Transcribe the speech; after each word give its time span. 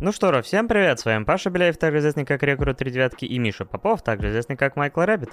Ну 0.00 0.12
что, 0.12 0.30
Ро, 0.30 0.42
всем 0.42 0.66
привет, 0.68 1.00
с 1.00 1.04
вами 1.04 1.24
Паша 1.24 1.50
Беляев, 1.50 1.78
также 1.78 2.00
известный 2.00 2.24
как 2.24 2.42
Рекрут 2.42 2.78
3 2.78 2.90
девятки, 2.90 3.24
и 3.24 3.38
Миша 3.38 3.64
Попов, 3.64 4.02
также 4.02 4.30
известный 4.30 4.56
как 4.56 4.76
Майкл 4.76 5.00
Рэббит. 5.00 5.30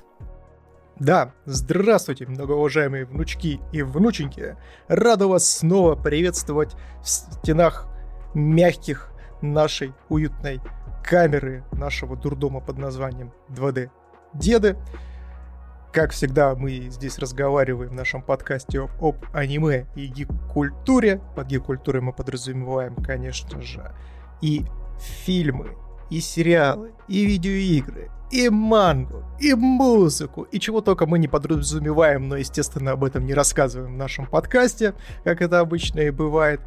Да, 1.00 1.34
здравствуйте, 1.46 2.28
многоуважаемые 2.28 3.06
внучки 3.06 3.60
и 3.72 3.82
внученьки. 3.82 4.56
Рад 4.88 5.28
вас 5.28 5.50
снова 5.50 5.96
приветствовать 5.96 6.76
в 7.02 7.10
стенах 7.10 7.88
мягких 8.36 9.12
нашей 9.42 9.94
уютной 10.10 10.62
камеры 11.04 11.64
нашего 11.72 12.16
дурдома 12.16 12.62
под 12.62 12.78
названием 12.78 13.34
2D 13.50 13.90
Деды. 14.34 14.78
Как 15.92 16.12
всегда, 16.12 16.56
мы 16.56 16.88
здесь 16.90 17.18
разговариваем 17.18 17.90
в 17.90 17.96
нашем 17.96 18.22
подкасте 18.22 18.80
об, 18.80 18.92
об 19.04 19.16
аниме 19.34 19.88
и 19.96 20.06
гик-культуре. 20.06 21.20
Под 21.36 21.48
гик-культурой 21.48 22.02
мы 22.02 22.14
подразумеваем, 22.14 22.96
конечно 22.96 23.62
же, 23.62 23.92
и 24.42 24.66
фильмы, 25.00 25.76
и 26.10 26.20
сериалы, 26.20 26.92
и 27.08 27.26
видеоигры, 27.26 28.12
и 28.32 28.50
мангу, 28.50 29.24
и 29.40 29.54
музыку, 29.54 30.44
и 30.44 30.60
чего 30.60 30.82
только 30.82 31.06
мы 31.06 31.20
не 31.20 31.28
подразумеваем, 31.28 32.28
но, 32.28 32.38
естественно, 32.38 32.92
об 32.92 33.04
этом 33.04 33.26
не 33.26 33.34
рассказываем 33.34 33.94
в 33.94 33.98
нашем 33.98 34.26
подкасте, 34.26 34.94
как 35.24 35.42
это 35.42 35.60
обычно 35.60 36.00
и 36.00 36.12
бывает. 36.12 36.62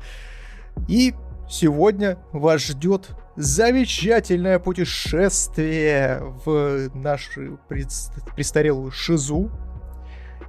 И 0.88 1.14
сегодня 1.48 2.18
вас 2.32 2.62
ждет 2.62 3.10
замечательное 3.36 4.58
путешествие 4.58 6.20
в 6.44 6.90
нашу 6.94 7.58
престарелую 7.68 8.90
Шизу. 8.90 9.50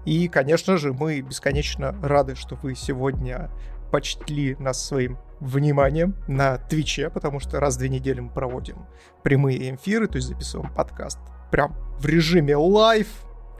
И, 0.05 0.27
конечно 0.27 0.77
же, 0.77 0.93
мы 0.93 1.21
бесконечно 1.21 1.95
рады, 2.03 2.35
что 2.35 2.55
вы 2.61 2.75
сегодня 2.75 3.49
почтили 3.95 4.57
нас 4.59 4.85
своим 4.85 5.17
вниманием 5.39 6.17
на 6.27 6.57
Твиче, 6.57 7.09
потому 7.09 7.39
что 7.39 7.61
раз 7.61 7.75
в 7.75 7.79
две 7.79 7.87
недели 7.87 8.19
мы 8.19 8.29
проводим 8.29 8.87
прямые 9.23 9.73
эфиры, 9.73 10.09
то 10.09 10.17
есть 10.17 10.27
записываем 10.27 10.69
подкаст 10.73 11.17
прям 11.49 11.73
в 11.97 12.05
режиме 12.05 12.57
live, 12.57 13.07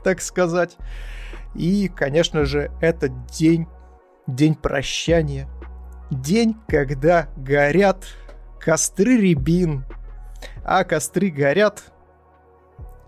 так 0.04 0.20
сказать. 0.20 0.76
И, 1.54 1.88
конечно 1.88 2.44
же, 2.44 2.70
это 2.82 3.08
день, 3.08 3.66
день 4.26 4.54
прощания, 4.54 5.48
день, 6.10 6.54
когда 6.68 7.30
горят 7.38 8.04
костры 8.60 9.16
рябин, 9.16 9.86
а 10.64 10.84
костры 10.84 11.30
горят 11.30 11.82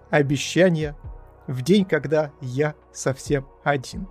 обещания 0.08 0.96
в 1.46 1.60
день, 1.60 1.84
когда 1.84 2.30
я 2.40 2.74
совсем 2.90 3.46
один. 3.64 4.08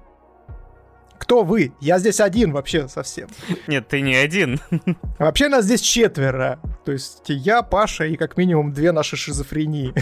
Кто 1.17 1.43
вы? 1.43 1.73
Я 1.79 1.99
здесь 1.99 2.19
один 2.19 2.51
вообще 2.51 2.87
совсем. 2.87 3.27
Нет, 3.67 3.87
ты 3.87 4.01
не 4.01 4.15
один. 4.15 4.59
Вообще 5.19 5.49
нас 5.49 5.65
здесь 5.65 5.81
четверо. 5.81 6.59
То 6.85 6.91
есть 6.91 7.23
я, 7.27 7.61
Паша 7.61 8.05
и 8.05 8.15
как 8.15 8.37
минимум 8.37 8.71
две 8.71 8.91
наши 8.91 9.17
шизофрении. 9.17 9.93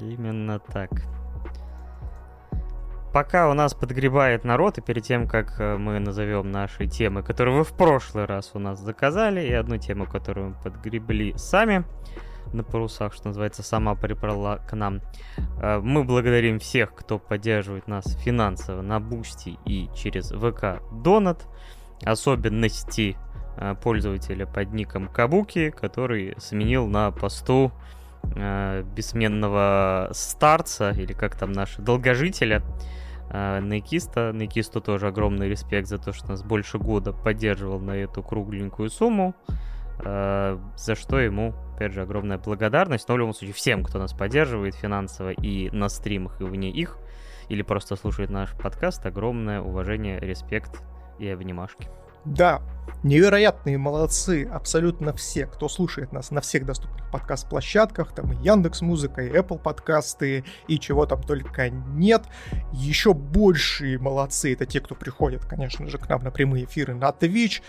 Именно 0.00 0.60
так. 0.60 0.90
Пока 3.12 3.48
у 3.48 3.54
нас 3.54 3.74
подгребает 3.74 4.44
народ, 4.44 4.78
и 4.78 4.82
перед 4.82 5.02
тем, 5.02 5.26
как 5.26 5.58
э, 5.58 5.76
мы 5.76 5.98
назовем 5.98 6.52
наши 6.52 6.86
темы, 6.86 7.22
которые 7.22 7.56
вы 7.56 7.64
в 7.64 7.72
прошлый 7.72 8.26
раз 8.26 8.50
у 8.52 8.58
нас 8.58 8.78
заказали, 8.78 9.40
и 9.40 9.52
одну 9.52 9.78
тему, 9.78 10.06
которую 10.06 10.50
мы 10.50 10.54
подгребли 10.62 11.32
сами, 11.36 11.84
на 12.52 12.62
парусах, 12.62 13.12
что 13.12 13.28
называется, 13.28 13.62
сама 13.62 13.94
приплыла 13.94 14.58
к 14.58 14.74
нам. 14.74 15.00
Э, 15.60 15.80
мы 15.82 16.04
благодарим 16.04 16.58
всех, 16.58 16.94
кто 16.94 17.18
поддерживает 17.18 17.88
нас 17.88 18.14
финансово 18.16 18.82
на 18.82 19.00
Boosty 19.00 19.58
и 19.64 19.88
через 19.94 20.30
ВК 20.30 20.82
Донат. 20.92 21.46
Особенности 22.04 23.16
э, 23.56 23.74
пользователя 23.82 24.46
под 24.46 24.72
ником 24.72 25.08
Кабуки, 25.08 25.70
который 25.70 26.34
сменил 26.38 26.86
на 26.86 27.10
посту 27.10 27.72
э, 28.36 28.84
бессменного 28.94 30.10
старца, 30.12 30.90
или 30.90 31.12
как 31.12 31.36
там 31.36 31.52
наши, 31.52 31.82
долгожителя, 31.82 32.62
Найкиста. 33.30 34.32
Найкисту 34.32 34.80
тоже 34.80 35.08
огромный 35.08 35.50
респект 35.50 35.86
за 35.86 35.98
то, 35.98 36.14
что 36.14 36.30
нас 36.30 36.42
больше 36.42 36.78
года 36.78 37.12
поддерживал 37.12 37.78
на 37.78 37.90
эту 37.90 38.22
кругленькую 38.22 38.88
сумму. 38.88 39.34
Э, 40.04 40.58
за 40.76 40.94
что 40.94 41.18
ему, 41.18 41.54
опять 41.74 41.92
же, 41.92 42.02
огромная 42.02 42.38
благодарность. 42.38 43.08
Но 43.08 43.14
в 43.14 43.18
любом 43.18 43.34
случае 43.34 43.54
всем, 43.54 43.84
кто 43.84 43.98
нас 43.98 44.12
поддерживает 44.12 44.74
финансово 44.74 45.30
и 45.30 45.70
на 45.70 45.88
стримах, 45.88 46.40
и 46.40 46.44
вне 46.44 46.70
их, 46.70 46.98
или 47.48 47.62
просто 47.62 47.96
слушает 47.96 48.30
наш 48.30 48.52
подкаст, 48.56 49.04
огромное 49.06 49.60
уважение, 49.60 50.20
респект 50.20 50.82
и 51.18 51.28
обнимашки. 51.28 51.88
Да, 52.24 52.60
невероятные 53.04 53.78
молодцы 53.78 54.44
абсолютно 54.52 55.14
все, 55.14 55.46
кто 55.46 55.68
слушает 55.68 56.12
нас 56.12 56.30
на 56.30 56.40
всех 56.40 56.66
доступных 56.66 57.10
подкаст-площадках, 57.10 58.12
там 58.12 58.32
и 58.32 58.36
Яндекс 58.44 58.82
Музыка, 58.82 59.22
и 59.22 59.30
Apple 59.30 59.58
подкасты, 59.58 60.44
и 60.66 60.78
чего 60.78 61.06
там 61.06 61.22
только 61.22 61.70
нет. 61.70 62.24
Еще 62.72 63.14
большие 63.14 63.98
молодцы 63.98 64.52
это 64.52 64.66
те, 64.66 64.80
кто 64.80 64.94
приходит, 64.94 65.44
конечно 65.46 65.86
же, 65.88 65.96
к 65.96 66.08
нам 66.08 66.22
на 66.22 66.30
прямые 66.30 66.64
эфиры 66.64 66.94
на 66.94 67.08
Twitch 67.10 67.62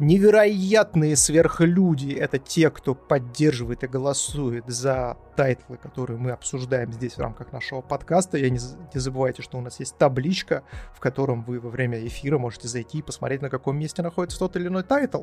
невероятные 0.00 1.16
сверхлюди— 1.16 2.12
это 2.18 2.38
те, 2.38 2.70
кто 2.70 2.94
поддерживает 2.94 3.84
и 3.84 3.86
голосует 3.86 4.64
за 4.66 5.16
тайтлы, 5.36 5.78
которые 5.78 6.18
мы 6.18 6.32
обсуждаем 6.32 6.92
здесь 6.92 7.14
в 7.14 7.18
рамках 7.18 7.50
нашего 7.52 7.80
подкаста. 7.80 8.36
И 8.36 8.50
не, 8.50 8.58
не 8.92 9.00
забывайте, 9.00 9.40
что 9.40 9.56
у 9.56 9.62
нас 9.62 9.80
есть 9.80 9.96
табличка, 9.96 10.64
в 10.94 11.00
котором 11.00 11.44
вы 11.44 11.58
во 11.60 11.70
время 11.70 12.06
эфира 12.06 12.36
можете 12.38 12.68
зайти 12.68 12.98
и 12.98 13.02
посмотреть, 13.02 13.40
на 13.40 13.48
каком 13.48 13.78
месте 13.78 14.02
находится 14.02 14.38
тот 14.38 14.56
или 14.56 14.66
иной 14.66 14.82
тайтл, 14.82 15.22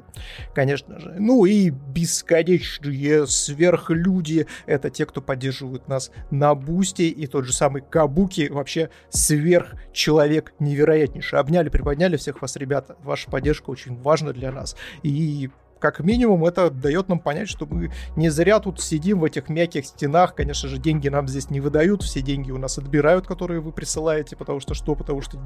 конечно 0.56 1.00
же. 1.00 1.16
Ну 1.20 1.46
и 1.46 1.70
бесконечные 1.70 3.28
сверхлюди— 3.28 4.48
это 4.66 4.90
те, 4.90 5.06
кто 5.06 5.22
поддерживают 5.22 5.88
нас 5.88 6.10
на 6.32 6.56
Boosty, 6.56 7.08
и 7.08 7.28
тот 7.28 7.46
же 7.46 7.54
самый 7.54 7.84
Кабуки 7.88 8.50
вообще 8.50 8.90
сверхчеловек 9.10 10.54
невероятнейший. 10.60 11.40
Обняли, 11.40 11.70
приподняли 11.70 12.18
всех 12.18 12.42
вас, 12.42 12.56
ребята. 12.56 12.96
Ваша 13.04 13.30
поддержка 13.30 13.70
очень 13.70 13.96
важна 14.02 14.34
для 14.34 14.52
нас. 14.52 14.67
И 15.04 15.50
как 15.80 16.00
минимум 16.00 16.46
это 16.46 16.70
дает 16.70 17.08
нам 17.08 17.20
понять, 17.20 17.50
что 17.50 17.66
мы 17.66 17.92
не 18.16 18.30
зря 18.30 18.60
тут 18.60 18.82
сидим 18.82 19.20
в 19.20 19.24
этих 19.24 19.50
мягких 19.50 19.86
стенах. 19.86 20.36
Конечно 20.36 20.70
же, 20.70 20.78
деньги 20.78 21.08
нам 21.10 21.28
здесь 21.28 21.50
не 21.50 21.60
выдают, 21.60 22.04
все 22.04 22.22
деньги 22.22 22.52
у 22.52 22.58
нас 22.58 22.78
отбирают, 22.78 23.28
которые 23.28 23.62
вы 23.62 23.72
присылаете, 23.72 24.36
потому 24.36 24.60
что 24.60 24.74
что? 24.74 24.96
Потому 24.96 25.22
что 25.22 25.40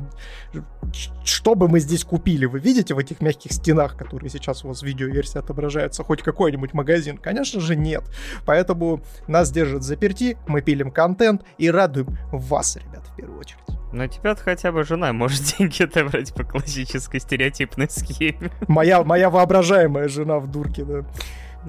что 1.23 1.55
бы 1.55 1.67
мы 1.67 1.79
здесь 1.79 2.03
купили? 2.03 2.45
Вы 2.45 2.59
видите 2.59 2.93
в 2.93 2.99
этих 2.99 3.21
мягких 3.21 3.51
стенах, 3.51 3.97
которые 3.97 4.29
сейчас 4.29 4.63
у 4.63 4.69
вас 4.69 4.81
в 4.81 4.85
видеоверсии 4.85 5.37
отображаются, 5.37 6.03
хоть 6.03 6.21
какой-нибудь 6.21 6.73
магазин? 6.73 7.17
Конечно 7.17 7.59
же, 7.59 7.75
нет. 7.75 8.03
Поэтому 8.45 9.01
нас 9.27 9.51
держат 9.51 9.83
заперти, 9.83 10.37
мы 10.47 10.61
пилим 10.61 10.91
контент 10.91 11.43
и 11.57 11.69
радуем 11.69 12.17
вас, 12.31 12.75
ребят, 12.77 13.03
в 13.07 13.15
первую 13.15 13.39
очередь. 13.39 13.60
Но 13.91 14.07
тебя 14.07 14.35
хотя 14.35 14.71
бы 14.71 14.83
жена 14.83 15.13
может 15.13 15.41
деньги 15.57 15.83
отобрать 15.83 16.33
по 16.33 16.43
классической 16.43 17.19
стереотипной 17.19 17.89
схеме. 17.89 18.51
Моя, 18.67 19.03
моя 19.03 19.29
воображаемая 19.29 20.07
жена 20.07 20.39
в 20.39 20.49
дурке, 20.49 20.83
да. 20.83 21.03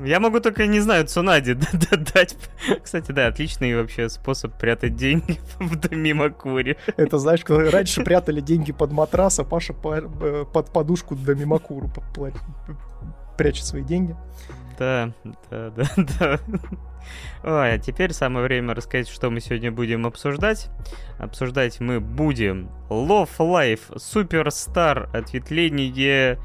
Я 0.05 0.21
могу 0.21 0.41
только, 0.41 0.67
не 0.67 0.81
знаю, 0.81 1.07
Цунаде 1.07 1.55
дать. 2.15 2.37
Кстати, 2.83 3.13
да, 3.13 3.27
отличный 3.27 3.77
вообще 3.77 4.09
способ 4.09 4.57
прятать 4.59 4.97
деньги 4.97 5.39
в 5.59 5.77
Домимакуре. 5.77 6.79
Это, 6.97 7.19
знаешь, 7.19 7.45
когда 7.45 7.71
раньше 7.71 8.03
прятали 8.03 8.41
деньги 8.41 8.73
под 8.73 8.93
матрас, 8.93 9.39
а 9.39 9.45
Паша 9.45 9.75
э, 9.85 10.45
под 10.51 10.73
подушку 10.73 11.15
Домимакуру 11.15 11.91
прячет 13.37 13.65
свои 13.65 13.83
деньги. 13.83 14.17
Да, 14.79 15.13
да, 15.51 15.71
да, 15.71 15.85
да. 15.97 16.39
Ой, 17.45 17.75
а 17.75 17.79
теперь 17.79 18.13
самое 18.13 18.45
время 18.47 18.75
рассказать, 18.75 19.09
что 19.09 19.31
мы 19.31 19.41
сегодня 19.41 19.73
будем 19.73 20.07
обсуждать. 20.07 20.71
Обсуждать 21.19 21.81
мы 21.81 22.01
будем 22.01 22.71
Love 22.89 23.37
Life 23.39 23.97
Superstar 23.97 25.09
ответвление 25.17 26.39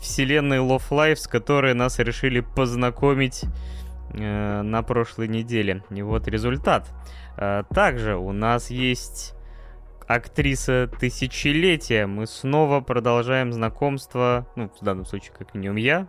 вселенной 0.00 0.58
Love 0.58 0.88
Life, 0.90 1.16
с 1.16 1.26
которой 1.26 1.74
нас 1.74 1.98
решили 1.98 2.40
познакомить 2.40 3.44
э, 4.12 4.62
на 4.62 4.82
прошлой 4.82 5.28
неделе. 5.28 5.82
И 5.90 6.02
вот 6.02 6.28
результат. 6.28 6.88
Э, 7.36 7.64
также 7.70 8.16
у 8.16 8.32
нас 8.32 8.70
есть 8.70 9.34
актриса 10.06 10.90
тысячелетия. 10.98 12.06
Мы 12.06 12.26
снова 12.26 12.80
продолжаем 12.80 13.52
знакомство, 13.52 14.46
ну, 14.56 14.70
в 14.80 14.84
данном 14.84 15.04
случае, 15.04 15.32
как 15.38 15.54
минимум 15.54 15.76
я, 15.76 16.08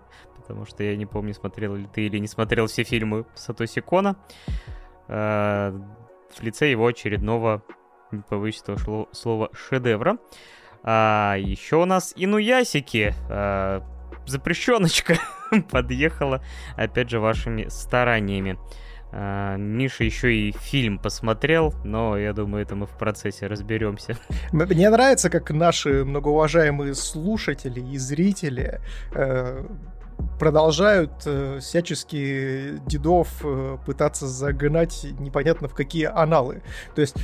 потому 0.50 0.66
что 0.66 0.84
я 0.84 0.96
не 0.96 1.06
помню, 1.06 1.36
смотрел 1.36 1.76
ли 1.76 1.86
ты 1.94 2.08
или 2.08 2.18
не 2.18 2.28
смотрел 2.28 2.66
все 2.66 2.84
фильмы 2.84 3.28
Сатоси 3.36 3.82
Кона, 3.82 4.16
э, 5.08 5.80
в 6.36 6.42
лице 6.42 6.72
его 6.72 6.88
очередного 6.88 7.62
повысительного 8.30 9.08
слова 9.12 9.52
шедевра. 9.54 10.18
А 10.82 11.36
еще 11.38 11.76
у 11.76 11.86
нас 11.86 12.14
Инуясики, 12.16 13.14
э, 13.30 13.82
запрещеночка, 14.26 15.18
подъехала, 15.72 16.44
опять 16.76 17.12
же, 17.12 17.20
вашими 17.20 17.68
стараниями. 17.68 18.58
Uh, 19.12 19.58
Миша 19.58 20.04
еще 20.04 20.32
и 20.32 20.52
фильм 20.52 21.00
посмотрел, 21.00 21.74
но 21.84 22.16
я 22.16 22.32
думаю, 22.32 22.62
это 22.62 22.76
мы 22.76 22.86
в 22.86 22.96
процессе 22.96 23.48
разберемся. 23.48 24.16
Мне 24.52 24.88
нравится, 24.92 25.32
как 25.32 25.50
наши 25.50 26.06
многоуважаемые 26.06 26.94
слушатели 26.94 27.80
и 27.80 27.98
зрители 27.98 28.80
э, 29.16 29.66
продолжают 30.40 31.12
э, 31.26 31.60
всячески 31.60 32.80
дедов 32.88 33.30
э, 33.44 33.78
пытаться 33.86 34.28
загнать 34.28 35.06
непонятно 35.20 35.68
в 35.68 35.74
какие 35.74 36.06
аналы. 36.06 36.62
То 36.96 37.02
есть, 37.02 37.16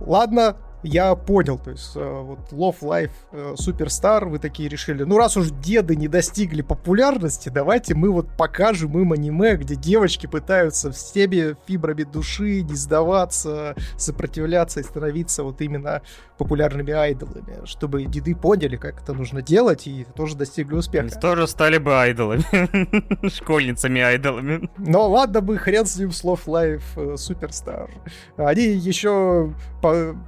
ладно, 0.00 0.56
я 0.84 1.14
понял, 1.14 1.58
то 1.58 1.70
есть 1.70 1.92
э, 1.96 2.20
вот 2.22 2.52
Love 2.52 2.80
Life 2.80 3.10
э, 3.32 3.54
Superstar, 3.58 4.28
вы 4.28 4.38
такие 4.38 4.68
решили, 4.68 5.02
ну 5.02 5.16
раз 5.16 5.36
уж 5.36 5.50
деды 5.50 5.96
не 5.96 6.08
достигли 6.08 6.62
популярности, 6.62 7.48
давайте 7.48 7.94
мы 7.94 8.10
вот 8.10 8.28
покажем 8.36 8.98
им 9.00 9.12
аниме, 9.12 9.56
где 9.56 9.74
девочки 9.74 10.26
пытаются 10.26 10.92
всеми 10.92 11.56
фибрами 11.66 12.02
души 12.02 12.62
не 12.62 12.74
сдаваться, 12.74 13.74
сопротивляться 13.96 14.80
и 14.80 14.82
становиться 14.82 15.42
вот 15.42 15.60
именно 15.62 16.02
популярными 16.36 16.92
айдолами, 16.92 17.64
чтобы 17.64 18.04
деды 18.04 18.34
поняли, 18.34 18.76
как 18.76 19.02
это 19.02 19.14
нужно 19.14 19.40
делать 19.40 19.86
и 19.86 20.06
тоже 20.14 20.36
достигли 20.36 20.74
успеха. 20.74 21.06
Они 21.06 21.20
тоже 21.20 21.46
стали 21.46 21.78
бы 21.78 21.94
айдолами, 21.94 23.28
школьницами-айдолами. 23.28 24.68
Но 24.76 25.08
ладно 25.08 25.40
бы, 25.40 25.56
хрен 25.56 25.86
с 25.86 25.96
ним, 25.96 26.10
Love 26.10 26.44
Life 26.46 26.82
э, 26.96 27.14
Superstar. 27.14 27.90
Они 28.36 28.64
еще 28.64 29.54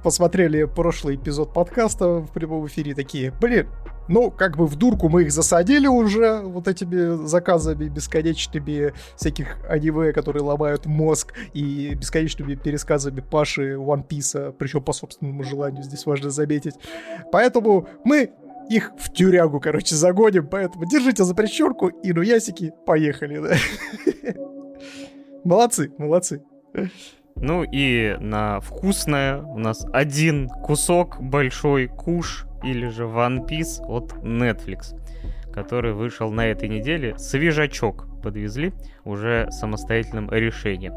посмотрели 0.03 0.46
смотрели 0.47 0.63
прошлый 0.63 1.15
эпизод 1.15 1.53
подкаста 1.53 2.19
в 2.19 2.31
прямом 2.31 2.67
эфире, 2.67 2.95
такие, 2.95 3.33
блин, 3.41 3.67
ну, 4.07 4.31
как 4.31 4.55
бы 4.55 4.65
в 4.65 4.77
дурку 4.77 5.09
мы 5.09 5.23
их 5.23 5.31
засадили 5.31 5.87
уже 5.87 6.39
вот 6.39 6.69
этими 6.69 7.27
заказами 7.27 7.89
бесконечными 7.89 8.93
всяких 9.17 9.57
аниме, 9.67 10.13
которые 10.13 10.43
ломают 10.43 10.85
мозг, 10.85 11.33
и 11.53 11.93
бесконечными 11.95 12.55
пересказами 12.55 13.19
Паши 13.19 13.73
One 13.73 14.07
Piece, 14.07 14.53
причем 14.57 14.83
по 14.83 14.93
собственному 14.93 15.43
желанию, 15.43 15.83
здесь 15.83 16.05
важно 16.05 16.29
заметить. 16.29 16.75
Поэтому 17.29 17.89
мы 18.05 18.31
их 18.69 18.93
в 18.97 19.11
тюрягу, 19.11 19.59
короче, 19.59 19.95
загоним, 19.95 20.47
поэтому 20.47 20.85
держите 20.85 21.25
за 21.25 21.35
причерку 21.35 21.89
и 21.89 22.13
ну 22.13 22.21
ясики, 22.21 22.71
поехали, 22.85 23.39
да. 23.39 24.33
Молодцы, 25.43 25.91
молодцы. 25.97 26.41
Ну 27.41 27.63
и 27.63 28.15
на 28.19 28.59
вкусное 28.59 29.41
у 29.41 29.57
нас 29.57 29.85
один 29.93 30.49
кусок 30.49 31.21
большой 31.21 31.87
куш 31.87 32.45
или 32.63 32.87
же 32.87 33.03
One 33.03 33.47
Piece 33.47 33.81
от 33.85 34.13
Netflix, 34.23 34.95
который 35.53 35.93
вышел 35.93 36.31
на 36.31 36.47
этой 36.47 36.67
неделе. 36.67 37.17
Свежачок 37.17 38.07
подвезли 38.21 38.73
уже 39.05 39.47
самостоятельным 39.51 40.29
решением 40.31 40.93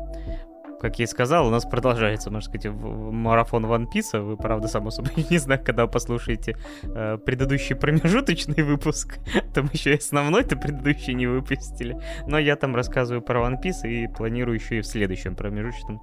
как 0.80 0.98
я 0.98 1.04
и 1.04 1.06
сказал, 1.06 1.46
у 1.46 1.50
нас 1.50 1.64
продолжается, 1.64 2.30
можно 2.30 2.48
сказать, 2.48 2.74
марафон 2.74 3.66
One 3.66 3.86
Piece. 3.92 4.20
Вы, 4.20 4.36
правда, 4.36 4.68
само 4.68 4.90
собой, 4.90 5.12
не 5.30 5.38
знаю, 5.38 5.62
когда 5.64 5.86
послушаете 5.86 6.56
э, 6.82 7.18
предыдущий 7.18 7.76
промежуточный 7.76 8.62
выпуск. 8.64 9.18
Там 9.54 9.68
еще 9.72 9.92
и 9.92 9.98
основной-то 9.98 10.56
предыдущий 10.56 11.14
не 11.14 11.26
выпустили. 11.26 11.96
Но 12.26 12.38
я 12.38 12.56
там 12.56 12.74
рассказываю 12.74 13.22
про 13.22 13.40
One 13.40 13.62
Piece 13.62 13.88
и 13.88 14.08
планирую 14.08 14.58
еще 14.58 14.78
и 14.78 14.80
в 14.80 14.86
следующем 14.86 15.36
промежуточном 15.36 16.00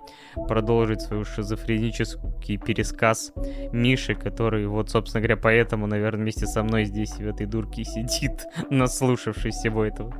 продолжить 0.48 1.02
свой 1.02 1.26
шизофренический 1.26 2.58
пересказ 2.58 3.34
Миши, 3.72 4.16
который 4.16 4.68
вот, 4.68 4.90
собственно 4.90 5.22
говоря, 5.22 5.38
поэтому, 5.38 5.88
наверное, 5.88 6.22
вместе 6.22 6.46
со 6.46 6.64
мной 6.64 6.86
здесь 6.86 7.12
в 7.12 7.28
этой 7.28 7.46
дурке 7.46 7.84
сидит, 7.84 8.46
наслушавшись 8.70 9.56
всего 9.56 9.84
этого. 9.84 10.14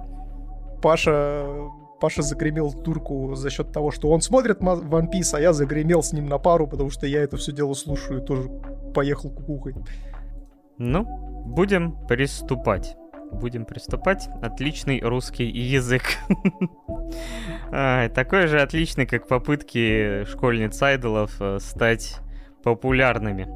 Паша 0.82 1.46
Паша 2.00 2.22
загремел 2.22 2.72
турку 2.72 3.34
за 3.36 3.50
счет 3.50 3.72
того, 3.72 3.92
что 3.92 4.10
он 4.10 4.22
смотрит 4.22 4.62
One 4.62 5.12
Piece, 5.12 5.34
а 5.34 5.40
я 5.40 5.54
загремел 5.54 6.04
с 6.04 6.14
ним 6.14 6.28
на 6.28 6.38
пару, 6.38 6.68
потому 6.68 6.90
что 6.90 7.08
я 7.08 7.22
это 7.24 7.38
все 7.38 7.52
дело 7.52 7.74
слушаю 7.74 8.22
тоже 8.22 8.50
поехал 8.94 9.30
кукухой. 9.30 9.76
Ну, 10.78 11.06
будем 11.46 11.94
приступать. 12.08 12.96
Будем 13.32 13.66
приступать. 13.66 14.30
Отличный 14.42 15.02
русский 15.02 15.46
язык. 15.46 16.04
Такой 17.70 18.48
же 18.48 18.62
отличный, 18.62 19.06
как 19.06 19.28
попытки 19.28 20.24
школьниц 20.26 20.82
айдолов 20.82 21.36
э, 21.42 21.60
стать 21.60 22.18
популярными. 22.64 23.48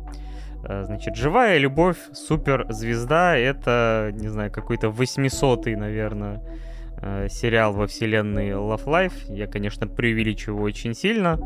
Э, 0.68 0.84
значит, 0.84 1.16
живая 1.16 1.58
любовь, 1.58 1.98
суперзвезда, 2.14 3.38
это, 3.38 4.12
не 4.14 4.28
знаю, 4.28 4.52
какой-то 4.52 4.88
800-й, 4.88 5.76
наверное, 5.76 6.42
сериал 7.30 7.74
во 7.74 7.88
вселенной 7.88 8.50
Love 8.52 8.86
Life. 8.86 9.34
Я, 9.34 9.48
конечно, 9.48 9.88
преувеличиваю 9.88 10.64
очень 10.64 10.94
сильно. 10.94 11.40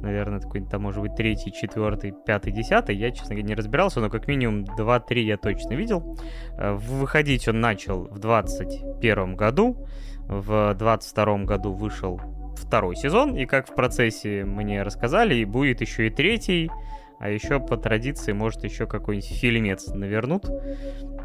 Наверное, 0.00 0.40
такой 0.40 0.64
там 0.64 0.82
может 0.82 1.00
быть 1.00 1.14
третий, 1.14 1.52
четвертый, 1.52 2.12
пятый, 2.26 2.52
десятый. 2.52 2.96
Я, 2.96 3.10
честно 3.10 3.34
говоря, 3.34 3.48
не 3.48 3.54
разбирался, 3.54 4.00
но 4.00 4.10
как 4.10 4.26
минимум 4.26 4.64
2-3 4.64 5.20
я 5.20 5.36
точно 5.36 5.74
видел. 5.74 6.18
Э, 6.58 6.72
выходить 6.72 7.46
он 7.46 7.60
начал 7.60 8.04
в 8.04 8.18
21 8.18 9.36
году. 9.36 9.86
В 10.28 10.74
22 10.74 11.44
году 11.44 11.72
вышел 11.72 12.20
второй 12.56 12.96
сезон, 12.96 13.36
и 13.36 13.44
как 13.44 13.68
в 13.68 13.74
процессе 13.74 14.44
мне 14.44 14.82
рассказали, 14.82 15.34
и 15.34 15.44
будет 15.44 15.80
еще 15.80 16.06
и 16.06 16.10
третий, 16.10 16.70
а 17.18 17.28
еще 17.28 17.60
по 17.60 17.76
традиции, 17.76 18.32
может, 18.32 18.64
еще 18.64 18.86
какой-нибудь 18.86 19.28
фильмец 19.28 19.88
навернут. 19.88 20.46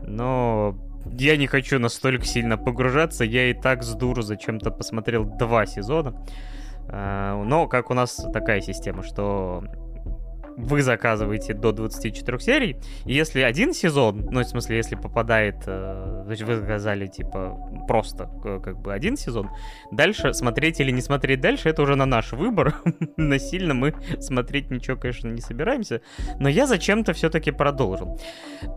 Но 0.04 0.78
я 1.14 1.38
не 1.38 1.48
хочу 1.48 1.80
настолько 1.80 2.26
сильно 2.26 2.58
погружаться, 2.58 3.24
я 3.24 3.50
и 3.50 3.54
так 3.54 3.84
с 3.84 3.94
дуру 3.94 4.22
зачем-то 4.22 4.72
посмотрел 4.72 5.26
два 5.26 5.66
сезона. 5.66 6.16
А, 6.90 7.42
но 7.44 7.68
как 7.68 7.92
у 7.92 7.94
нас 7.94 8.16
такая 8.34 8.62
система, 8.62 9.04
что 9.04 9.64
вы 10.58 10.82
заказываете 10.82 11.54
до 11.54 11.72
24 11.72 12.40
серий, 12.40 12.78
и 13.06 13.14
если 13.14 13.42
один 13.42 13.74
сезон, 13.74 14.28
ну, 14.32 14.42
в 14.42 14.44
смысле, 14.44 14.78
если 14.78 14.96
попадает, 14.96 15.58
э, 15.68 16.24
значит, 16.26 16.48
вы 16.48 16.56
заказали, 16.56 17.06
типа, 17.06 17.86
просто 17.88 18.30
э, 18.44 18.60
как 18.62 18.80
бы 18.80 18.92
один 18.92 19.18
сезон, 19.18 19.52
дальше 19.92 20.34
смотреть 20.34 20.80
или 20.80 20.90
не 20.90 21.02
смотреть 21.02 21.42
дальше, 21.42 21.70
это 21.70 21.84
уже 21.84 21.96
на 21.96 22.08
наш 22.08 22.32
выбор. 22.32 22.76
Насильно 23.18 23.76
мы 23.76 23.94
смотреть 24.20 24.72
ничего, 24.72 24.98
конечно, 24.98 25.30
не 25.30 25.42
собираемся, 25.42 26.02
но 26.40 26.50
я 26.50 26.66
зачем-то 26.66 27.14
все-таки 27.14 27.52
продолжил. 27.52 28.20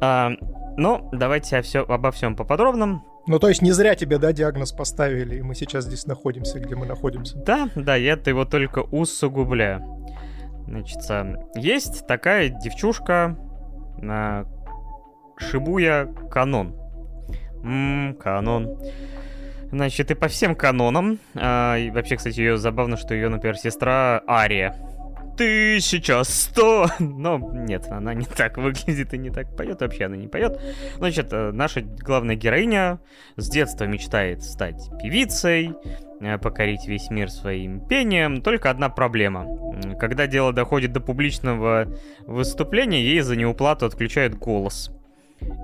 А, 0.02 0.32
но 0.76 1.08
давайте 1.12 1.56
о 1.56 1.62
все, 1.62 1.80
обо 1.80 2.10
всем 2.10 2.36
поподробном. 2.36 3.04
Ну, 3.26 3.38
то 3.38 3.48
есть 3.48 3.62
не 3.62 3.72
зря 3.72 3.94
тебе, 3.94 4.18
да, 4.18 4.32
диагноз 4.32 4.72
поставили, 4.72 5.36
и 5.36 5.42
мы 5.42 5.54
сейчас 5.54 5.84
здесь 5.84 6.06
находимся, 6.06 6.58
где 6.58 6.74
мы 6.74 6.84
находимся. 6.84 7.38
Да, 7.38 7.70
да, 7.74 7.96
я-то 7.96 8.28
его 8.28 8.44
только 8.44 8.80
усугубляю. 8.80 10.00
Значит, 10.70 11.02
есть 11.56 12.06
такая 12.06 12.49
девчушка 12.49 13.37
на 13.99 14.46
Шибуя 15.37 16.06
Канон. 16.31 16.76
Ммм, 17.64 18.14
канон. 18.14 18.78
Значит, 19.72 20.12
и 20.12 20.14
по 20.14 20.28
всем 20.28 20.54
канонам. 20.54 21.18
А, 21.35 21.76
и 21.76 21.90
вообще, 21.90 22.16
кстати, 22.16 22.38
ее 22.38 22.56
забавно, 22.56 22.97
что 22.97 23.14
ее, 23.14 23.28
например, 23.28 23.56
сестра 23.56 24.23
Ария. 24.28 24.76
Ты 25.40 25.80
сейчас 25.80 26.28
сто. 26.28 26.87
Но 26.99 27.38
нет, 27.38 27.87
она 27.88 28.12
не 28.12 28.26
так 28.26 28.59
выглядит 28.59 29.14
и 29.14 29.18
не 29.18 29.30
так 29.30 29.56
поет. 29.56 29.80
Вообще 29.80 30.04
она 30.04 30.16
не 30.16 30.28
поет. 30.28 30.61
Значит, 30.99 31.32
э, 31.32 31.50
наша 31.52 31.80
главная 31.80 32.37
героиня 32.37 33.00
с 33.37 33.49
детства 33.49 33.85
мечтает 33.85 34.42
стать 34.42 34.90
певицей, 35.02 35.73
Э, 36.20 36.37
покорить 36.37 36.87
весь 36.87 37.09
мир 37.11 37.30
своим 37.30 37.80
пением. 37.80 38.42
Только 38.42 38.68
одна 38.68 38.90
проблема. 38.90 39.47
Когда 39.99 40.26
дело 40.26 40.52
доходит 40.52 40.92
до 40.92 41.00
публичного 41.00 41.88
выступления, 42.26 43.02
ей 43.02 43.20
за 43.20 43.37
неуплату 43.37 43.87
отключают 43.87 44.35
голос. 44.35 44.90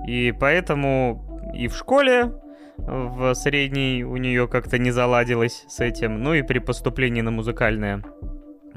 И 0.07 0.33
поэтому 0.39 1.53
и 1.53 1.67
в 1.67 1.75
школе 1.75 2.33
в 2.77 3.35
средней 3.35 4.03
у 4.03 4.17
нее 4.17 4.47
как-то 4.47 4.79
не 4.79 4.89
заладилось 4.89 5.65
с 5.67 5.79
этим. 5.79 6.23
Ну 6.23 6.33
и 6.33 6.41
при 6.41 6.57
поступлении 6.57 7.21
на 7.21 7.31
музыкальное 7.31 8.03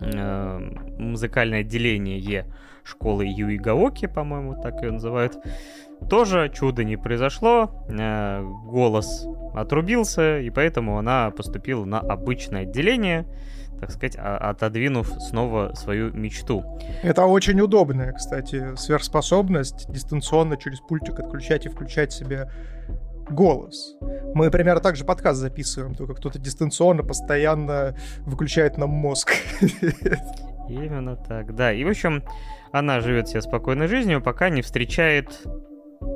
музыкальное 0.01 1.61
отделение 1.61 2.47
школы 2.85 3.25
Юигаоки, 3.27 4.07
по-моему, 4.07 4.61
так 4.61 4.83
ее 4.83 4.93
называют, 4.93 5.37
тоже 6.09 6.51
чудо 6.55 6.83
не 6.83 6.97
произошло, 6.97 7.71
э, 7.89 8.43
голос 8.43 9.27
отрубился, 9.55 10.41
и 10.41 10.51
поэтому 10.51 10.99
она 10.99 11.31
поступила 11.31 11.85
на 11.85 12.01
обычное 12.01 12.63
отделение, 12.63 13.27
так 13.81 13.91
сказать, 13.91 14.17
отодвинув 14.17 15.09
снова 15.21 15.73
свою 15.75 16.13
мечту. 16.13 16.65
Это 17.03 17.27
очень 17.27 17.61
удобная, 17.61 18.13
кстати, 18.13 18.75
сверхспособность 18.77 19.91
дистанционно 19.91 20.57
через 20.57 20.81
пультик 20.81 21.19
отключать 21.21 21.67
и 21.67 21.69
включать 21.69 22.13
себе 22.13 22.51
голос. 23.31 23.97
Мы 24.35 24.51
примерно 24.51 24.81
так 24.81 24.97
же 24.97 25.05
подкаст 25.05 25.41
записываем, 25.41 25.95
только 25.95 26.15
кто-то 26.15 26.39
дистанционно 26.39 27.03
постоянно 27.03 27.97
выключает 28.21 28.79
нам 28.79 28.91
мозг. 28.91 29.33
Именно 30.69 31.17
так, 31.17 31.55
да. 31.55 31.73
И, 31.73 31.85
в 31.85 31.89
общем, 31.89 32.23
она 32.73 33.01
живет 33.01 33.29
себе 33.29 33.43
спокойной 33.43 33.89
жизнью, 33.89 34.23
пока 34.23 34.49
не 34.49 34.63
встречает 34.63 35.43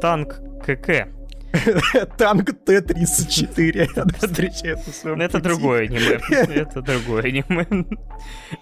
танк 0.00 0.40
КК. 0.64 1.08
Танк 2.16 2.52
Т-34 2.64 4.14
встречает 4.18 4.80
на 5.04 5.22
Это 5.22 5.40
другое 5.40 5.84
аниме. 5.84 6.20
Это 6.54 6.82
другое 6.82 7.22
аниме. 7.22 7.86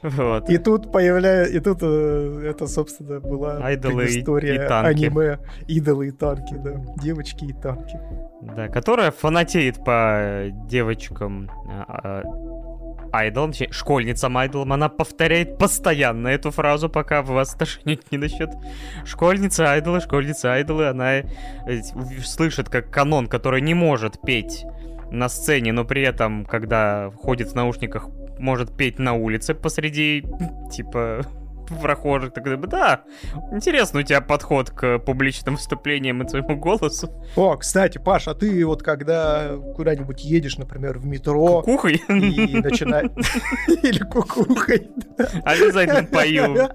Вот. 0.03 0.51
И 0.51 0.59
тут 0.59 0.93
появляется... 0.93 1.57
И 1.57 1.61
тут 1.61 1.79
э, 1.83 2.47
это, 2.51 2.67
собственно, 2.67 3.21
была 3.21 3.73
история 3.75 4.67
аниме 4.67 5.39
«Идолы 5.69 6.09
и 6.09 6.11
танки», 6.11 6.55
да. 6.55 6.73
Девочки 7.03 7.45
и 7.45 7.53
танки. 7.53 7.99
Да, 8.43 8.69
которая 8.69 9.11
фанатеет 9.11 9.85
по 9.85 10.51
девочкам 10.69 11.51
а, 12.99 13.07
а, 13.13 13.19
айдолом, 13.19 13.53
школьницам 13.53 14.37
айдолом, 14.39 14.73
она 14.73 14.89
повторяет 14.89 15.59
постоянно 15.59 16.29
эту 16.29 16.51
фразу, 16.51 16.89
пока 16.89 17.23
вас 17.23 17.55
тошнит 17.55 18.11
не 18.11 18.19
насчет 18.19 18.51
школьницы 19.05 19.61
айдолы, 19.61 20.01
школьницы 20.01 20.47
айдолы, 20.47 20.89
она 20.89 21.23
слышит 22.25 22.69
как 22.69 22.91
канон, 22.91 23.27
который 23.27 23.61
не 23.61 23.75
может 23.75 24.21
петь 24.23 24.65
на 25.11 25.29
сцене, 25.29 25.73
но 25.73 25.85
при 25.85 26.03
этом, 26.03 26.45
когда 26.45 27.11
ходит 27.23 27.53
в 27.53 27.55
наушниках, 27.55 28.09
может 28.39 28.77
петь 28.77 28.99
на 28.99 29.13
улице 29.13 29.55
посреди, 29.55 30.25
типа, 30.73 31.23
прохожих, 31.66 32.33
так 32.33 32.45
да, 32.69 33.02
интересный 33.52 34.02
у 34.02 34.04
тебя 34.04 34.21
подход 34.21 34.71
к 34.71 34.99
публичным 34.99 35.57
выступлениям 35.57 36.23
и 36.23 36.28
своему 36.28 36.57
голосу. 36.57 37.11
О, 37.37 37.57
кстати, 37.57 37.99
Паш, 37.99 38.28
а 38.28 38.35
ты 38.35 38.64
вот 38.66 38.83
когда 38.83 39.57
куда-нибудь 39.76 40.25
едешь, 40.25 40.59
например, 40.59 40.99
в 40.99 41.07
метро... 41.07 41.62
Кукухой? 41.62 42.02
И 42.09 42.61
начинаешь... 42.61 43.11
Или 43.83 44.04
кукухой. 44.04 44.90
Обязательно 45.45 46.04
пою. 46.04 46.57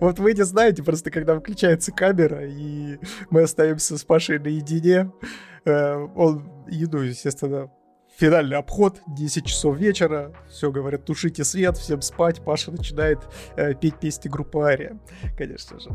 Вот 0.00 0.18
вы 0.18 0.34
не 0.34 0.44
знаете, 0.44 0.82
просто 0.82 1.10
когда 1.10 1.38
включается 1.38 1.92
камера, 1.92 2.46
и 2.46 2.98
мы 3.30 3.42
остаемся 3.42 3.98
с 3.98 4.04
Пашей 4.04 4.38
наедине, 4.38 5.12
э, 5.64 6.06
он 6.14 6.50
еду, 6.68 6.98
естественно, 6.98 7.70
финальный 8.16 8.56
обход, 8.56 9.00
10 9.06 9.46
часов 9.46 9.76
вечера, 9.76 10.32
все 10.48 10.70
говорят, 10.70 11.04
тушите 11.04 11.44
свет, 11.44 11.76
всем 11.76 12.02
спать, 12.02 12.42
Паша 12.44 12.70
начинает 12.70 13.18
э, 13.56 13.74
петь 13.74 13.98
песни 13.98 14.28
группы 14.28 14.60
Ария, 14.60 14.98
конечно 15.36 15.78
же. 15.80 15.90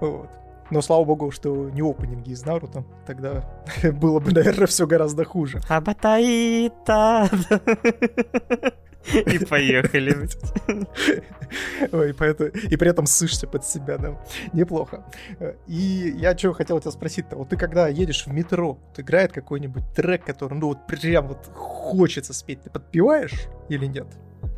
Вот. 0.00 0.30
Но 0.70 0.80
слава 0.80 1.04
богу, 1.04 1.30
что 1.30 1.68
не 1.70 1.82
опенинги 1.82 2.30
из 2.30 2.44
Наруто, 2.44 2.84
тогда 3.06 3.44
было 3.92 4.20
бы, 4.20 4.32
наверное, 4.32 4.66
все 4.66 4.86
гораздо 4.86 5.24
хуже. 5.24 5.60
Абатаита! 5.68 7.28
И 9.32 9.38
поехали. 9.44 10.28
Ой, 11.92 12.14
поэтому... 12.14 12.50
И 12.50 12.76
при 12.76 12.90
этом 12.90 13.06
сышься 13.06 13.46
под 13.46 13.64
себя, 13.64 13.98
да. 13.98 14.18
Неплохо. 14.52 15.04
И 15.66 16.14
я 16.16 16.36
что 16.36 16.52
хотел 16.52 16.80
тебя 16.80 16.90
спросить-то. 16.90 17.36
Вот 17.36 17.50
ты 17.50 17.56
когда 17.56 17.88
едешь 17.88 18.26
в 18.26 18.32
метро, 18.32 18.74
вот 18.74 19.00
играет 19.00 19.32
какой-нибудь 19.32 19.84
трек, 19.94 20.24
который, 20.24 20.54
ну 20.54 20.68
вот 20.68 20.86
прям 20.86 21.28
вот 21.28 21.46
хочется 21.52 22.32
спеть, 22.32 22.62
ты 22.62 22.70
подпеваешь 22.70 23.48
или 23.68 23.86
нет? 23.86 24.06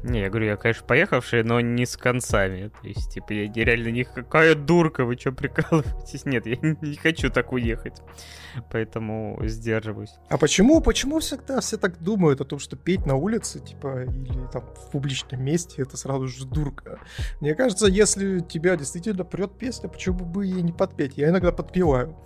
Не, 0.03 0.21
я 0.21 0.31
говорю, 0.31 0.47
я, 0.47 0.57
конечно, 0.57 0.87
поехавший, 0.87 1.43
но 1.43 1.61
не 1.61 1.87
с 1.87 1.97
концами. 1.97 2.71
То 2.81 2.89
есть, 2.89 3.13
типа, 3.13 3.33
я 3.33 3.65
реально 3.65 3.89
не 3.89 4.05
какая 4.05 4.55
дурка, 4.55 5.05
вы 5.05 5.17
что 5.17 5.33
прикалываетесь? 5.33 6.25
Нет, 6.25 6.47
я 6.47 6.57
не 6.61 6.97
хочу 6.97 7.31
так 7.31 7.53
уехать. 7.53 8.01
Поэтому 8.71 9.39
сдерживаюсь. 9.45 10.15
А 10.29 10.39
почему, 10.39 10.81
почему 10.81 11.21
всегда 11.21 11.61
все 11.61 11.77
так 11.77 11.99
думают 12.01 12.41
о 12.41 12.45
том, 12.45 12.59
что 12.59 12.77
петь 12.77 13.07
на 13.07 13.15
улице, 13.15 13.61
типа, 13.61 14.05
или 14.05 14.47
там 14.53 14.63
в 14.63 14.91
публичном 14.91 15.45
месте, 15.45 15.83
это 15.83 15.97
сразу 15.97 16.29
же 16.29 16.47
дурка? 16.47 17.01
Мне 17.41 17.55
кажется, 17.55 17.87
если 17.87 18.41
тебя 18.41 18.77
действительно 18.77 19.25
прет 19.25 19.59
песня, 19.59 19.89
почему 19.89 20.25
бы 20.25 20.47
ей 20.47 20.63
не 20.63 20.73
подпеть? 20.73 21.17
Я 21.17 21.29
иногда 21.29 21.53
подпеваю, 21.53 22.17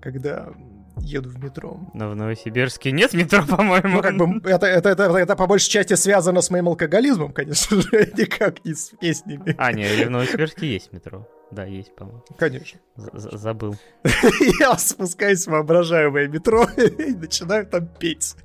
когда 0.00 0.52
еду 0.98 1.30
в 1.30 1.42
метро. 1.42 1.80
Но 1.94 2.10
в 2.10 2.16
Новосибирске 2.16 2.92
нет 2.92 3.12
метро, 3.14 3.44
по-моему. 3.48 3.96
Ну, 3.96 4.02
как 4.02 4.16
бы, 4.16 4.50
это, 4.50 4.66
это, 4.66 4.90
это, 4.90 5.02
это 5.16 5.36
по 5.36 5.46
большей 5.46 5.70
части 5.70 5.94
связано 5.94 6.40
с 6.40 6.50
моим 6.50 6.68
алкоголизмом, 6.68 7.32
конечно 7.32 7.80
же, 7.80 8.12
никак 8.16 8.64
не 8.64 8.74
с 8.74 8.90
песнями. 9.00 9.54
А, 9.58 9.72
нет, 9.72 10.06
в 10.06 10.10
Новосибирске 10.10 10.72
есть 10.72 10.92
метро. 10.92 11.26
Да, 11.50 11.64
есть, 11.64 11.94
по-моему. 11.96 12.24
Конечно. 12.38 12.78
З 12.96 13.36
Забыл. 13.36 13.76
Я 14.60 14.78
спускаюсь 14.78 15.46
в 15.46 15.50
воображаемое 15.50 16.28
метро 16.28 16.64
и 16.76 17.14
начинаю 17.14 17.66
там 17.66 17.88
петь. 17.88 18.36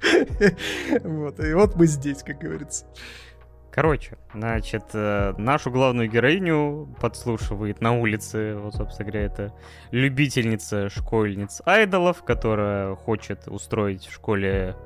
Вот, 1.04 1.40
и 1.40 1.54
вот 1.54 1.76
мы 1.76 1.86
здесь, 1.86 2.24
как 2.24 2.40
говорится. 2.40 2.86
Короче, 3.76 4.18
значит, 4.34 4.86
э, 4.94 5.34
нашу 5.38 5.70
главную 5.70 6.10
героиню 6.10 6.96
подслушивает 7.02 7.82
на 7.82 7.92
улице, 7.92 8.56
вот, 8.56 8.74
собственно 8.76 9.10
говоря, 9.10 9.26
это 9.26 9.54
любительница 9.92 10.88
школьниц 10.88 11.62
айдолов, 11.66 12.24
которая 12.24 12.96
хочет 12.96 13.50
устроить 13.50 14.06
в 14.06 14.14
школе 14.14 14.78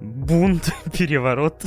бунт, 0.00 0.72
переворот 0.92 1.62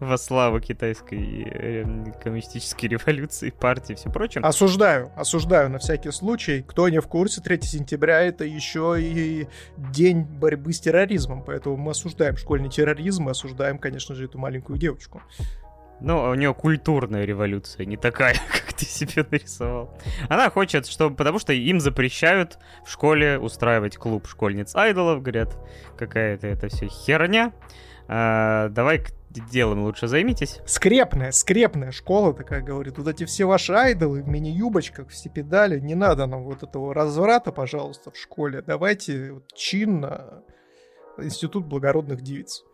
во 0.00 0.18
славу 0.18 0.58
китайской 0.58 1.46
э, 1.48 1.84
коммунистической 2.20 2.88
революции, 2.88 3.50
партии 3.50 3.92
и 3.92 3.94
все 3.94 4.10
прочее. 4.10 4.42
Осуждаю, 4.42 5.12
осуждаю 5.14 5.70
на 5.70 5.78
всякий 5.78 6.10
случай. 6.10 6.64
Кто 6.66 6.88
не 6.88 7.00
в 7.00 7.06
курсе, 7.06 7.40
3 7.40 7.62
сентября 7.62 8.22
это 8.22 8.44
еще 8.44 8.96
и 8.98 9.46
день 9.76 10.22
борьбы 10.22 10.72
с 10.72 10.80
терроризмом, 10.80 11.44
поэтому 11.44 11.76
мы 11.76 11.92
осуждаем 11.92 12.36
школьный 12.36 12.70
терроризм 12.70 13.28
и 13.28 13.30
осуждаем, 13.30 13.78
конечно 13.78 14.16
же, 14.16 14.24
эту 14.24 14.36
маленькую 14.36 14.80
девочку. 14.80 15.22
Ну, 16.00 16.30
у 16.30 16.34
нее 16.34 16.54
культурная 16.54 17.24
революция, 17.24 17.84
не 17.86 17.96
такая, 17.96 18.34
как 18.52 18.72
ты 18.72 18.84
себе 18.84 19.26
нарисовал. 19.30 19.96
Она 20.28 20.50
хочет, 20.50 20.86
чтобы... 20.86 21.16
Потому 21.16 21.38
что 21.38 21.52
им 21.52 21.80
запрещают 21.80 22.58
в 22.84 22.90
школе 22.90 23.38
устраивать 23.38 23.96
клуб 23.96 24.26
школьниц 24.26 24.74
айдолов. 24.76 25.22
Говорят, 25.22 25.56
какая-то 25.96 26.46
это 26.46 26.68
все 26.68 26.86
херня. 26.86 27.52
А, 28.06 28.68
давай 28.68 29.02
делом 29.30 29.82
лучше 29.84 30.08
займитесь. 30.08 30.60
Скрепная, 30.66 31.32
скрепная 31.32 31.90
школа 31.90 32.32
такая 32.32 32.62
говорит. 32.62 32.98
Вот 32.98 33.08
эти 33.08 33.24
все 33.24 33.44
ваши 33.44 33.72
айдолы 33.72 34.22
в 34.22 34.28
мини-юбочках, 34.28 35.08
в 35.08 35.14
степедале, 35.14 35.80
не 35.80 35.94
надо 35.94 36.26
нам 36.26 36.44
вот 36.44 36.62
этого 36.62 36.94
разврата, 36.94 37.52
пожалуйста, 37.52 38.10
в 38.10 38.16
школе. 38.16 38.62
Давайте 38.62 39.32
вот, 39.32 39.52
чинно 39.54 40.42
Институт 41.18 41.66
благородных 41.66 42.22
девиц. 42.22 42.64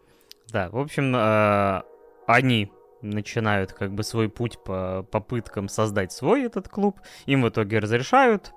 Да, 0.52 0.68
в 0.70 0.78
общем, 0.78 1.14
э, 1.16 1.82
они 2.26 2.70
начинают 3.04 3.72
как 3.72 3.92
бы 3.92 4.02
свой 4.02 4.28
путь 4.28 4.58
по 4.62 5.06
попыткам 5.10 5.68
создать 5.68 6.12
свой 6.12 6.44
этот 6.44 6.68
клуб. 6.68 7.00
Им 7.26 7.42
в 7.42 7.48
итоге 7.48 7.78
разрешают. 7.78 8.52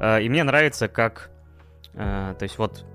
Э, 0.00 0.22
и 0.22 0.28
мне 0.28 0.44
нравится, 0.44 0.88
как... 0.88 1.30
Э, 1.94 2.34
то 2.38 2.42
есть 2.42 2.58
вот 2.58 2.86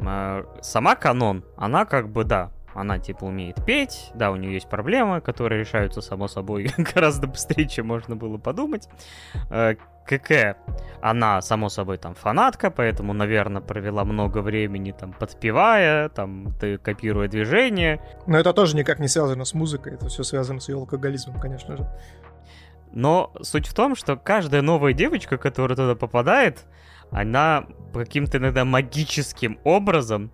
э, 0.00 0.44
сама 0.62 0.94
канон, 0.96 1.44
она 1.56 1.84
как 1.84 2.08
бы, 2.08 2.24
да, 2.24 2.52
она 2.74 2.98
типа 2.98 3.24
умеет 3.24 3.64
петь, 3.64 4.10
да, 4.14 4.30
у 4.30 4.36
нее 4.36 4.54
есть 4.54 4.68
проблемы, 4.68 5.20
которые 5.20 5.60
решаются 5.60 6.00
само 6.00 6.28
собой 6.28 6.70
гораздо 6.94 7.26
быстрее, 7.26 7.68
чем 7.68 7.86
можно 7.86 8.16
было 8.16 8.38
подумать. 8.38 8.88
КК, 10.06 10.56
она, 11.00 11.40
само 11.42 11.68
собой, 11.68 11.98
там, 11.98 12.14
фанатка, 12.14 12.70
поэтому, 12.70 13.12
наверное, 13.12 13.62
провела 13.62 14.04
много 14.04 14.38
времени, 14.38 14.92
там, 14.92 15.12
подпевая, 15.12 16.08
там, 16.08 16.52
ты, 16.60 16.78
копируя 16.78 17.28
движения. 17.28 18.00
Но 18.26 18.38
это 18.38 18.52
тоже 18.52 18.76
никак 18.76 18.98
не 19.00 19.08
связано 19.08 19.44
с 19.44 19.54
музыкой, 19.54 19.94
это 19.94 20.08
все 20.08 20.22
связано 20.22 20.60
с 20.60 20.68
ее 20.68 20.76
алкоголизмом, 20.76 21.40
конечно 21.40 21.76
же. 21.76 21.86
Но 22.92 23.32
суть 23.40 23.66
в 23.66 23.74
том, 23.74 23.96
что 23.96 24.16
каждая 24.16 24.62
новая 24.62 24.92
девочка, 24.92 25.38
которая 25.38 25.76
туда 25.76 25.94
попадает, 25.94 26.64
она 27.10 27.66
каким-то 27.92 28.38
иногда 28.38 28.64
магическим 28.64 29.58
образом 29.64 30.30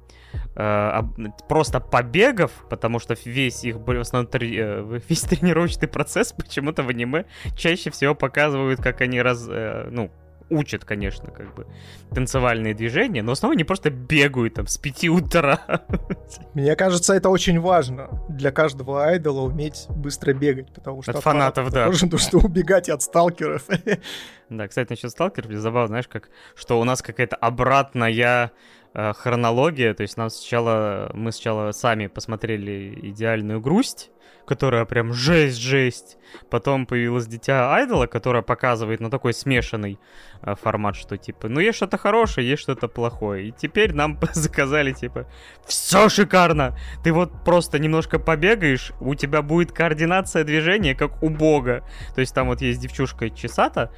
э, 0.56 1.00
просто 1.48 1.80
побегов, 1.80 2.52
потому 2.68 2.98
что 2.98 3.16
весь 3.24 3.64
их 3.64 3.76
в 3.76 4.00
основном 4.00 4.30
э, 4.34 5.00
весь 5.08 5.22
тренировочный 5.22 5.88
процесс 5.88 6.32
почему-то 6.32 6.82
в 6.82 6.88
аниме 6.88 7.24
чаще 7.56 7.90
всего 7.90 8.14
показывают, 8.14 8.80
как 8.80 9.00
они 9.00 9.20
раз, 9.20 9.46
э, 9.48 9.88
ну, 9.90 10.10
учат, 10.50 10.84
конечно, 10.84 11.30
как 11.30 11.54
бы 11.54 11.66
танцевальные 12.10 12.74
движения, 12.74 13.22
но 13.22 13.30
в 13.30 13.32
основном 13.32 13.56
они 13.56 13.64
просто 13.64 13.90
бегают 13.90 14.54
там 14.54 14.66
с 14.66 14.78
5 14.78 15.08
утра. 15.08 15.60
Мне 16.54 16.74
кажется, 16.76 17.14
это 17.14 17.28
очень 17.28 17.60
важно 17.60 18.08
для 18.28 18.50
каждого 18.50 19.04
айдола 19.04 19.42
уметь 19.42 19.86
быстро 19.88 20.32
бегать, 20.32 20.72
потому 20.72 21.02
что 21.02 21.12
от, 21.12 21.18
от 21.18 21.24
фанатов, 21.24 21.70
да. 21.70 21.86
Тоже 21.86 22.06
нужно 22.06 22.38
убегать 22.44 22.88
от 22.88 23.02
сталкеров. 23.02 23.64
Да, 24.48 24.66
кстати, 24.66 24.90
насчет 24.90 25.10
сталкеров, 25.10 25.52
забавно, 25.52 25.88
знаешь, 25.88 26.08
как, 26.08 26.30
что 26.54 26.80
у 26.80 26.84
нас 26.84 27.02
какая-то 27.02 27.36
обратная 27.36 28.50
хронология, 28.94 29.94
то 29.94 30.02
есть 30.02 30.16
нам 30.16 30.30
сначала, 30.30 31.10
мы 31.14 31.32
сначала 31.32 31.72
сами 31.72 32.06
посмотрели 32.06 32.98
идеальную 33.10 33.60
грусть, 33.60 34.10
которая 34.48 34.86
прям 34.86 35.12
жесть-жесть. 35.12 36.16
Потом 36.48 36.86
появилось 36.86 37.26
Дитя 37.26 37.74
Айдола, 37.74 38.06
которое 38.06 38.42
показывает, 38.42 38.98
ну, 38.98 39.10
такой 39.10 39.34
смешанный 39.34 39.98
э, 40.42 40.54
формат, 40.54 40.96
что, 40.96 41.18
типа, 41.18 41.48
ну, 41.48 41.60
есть 41.60 41.76
что-то 41.76 41.98
хорошее, 41.98 42.48
есть 42.48 42.62
что-то 42.62 42.88
плохое. 42.88 43.48
И 43.48 43.52
теперь 43.52 43.92
нам 43.92 44.18
заказали, 44.32 44.92
типа, 44.92 45.26
все 45.66 46.08
шикарно! 46.08 46.78
Ты 47.04 47.12
вот 47.12 47.44
просто 47.44 47.78
немножко 47.78 48.18
побегаешь, 48.18 48.92
у 49.00 49.14
тебя 49.14 49.42
будет 49.42 49.72
координация 49.72 50.44
движения, 50.44 50.94
как 50.94 51.22
у 51.22 51.28
бога. 51.28 51.84
То 52.14 52.22
есть 52.22 52.34
там 52.34 52.48
вот 52.48 52.62
есть 52.62 52.80
девчушка 52.80 53.28
Чесата, 53.28 53.92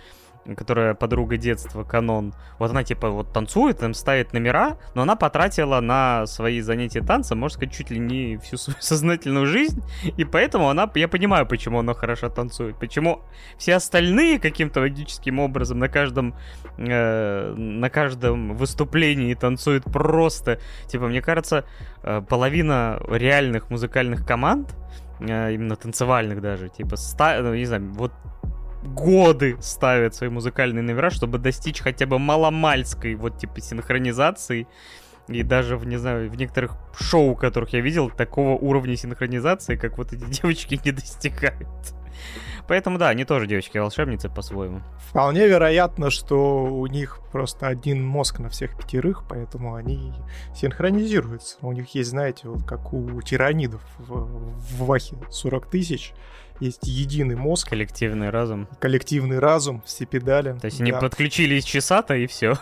которая 0.56 0.94
подруга 0.94 1.36
детства, 1.36 1.84
канон, 1.84 2.34
вот 2.58 2.70
она 2.70 2.82
типа 2.82 3.10
вот 3.10 3.32
танцует, 3.32 3.78
там 3.78 3.94
ставит 3.94 4.32
номера, 4.32 4.78
но 4.94 5.02
она 5.02 5.16
потратила 5.16 5.80
на 5.80 6.26
свои 6.26 6.60
занятия 6.60 7.00
танцем, 7.00 7.38
можно 7.38 7.56
сказать, 7.56 7.74
чуть 7.74 7.90
ли 7.90 7.98
не 7.98 8.36
всю 8.38 8.56
свою 8.56 8.76
сознательную 8.80 9.46
жизнь, 9.46 9.82
и 10.16 10.24
поэтому 10.24 10.68
она, 10.68 10.90
я 10.94 11.08
понимаю, 11.08 11.46
почему 11.46 11.80
она 11.80 11.94
хорошо 11.94 12.28
танцует, 12.28 12.78
почему 12.78 13.22
все 13.58 13.74
остальные 13.74 14.38
каким-то 14.38 14.80
логическим 14.80 15.38
образом 15.38 15.78
на 15.78 15.88
каждом, 15.88 16.34
э, 16.78 17.54
на 17.56 17.90
каждом 17.90 18.54
выступлении 18.54 19.34
танцуют 19.34 19.84
просто, 19.84 20.58
типа, 20.86 21.06
мне 21.06 21.20
кажется, 21.20 21.64
э, 22.02 22.22
половина 22.28 23.00
реальных 23.08 23.70
музыкальных 23.70 24.26
команд, 24.26 24.74
э, 25.20 25.52
именно 25.52 25.76
танцевальных 25.76 26.40
даже, 26.40 26.68
типа, 26.68 26.96
ста, 26.96 27.40
ну, 27.42 27.54
не 27.54 27.66
знаю, 27.66 27.90
вот 27.92 28.12
годы 28.82 29.56
ставят 29.60 30.14
свои 30.14 30.30
музыкальные 30.30 30.82
номера, 30.82 31.10
чтобы 31.10 31.38
достичь 31.38 31.80
хотя 31.80 32.06
бы 32.06 32.18
маломальской 32.18 33.14
вот 33.14 33.38
типа 33.38 33.60
синхронизации. 33.60 34.66
И 35.28 35.42
даже, 35.42 35.76
в, 35.76 35.86
не 35.86 35.96
знаю, 35.96 36.28
в 36.30 36.36
некоторых 36.36 36.76
шоу, 36.98 37.36
которых 37.36 37.72
я 37.72 37.80
видел, 37.80 38.10
такого 38.10 38.58
уровня 38.58 38.96
синхронизации, 38.96 39.76
как 39.76 39.98
вот 39.98 40.12
эти 40.12 40.24
девочки, 40.42 40.80
не 40.84 40.92
достигают. 40.92 41.68
Поэтому 42.70 42.98
да, 42.98 43.08
они 43.08 43.24
тоже 43.24 43.48
девочки-волшебницы 43.48 44.28
по-своему. 44.28 44.82
Вполне 45.08 45.48
вероятно, 45.48 46.10
что 46.10 46.66
у 46.66 46.86
них 46.86 47.18
просто 47.32 47.66
один 47.66 48.04
мозг 48.04 48.38
на 48.38 48.48
всех 48.48 48.76
пятерых, 48.76 49.24
поэтому 49.28 49.74
они 49.74 50.12
синхронизируются. 50.54 51.56
У 51.62 51.72
них 51.72 51.92
есть, 51.96 52.10
знаете, 52.10 52.48
вот 52.48 52.64
как 52.64 52.92
у 52.92 53.20
тиранидов 53.22 53.82
в, 53.98 54.24
в 54.24 54.84
Вахе 54.84 55.16
40 55.30 55.66
тысяч, 55.66 56.12
есть 56.60 56.86
единый 56.86 57.36
мозг. 57.36 57.68
Коллективный 57.68 58.30
разум. 58.30 58.68
Коллективный 58.78 59.38
разум, 59.38 59.82
все 59.84 60.06
педали. 60.06 60.56
То 60.58 60.66
есть 60.66 60.80
они 60.80 60.92
да. 60.92 61.00
подключились 61.00 61.64
часа-то 61.64 62.14
и 62.14 62.26
все. 62.26 62.54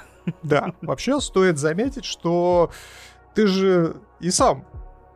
Да, 0.43 0.73
вообще 0.83 1.21
стоит 1.21 1.59
заметить, 1.59 2.05
что 2.05 2.71
ты 3.35 3.47
же 3.47 3.97
и 4.21 4.31
сам 4.31 4.67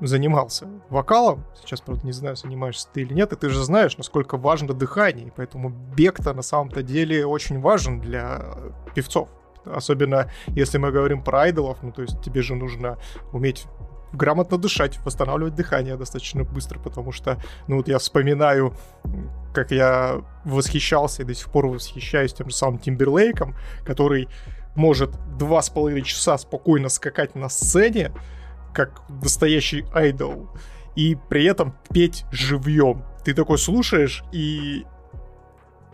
занимался 0.01 0.69
вокалом, 0.89 1.45
сейчас, 1.61 1.81
правда, 1.81 2.05
не 2.05 2.13
знаю, 2.13 2.37
занимаешься 2.37 2.89
ты 2.93 3.03
или 3.03 3.15
нет, 3.15 3.33
и 3.33 3.37
ты 3.37 3.51
же 3.51 3.63
знаешь, 3.63 3.97
насколько 3.97 4.37
важно 4.37 4.75
дыхание, 4.75 5.29
и 5.29 5.33
поэтому 5.35 5.69
бег-то 5.69 6.33
на 6.33 6.43
самом-то 6.43 6.83
деле 6.83 7.25
очень 7.27 7.61
важен 7.61 8.01
для 8.01 8.55
певцов. 8.95 9.29
Особенно 9.65 10.31
если 10.49 10.79
мы 10.79 10.91
говорим 10.91 11.23
про 11.23 11.43
айдолов, 11.43 11.83
ну 11.83 11.93
то 11.93 12.03
есть 12.03 12.21
тебе 12.21 12.43
же 12.43 12.57
нужно 12.57 12.99
уметь 13.33 13.67
грамотно 14.13 14.59
дышать, 14.59 14.99
восстанавливать 15.05 15.55
дыхание 15.55 15.97
достаточно 15.97 16.45
быстро, 16.45 16.79
потому 16.79 17.13
что, 17.13 17.39
ну 17.67 17.77
вот 17.77 17.89
я 17.89 17.99
вспоминаю, 17.99 18.75
как 19.55 19.71
я 19.71 20.23
восхищался 20.45 21.23
и 21.23 21.25
до 21.25 21.35
сих 21.35 21.51
пор 21.51 21.67
восхищаюсь 21.67 22.33
тем 22.33 22.51
же 22.51 22.55
самым 22.55 22.79
Тимберлейком, 22.79 23.57
который 23.85 24.29
может 24.75 25.11
два 25.37 25.63
с 25.63 25.71
половиной 25.71 26.03
часа 26.03 26.39
спокойно 26.39 26.89
скакать 26.89 27.35
на 27.35 27.49
сцене, 27.49 28.13
как 28.73 29.03
настоящий 29.09 29.85
айдол, 29.93 30.49
и 30.97 31.17
при 31.29 31.45
этом 31.45 31.75
петь 31.93 32.25
живьем. 32.31 33.05
Ты 33.25 33.35
такой 33.35 33.59
слушаешь, 33.59 34.25
и 34.33 34.87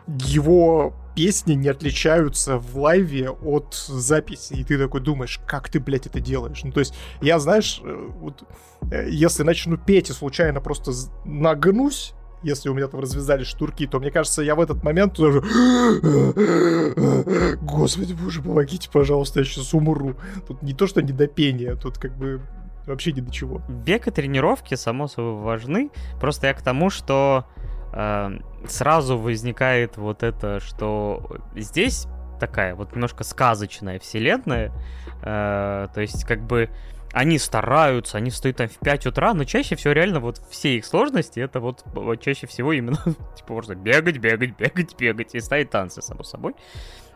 его 0.06 0.94
песни 1.18 1.54
не 1.54 1.68
отличаются 1.68 2.58
в 2.58 2.78
лайве 2.78 3.28
от 3.28 3.74
записи, 3.74 4.52
и 4.52 4.62
ты 4.62 4.78
такой 4.78 5.00
думаешь, 5.00 5.40
как 5.46 5.68
ты, 5.68 5.80
блядь, 5.80 6.06
это 6.06 6.20
делаешь? 6.20 6.60
Ну, 6.62 6.70
то 6.70 6.78
есть, 6.78 6.94
я, 7.20 7.40
знаешь, 7.40 7.80
э, 7.82 8.10
вот, 8.20 8.44
э, 8.92 9.08
если 9.10 9.42
начну 9.42 9.76
петь 9.76 10.10
и 10.10 10.12
случайно 10.12 10.60
просто 10.60 10.92
нагнусь, 11.24 12.14
если 12.44 12.68
у 12.68 12.74
меня 12.74 12.86
там 12.86 13.00
развязались 13.00 13.48
штурки, 13.48 13.88
то 13.88 13.98
мне 13.98 14.12
кажется, 14.12 14.42
я 14.42 14.54
в 14.54 14.60
этот 14.60 14.84
момент 14.84 15.14
тоже... 15.14 15.40
Господи, 17.62 18.12
боже, 18.12 18.40
помогите, 18.40 18.88
пожалуйста, 18.88 19.40
я 19.40 19.44
сейчас 19.44 19.74
умру. 19.74 20.14
Тут 20.46 20.62
не 20.62 20.72
то, 20.72 20.86
что 20.86 21.02
не 21.02 21.12
до 21.12 21.26
пения, 21.26 21.74
тут 21.74 21.98
как 21.98 22.16
бы 22.16 22.42
вообще 22.86 23.10
ни 23.10 23.22
до 23.22 23.32
чего. 23.32 23.60
Бег 23.68 24.06
и 24.06 24.12
тренировки, 24.12 24.76
само 24.76 25.08
собой, 25.08 25.42
важны. 25.42 25.90
Просто 26.20 26.46
я 26.46 26.54
к 26.54 26.62
тому, 26.62 26.90
что 26.90 27.44
сразу 27.92 29.18
возникает 29.18 29.96
вот 29.96 30.22
это, 30.22 30.60
что 30.60 31.38
здесь 31.54 32.06
такая 32.38 32.74
вот 32.74 32.92
немножко 32.92 33.24
сказочная 33.24 33.98
вселенная. 33.98 34.72
Э, 35.22 35.88
то 35.92 36.00
есть, 36.00 36.24
как 36.24 36.42
бы 36.42 36.70
они 37.12 37.38
стараются, 37.38 38.18
они 38.18 38.30
встают 38.30 38.58
там 38.58 38.68
в 38.68 38.78
5 38.78 39.06
утра, 39.06 39.34
но 39.34 39.44
чаще 39.44 39.76
всего 39.76 39.92
реально 39.92 40.20
вот 40.20 40.40
все 40.50 40.76
их 40.76 40.84
сложности, 40.84 41.40
это 41.40 41.58
вот, 41.60 41.82
вот 41.86 42.20
чаще 42.20 42.46
всего 42.46 42.72
именно, 42.72 42.98
типа, 43.36 43.52
можно 43.52 43.74
бегать, 43.74 44.18
бегать, 44.18 44.56
бегать, 44.56 44.96
бегать 44.98 45.34
и 45.34 45.40
ставить 45.40 45.70
танцы, 45.70 46.02
само 46.02 46.22
собой. 46.22 46.54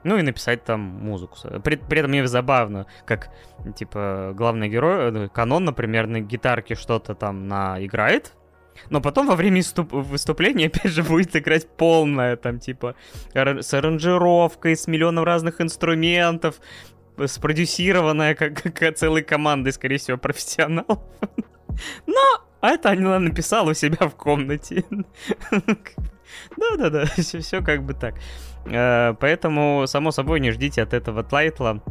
Ну 0.04 0.18
и 0.18 0.22
написать 0.22 0.64
там 0.64 0.80
музыку. 0.80 1.36
При, 1.62 1.76
при 1.76 2.00
этом 2.00 2.10
мне 2.10 2.26
забавно, 2.26 2.86
как, 3.06 3.30
типа, 3.76 4.32
главный 4.34 4.68
герой, 4.68 5.26
э, 5.26 5.28
канон, 5.28 5.64
например, 5.64 6.08
на 6.08 6.20
гитарке 6.20 6.74
что-то 6.74 7.14
там 7.14 7.46
на 7.46 7.84
играет, 7.84 8.32
но 8.90 9.00
потом 9.00 9.26
во 9.26 9.36
время 9.36 9.62
выступления, 9.76 10.66
опять 10.74 10.92
же, 10.92 11.02
будет 11.02 11.34
играть 11.36 11.68
полная, 11.68 12.36
там, 12.36 12.58
типа, 12.58 12.94
с 13.34 13.74
аранжировкой, 13.74 14.76
с 14.76 14.86
миллионом 14.86 15.24
разных 15.24 15.60
инструментов, 15.60 16.60
спродюсированная 17.26 18.34
как, 18.34 18.62
как 18.62 18.96
целой 18.96 19.22
командой, 19.22 19.72
скорее 19.72 19.98
всего, 19.98 20.18
профессионалов. 20.18 20.98
Но 22.06 22.42
это 22.60 22.90
она 22.90 23.18
написала 23.18 23.70
у 23.70 23.74
себя 23.74 24.08
в 24.08 24.14
комнате. 24.14 24.84
Да-да-да, 26.56 27.04
все, 27.06 27.60
как 27.62 27.82
бы 27.82 27.94
так. 27.94 28.14
Э, 28.66 29.14
поэтому, 29.18 29.84
само 29.86 30.12
собой, 30.12 30.40
не 30.40 30.50
ждите 30.50 30.82
от 30.82 30.94
этого 30.94 31.22
тайтла 31.22 31.82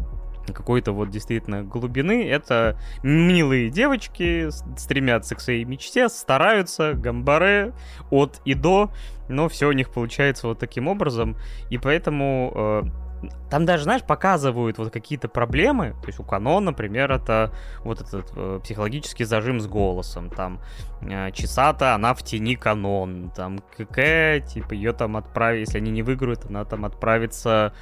какой-то 0.47 0.91
вот 0.91 1.09
действительно 1.09 1.63
глубины. 1.63 2.27
Это 2.27 2.77
милые 3.03 3.69
девочки, 3.69 4.49
стремятся 4.77 5.35
к 5.35 5.41
своей 5.41 5.63
мечте, 5.63 6.09
стараются, 6.09 6.93
гамбаре 6.93 7.73
от 8.09 8.41
и 8.45 8.53
до, 8.53 8.91
но 9.29 9.49
все 9.49 9.67
у 9.67 9.71
них 9.71 9.91
получается 9.91 10.47
вот 10.47 10.59
таким 10.59 10.87
образом. 10.87 11.37
И 11.69 11.77
поэтому 11.77 12.51
э, 12.55 13.10
там 13.49 13.65
даже, 13.65 13.83
знаешь, 13.83 14.03
показывают 14.03 14.77
вот 14.77 14.91
какие-то 14.91 15.27
проблемы. 15.27 15.95
То 16.01 16.07
есть 16.07 16.19
у 16.19 16.23
Канон, 16.23 16.65
например, 16.65 17.11
это 17.11 17.53
вот 17.83 18.01
этот 18.01 18.31
э, 18.35 18.59
психологический 18.63 19.25
зажим 19.25 19.59
с 19.59 19.67
голосом. 19.67 20.29
Там 20.29 20.61
э, 21.01 21.31
Чесата, 21.31 21.93
она 21.93 22.13
в 22.13 22.23
тени 22.23 22.55
Канон. 22.55 23.31
Там 23.35 23.59
КК, 23.77 24.39
типа, 24.39 24.73
ее 24.73 24.93
там 24.93 25.17
отправить, 25.17 25.67
если 25.67 25.77
они 25.77 25.91
не 25.91 26.01
выиграют, 26.01 26.45
она 26.45 26.65
там 26.65 26.85
отправится 26.85 27.73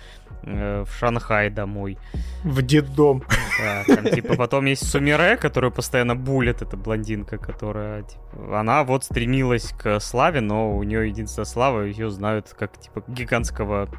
э, 0.44 0.84
в 0.86 0.94
Шанхай 0.94 1.50
домой. 1.50 1.98
В 2.44 2.62
детдом. 2.62 3.24
Да, 3.60 3.96
там, 3.96 4.06
типа, 4.06 4.36
потом 4.36 4.66
есть 4.66 4.90
Сумире, 4.90 5.38
которую 5.38 5.72
постоянно 5.72 6.16
булит, 6.16 6.62
эта 6.62 6.78
блондинка, 6.78 7.38
которая, 7.38 8.04
типа, 8.04 8.60
она 8.60 8.84
вот 8.84 9.04
стремилась 9.04 9.74
к 9.78 10.00
славе, 10.00 10.42
но 10.42 10.76
у 10.76 10.84
нее 10.84 11.08
единственная 11.10 11.46
слава, 11.46 11.82
ее 11.82 12.10
знают 12.10 12.56
как, 12.58 12.78
типа, 12.80 13.04
гигантского 13.08 13.90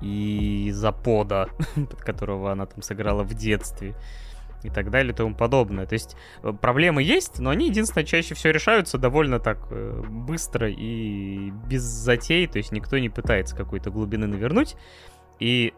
и 0.00 0.70
Запода, 0.72 1.48
под 1.74 2.00
которого 2.00 2.52
она 2.52 2.66
там 2.66 2.82
сыграла 2.82 3.22
в 3.22 3.34
детстве 3.34 3.94
и 4.62 4.70
так 4.70 4.90
далее 4.90 5.12
и 5.12 5.16
тому 5.16 5.34
подобное. 5.34 5.86
То 5.86 5.94
есть 5.94 6.16
э, 6.42 6.52
проблемы 6.52 7.02
есть, 7.02 7.38
но 7.38 7.50
они, 7.50 7.68
единственное, 7.68 8.04
чаще 8.04 8.34
всего 8.34 8.52
решаются 8.52 8.98
довольно 8.98 9.38
так 9.38 9.58
э, 9.70 10.02
быстро 10.08 10.68
и 10.68 11.50
без 11.68 11.82
затей, 11.82 12.46
то 12.46 12.58
есть 12.58 12.72
никто 12.72 12.98
не 12.98 13.08
пытается 13.08 13.56
какой-то 13.56 13.90
глубины 13.90 14.26
навернуть. 14.26 14.76
И 15.38 15.74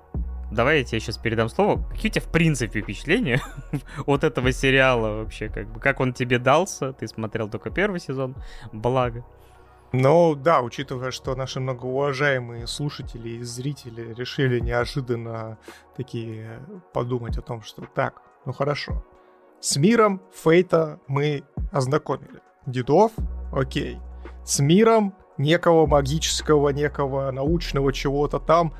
давай 0.50 0.78
я 0.78 0.84
тебе 0.84 1.00
сейчас 1.00 1.18
передам 1.18 1.48
слово. 1.48 1.82
Какие 1.90 2.10
у 2.10 2.14
тебя, 2.14 2.24
в 2.24 2.32
принципе, 2.32 2.80
впечатления 2.80 3.40
от 4.06 4.24
этого 4.24 4.52
сериала 4.52 5.22
вообще? 5.22 5.48
Как 5.48 5.70
бы, 5.70 5.80
как 5.80 6.00
он 6.00 6.12
тебе 6.12 6.38
дался? 6.38 6.92
Ты 6.92 7.06
смотрел 7.06 7.48
только 7.48 7.70
первый 7.70 8.00
сезон, 8.00 8.34
благо. 8.72 9.24
Ну 9.92 10.36
да, 10.36 10.60
учитывая, 10.60 11.10
что 11.10 11.34
наши 11.34 11.58
многоуважаемые 11.58 12.66
слушатели 12.66 13.30
и 13.30 13.42
зрители 13.42 14.14
решили 14.14 14.60
неожиданно 14.60 15.58
такие 15.96 16.60
подумать 16.92 17.36
о 17.38 17.42
том, 17.42 17.62
что 17.62 17.82
так, 17.94 18.22
ну 18.44 18.52
хорошо, 18.52 19.04
с 19.60 19.76
миром 19.76 20.22
Фейта 20.32 21.00
мы 21.08 21.42
ознакомили. 21.72 22.40
Дедов, 22.66 23.12
окей. 23.52 23.98
С 24.44 24.60
миром 24.60 25.14
некого 25.38 25.86
магического, 25.86 26.68
некого 26.70 27.30
научного 27.30 27.92
чего-то 27.92 28.38
там 28.38 28.74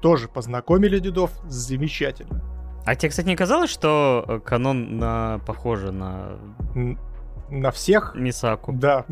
тоже 0.00 0.28
познакомили 0.28 0.98
дедов, 1.00 1.32
замечательно. 1.48 2.42
А 2.86 2.94
тебе, 2.94 3.10
кстати, 3.10 3.26
не 3.26 3.36
казалось, 3.36 3.70
что 3.70 4.24
э, 4.28 4.38
канон 4.40 4.98
на, 4.98 5.40
похоже 5.44 5.90
на 5.90 6.38
на 7.50 7.70
всех. 7.70 8.14
Мисаку. 8.14 8.72
Да. 8.72 9.04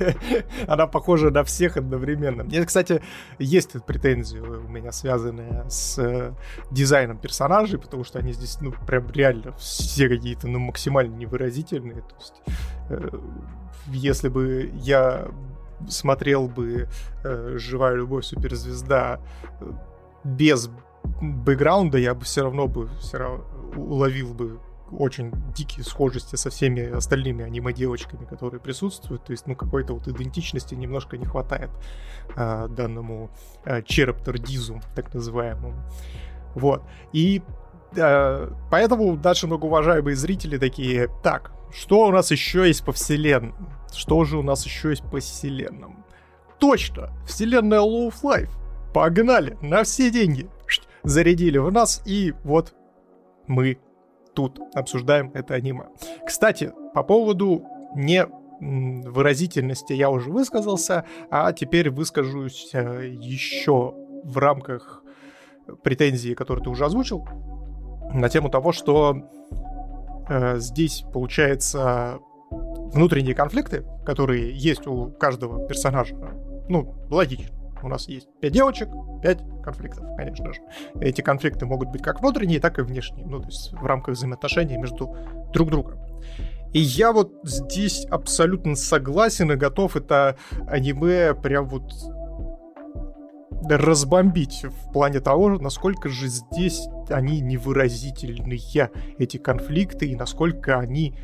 Она 0.66 0.86
похожа 0.86 1.30
на 1.30 1.44
всех 1.44 1.76
одновременно. 1.76 2.44
Мне, 2.44 2.64
кстати, 2.64 3.02
есть 3.38 3.72
претензии 3.84 4.38
у 4.38 4.68
меня, 4.68 4.92
связанные 4.92 5.64
с 5.68 5.98
э, 5.98 6.32
дизайном 6.70 7.18
персонажей, 7.18 7.78
потому 7.78 8.04
что 8.04 8.18
они 8.18 8.32
здесь, 8.32 8.58
ну, 8.60 8.72
прям 8.86 9.10
реально 9.10 9.52
все 9.52 10.08
какие-то, 10.08 10.48
ну, 10.48 10.58
максимально 10.58 11.14
невыразительные. 11.16 12.02
То 12.02 12.14
есть, 12.18 12.42
э, 12.90 13.18
если 13.88 14.28
бы 14.28 14.70
я 14.74 15.28
смотрел 15.88 16.48
бы 16.48 16.88
э, 17.24 17.54
«Живая 17.56 17.94
любовь 17.94 18.24
суперзвезда» 18.24 19.20
без 20.22 20.70
бэкграунда 21.20 21.98
я 21.98 22.14
бы 22.14 22.24
все 22.24 22.42
равно 22.42 22.68
бы 22.68 22.88
все 23.00 23.18
равно 23.18 23.44
уловил 23.74 24.34
бы 24.34 24.60
очень 24.92 25.32
дикие 25.54 25.84
схожести 25.84 26.36
со 26.36 26.50
всеми 26.50 26.96
остальными 26.96 27.44
аниме-девочками, 27.44 28.24
которые 28.24 28.60
присутствуют. 28.60 29.24
То 29.24 29.32
есть, 29.32 29.46
ну, 29.46 29.54
какой-то 29.54 29.94
вот 29.94 30.08
идентичности 30.08 30.74
немножко 30.74 31.16
не 31.16 31.24
хватает 31.24 31.70
э, 32.36 32.68
данному 32.68 33.30
э, 33.64 33.82
черептордизу, 33.82 34.80
так 34.94 35.12
называемому. 35.14 35.74
Вот. 36.54 36.82
И 37.12 37.42
э, 37.96 38.50
поэтому 38.70 39.16
наши 39.16 39.46
многоуважаемые 39.46 40.16
зрители 40.16 40.58
такие, 40.58 41.08
так, 41.22 41.52
что 41.72 42.06
у 42.06 42.10
нас 42.10 42.30
еще 42.30 42.66
есть 42.66 42.84
по 42.84 42.92
вселенной? 42.92 43.54
Что 43.92 44.24
же 44.24 44.38
у 44.38 44.42
нас 44.42 44.64
еще 44.64 44.90
есть 44.90 45.04
по 45.10 45.18
вселенным? 45.20 46.04
Точно! 46.58 47.10
Вселенная 47.26 47.80
Low 47.80 48.08
of 48.08 48.22
Life. 48.22 48.50
Погнали! 48.92 49.56
На 49.62 49.84
все 49.84 50.10
деньги! 50.10 50.48
Зарядили 51.02 51.56
в 51.56 51.72
нас, 51.72 52.02
и 52.04 52.34
вот 52.44 52.74
мы 53.46 53.78
тут 54.48 54.60
обсуждаем 54.74 55.30
это 55.34 55.54
аниме. 55.54 55.84
Кстати, 56.26 56.72
по 56.94 57.02
поводу 57.02 57.64
не 57.94 58.26
выразительности 58.60 59.92
я 59.92 60.10
уже 60.10 60.30
высказался, 60.30 61.04
а 61.30 61.52
теперь 61.52 61.90
выскажусь 61.90 62.70
э, 62.72 63.08
еще 63.08 63.94
в 64.22 64.36
рамках 64.36 65.02
претензии, 65.82 66.34
которые 66.34 66.64
ты 66.64 66.70
уже 66.70 66.84
озвучил, 66.84 67.26
на 68.12 68.28
тему 68.28 68.50
того, 68.50 68.72
что 68.72 69.16
э, 70.28 70.58
здесь 70.58 71.04
получается 71.12 72.18
внутренние 72.50 73.34
конфликты, 73.34 73.86
которые 74.04 74.56
есть 74.56 74.86
у 74.86 75.10
каждого 75.12 75.66
персонажа. 75.66 76.16
Ну, 76.68 76.94
логично. 77.08 77.59
У 77.82 77.88
нас 77.88 78.08
есть 78.08 78.28
пять 78.40 78.52
девочек, 78.52 78.88
пять 79.22 79.40
конфликтов, 79.62 80.04
конечно 80.16 80.52
же. 80.52 80.60
Эти 81.00 81.20
конфликты 81.20 81.66
могут 81.66 81.90
быть 81.90 82.02
как 82.02 82.20
внутренние, 82.20 82.60
так 82.60 82.78
и 82.78 82.82
внешние. 82.82 83.26
Ну, 83.26 83.40
то 83.40 83.46
есть 83.46 83.72
в 83.72 83.84
рамках 83.84 84.16
взаимоотношений 84.16 84.76
между 84.76 85.16
друг 85.52 85.70
другом. 85.70 85.98
И 86.72 86.78
я 86.78 87.12
вот 87.12 87.32
здесь 87.42 88.06
абсолютно 88.06 88.76
согласен 88.76 89.50
и 89.50 89.56
готов 89.56 89.96
это 89.96 90.36
аниме 90.68 91.34
прям 91.34 91.66
вот 91.66 91.92
разбомбить 93.68 94.64
в 94.64 94.92
плане 94.92 95.20
того, 95.20 95.50
насколько 95.58 96.08
же 96.08 96.28
здесь 96.28 96.86
они 97.08 97.40
невыразительные, 97.40 98.90
эти 99.18 99.36
конфликты, 99.36 100.06
и 100.06 100.16
насколько 100.16 100.78
они 100.78 101.16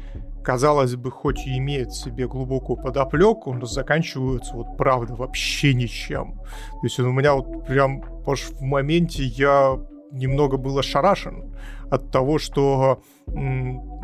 казалось 0.47 0.95
бы, 0.95 1.11
хоть 1.11 1.45
и 1.45 1.59
имеют 1.59 1.91
в 1.91 1.97
себе 1.97 2.29
глубокую 2.29 2.77
подоплеку, 2.77 3.53
но 3.53 3.67
заканчиваются 3.67 4.55
вот 4.55 4.77
правда 4.77 5.17
вообще 5.17 5.75
ничем. 5.75 6.39
То 6.71 6.85
есть 6.85 7.01
у 7.01 7.11
меня 7.11 7.35
вот 7.35 7.67
прям 7.67 8.05
аж 8.25 8.43
в 8.43 8.63
моменте 8.63 9.25
я 9.25 9.77
немного 10.13 10.57
был 10.57 10.79
ошарашен 10.79 11.53
от 11.91 12.13
того, 12.13 12.39
что, 12.39 13.03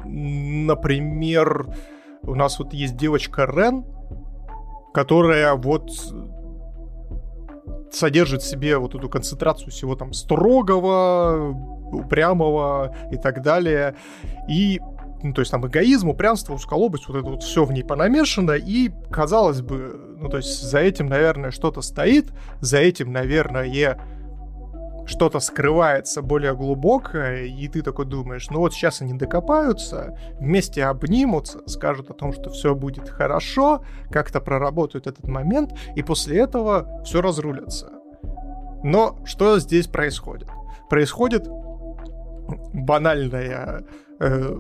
например, 0.05 1.69
у 2.23 2.35
нас 2.35 2.59
вот 2.59 2.75
есть 2.75 2.97
девочка 2.97 3.45
Рен, 3.45 3.85
которая 4.93 5.55
вот 5.55 5.93
содержит 7.93 8.43
в 8.43 8.51
себе 8.51 8.79
вот 8.79 8.97
эту 8.97 9.09
концентрацию 9.09 9.71
всего 9.71 9.95
там 9.95 10.13
строгого, 10.13 11.55
упрямого 11.93 12.97
и 13.13 13.17
так 13.17 13.43
далее. 13.43 13.95
И 14.49 14.81
ну, 15.23 15.33
то 15.33 15.41
есть 15.41 15.51
там 15.51 15.67
эгоизм, 15.67 16.09
упрямство, 16.09 16.55
усколобость, 16.55 17.09
вот 17.09 17.17
это 17.17 17.29
вот 17.29 17.43
все 17.43 17.65
в 17.65 17.73
ней 17.73 17.85
понамешано, 17.85 18.53
и, 18.53 18.91
казалось 19.11 19.61
бы, 19.61 20.17
ну, 20.19 20.29
то 20.29 20.39
есть 20.39 20.63
за 20.63 20.79
этим, 20.81 21.07
наверное, 21.07 21.51
что-то 21.51 21.81
стоит, 21.81 22.33
за 22.61 22.79
этим, 22.79 23.13
наверное, 23.13 23.65
что-то 25.07 25.41
скрывается 25.41 26.23
более 26.23 26.55
глубокое, 26.55 27.45
и 27.45 27.69
ты 27.69 27.83
такой 27.83 28.07
думаешь, 28.07 28.49
ну 28.51 28.59
вот 28.59 28.73
сейчас 28.73 29.01
они 29.01 29.15
докопаются, 29.15 30.17
вместе 30.39 30.85
обнимутся, 30.85 31.61
скажут 31.67 32.11
о 32.11 32.15
том, 32.15 32.33
что 32.33 32.51
все 32.51 32.75
будет 32.75 33.09
хорошо, 33.09 33.85
как-то 34.11 34.41
проработают 34.41 35.07
этот 35.07 35.27
момент, 35.27 35.73
и 35.97 36.03
после 36.03 36.39
этого 36.39 37.03
все 37.05 37.21
разрулятся. 37.21 37.91
Но 38.85 39.19
что 39.25 39.59
здесь 39.59 39.87
происходит? 39.87 40.49
Происходит 40.89 41.49
банальная 42.73 43.85
э, 44.21 44.59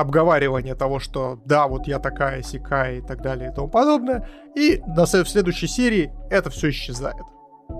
обговаривание 0.00 0.74
того, 0.74 0.98
что 0.98 1.40
да, 1.44 1.66
вот 1.66 1.86
я 1.86 1.98
такая, 1.98 2.42
сякая 2.42 2.98
и 2.98 3.00
так 3.00 3.22
далее 3.22 3.50
и 3.50 3.54
тому 3.54 3.68
подобное. 3.68 4.28
И 4.54 4.82
на, 4.86 5.06
следующей 5.06 5.66
серии 5.66 6.12
это 6.30 6.50
все 6.50 6.70
исчезает. 6.70 7.16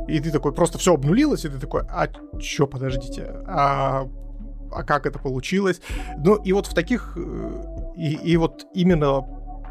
И 0.06 0.20
ты 0.20 0.30
такой, 0.30 0.52
просто 0.52 0.78
все 0.78 0.94
обнулилось, 0.94 1.44
и 1.44 1.48
ты 1.48 1.58
такой, 1.58 1.82
а 1.88 2.08
чё, 2.40 2.66
подождите, 2.66 3.24
а, 3.46 4.06
а 4.70 4.82
как 4.82 5.06
это 5.06 5.18
получилось? 5.18 5.80
Ну, 6.18 6.36
и 6.36 6.52
вот 6.52 6.66
в 6.66 6.74
таких, 6.74 7.16
э, 7.16 7.92
и, 7.96 8.14
и 8.14 8.36
вот 8.36 8.66
именно 8.74 9.22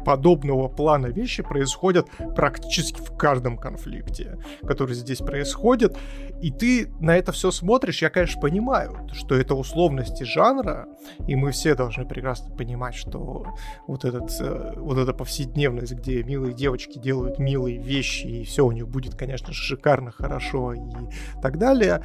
подобного 0.08 0.68
плана 0.68 1.08
вещи 1.08 1.42
происходят 1.42 2.08
практически 2.34 2.98
в 2.98 3.14
каждом 3.14 3.58
конфликте, 3.58 4.38
который 4.66 4.94
здесь 4.94 5.18
происходит. 5.18 5.98
И 6.40 6.50
ты 6.50 6.90
на 6.98 7.18
это 7.18 7.30
все 7.30 7.50
смотришь, 7.50 8.00
я, 8.00 8.08
конечно, 8.08 8.40
понимаю, 8.40 9.06
что 9.12 9.34
это 9.34 9.54
условности 9.54 10.24
жанра, 10.24 10.86
и 11.26 11.36
мы 11.36 11.50
все 11.50 11.74
должны 11.74 12.06
прекрасно 12.06 12.56
понимать, 12.56 12.94
что 12.94 13.48
вот, 13.86 14.06
этот, 14.06 14.30
э, 14.40 14.72
вот 14.78 14.96
эта 14.96 15.12
повседневность, 15.12 15.92
где 15.92 16.22
милые 16.22 16.54
девочки 16.54 16.98
делают 16.98 17.38
милые 17.38 17.76
вещи, 17.76 18.26
и 18.28 18.44
все 18.44 18.64
у 18.64 18.72
них 18.72 18.88
будет, 18.88 19.14
конечно 19.14 19.52
шикарно, 19.52 20.10
хорошо 20.10 20.72
и 20.72 20.80
так 21.42 21.58
далее, 21.58 22.02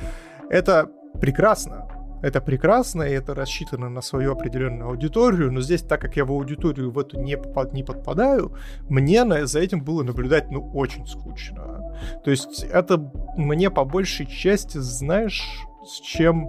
это 0.50 0.90
прекрасно 1.22 2.03
это 2.24 2.40
прекрасно, 2.40 3.04
и 3.04 3.12
это 3.12 3.36
рассчитано 3.36 3.90
на 3.90 4.02
свою 4.02 4.32
определенную 4.32 4.90
аудиторию, 4.90 5.52
но 5.52 5.60
здесь, 5.60 5.82
так 5.82 6.00
как 6.00 6.16
я 6.16 6.24
в 6.24 6.32
аудиторию 6.32 6.90
в 6.90 6.98
эту 6.98 7.20
не, 7.20 7.38
попад, 7.38 7.74
не 7.74 7.84
подпадаю, 7.84 8.56
мне 8.88 9.26
на, 9.26 9.46
за 9.46 9.60
этим 9.60 9.84
было 9.84 10.04
наблюдать, 10.04 10.50
ну, 10.50 10.72
очень 10.74 11.06
скучно. 11.06 11.94
То 12.24 12.32
есть 12.32 12.64
это 12.64 12.98
мне 13.36 13.70
по 13.70 13.84
большей 13.84 14.26
части, 14.26 14.78
знаешь, 14.78 15.44
с 15.86 16.00
чем 16.00 16.48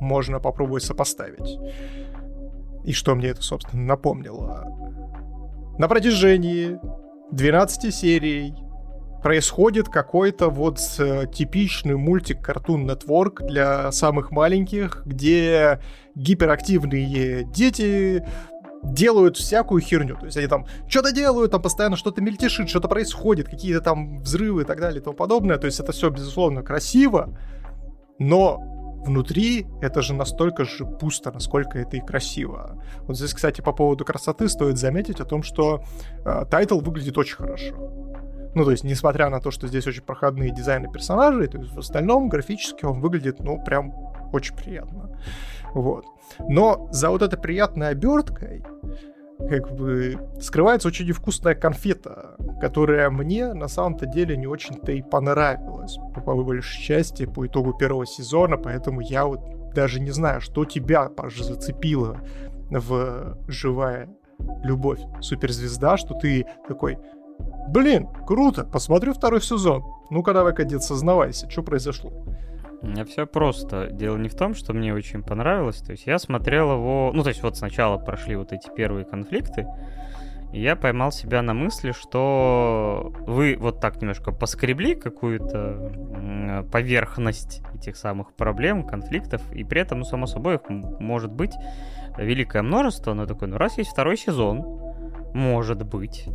можно 0.00 0.40
попробовать 0.40 0.82
сопоставить. 0.82 1.58
И 2.84 2.94
что 2.94 3.14
мне 3.14 3.28
это, 3.28 3.42
собственно, 3.42 3.82
напомнило. 3.82 4.64
На 5.78 5.88
протяжении 5.88 6.78
12 7.32 7.94
серий 7.94 8.54
происходит 9.22 9.88
какой-то 9.88 10.48
вот 10.48 10.78
э, 10.98 11.26
типичный 11.32 11.96
мультик 11.96 12.48
Cartoon 12.48 12.86
Network 12.86 13.46
для 13.46 13.90
самых 13.92 14.30
маленьких, 14.30 15.02
где 15.04 15.80
гиперактивные 16.14 17.44
дети 17.44 18.24
делают 18.82 19.36
всякую 19.36 19.80
херню. 19.80 20.16
То 20.16 20.26
есть 20.26 20.36
они 20.36 20.46
там 20.46 20.66
что-то 20.88 21.12
делают, 21.12 21.50
там 21.50 21.62
постоянно 21.62 21.96
что-то 21.96 22.20
мельтешит, 22.20 22.68
что-то 22.68 22.88
происходит, 22.88 23.48
какие-то 23.48 23.80
там 23.80 24.18
взрывы 24.18 24.62
и 24.62 24.64
так 24.64 24.80
далее 24.80 25.00
и 25.00 25.02
тому 25.02 25.16
подобное. 25.16 25.58
То 25.58 25.66
есть 25.66 25.80
это 25.80 25.92
все, 25.92 26.10
безусловно, 26.10 26.62
красиво, 26.62 27.36
но 28.18 28.60
внутри 29.04 29.66
это 29.80 30.02
же 30.02 30.14
настолько 30.14 30.64
же 30.64 30.84
пусто, 30.84 31.32
насколько 31.32 31.78
это 31.78 31.96
и 31.96 32.00
красиво. 32.00 32.82
Вот 33.02 33.16
здесь, 33.16 33.32
кстати, 33.32 33.60
по 33.60 33.72
поводу 33.72 34.04
красоты 34.04 34.48
стоит 34.48 34.78
заметить 34.78 35.20
о 35.20 35.24
том, 35.24 35.42
что 35.42 35.82
э, 36.24 36.44
тайтл 36.50 36.80
выглядит 36.80 37.16
очень 37.16 37.36
хорошо. 37.36 37.74
Ну, 38.54 38.64
то 38.64 38.70
есть, 38.70 38.84
несмотря 38.84 39.28
на 39.28 39.40
то, 39.40 39.50
что 39.50 39.68
здесь 39.68 39.86
очень 39.86 40.02
проходные 40.02 40.50
дизайны 40.50 40.90
персонажей, 40.90 41.46
то 41.48 41.58
есть 41.58 41.72
в 41.72 41.78
остальном 41.78 42.28
графически 42.28 42.84
он 42.84 43.00
выглядит, 43.00 43.40
ну, 43.40 43.62
прям 43.62 43.92
очень 44.32 44.56
приятно. 44.56 45.16
Вот. 45.74 46.04
Но 46.40 46.88
за 46.90 47.10
вот 47.10 47.22
этой 47.22 47.38
приятной 47.38 47.88
оберткой 47.90 48.64
как 49.38 49.70
бы 49.72 50.18
скрывается 50.40 50.88
очень 50.88 51.06
невкусная 51.06 51.54
конфета, 51.54 52.36
которая 52.60 53.08
мне 53.10 53.52
на 53.54 53.68
самом-то 53.68 54.06
деле 54.06 54.36
не 54.36 54.46
очень-то 54.46 54.92
и 54.92 55.02
понравилась 55.02 55.96
по 56.14 56.34
большей 56.34 56.82
части 56.82 57.24
по 57.24 57.46
итогу 57.46 57.72
первого 57.74 58.06
сезона, 58.06 58.56
поэтому 58.56 59.00
я 59.00 59.26
вот 59.26 59.40
даже 59.74 60.00
не 60.00 60.10
знаю, 60.10 60.40
что 60.40 60.64
тебя, 60.64 61.08
Паш, 61.08 61.40
зацепило 61.40 62.20
в 62.70 63.38
«Живая 63.46 64.08
любовь 64.64 65.00
суперзвезда», 65.20 65.96
что 65.96 66.14
ты 66.14 66.46
такой, 66.66 66.98
Блин, 67.68 68.08
круто, 68.26 68.64
посмотрю 68.64 69.12
второй 69.12 69.40
сезон. 69.42 69.84
Ну-ка 70.10 70.32
давай-ка, 70.32 70.64
дед, 70.64 70.82
сознавайся, 70.82 71.50
что 71.50 71.62
произошло? 71.62 72.12
У 72.80 72.86
меня 72.86 73.04
все 73.04 73.26
просто. 73.26 73.88
Дело 73.90 74.16
не 74.16 74.28
в 74.28 74.34
том, 74.34 74.54
что 74.54 74.72
мне 74.72 74.94
очень 74.94 75.22
понравилось. 75.22 75.78
То 75.78 75.92
есть 75.92 76.06
я 76.06 76.18
смотрел 76.18 76.72
его... 76.72 77.10
Ну, 77.12 77.22
то 77.22 77.28
есть 77.28 77.42
вот 77.42 77.56
сначала 77.56 77.98
прошли 77.98 78.36
вот 78.36 78.52
эти 78.52 78.70
первые 78.74 79.04
конфликты, 79.04 79.66
и 80.52 80.62
я 80.62 80.76
поймал 80.76 81.12
себя 81.12 81.42
на 81.42 81.52
мысли, 81.52 81.92
что 81.92 83.12
вы 83.26 83.56
вот 83.58 83.80
так 83.80 84.00
немножко 84.00 84.32
поскребли 84.32 84.94
какую-то 84.94 86.64
поверхность 86.72 87.62
этих 87.74 87.96
самых 87.96 88.32
проблем, 88.32 88.86
конфликтов, 88.86 89.42
и 89.52 89.64
при 89.64 89.82
этом, 89.82 89.98
ну, 89.98 90.04
само 90.04 90.26
собой, 90.26 90.54
их 90.54 90.62
может 90.68 91.32
быть 91.32 91.52
великое 92.16 92.62
множество, 92.62 93.12
но 93.12 93.26
такой, 93.26 93.48
ну, 93.48 93.58
раз 93.58 93.76
есть 93.76 93.90
второй 93.90 94.16
сезон, 94.16 94.64
может 95.34 95.82
быть, 95.82 96.26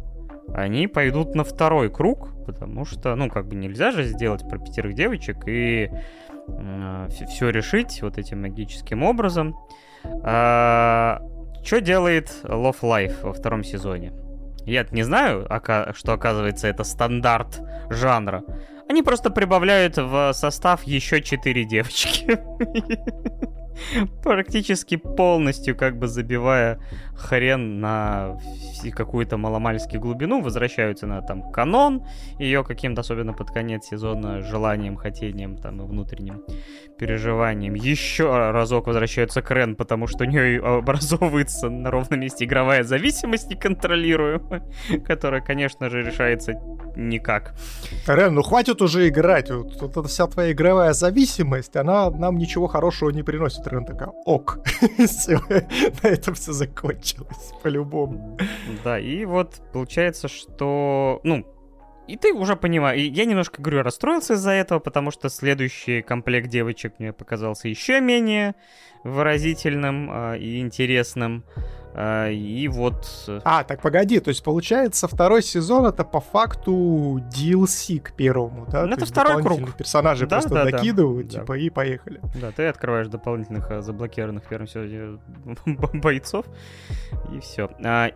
они 0.53 0.87
пойдут 0.87 1.35
на 1.35 1.43
второй 1.43 1.89
круг, 1.89 2.29
потому 2.45 2.85
что, 2.85 3.15
ну, 3.15 3.29
как 3.29 3.47
бы 3.47 3.55
нельзя 3.55 3.91
же 3.91 4.03
сделать 4.03 4.47
про 4.47 4.59
пятерых 4.59 4.93
девочек 4.93 5.47
и 5.47 5.89
э, 6.47 7.07
все 7.09 7.49
решить 7.49 8.01
вот 8.01 8.17
этим 8.17 8.41
магическим 8.41 9.03
образом. 9.03 9.55
А, 10.23 11.21
что 11.63 11.79
делает 11.81 12.29
Love 12.43 12.81
Life 12.81 13.23
во 13.23 13.33
втором 13.33 13.63
сезоне? 13.63 14.13
я 14.65 14.85
не 14.91 15.03
знаю, 15.03 15.47
что 15.93 16.13
оказывается 16.13 16.67
это 16.67 16.83
стандарт 16.83 17.61
жанра. 17.89 18.43
Они 18.89 19.01
просто 19.01 19.29
прибавляют 19.29 19.97
в 19.97 20.31
состав 20.33 20.83
еще 20.83 21.21
четыре 21.21 21.65
девочки. 21.65 22.39
практически 24.23 24.95
полностью 24.95 25.75
как 25.75 25.97
бы 25.97 26.07
забивая 26.07 26.79
хрен 27.15 27.79
на 27.79 28.37
какую-то 28.91 29.37
маломальскую 29.37 30.01
глубину, 30.01 30.41
возвращаются 30.41 31.07
на 31.07 31.21
там 31.21 31.51
канон, 31.51 32.03
ее 32.39 32.63
каким-то, 32.63 33.01
особенно 33.01 33.33
под 33.33 33.51
конец 33.51 33.85
сезона, 33.85 34.41
желанием, 34.41 34.95
хотением 34.95 35.57
там 35.57 35.81
и 35.81 35.85
внутренним 35.85 36.43
переживанием. 36.97 37.73
Еще 37.73 38.51
разок 38.51 38.87
возвращаются 38.87 39.41
к 39.41 39.51
Рен, 39.51 39.75
потому 39.75 40.07
что 40.07 40.23
у 40.23 40.27
нее 40.27 40.61
образовывается 40.61 41.69
на 41.69 41.91
ровном 41.91 42.19
месте 42.19 42.45
игровая 42.45 42.83
зависимость 42.83 43.49
неконтролируемая, 43.49 44.63
которая, 45.05 45.41
конечно 45.41 45.89
же, 45.89 46.03
решается 46.03 46.53
никак. 46.95 47.53
Рен, 48.07 48.35
ну 48.35 48.41
хватит 48.41 48.81
уже 48.81 49.07
играть. 49.07 49.49
Вот, 49.51 49.81
вот 49.81 49.91
эта 49.97 50.07
вся 50.07 50.27
твоя 50.27 50.51
игровая 50.51 50.93
зависимость, 50.93 51.75
она 51.75 52.09
нам 52.11 52.37
ничего 52.37 52.67
хорошего 52.67 53.09
не 53.09 53.23
приносит. 53.23 53.62
Рен 53.67 53.85
такая, 53.85 54.09
ок. 54.25 54.59
на 56.03 56.07
этом 56.07 56.33
все 56.35 56.53
закончилось, 56.53 57.53
по-любому. 57.61 58.37
Да, 58.83 58.99
и 58.99 59.25
вот 59.25 59.61
получается, 59.71 60.27
что, 60.27 61.19
ну, 61.23 61.45
и 62.07 62.17
ты 62.17 62.33
уже 62.33 62.55
понимаешь, 62.55 62.99
я 63.01 63.25
немножко, 63.25 63.61
говорю, 63.61 63.81
расстроился 63.81 64.33
из-за 64.33 64.51
этого, 64.51 64.79
потому 64.79 65.11
что 65.11 65.29
следующий 65.29 66.01
комплект 66.01 66.49
девочек 66.49 66.95
мне 66.99 67.13
показался 67.13 67.69
еще 67.69 68.01
менее 68.01 68.55
выразительным 69.03 70.09
э, 70.11 70.39
и 70.39 70.59
интересным. 70.59 71.45
А, 71.95 72.29
и 72.29 72.67
вот... 72.67 73.07
Э, 73.27 73.39
а, 73.43 73.63
так 73.63 73.81
погоди, 73.81 74.19
то 74.19 74.29
есть 74.29 74.43
получается 74.43 75.07
второй 75.07 75.43
сезон 75.43 75.85
это 75.85 76.03
по 76.03 76.19
факту 76.19 77.19
DLC 77.31 77.99
к 77.99 78.13
первому, 78.13 78.65
да? 78.65 78.85
Ну, 78.85 78.93
это 78.95 79.05
второй 79.05 79.41
круг. 79.43 79.75
персонажей 79.75 80.27
да, 80.27 80.37
просто 80.37 80.53
да, 80.53 80.65
докидывают, 80.65 81.27
да. 81.27 81.39
типа, 81.41 81.57
и 81.57 81.69
поехали. 81.69 82.19
Да, 82.39 82.51
ты 82.51 82.67
открываешь 82.67 83.07
дополнительных 83.07 83.69
э, 83.71 83.81
заблокированных 83.81 84.43
в 84.43 84.47
первом 84.47 84.67
сезоне 84.67 85.19
бойцов, 85.93 86.45
и 87.31 87.39
все. 87.39 87.69
А, 87.83 88.09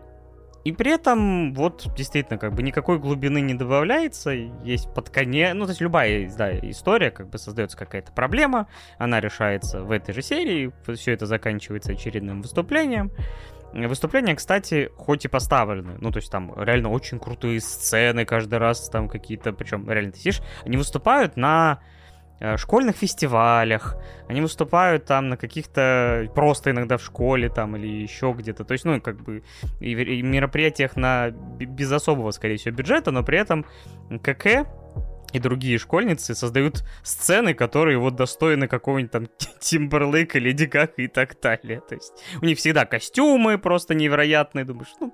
и 0.67 0.73
при 0.73 0.91
этом, 0.91 1.53
вот, 1.53 1.87
действительно, 1.95 2.37
как 2.37 2.53
бы 2.53 2.61
никакой 2.61 2.99
глубины 2.99 3.39
не 3.39 3.53
добавляется, 3.53 4.31
есть 4.31 4.93
под 4.93 5.09
конец, 5.09 5.53
ну, 5.53 5.63
то 5.63 5.71
есть 5.71 5.79
любая, 5.79 6.29
да, 6.37 6.59
история, 6.59 7.09
как 7.09 7.29
бы 7.29 7.37
создается 7.37 7.77
какая-то 7.77 8.11
проблема, 8.11 8.67
она 8.97 9.21
решается 9.21 9.81
в 9.81 9.91
этой 9.91 10.13
же 10.13 10.21
серии, 10.21 10.73
все 10.93 11.13
это 11.13 11.25
заканчивается 11.25 11.93
очередным 11.93 12.41
выступлением, 12.41 13.13
Выступления, 13.73 14.35
кстати, 14.35 14.89
хоть 14.95 15.25
и 15.25 15.27
поставлены, 15.27 15.97
ну, 15.99 16.11
то 16.11 16.17
есть 16.17 16.31
там 16.31 16.53
реально 16.57 16.89
очень 16.89 17.19
крутые 17.19 17.59
сцены 17.59 18.25
каждый 18.25 18.59
раз, 18.59 18.89
там 18.89 19.09
какие-то, 19.09 19.53
причем 19.53 19.89
реально 19.89 20.11
ты 20.11 20.19
сидишь, 20.19 20.41
они 20.65 20.77
выступают 20.77 21.35
на 21.37 21.79
э, 22.39 22.57
школьных 22.57 22.95
фестивалях, 22.95 23.97
они 24.27 24.41
выступают 24.41 25.05
там 25.05 25.29
на 25.29 25.37
каких-то 25.37 26.29
просто 26.33 26.71
иногда 26.71 26.97
в 26.97 27.03
школе 27.03 27.49
там 27.49 27.75
или 27.75 27.87
еще 27.87 28.33
где-то, 28.35 28.63
то 28.63 28.71
есть, 28.71 28.85
ну, 28.85 28.99
как 29.01 29.21
бы 29.21 29.43
и, 29.79 29.91
и 29.91 30.21
мероприятиях 30.21 30.95
на 30.95 31.29
без 31.29 31.91
особого, 31.91 32.31
скорее 32.31 32.57
всего, 32.57 32.73
бюджета, 32.73 33.11
но 33.11 33.23
при 33.23 33.37
этом 33.37 33.65
КК 34.23 34.65
и 35.33 35.39
другие 35.39 35.77
школьницы 35.77 36.35
создают 36.35 36.83
сцены, 37.03 37.53
которые 37.53 37.97
вот 37.97 38.15
достойны 38.15 38.67
какого-нибудь 38.67 39.11
там 39.11 39.27
Тимберлейка, 39.59 40.39
Леди 40.39 40.65
Гага 40.65 40.93
и 40.97 41.07
так 41.07 41.39
далее. 41.41 41.81
То 41.87 41.95
есть 41.95 42.13
у 42.41 42.45
них 42.45 42.57
всегда 42.57 42.85
костюмы 42.85 43.57
просто 43.57 43.93
невероятные. 43.93 44.65
Думаешь, 44.65 44.93
ну, 44.99 45.13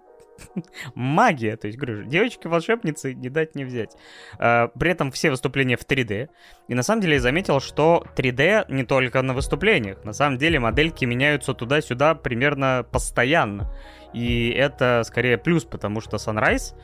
магия. 0.95 1.57
То 1.57 1.67
есть, 1.67 1.77
говорю, 1.77 2.03
девочки-волшебницы 2.03 3.13
не 3.13 3.29
дать 3.29 3.55
не 3.55 3.65
взять. 3.65 3.95
А, 4.37 4.67
при 4.67 4.91
этом 4.91 5.11
все 5.11 5.29
выступления 5.29 5.77
в 5.77 5.85
3D. 5.85 6.29
И 6.67 6.75
на 6.75 6.83
самом 6.83 7.01
деле 7.01 7.15
я 7.15 7.19
заметил, 7.19 7.59
что 7.59 8.05
3D 8.15 8.65
не 8.69 8.83
только 8.83 9.21
на 9.21 9.33
выступлениях. 9.33 10.03
На 10.03 10.13
самом 10.13 10.37
деле 10.37 10.59
модельки 10.59 11.05
меняются 11.05 11.53
туда-сюда 11.53 12.15
примерно 12.15 12.85
постоянно. 12.91 13.73
И 14.13 14.49
это 14.49 15.01
скорее 15.05 15.37
плюс, 15.37 15.63
потому 15.63 16.01
что 16.01 16.17
Sunrise 16.17 16.75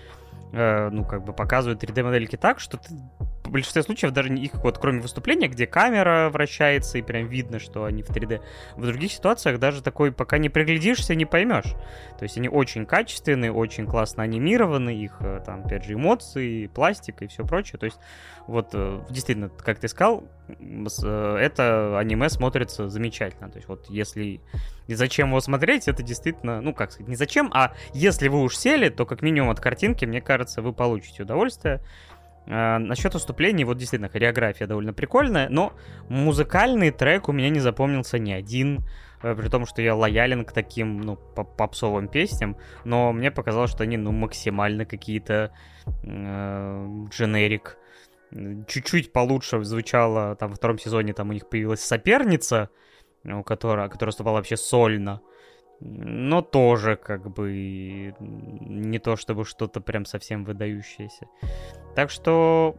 Э, 0.52 0.90
ну, 0.90 1.06
как 1.06 1.24
бы 1.24 1.34
показывают 1.34 1.84
3D-модельки 1.84 2.36
так, 2.36 2.60
что 2.60 2.78
ты 2.78 2.96
в 3.50 3.52
большинстве 3.52 3.84
случаев 3.84 4.12
даже 4.12 4.34
их 4.34 4.54
вот 4.56 4.78
кроме 4.78 5.02
выступления, 5.02 5.48
где 5.48 5.68
камера 5.68 6.30
вращается 6.30 6.98
и 6.98 7.02
прям 7.02 7.28
видно, 7.28 7.60
что 7.60 7.86
они 7.86 8.04
в 8.04 8.10
3D, 8.10 8.42
в 8.76 8.86
других 8.86 9.12
ситуациях 9.12 9.60
даже 9.60 9.82
такой, 9.82 10.12
пока 10.12 10.38
не 10.38 10.50
приглядишься, 10.50 11.16
не 11.16 11.26
поймешь. 11.26 11.74
То 12.18 12.24
есть 12.24 12.38
они 12.38 12.48
очень 12.48 12.86
качественные, 12.86 13.52
очень 13.52 13.86
классно 13.86 14.24
анимированы, 14.24 14.96
их 14.96 15.18
э, 15.20 15.42
там, 15.46 15.66
опять 15.66 15.84
же, 15.84 15.94
эмоции, 15.94 16.68
пластик 16.68 17.22
и 17.22 17.28
все 17.28 17.46
прочее. 17.46 17.80
То 17.80 17.86
есть 17.86 18.00
вот 18.48 18.70
э, 18.74 19.02
действительно, 19.10 19.50
как 19.50 19.80
ты 19.80 19.88
сказал, 19.88 20.24
это 20.48 21.98
аниме 21.98 22.30
смотрится 22.30 22.88
замечательно. 22.88 23.50
То 23.50 23.58
есть 23.58 23.68
вот 23.68 23.90
если 23.90 24.42
и 24.88 24.96
зачем 24.96 25.30
его 25.30 25.40
смотреть, 25.40 25.88
это 25.88 26.02
действительно, 26.02 26.62
ну, 26.62 26.74
как 26.74 26.92
сказать, 26.92 27.08
не 27.08 27.16
зачем, 27.16 27.52
а 27.54 27.74
если 27.94 28.28
вы 28.28 28.42
уж 28.42 28.58
сели, 28.58 28.90
то 28.90 29.06
как 29.06 29.22
минимум 29.22 29.52
от 29.52 29.60
картинки, 29.60 30.06
мне 30.06 30.22
кажется, 30.22 30.62
вы 30.62 30.74
получите 30.74 31.24
удовольствие. 31.24 31.82
А, 32.48 32.80
насчет 32.80 33.14
выступлений, 33.14 33.64
вот 33.64 33.78
действительно, 33.78 34.10
хореография 34.10 34.68
довольно 34.68 34.94
прикольная, 34.94 35.50
но 35.50 35.74
музыкальный 36.10 36.92
трек 36.92 37.30
у 37.30 37.32
меня 37.32 37.50
не 37.50 37.60
запомнился 37.60 38.18
ни 38.18 38.32
один, 38.32 38.86
э, 39.22 39.36
при 39.36 39.50
том, 39.50 39.66
что 39.66 39.82
я 39.82 39.96
лоялен 39.96 40.46
к 40.46 40.52
таким, 40.52 41.02
ну, 41.02 41.16
попсовым 41.16 42.08
песням, 42.08 42.58
но 42.86 43.12
мне 43.12 43.32
показалось, 43.32 43.72
что 43.72 43.84
они, 43.84 43.98
ну, 43.98 44.12
максимально 44.12 44.86
какие-то 44.86 45.52
э, 46.04 46.88
дженерик. 47.10 47.78
Чуть-чуть 48.32 49.12
получше 49.12 49.64
звучало, 49.64 50.36
там, 50.36 50.50
во 50.50 50.56
втором 50.56 50.78
сезоне 50.80 51.14
там 51.14 51.30
у 51.30 51.34
них 51.34 51.50
появилась 51.50 51.82
соперница, 51.82 52.70
у 53.24 53.44
которой, 53.44 53.90
которая 53.90 54.12
выступала 54.12 54.38
вообще 54.38 54.56
сольно. 54.58 55.22
Но 55.82 56.42
тоже 56.42 56.98
как 56.98 57.32
бы 57.32 58.14
не 58.20 59.00
то 59.00 59.16
чтобы 59.16 59.46
что-то 59.46 59.80
прям 59.80 60.06
совсем 60.06 60.44
выдающееся. 60.44 61.28
Так 61.96 62.10
что 62.10 62.76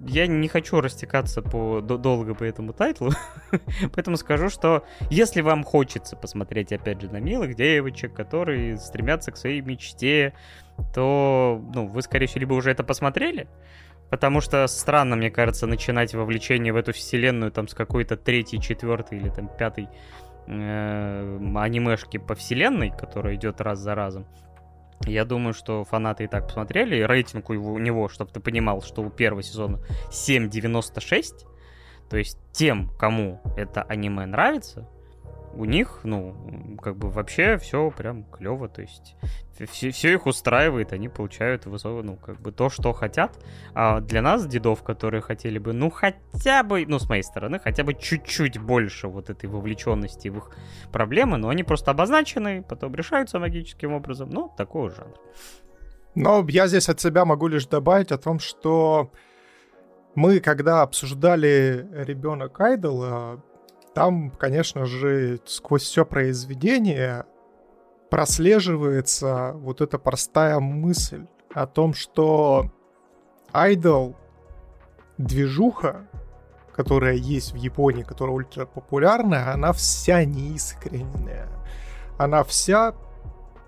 я 0.00 0.26
не 0.26 0.48
хочу 0.48 0.80
растекаться 0.80 1.40
по, 1.40 1.80
долго 1.80 2.34
по 2.34 2.42
этому 2.42 2.72
тайтлу, 2.72 3.12
поэтому 3.94 4.16
скажу, 4.16 4.48
что 4.48 4.84
если 5.08 5.40
вам 5.40 5.62
хочется 5.62 6.16
посмотреть 6.16 6.72
опять 6.72 7.00
же 7.00 7.10
на 7.10 7.18
милых 7.18 7.54
девочек, 7.54 8.14
которые 8.14 8.76
стремятся 8.76 9.30
к 9.30 9.36
своей 9.36 9.60
мечте, 9.60 10.34
то 10.94 11.62
ну, 11.74 11.86
вы, 11.86 12.02
скорее 12.02 12.26
всего, 12.26 12.40
либо 12.40 12.54
уже 12.54 12.70
это 12.70 12.82
посмотрели, 12.82 13.48
Потому 14.10 14.40
что 14.40 14.66
странно, 14.68 15.16
мне 15.16 15.30
кажется, 15.30 15.66
начинать 15.66 16.14
вовлечение 16.14 16.72
в 16.72 16.76
эту 16.76 16.92
вселенную 16.92 17.50
там 17.50 17.66
с 17.66 17.74
какой-то 17.74 18.16
третьей, 18.16 18.60
четвертой 18.60 19.18
или 19.18 19.30
там 19.30 19.48
пятой 19.48 19.88
э, 20.46 21.38
анимешки 21.56 22.18
по 22.18 22.34
вселенной, 22.34 22.90
которая 22.90 23.34
идет 23.34 23.60
раз 23.60 23.78
за 23.78 23.94
разом. 23.94 24.26
Я 25.04 25.24
думаю, 25.24 25.52
что 25.52 25.84
фанаты 25.84 26.24
и 26.24 26.26
так 26.26 26.46
посмотрели. 26.46 27.02
Рейтинг 27.02 27.50
у 27.50 27.78
него, 27.78 28.08
чтобы 28.08 28.30
ты 28.30 28.40
понимал, 28.40 28.82
что 28.82 29.02
у 29.02 29.10
первого 29.10 29.42
сезона 29.42 29.78
7.96. 30.10 31.46
То 32.08 32.16
есть 32.16 32.38
тем, 32.52 32.90
кому 32.98 33.40
это 33.56 33.82
аниме 33.82 34.26
нравится, 34.26 34.88
у 35.56 35.64
них, 35.64 36.00
ну, 36.04 36.76
как 36.82 36.96
бы 36.96 37.10
вообще 37.10 37.58
все 37.58 37.90
прям 37.90 38.24
клево, 38.24 38.68
то 38.68 38.82
есть 38.82 39.16
все, 39.68 39.90
все 39.90 40.12
их 40.12 40.26
устраивает, 40.26 40.92
они 40.92 41.08
получают 41.08 41.66
ну, 41.66 42.16
как 42.16 42.40
бы 42.40 42.52
то, 42.52 42.68
что 42.68 42.92
хотят. 42.92 43.38
А 43.74 44.00
для 44.00 44.22
нас, 44.22 44.46
дедов, 44.46 44.82
которые 44.82 45.20
хотели 45.20 45.58
бы, 45.58 45.72
ну, 45.72 45.90
хотя 45.90 46.62
бы, 46.62 46.84
ну, 46.86 46.98
с 46.98 47.08
моей 47.08 47.22
стороны, 47.22 47.58
хотя 47.58 47.84
бы 47.84 47.94
чуть-чуть 47.94 48.58
больше 48.58 49.08
вот 49.08 49.30
этой 49.30 49.48
вовлеченности 49.48 50.28
в 50.28 50.38
их 50.38 50.50
проблемы, 50.92 51.38
но 51.38 51.48
они 51.48 51.64
просто 51.64 51.90
обозначены, 51.90 52.62
потом 52.62 52.94
решаются 52.94 53.38
магическим 53.38 53.92
образом, 53.92 54.30
ну, 54.30 54.52
такой 54.56 54.90
жанр. 54.90 55.16
Но 56.14 56.44
я 56.48 56.66
здесь 56.66 56.88
от 56.88 57.00
себя 57.00 57.24
могу 57.24 57.46
лишь 57.46 57.66
добавить 57.66 58.12
о 58.12 58.18
том, 58.18 58.38
что 58.38 59.10
мы, 60.14 60.40
когда 60.40 60.82
обсуждали 60.82 61.86
ребенок 61.92 62.58
Айдола, 62.58 63.42
там, 63.96 64.30
конечно 64.30 64.84
же, 64.84 65.40
сквозь 65.46 65.84
все 65.84 66.04
произведение 66.04 67.24
прослеживается 68.10 69.52
вот 69.54 69.80
эта 69.80 69.98
простая 69.98 70.60
мысль 70.60 71.24
о 71.54 71.66
том, 71.66 71.94
что 71.94 72.70
айдол 73.54 74.14
движуха, 75.16 76.06
которая 76.74 77.14
есть 77.14 77.54
в 77.54 77.56
Японии, 77.56 78.02
которая 78.02 78.36
ультра 78.36 78.66
популярная, 78.66 79.54
она 79.54 79.72
вся 79.72 80.26
неискренняя. 80.26 81.48
Она 82.18 82.44
вся 82.44 82.94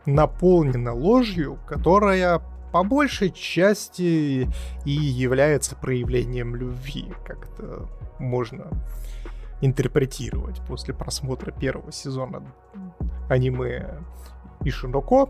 наполнена 0.05 0.93
ложью, 0.93 1.59
которая 1.67 2.43
по 2.71 2.85
большей 2.85 3.31
части 3.31 4.47
и 4.85 4.91
является 4.91 5.75
проявлением 5.75 6.55
любви, 6.55 7.15
как-то 7.25 7.89
можно 8.19 8.67
интерпретировать 9.61 10.61
после 10.67 10.95
просмотра 10.95 11.51
первого 11.51 11.93
сезона 11.93 12.43
аниме 13.29 13.99
Ишиноко. 14.65 15.29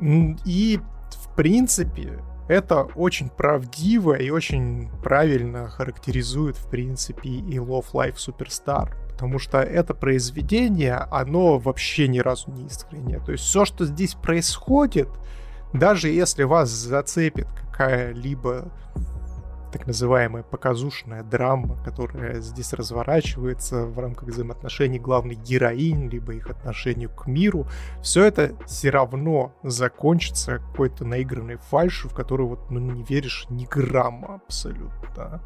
И, 0.00 0.80
в 1.10 1.34
принципе, 1.36 2.18
это 2.48 2.82
очень 2.96 3.28
правдиво 3.28 4.14
и 4.14 4.30
очень 4.30 4.90
правильно 5.02 5.68
характеризует, 5.68 6.56
в 6.56 6.68
принципе, 6.68 7.28
и 7.28 7.58
Love 7.58 7.92
Life 7.92 8.16
Superstar. 8.16 8.94
Потому 9.12 9.38
что 9.38 9.60
это 9.60 9.94
произведение, 9.94 10.94
оно 10.94 11.58
вообще 11.58 12.08
ни 12.08 12.18
разу 12.18 12.50
не 12.50 12.66
искреннее. 12.66 13.20
То 13.20 13.32
есть 13.32 13.44
все, 13.44 13.64
что 13.64 13.84
здесь 13.84 14.14
происходит, 14.14 15.08
даже 15.72 16.08
если 16.08 16.42
вас 16.42 16.70
зацепит 16.70 17.46
какая-либо 17.70 18.72
так 19.70 19.86
называемая 19.86 20.42
показушная 20.42 21.22
драма, 21.22 21.76
которая 21.84 22.40
здесь 22.40 22.72
разворачивается 22.72 23.86
в 23.86 23.98
рамках 23.98 24.28
взаимоотношений 24.28 24.98
главной 24.98 25.34
героинь, 25.34 26.08
либо 26.08 26.34
их 26.34 26.50
отношению 26.50 27.10
к 27.10 27.26
миру, 27.26 27.66
все 28.02 28.24
это 28.24 28.54
все 28.66 28.90
равно 28.90 29.52
закончится 29.62 30.58
какой-то 30.58 31.04
наигранной 31.04 31.56
фальшью, 31.56 32.10
в 32.10 32.14
которую 32.14 32.48
вот 32.48 32.70
ну, 32.70 32.80
не 32.80 33.02
веришь 33.02 33.46
ни 33.48 33.64
грамма 33.64 34.40
абсолютно. 34.46 35.40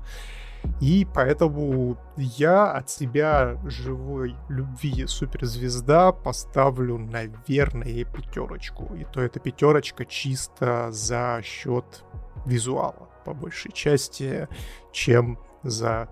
И 0.81 1.07
поэтому 1.15 1.99
я 2.17 2.73
от 2.73 2.89
себя 2.89 3.59
живой 3.67 4.35
любви 4.49 5.07
суперзвезда 5.07 6.13
поставлю, 6.13 6.97
наверное, 6.97 8.05
пятерочку. 8.05 8.95
И 8.95 9.05
то 9.05 9.21
эта 9.21 9.41
пятерочка 9.41 10.07
чисто 10.07 10.91
за 10.91 11.41
счет 11.43 12.05
визуала 12.47 13.09
по 13.25 13.35
большей 13.35 13.73
части, 13.73 14.49
чем 14.93 15.39
за 15.63 16.09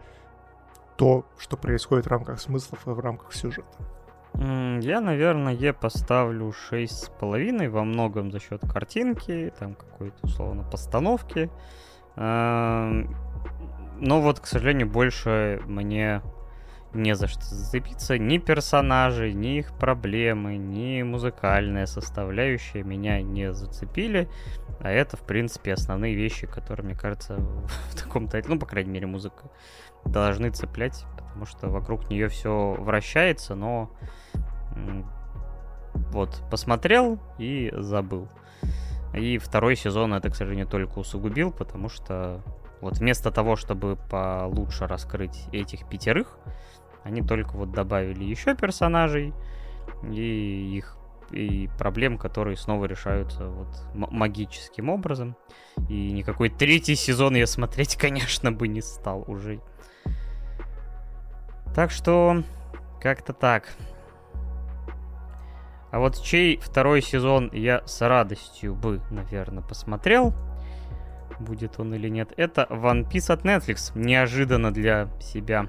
то, 0.97 1.25
что 1.39 1.57
происходит 1.57 2.07
в 2.07 2.11
рамках 2.11 2.41
смыслов 2.41 2.87
и 2.87 2.91
в 2.91 3.01
рамках 3.01 3.33
сюжета. 3.35 3.77
Я, 4.35 5.01
наверное, 5.01 5.73
поставлю 5.73 6.55
6,5 6.71 7.69
во 7.69 7.85
многом 7.85 8.31
за 8.33 8.41
счет 8.41 8.63
картинки, 8.63 9.53
там 9.59 9.75
какой-то, 9.75 10.17
условно, 10.23 10.63
постановки. 10.63 11.51
Но 12.17 13.07
вот, 14.01 14.41
к 14.41 14.47
сожалению, 14.47 14.89
больше 14.89 15.61
мне 15.67 16.23
не 16.95 17.15
за 17.15 17.27
что 17.27 17.43
зацепиться. 17.43 18.19
Ни 18.19 18.39
персонажи, 18.39 19.33
ни 19.33 19.59
их 19.59 19.73
проблемы, 19.77 20.57
ни 20.57 21.03
музыкальная 21.03 21.87
составляющая 21.87 22.83
меня 22.83 23.23
не 23.23 23.53
зацепили. 23.53 24.29
А 24.81 24.91
это, 24.91 25.17
в 25.17 25.23
принципе, 25.23 25.73
основные 25.73 26.15
вещи, 26.15 26.47
которые, 26.47 26.87
мне 26.87 26.95
кажется, 26.95 27.37
в 27.91 27.95
таком 28.01 28.29
тайтле, 28.29 28.55
ну, 28.55 28.61
по 28.61 28.67
крайней 28.67 28.91
мере, 28.91 29.07
музыка, 29.07 29.51
должны 30.05 30.51
цеплять, 30.51 31.05
потому 31.17 31.47
что 31.47 31.69
вокруг 31.69 32.11
нее 32.11 32.29
все 32.29 32.75
вращается, 32.79 33.55
но 33.55 33.91
вот, 35.95 36.43
посмотрел 36.51 37.21
и 37.39 37.73
забыл. 37.77 38.29
И 39.15 39.39
второй 39.39 39.77
сезон 39.77 40.15
это, 40.15 40.31
к 40.31 40.35
сожалению, 40.35 40.67
только 40.67 40.99
усугубил, 40.99 41.53
потому 41.53 41.89
что 41.89 42.43
вот 42.81 42.99
вместо 42.99 43.31
того, 43.31 43.57
чтобы 43.57 43.97
получше 44.11 44.87
раскрыть 44.87 45.47
этих 45.53 45.89
пятерых, 45.89 46.39
они 47.05 47.23
только 47.23 47.57
вот 47.57 47.73
добавили 47.73 48.25
еще 48.25 48.55
персонажей 48.55 49.33
и 50.03 50.77
их 50.77 50.97
и 51.31 51.69
проблем, 51.79 52.19
которые 52.19 52.57
снова 52.57 52.85
решаются 52.85 53.47
вот 53.47 53.69
магическим 53.95 54.91
образом. 54.91 55.37
И 55.89 56.13
никакой 56.13 56.51
третий 56.51 56.95
сезон 56.95 57.35
я 57.37 57.47
смотреть, 57.47 57.97
конечно, 58.01 58.53
бы 58.53 58.69
не 58.69 58.83
стал 58.83 59.25
уже. 59.27 59.61
Так 61.75 61.91
что, 61.91 62.43
как-то 63.01 63.33
так. 63.33 63.71
А 65.91 65.99
вот 65.99 66.21
чей 66.23 66.59
второй 66.59 67.03
сезон 67.03 67.51
я 67.53 67.83
с 67.87 68.07
радостью 68.07 68.75
бы, 68.75 69.01
наверное, 69.11 69.63
посмотрел, 69.63 70.35
будет 71.39 71.79
он 71.79 71.95
или 71.95 72.09
нет, 72.09 72.33
это 72.37 72.67
One 72.71 73.09
Piece 73.11 73.33
от 73.33 73.45
Netflix. 73.45 73.93
Неожиданно 73.95 74.73
для 74.73 75.11
себя 75.21 75.67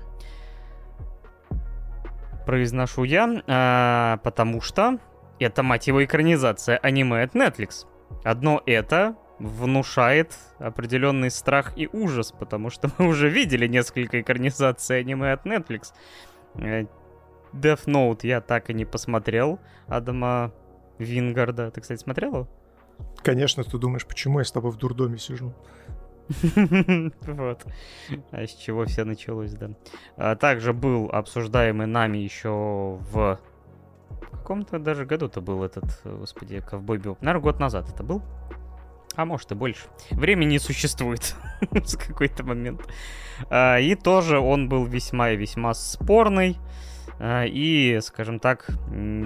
произношу 2.46 3.04
я, 3.04 3.44
а, 3.48 4.18
потому 4.24 4.62
что 4.62 5.00
это, 5.40 5.64
мать 5.64 5.88
его, 5.88 6.04
экранизация 6.04 6.78
аниме 6.78 7.24
от 7.24 7.36
Netflix. 7.36 7.86
Одно 8.24 8.62
это 8.66 9.16
внушает 9.40 10.38
определенный 10.60 11.32
страх 11.32 11.74
и 11.78 11.90
ужас, 11.92 12.32
потому 12.32 12.70
что 12.70 12.90
мы 12.98 13.08
уже 13.08 13.30
видели 13.30 13.68
несколько 13.68 14.22
экранизаций 14.22 15.00
аниме 15.00 15.34
от 15.34 15.46
Netflix. 15.46 15.94
Э, 16.56 16.86
Death 17.54 17.86
Note 17.86 18.20
я 18.24 18.42
так 18.42 18.70
и 18.70 18.74
не 18.74 18.86
посмотрел. 18.86 19.60
Адама 19.88 20.52
Вингарда. 20.98 21.72
Ты, 21.72 21.82
кстати, 21.82 22.00
смотрел 22.00 22.48
Конечно, 23.24 23.64
ты 23.64 23.78
думаешь, 23.78 24.06
почему 24.06 24.40
я 24.40 24.46
с 24.46 24.52
тобой 24.52 24.72
в 24.72 24.78
дурдоме 24.78 25.18
сижу? 25.18 25.54
Вот. 27.28 27.66
А 28.32 28.48
с 28.48 28.54
чего 28.56 28.86
все 28.86 29.04
началось, 29.04 29.54
да. 29.54 29.72
А 30.18 30.36
также 30.36 30.74
был 30.74 31.10
обсуждаемый 31.12 31.88
нами 31.88 32.18
еще 32.18 33.00
в 33.12 33.40
каком-то 34.44 34.78
даже 34.78 35.06
году-то 35.06 35.40
был 35.40 35.64
этот, 35.64 36.02
господи, 36.04 36.60
ковбой 36.60 36.98
Бибоп. 36.98 37.22
Наверное, 37.22 37.44
год 37.44 37.60
назад 37.60 37.90
это 37.90 38.04
был. 38.04 38.22
А 39.16 39.26
может 39.26 39.52
и 39.52 39.56
больше. 39.56 39.86
Времени 40.12 40.52
не 40.52 40.60
существует 40.60 41.36
с 41.72 41.96
какой-то 41.96 42.44
момент. 42.44 42.82
А, 43.50 43.78
и 43.78 43.96
тоже 43.96 44.40
он 44.40 44.68
был 44.68 44.86
весьма 44.86 45.32
и 45.32 45.38
весьма 45.38 45.74
спорный. 45.74 46.58
А, 47.20 47.46
и, 47.46 48.00
скажем 48.02 48.40
так, 48.40 48.68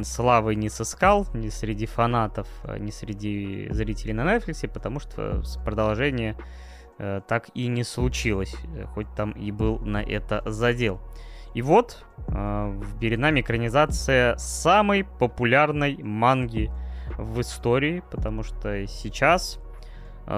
славы 0.03 0.55
не 0.55 0.69
сыскал 0.69 1.25
ни 1.33 1.49
среди 1.49 1.85
фанатов, 1.85 2.47
ни 2.77 2.91
среди 2.91 3.69
зрителей 3.71 4.13
на 4.13 4.35
Netflix, 4.35 4.67
потому 4.67 4.99
что 4.99 5.41
продолжение 5.63 6.35
так 7.27 7.49
и 7.53 7.67
не 7.67 7.83
случилось, 7.83 8.55
э, 8.75 8.85
хоть 8.93 9.07
там 9.15 9.31
и 9.31 9.51
был 9.51 9.79
на 9.79 10.01
это 10.01 10.41
задел. 10.45 10.99
И 11.53 11.61
вот 11.61 12.03
э, 12.27 12.81
перед 12.99 13.19
нами 13.19 13.41
экранизация 13.41 14.35
самой 14.37 15.03
популярной 15.03 16.01
манги 16.01 16.71
в 17.17 17.41
истории, 17.41 18.03
потому 18.11 18.43
что 18.43 18.85
сейчас 18.87 19.59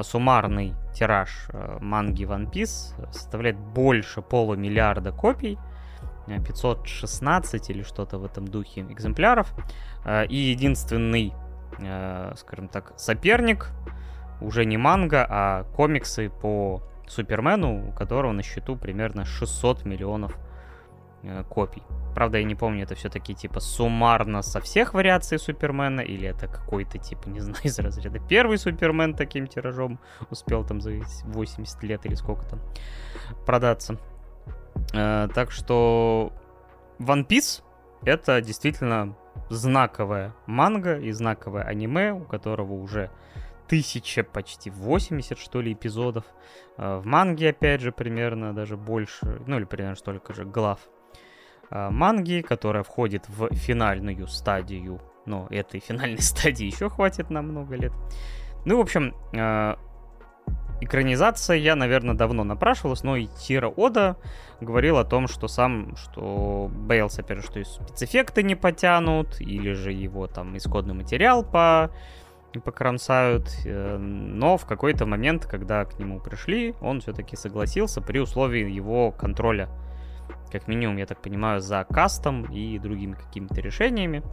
суммарный 0.04 0.76
тираж 0.93 1.50
манги 1.80 2.24
One 2.24 2.52
Piece 2.52 3.12
составляет 3.12 3.58
больше 3.58 4.22
полумиллиарда 4.22 5.12
копий, 5.12 5.58
516 6.28 7.72
или 7.72 7.82
что-то 7.82 8.19
в 8.19 8.24
этом 8.24 8.48
духе 8.48 8.82
экземпляров. 8.82 9.52
И 10.30 10.36
единственный, 10.36 11.34
скажем 12.36 12.67
так, 12.67 12.93
соперник 12.98 13.72
уже 14.41 14.65
не 14.65 14.78
манга, 14.78 15.25
а 15.30 15.63
комиксы 15.75 16.30
по 16.30 16.82
Супермену, 17.08 17.89
у 17.89 17.91
которого 17.91 18.32
на 18.32 18.43
счету 18.43 18.75
примерно 18.75 19.25
600 19.25 19.86
миллионов 19.86 20.38
э, 21.23 21.43
копий. 21.49 21.82
Правда, 22.13 22.38
я 22.38 22.43
не 22.43 22.56
помню, 22.56 22.84
это 22.84 22.95
все-таки 22.95 23.34
типа 23.34 23.60
суммарно 23.60 24.41
со 24.41 24.60
всех 24.62 24.93
вариаций 24.93 25.39
Супермена, 25.39 26.02
или 26.02 26.28
это 26.28 26.47
какой-то 26.47 26.99
типа, 26.99 27.30
не 27.30 27.39
знаю, 27.39 27.60
из 27.63 27.80
разряда 27.80 28.19
первый 28.19 28.58
Супермен 28.58 29.15
таким 29.15 29.47
тиражом 29.47 29.99
успел 30.30 30.63
там 30.63 30.82
за 30.82 30.91
80 31.23 31.84
лет 31.84 32.06
или 32.06 32.15
сколько 32.15 32.45
там 32.45 32.60
продаться. 33.45 33.97
Э, 34.93 35.28
так 35.34 35.52
что 35.52 36.32
One 36.99 37.28
Piece 37.28 37.63
это 38.04 38.41
действительно 38.41 39.15
знаковая 39.49 40.34
манга 40.45 40.97
и 40.97 41.12
знаковое 41.12 41.63
аниме, 41.63 42.13
у 42.13 42.21
которого 42.21 42.73
уже 42.73 43.10
тысяча, 43.69 44.23
почти 44.23 44.69
80, 44.69 45.38
что 45.38 45.62
ли, 45.62 45.73
эпизодов. 45.73 46.25
А, 46.75 46.99
в 46.99 47.05
манге, 47.05 47.51
опять 47.51 47.82
же, 47.82 47.91
примерно 47.91 48.53
даже 48.53 48.75
больше, 48.75 49.41
ну 49.45 49.58
или 49.58 49.65
примерно 49.65 49.95
столько 49.95 50.34
же 50.34 50.43
глав. 50.43 50.79
А, 51.69 51.91
манги, 51.91 52.41
которая 52.41 52.84
входит 52.84 53.29
в 53.29 53.53
финальную 53.53 54.27
стадию, 54.27 54.99
но 55.25 55.47
этой 55.51 55.79
финальной 55.79 56.21
стадии 56.21 56.65
еще 56.65 56.89
хватит 56.89 57.29
на 57.29 57.41
много 57.41 57.75
лет. 57.75 57.93
Ну, 58.65 58.77
в 58.77 58.82
общем, 58.82 59.15
а, 59.38 59.77
экранизация, 60.82 61.57
я, 61.57 61.76
наверное, 61.76 62.15
давно 62.15 62.43
напрашивалась, 62.43 63.03
но 63.03 63.17
и 63.17 63.28
Тира 63.28 63.67
Ода 63.67 64.17
говорил 64.61 64.97
о 64.97 65.05
том, 65.05 65.28
что 65.28 65.47
сам, 65.47 65.95
что 65.95 66.70
боялся, 66.72 67.24
же, 67.28 67.41
что 67.41 67.59
и 67.59 67.63
спецэффекты 67.63 68.41
не 68.41 68.55
потянут, 68.55 69.39
или 69.39 69.74
же 69.74 69.91
его 69.91 70.28
там 70.28 70.57
исходный 70.57 70.95
материал 70.95 71.43
по 71.43 71.91
покромсают, 72.54 73.50
э, 73.66 73.97
но 73.97 74.58
в 74.58 74.66
какой-то 74.66 75.06
момент, 75.06 75.45
когда 75.45 75.86
к 75.86 76.00
нему 76.00 76.20
пришли, 76.20 76.74
он 76.82 77.02
все-таки 77.02 77.36
согласился 77.36 78.02
при 78.02 78.20
условии 78.20 78.70
его 78.70 79.12
контроля 79.12 79.70
как 80.52 80.68
минимум, 80.68 80.97
я 80.97 81.06
так 81.06 81.22
понимаю, 81.22 81.62
за 81.62 81.86
кастом 81.89 82.45
и 82.45 82.80
другими 82.80 83.14
какими-то 83.14 83.62
решениями. 83.62 84.24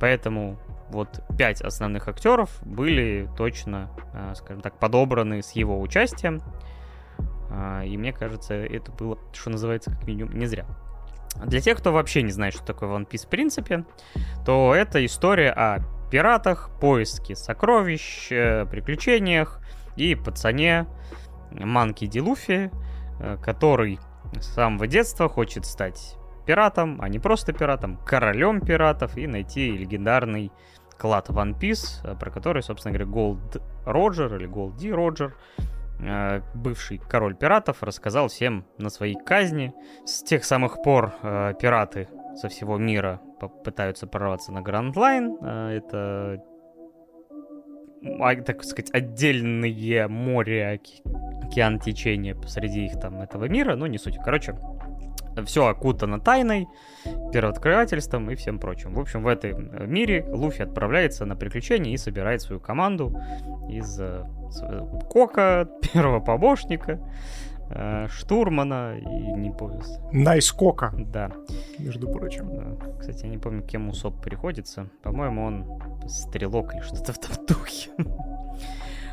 Поэтому 0.00 0.58
вот 0.88 1.22
пять 1.36 1.60
основных 1.60 2.08
актеров 2.08 2.50
были 2.62 3.28
точно, 3.36 3.90
э, 4.14 4.32
скажем 4.36 4.62
так, 4.62 4.78
подобраны 4.78 5.42
с 5.42 5.52
его 5.52 5.80
участием. 5.80 6.40
А, 7.50 7.84
и 7.84 7.96
мне 7.96 8.12
кажется, 8.12 8.54
это 8.54 8.90
было, 8.92 9.18
что 9.32 9.50
называется, 9.50 9.90
как 9.90 10.06
минимум, 10.06 10.38
не 10.38 10.46
зря. 10.46 10.66
Для 11.44 11.60
тех, 11.60 11.78
кто 11.78 11.92
вообще 11.92 12.22
не 12.22 12.30
знает, 12.30 12.54
что 12.54 12.64
такое 12.64 12.88
One 12.88 13.08
Piece 13.08 13.26
в 13.26 13.28
принципе, 13.28 13.84
то 14.44 14.74
это 14.74 15.04
история 15.04 15.50
о 15.50 15.80
пиратах, 16.10 16.70
поиске 16.80 17.36
сокровищ, 17.36 18.30
э, 18.30 18.66
приключениях 18.66 19.60
и 19.96 20.14
пацане 20.14 20.86
Манки 21.52 22.06
Ди 22.06 22.20
Луфи, 22.20 22.70
э, 23.20 23.38
который 23.42 23.98
с 24.40 24.46
самого 24.46 24.86
детства 24.86 25.28
хочет 25.28 25.64
стать 25.64 26.16
пиратом, 26.46 27.00
а 27.00 27.08
не 27.08 27.18
просто 27.18 27.52
пиратом, 27.52 27.96
королем 28.04 28.60
пиратов 28.60 29.16
и 29.16 29.26
найти 29.26 29.70
легендарный 29.70 30.50
клад 30.98 31.28
One 31.30 31.58
Piece, 31.58 32.04
э, 32.04 32.16
про 32.16 32.30
который, 32.30 32.62
собственно 32.62 32.92
говоря, 32.92 33.10
Gold 33.10 33.62
Роджер 33.86 34.34
или 34.36 34.48
Gold 34.48 34.76
Ди 34.76 34.92
Роджер, 34.92 35.36
бывший 36.54 36.96
король 36.96 37.34
пиратов, 37.34 37.82
рассказал 37.82 38.28
всем 38.28 38.64
на 38.78 38.88
своей 38.88 39.16
казни. 39.16 39.74
С 40.06 40.22
тех 40.22 40.46
самых 40.46 40.82
пор 40.82 41.12
пираты 41.60 42.08
со 42.40 42.48
всего 42.48 42.78
мира 42.78 43.20
пытаются 43.64 44.06
прорваться 44.06 44.52
на 44.52 44.62
Гранд 44.62 44.96
Лайн. 44.96 45.36
Это 45.44 46.42
а, 48.20 48.34
так 48.36 48.64
сказать, 48.64 48.90
отдельные 48.92 50.08
море, 50.08 50.80
океан 51.42 51.78
течения 51.78 52.34
посреди 52.34 52.86
их 52.86 52.98
там 52.98 53.20
этого 53.20 53.46
мира, 53.46 53.76
ну 53.76 53.86
не 53.86 53.98
суть. 53.98 54.16
Короче, 54.24 54.56
все 55.44 55.66
окутано 55.66 56.20
тайной, 56.20 56.66
первооткрывательством 57.32 58.30
и 58.30 58.34
всем 58.34 58.58
прочим. 58.58 58.94
В 58.94 59.00
общем, 59.00 59.22
в 59.22 59.28
этом 59.28 59.70
э, 59.72 59.86
мире 59.86 60.24
Луфи 60.28 60.62
отправляется 60.62 61.24
на 61.24 61.36
приключения 61.36 61.92
и 61.92 61.96
собирает 61.96 62.42
свою 62.42 62.60
команду 62.60 63.16
из 63.68 64.00
э, 64.00 64.24
Кока, 65.08 65.68
первого 65.92 66.20
помощника, 66.20 66.92
э, 66.92 67.49
штурмана 68.08 68.98
и 68.98 69.32
не 69.32 69.50
помню. 69.50 69.82
Найскока. 70.12 70.92
Да. 70.96 71.30
Между 71.78 72.08
прочим. 72.08 72.78
Кстати, 72.98 73.24
я 73.24 73.30
не 73.30 73.38
помню, 73.38 73.62
кем 73.62 73.88
Усоп 73.88 74.20
приходится. 74.20 74.88
По-моему, 75.02 75.44
он 75.44 76.08
стрелок 76.08 76.74
или 76.74 76.82
что-то 76.82 77.12
в 77.12 77.18
том 77.18 77.46
духе. 77.48 77.90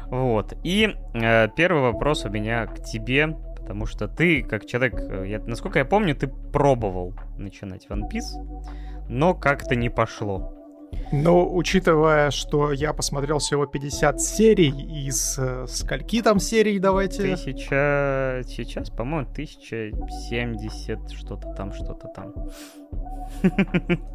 Вот. 0.08 0.54
И 0.64 0.96
э, 1.14 1.48
первый 1.56 1.82
вопрос 1.82 2.26
у 2.26 2.30
меня 2.30 2.66
к 2.66 2.82
тебе 2.84 3.36
Потому 3.68 3.86
что 3.86 4.08
ты, 4.08 4.44
как 4.44 4.66
человек, 4.66 4.94
э, 4.98 5.26
я, 5.28 5.40
насколько 5.40 5.80
я 5.80 5.84
помню, 5.84 6.16
ты 6.16 6.28
пробовал 6.28 7.14
начинать 7.38 7.86
One 7.88 8.10
Piece, 8.10 8.42
но 9.10 9.34
как-то 9.34 9.76
не 9.76 9.90
пошло. 9.90 10.57
Но 11.12 11.48
учитывая, 11.54 12.32
что 12.32 12.72
я 12.74 12.94
посмотрел 12.94 13.40
всего 13.40 13.66
50 13.66 14.20
серий 14.20 14.72
из 15.08 15.38
э, 15.40 15.66
скольки 15.68 16.22
там 16.22 16.40
серий, 16.40 16.80
давайте? 16.80 17.36
Тысяча... 17.36 18.44
Сейчас, 18.46 18.90
по-моему, 18.90 19.30
1070, 19.32 21.12
что-то 21.12 21.54
там, 21.54 21.72
что-то 21.74 22.08
там. 22.08 22.34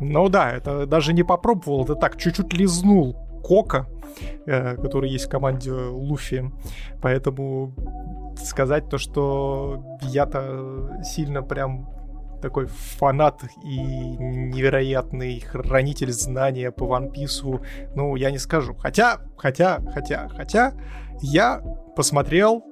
Ну 0.00 0.28
да, 0.28 0.52
это 0.52 0.86
даже 0.86 1.12
не 1.12 1.22
попробовал, 1.22 1.84
это 1.84 1.94
так, 1.94 2.16
чуть-чуть 2.18 2.52
лизнул 2.52 3.16
Кока, 3.42 3.86
э, 4.46 4.76
который 4.76 5.10
есть 5.10 5.26
в 5.26 5.30
команде 5.30 5.72
Луфи. 5.72 6.50
Поэтому 7.00 7.74
сказать 8.36 8.88
то, 8.88 8.98
что 8.98 9.98
я-то 10.02 11.00
сильно 11.04 11.42
прям 11.42 11.88
такой 12.42 12.66
фанат 12.66 13.42
и 13.64 13.78
невероятный 13.78 15.40
хранитель 15.40 16.12
знания 16.12 16.70
по 16.70 16.84
One 16.84 17.10
Piece, 17.12 17.64
ну, 17.94 18.16
я 18.16 18.30
не 18.30 18.38
скажу. 18.38 18.74
Хотя, 18.74 19.20
хотя, 19.38 19.80
хотя, 19.94 20.28
хотя, 20.28 20.74
я 21.22 21.62
посмотрел 21.96 22.62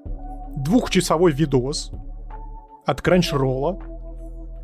двухчасовой 0.56 1.32
видос 1.32 1.92
от 2.84 3.00
Crunchyroll, 3.00 3.82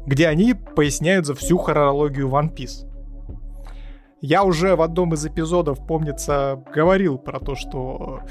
где 0.07 0.29
они 0.29 0.55
поясняют 0.55 1.27
за 1.27 1.35
всю 1.35 1.59
хронологию 1.59 2.29
One 2.29 2.55
Piece. 2.55 2.87
Я 4.21 4.45
уже 4.45 4.77
в 4.77 4.83
одном 4.83 5.15
из 5.15 5.25
эпизодов, 5.25 5.87
помнится, 5.87 6.63
говорил 6.75 7.19
про 7.19 7.39
то, 7.39 7.55
что 7.55 8.23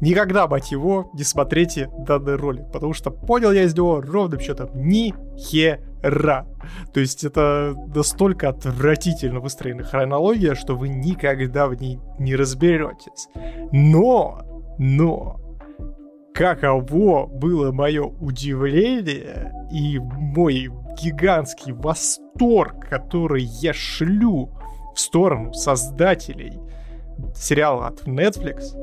никогда, 0.00 0.46
мать 0.46 0.70
его, 0.70 1.10
не 1.14 1.24
смотрите 1.24 1.90
данный 2.06 2.36
ролик, 2.36 2.70
потому 2.72 2.94
что 2.94 3.10
понял 3.10 3.52
я 3.52 3.64
из 3.64 3.74
него 3.74 4.00
ровным 4.00 4.40
счетом 4.40 4.70
ни 4.74 5.14
хера. 5.36 5.89
То 6.02 7.00
есть 7.00 7.24
это 7.24 7.74
настолько 7.94 8.48
отвратительно 8.48 9.40
выстроена 9.40 9.82
хронология, 9.82 10.54
что 10.54 10.76
вы 10.76 10.88
никогда 10.88 11.66
в 11.66 11.74
ней 11.74 11.98
не 12.18 12.36
разберетесь. 12.36 13.28
Но, 13.72 14.40
но, 14.78 15.40
каково 16.34 17.26
было 17.26 17.72
мое 17.72 18.04
удивление 18.04 19.52
и 19.72 19.98
мой 19.98 20.70
гигантский 21.00 21.72
восторг, 21.72 22.88
который 22.88 23.42
я 23.42 23.72
шлю 23.72 24.50
в 24.94 25.00
сторону 25.00 25.52
создателей 25.52 26.58
сериала 27.34 27.88
от 27.88 28.06
Netflix, 28.06 28.74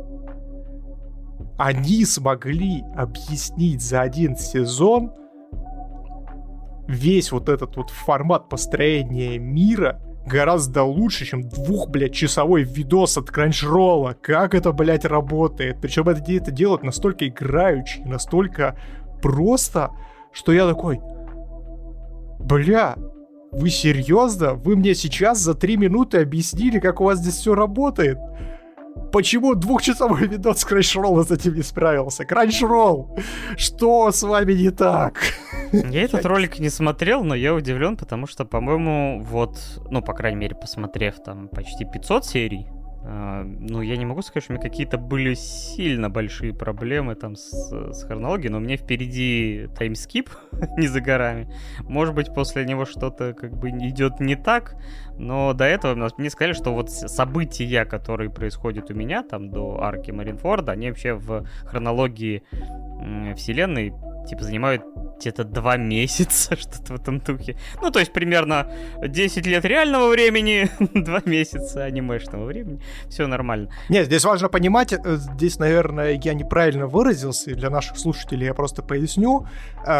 они 1.57 2.05
смогли 2.05 2.84
объяснить 2.95 3.82
за 3.82 4.01
один 4.01 4.36
сезон 4.36 5.11
весь 6.88 7.31
вот 7.31 7.49
этот 7.49 7.75
вот 7.77 7.89
формат 7.89 8.49
построения 8.49 9.38
мира 9.38 10.01
гораздо 10.25 10.83
лучше, 10.83 11.25
чем 11.25 11.47
двух, 11.47 11.89
блядь, 11.89 12.13
часовой 12.13 12.63
видос 12.63 13.17
от 13.17 13.31
Кранчролла. 13.31 14.15
Как 14.21 14.55
это, 14.55 14.71
блядь, 14.71 15.05
работает? 15.05 15.79
Причем 15.81 16.09
это, 16.09 16.21
это 16.31 16.51
делают 16.51 16.83
настолько 16.83 17.27
играючи, 17.27 18.01
настолько 18.01 18.77
просто, 19.21 19.91
что 20.33 20.51
я 20.51 20.67
такой, 20.67 20.99
бля, 22.39 22.95
вы 23.51 23.69
серьезно? 23.69 24.53
Вы 24.53 24.75
мне 24.75 24.93
сейчас 24.93 25.39
за 25.39 25.53
три 25.53 25.77
минуты 25.77 26.19
объяснили, 26.19 26.79
как 26.79 26.99
у 26.99 27.05
вас 27.05 27.19
здесь 27.19 27.35
все 27.35 27.55
работает? 27.55 28.17
Почему 29.11 29.55
двухчасовой 29.55 30.27
видос 30.27 30.65
Crunchyroll 30.65 31.23
с 31.23 31.31
этим 31.31 31.55
не 31.55 31.63
справился? 31.63 32.23
Crunchyroll! 32.23 33.21
Что 33.57 34.11
с 34.11 34.23
вами 34.23 34.53
не 34.53 34.71
так? 34.71 35.19
Я 35.71 36.03
этот 36.03 36.25
ролик 36.25 36.59
не 36.59 36.69
смотрел, 36.69 37.23
но 37.23 37.35
я 37.35 37.53
удивлен, 37.53 37.97
потому 37.97 38.27
что, 38.27 38.45
по-моему, 38.45 39.21
вот, 39.23 39.57
ну, 39.89 40.01
по 40.01 40.13
крайней 40.13 40.37
мере, 40.37 40.55
посмотрев 40.55 41.15
там 41.23 41.47
почти 41.47 41.85
500 41.85 42.25
серий, 42.25 42.67
а, 43.09 43.43
ну, 43.45 43.81
я 43.81 43.95
не 43.95 44.05
могу 44.05 44.21
сказать, 44.21 44.43
что 44.43 44.53
у 44.53 44.57
меня 44.57 44.69
какие-то 44.69 44.97
были 44.97 45.33
сильно 45.33 46.09
большие 46.09 46.53
проблемы 46.53 47.15
там 47.15 47.37
с, 47.37 47.93
с 47.93 48.03
хронологией, 48.03 48.49
но 48.49 48.57
у 48.57 48.59
меня 48.59 48.75
впереди 48.75 49.69
таймскип 49.77 50.29
не 50.77 50.87
за 50.87 50.99
горами. 50.99 51.47
Может 51.83 52.15
быть, 52.15 52.33
после 52.33 52.65
него 52.65 52.85
что-то 52.85 53.33
как 53.33 53.57
бы 53.57 53.69
идет 53.69 54.19
не 54.19 54.35
так, 54.35 54.75
но 55.18 55.53
до 55.53 55.65
этого 55.65 56.11
мне 56.18 56.30
сказали, 56.30 56.53
что 56.53 56.74
вот 56.74 56.89
события, 56.91 57.86
которые 57.86 58.30
происходят 58.30 58.91
у 58.91 58.93
меня 58.93 59.24
там 59.24 59.49
до 59.49 59.82
арки 59.82 60.11
Маринфорда, 60.11 60.74
они 60.74 60.89
вообще 60.89 61.13
в 61.13 61.45
хронологии 61.65 62.43
вселенной 63.36 63.93
типа 64.28 64.43
занимают 64.43 64.84
где-то 65.20 65.43
два 65.43 65.78
месяца, 65.78 66.55
что-то 66.57 66.93
в 66.93 67.01
этом 67.01 67.20
духе. 67.20 67.57
Ну, 67.82 67.89
то 67.91 67.99
есть 67.99 68.13
примерно 68.13 68.72
10 69.05 69.45
лет 69.47 69.65
реального 69.65 70.09
времени, 70.09 70.70
два 70.93 71.22
месяца 71.26 71.84
анимешного 71.84 72.45
времени. 72.45 72.82
Все 73.09 73.28
нормально. 73.28 73.70
Нет, 73.89 74.05
здесь 74.05 74.24
важно 74.24 74.49
понимать, 74.49 74.93
э, 74.93 74.99
здесь, 75.15 75.57
наверное, 75.59 76.20
я 76.22 76.34
неправильно 76.34 76.88
выразился, 76.88 77.55
для 77.55 77.70
наших 77.70 77.97
слушателей 77.97 78.45
я 78.45 78.53
просто 78.53 78.84
поясню, 78.84 79.47
э, 79.86 79.91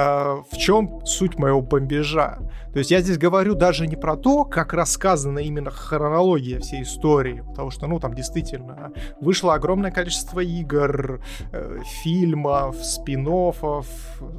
в 0.52 0.58
чем 0.58 1.06
суть 1.06 1.40
моего 1.40 1.62
бомбежа. 1.62 2.38
То 2.74 2.80
есть 2.80 2.92
я 2.92 3.02
здесь 3.02 3.18
говорю 3.18 3.56
даже 3.56 3.88
не 3.88 3.96
про 3.96 4.16
то, 4.18 4.44
как 4.44 4.74
рассказана 5.08 5.40
именно 5.40 5.72
хронология 5.72 6.60
всей 6.60 6.84
истории, 6.84 7.44
потому 7.48 7.72
что, 7.72 7.88
ну, 7.88 8.00
там 8.00 8.14
действительно 8.14 8.92
вышло 9.22 9.54
огромное 9.54 9.92
количество 9.92 10.42
игр, 10.42 11.22
э, 11.52 11.80
фильмов, 12.04 12.76
спин-оффов, 12.76 13.88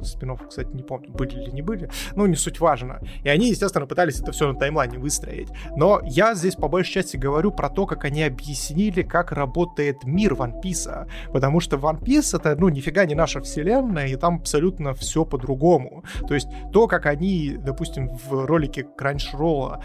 спин 0.03 0.37
кстати, 0.47 0.69
не 0.73 0.83
помню, 0.83 1.11
были 1.11 1.41
или 1.41 1.51
не 1.51 1.61
были, 1.61 1.89
но 2.15 2.27
не 2.27 2.35
суть 2.35 2.59
важно. 2.59 3.01
И 3.23 3.29
они, 3.29 3.49
естественно, 3.49 3.87
пытались 3.87 4.21
это 4.21 4.31
все 4.31 4.51
на 4.51 4.59
таймлайне 4.59 4.99
выстроить. 4.99 5.49
Но 5.75 6.01
я 6.03 6.35
здесь 6.35 6.55
по 6.55 6.67
большей 6.67 6.93
части 6.93 7.17
говорю 7.17 7.51
про 7.51 7.69
то, 7.69 7.85
как 7.85 8.05
они 8.05 8.23
объяснили, 8.23 9.01
как 9.01 9.31
работает 9.31 10.03
мир 10.03 10.33
One 10.33 10.61
Piece. 10.63 11.07
Потому 11.33 11.59
что 11.61 11.77
One 11.77 11.99
Piece 11.99 12.37
это, 12.37 12.55
ну, 12.55 12.69
нифига 12.69 13.05
не 13.05 13.15
наша 13.15 13.41
вселенная, 13.41 14.07
и 14.07 14.15
там 14.15 14.35
абсолютно 14.35 14.93
все 14.93 15.25
по-другому. 15.25 16.03
То 16.27 16.35
есть 16.35 16.47
то, 16.71 16.87
как 16.87 17.07
они, 17.07 17.57
допустим, 17.57 18.09
в 18.09 18.45
ролике 18.45 18.85
Crunchyroll 18.97 19.81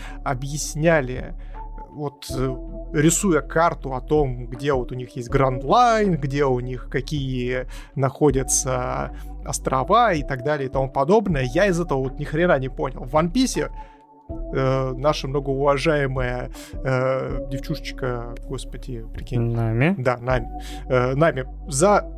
объясняли 0.75 1.35
вот 1.91 2.27
э, 2.29 2.57
рисуя 2.93 3.41
карту 3.41 3.95
о 3.95 4.01
том, 4.01 4.47
где 4.47 4.73
вот 4.73 4.91
у 4.91 4.97
них 4.97 5.15
есть 5.17 5.31
Гранд 5.31 5.63
Лайн, 5.63 6.17
где 6.17 6.45
у 6.45 6.59
них 6.59 6.89
какие 6.91 7.67
находятся 7.95 9.13
острова 9.47 10.13
и 10.13 10.25
так 10.25 10.43
далее 10.43 10.69
и 10.69 10.73
тому 10.73 10.91
подобное, 10.91 11.43
я 11.43 11.67
из 11.67 11.81
этого 11.81 12.01
вот 12.01 12.19
ни 12.19 12.25
хрена 12.25 12.59
не 12.59 12.69
понял. 12.69 13.05
В 13.05 13.15
One 13.15 13.33
Piece 13.33 13.71
э, 14.29 14.93
наша 14.97 15.29
многоуважаемая 15.29 16.51
э, 16.73 17.49
девчушечка, 17.49 18.35
господи, 18.49 19.05
прикинь. 19.15 19.55
Нами? 19.55 19.95
Да, 19.97 20.17
Нами. 20.17 20.49
Э, 20.89 21.15
Нами 21.15 21.47
за 21.69 22.11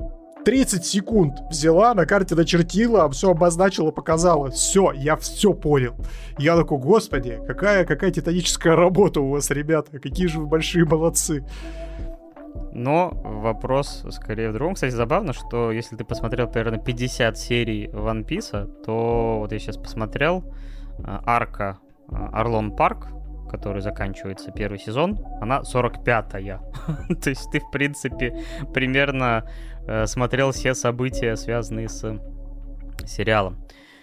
30 0.46 0.86
секунд 0.86 1.40
взяла, 1.50 1.92
на 1.92 2.06
карте 2.06 2.36
начертила, 2.36 3.10
все 3.10 3.32
обозначила, 3.32 3.90
показала. 3.90 4.52
Все, 4.52 4.92
я 4.92 5.16
все 5.16 5.52
понял. 5.52 5.96
Я 6.38 6.56
такой, 6.56 6.78
господи, 6.78 7.40
какая, 7.48 7.84
какая 7.84 8.12
титаническая 8.12 8.76
работа 8.76 9.20
у 9.20 9.30
вас, 9.30 9.50
ребята. 9.50 9.98
Какие 9.98 10.28
же 10.28 10.38
вы 10.38 10.46
большие 10.46 10.84
молодцы. 10.84 11.44
Но 12.72 13.10
вопрос 13.24 14.04
скорее 14.10 14.50
в 14.50 14.52
другом. 14.52 14.74
Кстати, 14.74 14.92
забавно, 14.92 15.32
что 15.32 15.72
если 15.72 15.96
ты 15.96 16.04
посмотрел 16.04 16.46
примерно 16.46 16.78
50 16.78 17.36
серий 17.36 17.88
One 17.88 18.24
Piece, 18.24 18.82
то 18.84 19.38
вот 19.40 19.50
я 19.50 19.58
сейчас 19.58 19.76
посмотрел 19.76 20.44
а, 21.02 21.24
арка 21.26 21.78
а, 22.08 22.28
Орлон 22.28 22.76
Парк, 22.76 23.08
который 23.48 23.82
заканчивается 23.82 24.52
первый 24.52 24.78
сезон, 24.78 25.18
она 25.40 25.62
45-я. 25.62 26.60
То 27.22 27.30
есть 27.30 27.50
ты, 27.50 27.60
в 27.60 27.70
принципе, 27.70 28.44
примерно 28.72 29.44
э, 29.44 29.75
смотрел 30.06 30.52
все 30.52 30.74
события, 30.74 31.36
связанные 31.36 31.88
с 31.88 32.18
сериалом. 33.04 33.56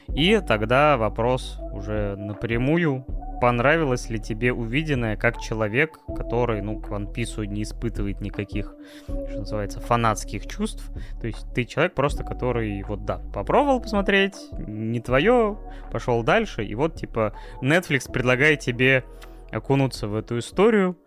И 0.08 0.40
тогда 0.46 0.98
вопрос 0.98 1.60
уже 1.72 2.16
напрямую. 2.18 3.06
Понравилось 3.42 4.10
ли 4.10 4.20
тебе 4.20 4.54
увиденное 4.54 5.18
как 5.18 5.40
человек, 5.40 6.00
который, 6.16 6.62
ну, 6.62 6.80
к 6.80 6.90
One 6.90 7.14
Piece 7.14 7.46
не 7.46 7.64
испытывает 7.64 8.22
никаких, 8.22 8.74
что 9.06 9.40
называется, 9.40 9.82
фанатских 9.82 10.48
чувств? 10.48 10.90
То 11.20 11.28
есть 11.28 11.46
ты 11.54 11.66
человек 11.66 11.94
просто, 11.94 12.24
который, 12.24 12.84
вот 12.84 13.04
да, 13.04 13.22
попробовал 13.34 13.82
посмотреть, 13.82 14.36
не 14.66 15.02
твое, 15.02 15.58
пошел 15.92 16.24
дальше, 16.24 16.64
и 16.64 16.74
вот, 16.76 16.96
типа, 16.96 17.34
Netflix 17.62 18.10
предлагает 18.10 18.62
тебе 18.62 19.04
окунуться 19.52 20.08
в 20.08 20.16
эту 20.16 20.40
историю, 20.40 20.98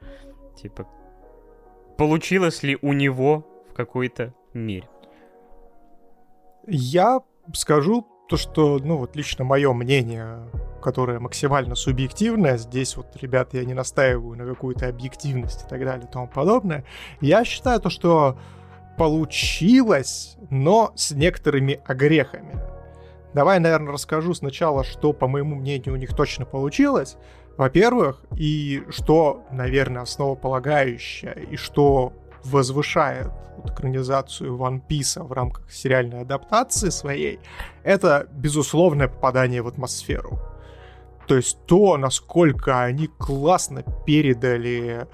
типа, 0.61 0.87
получилось 1.97 2.63
ли 2.63 2.77
у 2.83 2.93
него 2.93 3.47
в 3.71 3.75
какой-то 3.75 4.35
мере? 4.59 4.89
Я 6.67 7.21
скажу 7.55 8.07
то, 8.29 8.37
что, 8.37 8.79
ну, 8.79 8.97
вот 8.97 9.15
лично 9.15 9.45
мое 9.45 9.73
мнение, 9.73 10.51
которое 10.83 11.21
максимально 11.21 11.75
субъективное, 11.75 12.57
здесь 12.57 12.97
вот, 12.97 13.17
ребята, 13.21 13.59
я 13.59 13.65
не 13.65 13.75
настаиваю 13.75 14.37
на 14.37 14.45
какую-то 14.45 14.89
объективность 14.89 15.65
и 15.65 15.69
так 15.69 15.85
далее 15.85 16.07
и 16.09 16.13
тому 16.13 16.27
подобное, 16.27 16.85
я 17.21 17.45
считаю 17.45 17.81
то, 17.81 17.91
что 17.91 18.39
получилось, 18.97 20.37
но 20.51 20.93
с 20.97 21.13
некоторыми 21.13 21.81
огрехами. 21.87 22.61
Давай, 23.35 23.61
наверное, 23.61 23.93
расскажу 23.93 24.33
сначала, 24.35 24.83
что, 24.83 25.13
по 25.13 25.29
моему 25.29 25.57
мнению, 25.57 25.95
у 25.95 25.99
них 25.99 26.15
точно 26.17 26.47
получилось, 26.47 27.17
во-первых, 27.57 28.25
и 28.37 28.83
что, 28.89 29.45
наверное, 29.51 30.03
основополагающее, 30.03 31.47
и 31.51 31.57
что 31.57 32.13
возвышает 32.51 33.31
экранизацию 33.65 34.57
One 34.57 34.81
Piece 34.87 35.23
в 35.23 35.33
рамках 35.33 35.71
сериальной 35.71 36.23
адаптации 36.23 36.91
своей, 36.91 37.41
это 37.83 38.29
безусловное 38.33 39.09
попадание 39.09 39.63
в 39.63 39.69
атмосферу. 39.69 40.39
То 41.27 41.37
есть 41.37 41.59
то, 41.67 41.97
насколько 41.97 42.83
они 42.83 43.09
классно 43.09 43.83
передали 44.07 45.07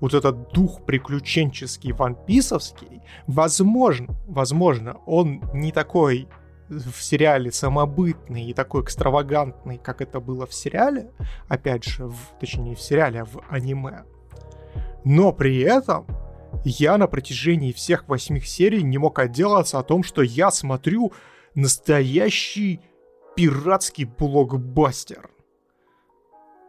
вот 0.00 0.14
этот 0.14 0.52
дух 0.52 0.84
приключенческий, 0.84 1.92
ванписовский, 1.92 3.02
возможно, 3.26 4.14
возможно, 4.26 4.96
он 5.06 5.42
не 5.52 5.72
такой 5.72 6.26
в 6.68 7.02
сериале 7.02 7.50
самобытный 7.50 8.46
и 8.46 8.54
такой 8.54 8.82
экстравагантный, 8.82 9.78
как 9.78 10.00
это 10.00 10.20
было 10.20 10.46
в 10.46 10.54
сериале, 10.54 11.10
опять 11.48 11.84
же, 11.84 12.06
в, 12.06 12.16
точнее 12.38 12.70
не 12.70 12.74
в 12.74 12.80
сериале, 12.80 13.22
а 13.22 13.24
в 13.24 13.42
аниме. 13.48 14.04
Но 15.04 15.32
при 15.32 15.60
этом 15.60 16.06
я 16.64 16.98
на 16.98 17.06
протяжении 17.06 17.72
всех 17.72 18.08
восьми 18.08 18.40
серий 18.40 18.82
не 18.82 18.98
мог 18.98 19.18
отделаться 19.18 19.78
о 19.78 19.82
том, 19.82 20.02
что 20.02 20.22
я 20.22 20.50
смотрю 20.50 21.12
настоящий 21.54 22.80
пиратский 23.36 24.04
блокбастер. 24.04 25.30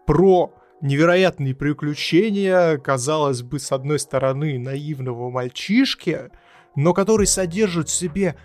Про 0.05 0.53
невероятные 0.81 1.55
приключения, 1.55 2.77
казалось 2.77 3.41
бы, 3.41 3.59
с 3.59 3.71
одной 3.71 3.99
стороны, 3.99 4.57
наивного 4.57 5.29
мальчишки, 5.29 6.31
но 6.75 6.93
который 6.93 7.27
содержит 7.27 7.89
в 7.89 7.93
себе 7.93 8.35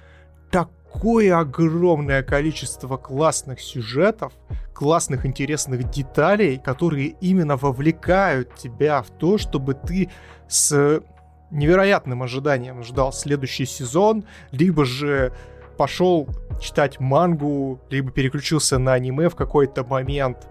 так 0.51 0.69
такое 0.97 1.39
огромное 1.39 2.23
количество 2.23 2.97
классных 2.97 3.61
сюжетов, 3.61 4.33
классных 4.73 5.27
интересных 5.27 5.91
деталей, 5.91 6.59
которые 6.59 7.17
именно 7.21 7.57
вовлекают 7.57 8.55
тебя 8.55 9.03
в 9.03 9.11
то, 9.11 9.37
чтобы 9.37 9.75
ты 9.75 10.11
с 10.49 11.03
невероятным 11.51 12.23
ожиданием 12.23 12.83
ждал 12.83 13.13
следующий 13.13 13.67
сезон, 13.67 14.25
либо 14.51 14.85
же 14.85 15.33
пошел 15.77 16.29
читать 16.61 17.01
мангу, 17.01 17.81
либо 17.91 18.11
переключился 18.11 18.79
на 18.79 18.95
аниме 18.95 19.29
в 19.29 19.37
какой-то 19.37 19.85
момент. 19.85 20.49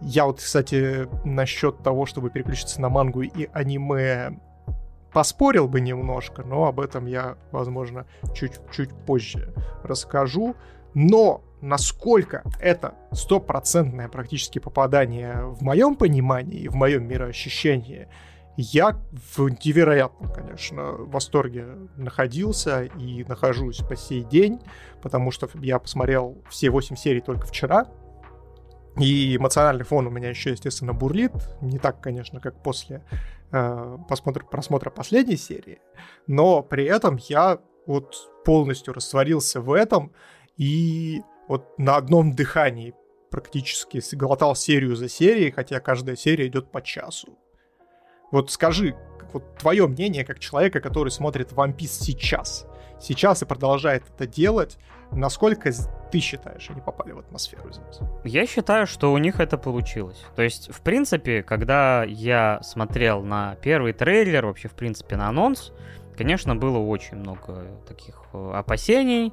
Я 0.00 0.26
вот, 0.26 0.38
кстати, 0.38 1.08
насчет 1.24 1.82
того, 1.82 2.06
чтобы 2.06 2.30
переключиться 2.30 2.80
на 2.80 2.88
мангу 2.88 3.22
и 3.22 3.48
аниме 3.52 4.38
поспорил 5.12 5.68
бы 5.68 5.80
немножко, 5.80 6.42
но 6.42 6.66
об 6.66 6.80
этом 6.80 7.06
я, 7.06 7.36
возможно, 7.50 8.06
чуть-чуть 8.34 8.90
позже 9.06 9.52
расскажу. 9.82 10.54
Но 10.94 11.42
насколько 11.60 12.42
это 12.60 12.94
стопроцентное 13.12 14.08
практически 14.08 14.58
попадание 14.58 15.42
в 15.42 15.62
моем 15.62 15.96
понимании, 15.96 16.68
в 16.68 16.74
моем 16.74 17.06
мироощущении, 17.06 18.08
я 18.60 19.00
в 19.12 19.48
невероятном, 19.64 20.32
конечно, 20.32 20.92
восторге 20.92 21.66
находился 21.96 22.84
и 22.84 23.24
нахожусь 23.24 23.78
по 23.78 23.96
сей 23.96 24.22
день, 24.22 24.60
потому 25.02 25.30
что 25.30 25.48
я 25.54 25.78
посмотрел 25.78 26.42
все 26.48 26.70
8 26.70 26.96
серий 26.96 27.20
только 27.20 27.46
вчера, 27.46 27.86
и 28.98 29.36
эмоциональный 29.36 29.84
фон 29.84 30.06
у 30.06 30.10
меня 30.10 30.30
еще, 30.30 30.50
естественно, 30.50 30.92
бурлит. 30.92 31.32
Не 31.60 31.78
так, 31.78 32.00
конечно, 32.00 32.40
как 32.40 32.62
после 32.62 33.04
э, 33.52 33.98
просмотра, 34.08 34.44
просмотра 34.44 34.90
последней 34.90 35.36
серии. 35.36 35.80
Но 36.26 36.62
при 36.62 36.84
этом 36.84 37.18
я 37.28 37.60
вот 37.86 38.14
полностью 38.44 38.92
растворился 38.92 39.60
в 39.60 39.72
этом 39.72 40.12
и 40.56 41.22
вот 41.48 41.78
на 41.78 41.96
одном 41.96 42.34
дыхании 42.34 42.94
практически 43.30 44.02
глотал 44.14 44.54
серию 44.54 44.96
за 44.96 45.08
серией, 45.08 45.50
хотя 45.50 45.80
каждая 45.80 46.16
серия 46.16 46.48
идет 46.48 46.70
по 46.70 46.82
часу. 46.82 47.38
Вот 48.30 48.50
скажи, 48.50 48.94
вот 49.32 49.56
твое 49.56 49.86
мнение 49.86 50.24
как 50.24 50.38
человека, 50.38 50.80
который 50.80 51.10
смотрит 51.10 51.52
One 51.52 51.76
Piece 51.76 52.02
сейчас, 52.02 52.66
сейчас 53.00 53.42
и 53.42 53.46
продолжает 53.46 54.04
это 54.14 54.26
делать, 54.26 54.78
насколько 55.12 55.72
ты 56.10 56.20
считаешь, 56.20 56.68
они 56.70 56.80
попали 56.80 57.12
в 57.12 57.18
атмосферу 57.18 57.72
здесь? 57.72 58.00
Я 58.24 58.46
считаю, 58.46 58.86
что 58.86 59.12
у 59.12 59.18
них 59.18 59.40
это 59.40 59.58
получилось. 59.58 60.24
То 60.36 60.42
есть, 60.42 60.72
в 60.72 60.80
принципе, 60.80 61.42
когда 61.42 62.04
я 62.04 62.60
смотрел 62.62 63.22
на 63.22 63.56
первый 63.56 63.92
трейлер, 63.92 64.46
вообще, 64.46 64.68
в 64.68 64.72
принципе, 64.72 65.16
на 65.16 65.28
анонс, 65.28 65.72
конечно, 66.16 66.56
было 66.56 66.78
очень 66.78 67.16
много 67.16 67.66
таких 67.88 68.22
э, 68.32 68.52
опасений, 68.54 69.32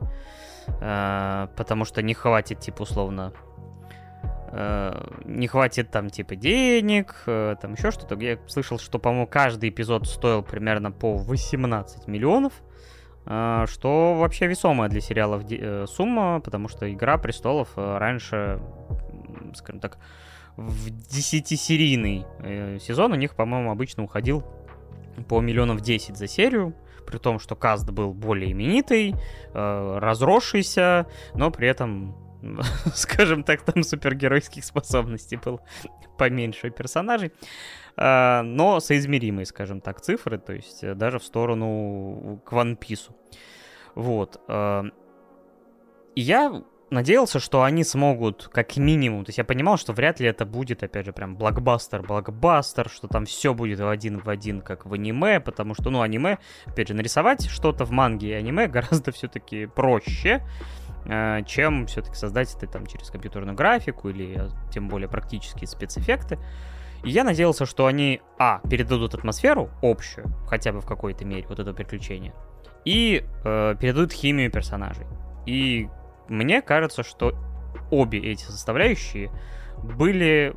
э, 0.68 1.48
потому 1.56 1.86
что 1.86 2.02
не 2.02 2.14
хватит, 2.14 2.60
типа, 2.60 2.84
условно, 2.84 3.34
не 5.26 5.48
хватит 5.48 5.92
там 5.92 6.10
типа 6.10 6.36
денег, 6.36 7.24
там 7.26 7.74
еще 7.74 7.92
что-то. 7.92 8.16
Я 8.16 8.40
слышал, 8.48 8.80
что, 8.80 9.00
по-моему, 9.00 9.28
каждый 9.28 9.70
эпизод 9.70 10.08
стоил 10.08 10.42
примерно 10.42 10.92
по 10.92 11.16
18 11.18 12.08
миллионов. 12.08 12.54
А, 13.30 13.68
что 13.68 14.14
вообще 14.14 14.48
весомая 14.48 14.90
для 14.90 15.02
сериалов 15.02 15.44
э, 15.50 15.86
сумма, 15.86 16.40
потому 16.40 16.70
что 16.70 16.92
«Игра 16.92 17.18
престолов» 17.18 17.68
э, 17.76 17.98
раньше, 17.98 18.62
скажем 19.54 19.82
так, 19.82 19.98
в 20.56 20.90
десятисерийный 20.90 22.26
э, 22.40 22.78
сезон 22.80 23.12
у 23.12 23.16
них, 23.16 23.36
по-моему, 23.36 23.70
обычно 23.70 24.04
уходил 24.04 24.46
по 25.28 25.42
миллионов 25.42 25.82
10 25.82 26.16
за 26.16 26.26
серию, 26.26 26.74
при 27.06 27.18
том, 27.18 27.40
что 27.40 27.58
каст 27.58 27.90
был 27.90 28.14
более 28.14 28.52
именитый, 28.54 29.16
разросшийся, 29.54 31.08
но 31.34 31.52
при 31.52 31.68
этом 31.68 32.16
скажем 32.94 33.44
так, 33.44 33.62
там 33.62 33.84
супергеройских 33.84 34.64
способностей 34.64 35.38
было 35.38 35.60
поменьше 36.18 36.70
персонажей. 36.70 37.32
А, 37.96 38.44
но 38.44 38.80
соизмеримые, 38.80 39.46
скажем 39.46 39.82
так, 39.82 40.02
цифры, 40.02 40.38
то 40.38 40.54
есть 40.54 40.84
э, 40.84 40.94
даже 40.94 41.20
в 41.20 41.24
сторону 41.24 42.42
к 42.46 42.54
One 42.54 42.78
Piece. 42.78 43.12
Вот. 43.96 44.40
И 46.16 46.22
я 46.22 46.64
надеялся, 46.90 47.40
что 47.40 47.64
они 47.64 47.84
смогут 47.84 48.50
как 48.52 48.78
минимум, 48.78 49.26
то 49.26 49.30
есть 49.30 49.38
я 49.38 49.44
понимал, 49.44 49.78
что 49.78 49.94
вряд 49.94 50.20
ли 50.20 50.28
это 50.28 50.46
будет, 50.46 50.84
опять 50.84 51.06
же, 51.06 51.14
прям 51.14 51.36
блокбастер, 51.36 52.02
блокбастер, 52.02 52.90
что 52.90 53.08
там 53.08 53.26
все 53.26 53.54
будет 53.54 53.80
в 53.80 53.88
один 53.88 54.20
в 54.20 54.30
один, 54.30 54.62
как 54.62 54.86
в 54.86 54.94
аниме, 54.94 55.40
потому 55.40 55.74
что, 55.74 55.90
ну, 55.90 56.02
аниме, 56.02 56.38
опять 56.66 56.88
же, 56.88 56.94
нарисовать 56.94 57.48
что-то 57.48 57.86
в 57.86 57.92
манге 57.92 58.30
и 58.30 58.34
аниме 58.34 58.68
гораздо 58.68 59.12
все-таки 59.12 59.66
проще, 59.66 60.42
э, 60.42 60.87
чем 61.46 61.88
все-таки 61.88 62.16
создать 62.16 62.54
это 62.54 62.68
там 62.68 62.86
через 62.86 63.10
компьютерную 63.10 63.56
графику 63.56 64.10
или 64.10 64.38
э, 64.38 64.50
тем 64.72 64.90
более 64.90 65.08
практические 65.08 65.68
спецэффекты. 65.68 66.38
И 67.04 67.10
я 67.10 67.24
надеялся, 67.24 67.66
что 67.66 67.86
они, 67.86 68.22
а, 68.38 68.60
передадут 68.70 69.14
атмосферу 69.14 69.70
общую, 69.82 70.28
хотя 70.48 70.74
бы 70.74 70.82
в 70.82 70.86
какой-то 70.86 71.24
мере, 71.26 71.46
вот 71.48 71.60
это 71.60 71.74
приключение, 71.74 72.34
и 72.84 73.24
э, 73.44 73.76
передадут 73.80 74.12
химию 74.12 74.52
персонажей. 74.52 75.06
И 75.46 75.88
мне 76.28 76.62
кажется, 76.62 77.04
что 77.04 77.34
обе 77.92 78.20
эти 78.20 78.44
составляющие 78.44 79.32
были, 79.82 80.56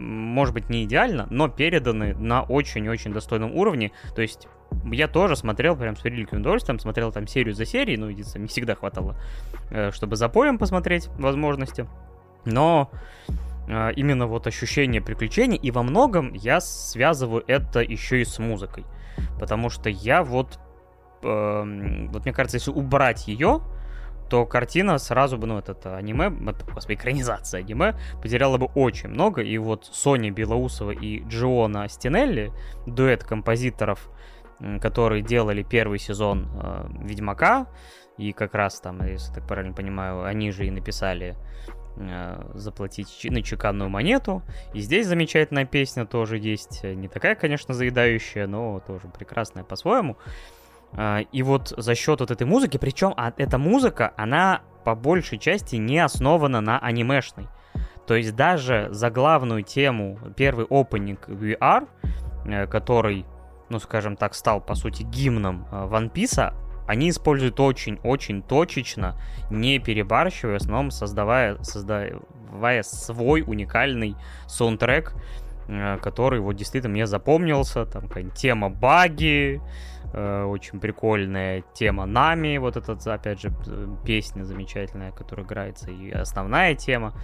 может 0.00 0.54
быть, 0.54 0.70
не 0.70 0.84
идеально, 0.84 1.26
но 1.30 1.48
переданы 1.48 2.14
на 2.14 2.42
очень-очень 2.42 3.12
достойном 3.12 3.54
уровне. 3.54 3.92
То 4.14 4.22
есть 4.22 4.48
я 4.90 5.08
тоже 5.08 5.36
смотрел 5.36 5.76
прям 5.76 5.96
с 5.96 6.04
великим 6.04 6.40
удовольствием, 6.40 6.78
смотрел 6.78 7.12
там 7.12 7.26
серию 7.26 7.54
за 7.54 7.66
серией, 7.66 7.98
ну, 7.98 8.08
единственное, 8.08 8.42
не 8.44 8.48
всегда 8.48 8.74
хватало, 8.74 9.16
э, 9.70 9.90
чтобы 9.92 10.16
за 10.16 10.28
поем 10.28 10.58
посмотреть 10.58 11.08
возможности. 11.18 11.86
Но 12.44 12.90
э, 13.68 13.92
именно 13.94 14.26
вот 14.26 14.46
ощущение 14.46 15.02
приключений, 15.02 15.58
и 15.58 15.70
во 15.70 15.82
многом 15.82 16.32
я 16.32 16.60
связываю 16.60 17.44
это 17.46 17.80
еще 17.80 18.22
и 18.22 18.24
с 18.24 18.38
музыкой. 18.38 18.84
Потому 19.38 19.68
что 19.68 19.90
я 19.90 20.22
вот, 20.22 20.58
э, 21.22 22.06
вот 22.08 22.24
мне 22.24 22.32
кажется, 22.32 22.56
если 22.56 22.70
убрать 22.70 23.28
ее, 23.28 23.60
то 24.30 24.46
картина 24.46 24.98
сразу 24.98 25.36
бы, 25.36 25.48
ну, 25.48 25.58
это, 25.58 25.72
это 25.72 25.96
аниме, 25.96 26.30
господи, 26.30 26.96
экранизация 26.96 27.60
аниме, 27.60 27.98
потеряла 28.22 28.58
бы 28.58 28.66
очень 28.76 29.08
много, 29.08 29.42
и 29.42 29.58
вот 29.58 29.86
Соня 29.90 30.30
Белоусова 30.30 30.92
и 30.92 31.24
Джиона 31.24 31.88
Стинелли, 31.88 32.52
дуэт 32.86 33.24
композиторов, 33.24 34.08
которые 34.80 35.22
делали 35.22 35.62
первый 35.64 35.98
сезон 35.98 36.48
э, 36.62 36.86
Ведьмака, 37.02 37.66
и 38.18 38.32
как 38.32 38.54
раз 38.54 38.80
там, 38.80 39.02
если 39.04 39.32
так 39.34 39.46
правильно 39.48 39.74
понимаю, 39.74 40.24
они 40.24 40.52
же 40.52 40.66
и 40.66 40.70
написали 40.70 41.36
э, 41.96 42.52
заплатить 42.54 43.26
на 43.30 43.42
чеканную 43.42 43.90
монету. 43.90 44.42
И 44.74 44.80
здесь 44.80 45.06
замечательная 45.06 45.64
песня 45.64 46.04
тоже 46.06 46.38
есть. 46.38 46.84
Не 46.84 47.08
такая, 47.08 47.34
конечно, 47.34 47.74
заедающая, 47.74 48.46
но 48.46 48.80
тоже 48.86 49.08
прекрасная 49.08 49.64
по-своему. 49.64 50.18
И 51.32 51.42
вот 51.42 51.72
за 51.76 51.94
счет 51.94 52.20
вот 52.20 52.30
этой 52.30 52.46
музыки, 52.46 52.76
причем 52.76 53.14
а, 53.16 53.32
эта 53.36 53.58
музыка, 53.58 54.12
она 54.16 54.62
по 54.84 54.94
большей 54.94 55.38
части 55.38 55.76
не 55.76 55.98
основана 55.98 56.60
на 56.60 56.78
анимешной. 56.78 57.46
То 58.06 58.16
есть 58.16 58.34
даже 58.34 58.88
за 58.90 59.10
главную 59.10 59.62
тему, 59.62 60.18
первый 60.36 60.66
опенинг 60.68 61.28
VR, 61.28 61.86
э, 62.44 62.66
который, 62.66 63.24
ну 63.68 63.78
скажем 63.78 64.16
так, 64.16 64.34
стал 64.34 64.60
по 64.60 64.74
сути 64.74 65.04
гимном 65.04 65.66
э, 65.70 65.86
One 65.86 66.12
Piece, 66.12 66.52
они 66.88 67.10
используют 67.10 67.60
очень-очень 67.60 68.42
точечно, 68.42 69.16
не 69.48 69.78
перебарщивая, 69.78 70.54
в 70.54 70.62
основном 70.62 70.90
создавая, 70.90 71.62
создавая 71.62 72.82
свой 72.82 73.44
уникальный 73.46 74.16
саундтрек, 74.48 75.14
э, 75.68 75.98
который 75.98 76.40
вот 76.40 76.54
действительно 76.54 76.92
мне 76.92 77.06
запомнился, 77.06 77.86
там 77.86 78.08
тема 78.32 78.70
баги, 78.70 79.62
Э, 80.12 80.44
очень 80.44 80.80
прикольная 80.80 81.62
тема 81.72 82.04
Нами, 82.06 82.58
вот 82.58 82.76
эта, 82.76 82.92
опять 83.12 83.40
же, 83.40 83.52
песня 84.04 84.42
замечательная, 84.42 85.12
которая 85.12 85.46
играется, 85.46 85.90
и 85.90 86.10
основная 86.10 86.74
тема. 86.74 87.14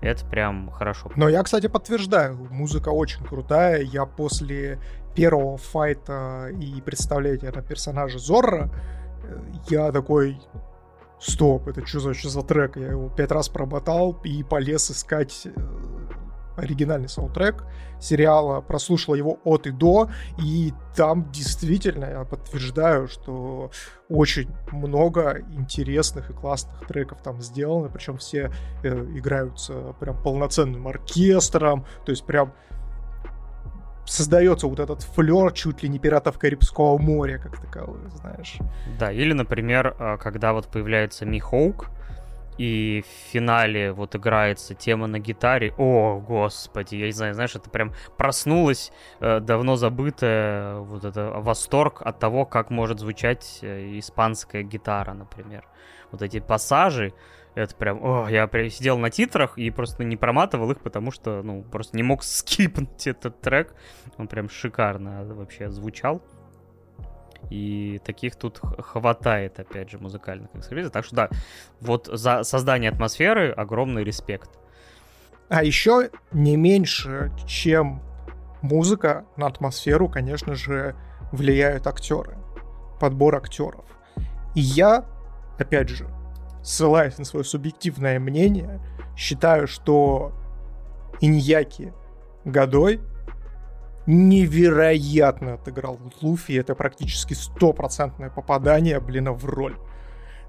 Это 0.00 0.24
прям 0.24 0.70
хорошо. 0.70 1.10
Но 1.16 1.28
я, 1.28 1.42
кстати, 1.42 1.66
подтверждаю, 1.66 2.36
музыка 2.50 2.90
очень 2.90 3.24
крутая. 3.24 3.82
Я 3.82 4.06
после 4.06 4.78
первого 5.16 5.58
файта 5.58 6.50
и 6.60 6.80
представления 6.80 7.50
на 7.50 7.62
персонажа 7.62 8.18
Зорро, 8.20 8.70
э, 9.24 9.40
я 9.68 9.90
такой, 9.90 10.40
стоп, 11.18 11.66
это 11.66 11.84
что 11.84 11.98
за, 11.98 12.14
что 12.14 12.28
за 12.28 12.42
трек? 12.42 12.76
Я 12.76 12.90
его 12.90 13.08
пять 13.08 13.32
раз 13.32 13.48
промотал 13.48 14.12
и 14.22 14.44
полез 14.44 14.92
искать 14.92 15.42
э, 15.46 15.50
оригинальный 16.58 17.08
саундтрек 17.08 17.64
сериала, 18.00 18.60
прослушала 18.60 19.14
его 19.14 19.38
от 19.44 19.66
и 19.66 19.70
до, 19.70 20.10
и 20.42 20.72
там 20.94 21.30
действительно 21.30 22.04
я 22.04 22.24
подтверждаю, 22.24 23.08
что 23.08 23.70
очень 24.08 24.50
много 24.70 25.42
интересных 25.50 26.30
и 26.30 26.32
классных 26.32 26.86
треков 26.86 27.22
там 27.22 27.40
сделано, 27.40 27.88
причем 27.88 28.18
все 28.18 28.50
э, 28.82 28.88
играются 29.14 29.94
прям 30.00 30.22
полноценным 30.22 30.86
оркестром, 30.86 31.86
то 32.04 32.10
есть 32.10 32.24
прям 32.24 32.52
создается 34.08 34.66
вот 34.66 34.80
этот 34.80 35.02
флер 35.02 35.52
чуть 35.52 35.82
ли 35.82 35.88
не 35.88 35.98
пиратов 35.98 36.38
Карибского 36.38 36.98
моря, 36.98 37.38
как 37.38 37.60
таковых, 37.60 38.10
знаешь. 38.10 38.58
Да, 38.98 39.12
или, 39.12 39.32
например, 39.32 39.94
а, 39.98 40.16
когда 40.16 40.52
вот 40.52 40.68
появляется 40.68 41.26
Ми 41.26 41.40
Хоук, 41.40 41.90
и 42.58 43.04
в 43.06 43.32
финале 43.32 43.92
вот 43.92 44.16
играется 44.16 44.74
тема 44.74 45.06
на 45.06 45.20
гитаре. 45.20 45.72
О, 45.78 46.18
господи, 46.18 46.96
я 46.96 47.06
не 47.06 47.12
знаю, 47.12 47.34
знаешь, 47.34 47.54
это 47.54 47.70
прям 47.70 47.92
проснулось 48.16 48.92
э, 49.20 49.40
давно 49.40 49.76
забытое 49.76 50.78
вот 50.80 51.04
это 51.04 51.30
восторг 51.36 52.02
от 52.02 52.18
того, 52.18 52.44
как 52.44 52.70
может 52.70 52.98
звучать 52.98 53.60
э, 53.62 53.98
испанская 53.98 54.62
гитара, 54.62 55.14
например. 55.14 55.64
Вот 56.10 56.22
эти 56.22 56.40
пассажи, 56.40 57.14
это 57.54 57.74
прям, 57.74 58.04
о, 58.04 58.28
я 58.28 58.46
прям 58.46 58.70
сидел 58.70 58.98
на 58.98 59.10
титрах 59.10 59.56
и 59.56 59.70
просто 59.70 60.04
не 60.04 60.16
проматывал 60.16 60.70
их, 60.70 60.80
потому 60.80 61.10
что, 61.10 61.42
ну, 61.42 61.62
просто 61.62 61.96
не 61.96 62.02
мог 62.02 62.22
скипнуть 62.24 63.06
этот 63.06 63.40
трек. 63.40 63.74
Он 64.16 64.26
прям 64.26 64.48
шикарно 64.48 65.24
вообще 65.24 65.70
звучал. 65.70 66.22
И 67.50 68.00
таких 68.04 68.36
тут 68.36 68.60
хватает, 68.78 69.58
опять 69.58 69.90
же, 69.90 69.98
музыкальных 69.98 70.54
эксклюзивов. 70.54 70.92
Так 70.92 71.04
что 71.04 71.16
да, 71.16 71.30
вот 71.80 72.08
за 72.12 72.42
создание 72.42 72.90
атмосферы 72.90 73.50
огромный 73.50 74.04
респект. 74.04 74.50
А 75.48 75.64
еще 75.64 76.10
не 76.32 76.56
меньше, 76.56 77.32
чем 77.46 78.02
музыка 78.60 79.24
на 79.36 79.46
атмосферу, 79.46 80.08
конечно 80.08 80.54
же, 80.54 80.94
влияют 81.32 81.86
актеры. 81.86 82.36
Подбор 83.00 83.36
актеров. 83.36 83.84
И 84.54 84.60
я, 84.60 85.06
опять 85.58 85.88
же, 85.88 86.08
ссылаясь 86.62 87.16
на 87.16 87.24
свое 87.24 87.44
субъективное 87.44 88.18
мнение, 88.18 88.80
считаю, 89.16 89.66
что 89.66 90.32
Иньяки 91.20 91.92
Годой 92.44 93.00
невероятно 94.08 95.54
отыграл 95.54 96.00
Луфи. 96.22 96.52
Это 96.52 96.74
практически 96.74 97.34
стопроцентное 97.34 98.30
попадание, 98.30 99.00
блин, 99.00 99.30
в 99.32 99.44
роль. 99.44 99.76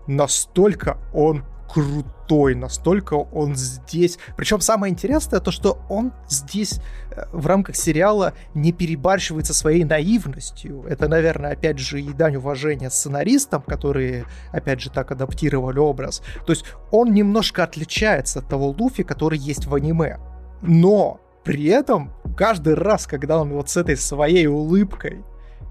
Настолько 0.08 0.98
он 1.14 1.44
крутой, 1.72 2.56
настолько 2.56 3.14
он 3.16 3.56
здесь. 3.56 4.18
Причем 4.38 4.62
самое 4.62 4.92
интересное 4.92 5.42
то, 5.42 5.52
что 5.52 5.78
он 5.90 6.14
здесь 6.28 6.80
э, 7.12 7.26
в 7.34 7.46
рамках 7.46 7.76
сериала 7.76 8.34
не 8.56 8.72
перебарщивается 8.72 9.54
своей 9.54 9.84
наивностью. 9.84 10.84
Это, 10.84 11.10
наверное, 11.10 11.52
опять 11.52 11.80
же 11.80 12.02
и 12.02 12.14
дань 12.14 12.38
уважения 12.38 12.90
сценаристам, 12.90 13.62
которые, 13.62 14.26
опять 14.54 14.80
же, 14.80 14.90
так 14.90 15.12
адаптировали 15.12 15.80
образ. 15.80 16.24
То 16.46 16.54
есть 16.54 16.64
он 16.92 17.14
немножко 17.14 17.66
отличается 17.66 18.40
от 18.40 18.48
того 18.48 18.70
Луфи, 18.70 19.04
который 19.04 19.38
есть 19.38 19.66
в 19.66 19.76
аниме. 19.76 20.18
Но 20.62 21.20
при 21.44 21.66
этом, 21.66 22.12
каждый 22.38 22.74
раз, 22.74 23.08
когда 23.08 23.40
он 23.40 23.54
вот 23.54 23.70
с 23.70 23.78
этой 23.78 23.98
своей 23.98 24.48
улыбкой 24.48 25.24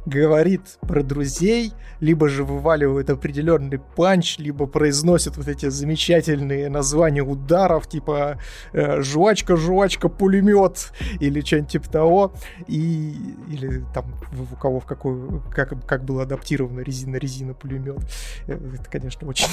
говорит 0.07 0.78
про 0.80 1.03
друзей, 1.03 1.72
либо 2.01 2.28
же 2.28 2.45
вываливает 2.45 3.11
определенный 3.11 3.78
панч, 3.78 4.39
либо 4.39 4.66
произносит 4.66 5.36
вот 5.36 5.49
эти 5.49 5.68
замечательные 5.68 6.68
названия 6.68 7.22
ударов, 7.22 7.89
типа 7.89 8.39
э, 8.72 9.03
жвачка, 9.03 9.57
жвачка, 9.57 10.09
пулемет, 10.09 10.93
или 11.20 11.41
что-нибудь 11.41 11.70
типа 11.70 11.91
того, 11.91 12.32
и, 12.66 13.16
или 13.51 13.84
там 13.95 14.07
у 14.53 14.57
кого 14.57 14.80
в 14.80 14.86
какой, 14.86 15.41
как, 15.51 15.86
как 15.86 16.05
было 16.05 16.22
адаптировано 16.22 16.80
резина-резина 16.80 17.55
пулемет. 17.55 18.01
Э, 18.47 18.59
это, 18.74 18.91
конечно, 18.91 19.28
очень 19.28 19.49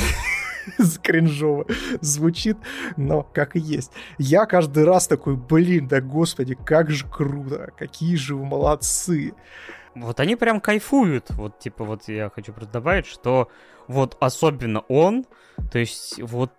кринжово 1.04 1.66
звучит, 2.02 2.58
но 2.98 3.24
как 3.24 3.56
и 3.56 3.60
есть. 3.60 3.92
Я 4.18 4.46
каждый 4.46 4.86
раз 4.86 5.08
такой, 5.08 5.36
блин, 5.36 5.88
да 5.88 6.02
господи, 6.02 6.58
как 6.66 6.92
же 6.92 7.06
круто, 7.08 7.72
какие 7.78 8.16
же 8.16 8.36
вы 8.36 8.46
молодцы. 8.46 9.34
Вот 9.96 10.20
они 10.20 10.36
прям 10.36 10.60
кайфуют. 10.60 11.30
Вот, 11.32 11.60
типа, 11.60 11.86
вот 11.86 12.08
я 12.08 12.30
хочу 12.30 12.54
просто 12.54 12.74
добавить, 12.74 13.06
что 13.06 13.50
вот 13.88 14.18
особенно 14.20 14.82
он, 14.90 15.26
то 15.72 15.80
есть 15.80 16.22
вот 16.22 16.52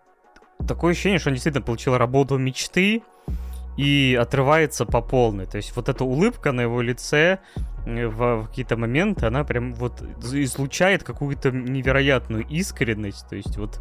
такое 0.67 0.93
ощущение, 0.93 1.19
что 1.19 1.31
он 1.31 1.35
действительно 1.35 1.65
получил 1.65 1.97
работу 1.97 2.39
мечты 2.39 3.03
и 3.77 4.19
отрывается 4.19 4.87
по 4.87 5.03
полной. 5.03 5.47
То 5.47 5.59
есть 5.59 5.77
вот 5.77 5.89
эта 5.89 6.05
улыбка 6.05 6.53
на 6.53 6.63
его 6.63 6.81
лице 6.81 7.41
э, 7.85 8.07
в, 8.07 8.43
в 8.43 8.49
какие-то 8.49 8.77
моменты, 8.77 9.27
она 9.27 9.45
прям 9.45 9.75
вот 9.75 10.03
излучает 10.33 11.03
какую-то 11.03 11.51
невероятную 11.51 12.47
искренность. 12.49 13.29
То 13.29 13.37
есть 13.37 13.59
вот 13.59 13.81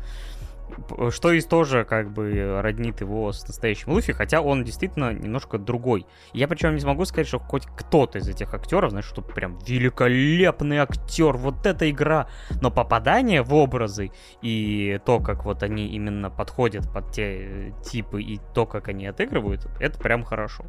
что 1.11 1.31
и 1.31 1.41
тоже 1.41 1.85
как 1.85 2.11
бы 2.11 2.59
роднит 2.61 3.01
его 3.01 3.31
с 3.31 3.47
настоящим 3.47 3.91
Луфи, 3.91 4.13
хотя 4.13 4.41
он 4.41 4.63
действительно 4.63 5.13
немножко 5.13 5.57
другой. 5.57 6.05
Я 6.33 6.47
причем 6.47 6.73
не 6.75 6.81
смогу 6.81 7.05
сказать, 7.05 7.27
что 7.27 7.39
хоть 7.39 7.65
кто-то 7.65 8.19
из 8.19 8.27
этих 8.27 8.53
актеров, 8.53 8.91
знаешь, 8.91 9.05
что 9.05 9.21
прям 9.21 9.57
великолепный 9.65 10.77
актер, 10.77 11.37
вот 11.37 11.65
эта 11.65 11.89
игра, 11.89 12.27
но 12.61 12.71
попадание 12.71 13.41
в 13.41 13.53
образы 13.53 14.11
и 14.41 14.99
то, 15.05 15.19
как 15.19 15.45
вот 15.45 15.63
они 15.63 15.87
именно 15.87 16.29
подходят 16.29 16.91
под 16.91 17.11
те 17.11 17.73
типы 17.83 18.21
и 18.21 18.39
то, 18.53 18.65
как 18.65 18.87
они 18.87 19.07
отыгрывают, 19.07 19.67
это 19.79 19.97
прям 19.99 20.23
хорошо. 20.23 20.65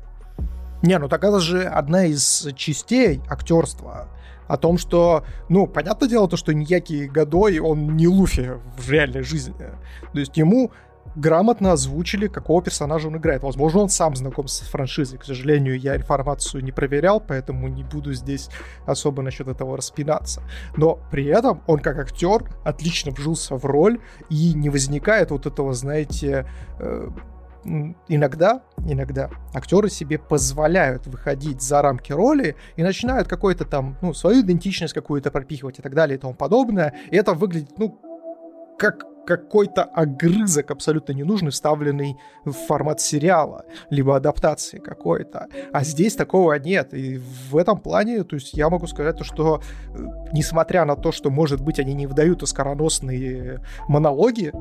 Не, 0.83 0.99
ну 0.99 1.09
так 1.09 1.25
это 1.25 1.41
же 1.41 1.65
одна 1.65 2.05
из 2.05 2.49
частей 2.55 3.21
актерства 3.29 4.09
о 4.49 4.57
том, 4.57 4.79
что, 4.79 5.25
ну, 5.49 5.67
понятное 5.67 6.09
дело, 6.09 6.29
то, 6.29 6.37
что 6.37 6.53
Ньяки 6.53 7.07
Годой, 7.07 7.59
он 7.59 7.97
не 7.97 8.09
Луфи 8.09 8.53
в 8.77 8.91
реальной 8.91 9.23
жизни. 9.23 9.55
То 10.13 10.19
есть 10.19 10.37
ему 10.37 10.71
грамотно 11.17 11.73
озвучили, 11.73 12.29
какого 12.29 12.63
персонажа 12.63 13.09
он 13.09 13.17
играет. 13.17 13.43
Возможно, 13.43 13.81
он 13.81 13.89
сам 13.89 14.15
знаком 14.15 14.49
с 14.49 14.61
франшизой. 14.61 15.19
К 15.19 15.25
сожалению, 15.25 15.79
я 15.79 15.97
информацию 15.97 16.63
не 16.63 16.73
проверял, 16.73 17.21
поэтому 17.21 17.69
не 17.69 17.85
буду 17.85 18.13
здесь 18.13 18.51
особо 18.85 19.23
насчет 19.23 19.49
этого 19.49 19.77
распинаться. 19.77 20.43
Но 20.77 20.99
при 21.11 21.25
этом 21.27 21.63
он 21.67 21.79
как 21.79 21.99
актер 21.99 22.45
отлично 22.65 23.13
вжился 23.13 23.57
в 23.57 23.65
роль 23.65 24.01
и 24.29 24.53
не 24.55 24.69
возникает 24.69 25.31
вот 25.31 25.47
этого, 25.47 25.73
знаете, 25.73 26.47
э, 26.79 27.09
иногда, 28.09 28.63
иногда 28.87 29.31
актеры 29.55 29.91
себе 29.91 30.19
позволяют 30.19 31.07
выходить 31.07 31.63
за 31.63 31.83
рамки 31.83 32.13
роли 32.13 32.57
и 32.77 32.83
начинают 32.83 33.29
какой-то 33.29 33.65
там, 33.65 33.97
ну, 34.03 34.15
свою 34.15 34.43
идентичность 34.43 34.95
какую-то 34.95 35.31
пропихивать 35.31 35.79
и 35.79 35.83
так 35.83 35.95
далее 35.95 36.17
и 36.17 36.21
тому 36.21 36.35
подобное. 36.35 36.95
И 37.11 37.17
это 37.17 37.35
выглядит, 37.35 37.79
ну, 37.79 37.99
как 38.79 39.05
какой-то 39.27 39.83
огрызок 39.83 40.71
абсолютно 40.71 41.13
ненужный, 41.13 41.51
вставленный 41.51 42.17
в 42.45 42.53
формат 42.53 43.01
сериала, 43.01 43.65
либо 43.91 44.17
адаптации 44.17 44.79
какой-то. 44.79 45.49
А 45.73 45.85
здесь 45.85 46.15
такого 46.15 46.55
нет. 46.55 46.95
И 46.95 47.19
в 47.51 47.57
этом 47.57 47.79
плане, 47.81 48.23
то 48.23 48.37
есть 48.37 48.55
я 48.55 48.71
могу 48.71 48.87
сказать 48.87 49.19
то, 49.19 49.25
что 49.25 49.61
э, 49.89 49.99
несмотря 50.33 50.85
на 50.85 50.95
то, 50.95 51.13
что, 51.13 51.31
может 51.31 51.61
быть, 51.61 51.81
они 51.81 51.93
не 51.95 52.07
выдают 52.07 52.43
оскароносные 52.43 53.61
монологи, 53.89 54.53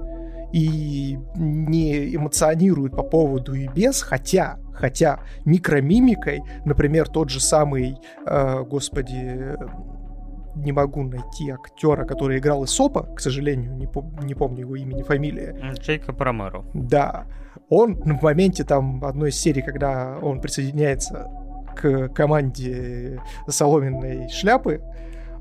и 0.55 1.19
не 1.35 2.15
эмоционируют 2.15 2.95
по 2.95 3.03
поводу 3.03 3.53
и 3.53 3.67
без, 3.67 4.01
хотя, 4.01 4.57
хотя 4.73 5.19
микромимикой, 5.43 6.43
например, 6.63 7.09
тот 7.09 7.29
же 7.29 7.41
самый, 7.41 7.97
э, 8.25 8.63
господи, 8.63 9.57
не 10.55 10.71
могу 10.71 11.03
найти 11.03 11.49
актера, 11.49 12.05
который 12.05 12.37
играл 12.37 12.63
Исопа, 12.63 13.03
к 13.03 13.19
сожалению, 13.19 13.75
не, 13.75 13.85
пом- 13.85 14.23
не 14.23 14.33
помню 14.33 14.61
его 14.61 14.77
имени, 14.77 15.03
фамилии. 15.03 15.53
Джейкоб 15.77 16.21
Ромеро. 16.21 16.63
Да. 16.73 17.25
Он 17.67 17.95
в 17.95 18.23
моменте 18.23 18.63
там 18.63 19.03
одной 19.03 19.31
из 19.31 19.35
серий, 19.35 19.61
когда 19.61 20.17
он 20.21 20.39
присоединяется 20.39 21.29
к 21.75 22.07
команде 22.15 23.19
соломенной 23.49 24.29
шляпы, 24.29 24.81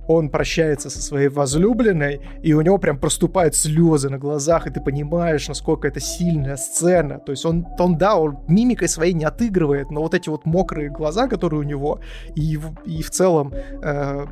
он 0.09 0.29
прощается 0.29 0.91
со 0.91 1.01
своей 1.03 1.29
возлюбленной, 1.29 2.21
и 2.43 2.53
у 2.53 2.61
него 2.61 2.79
прям 2.79 2.99
проступают 2.99 3.55
слезы 3.55 4.09
на 4.09 4.19
глазах, 4.19 4.67
и 4.67 4.71
ты 4.71 4.81
понимаешь, 4.81 5.49
насколько 5.49 5.89
это 5.89 6.01
сильная 6.01 6.57
сцена. 6.57 7.19
То 7.19 7.33
есть 7.33 7.45
он, 7.45 7.67
он 7.79 7.97
да, 7.97 8.17
он 8.17 8.39
мимикой 8.49 8.89
своей 8.89 9.13
не 9.15 9.25
отыгрывает, 9.25 9.91
но 9.91 10.01
вот 10.03 10.15
эти 10.15 10.29
вот 10.29 10.45
мокрые 10.45 10.91
глаза, 10.91 11.29
которые 11.29 11.61
у 11.61 11.65
него, 11.65 12.01
и, 12.35 12.59
и 12.85 13.03
в 13.03 13.11
целом 13.11 13.53
э, 13.55 14.27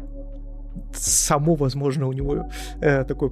само, 0.95 1.55
возможно, 1.55 2.07
у 2.07 2.13
него 2.13 2.49
э, 2.81 3.05
такой 3.05 3.31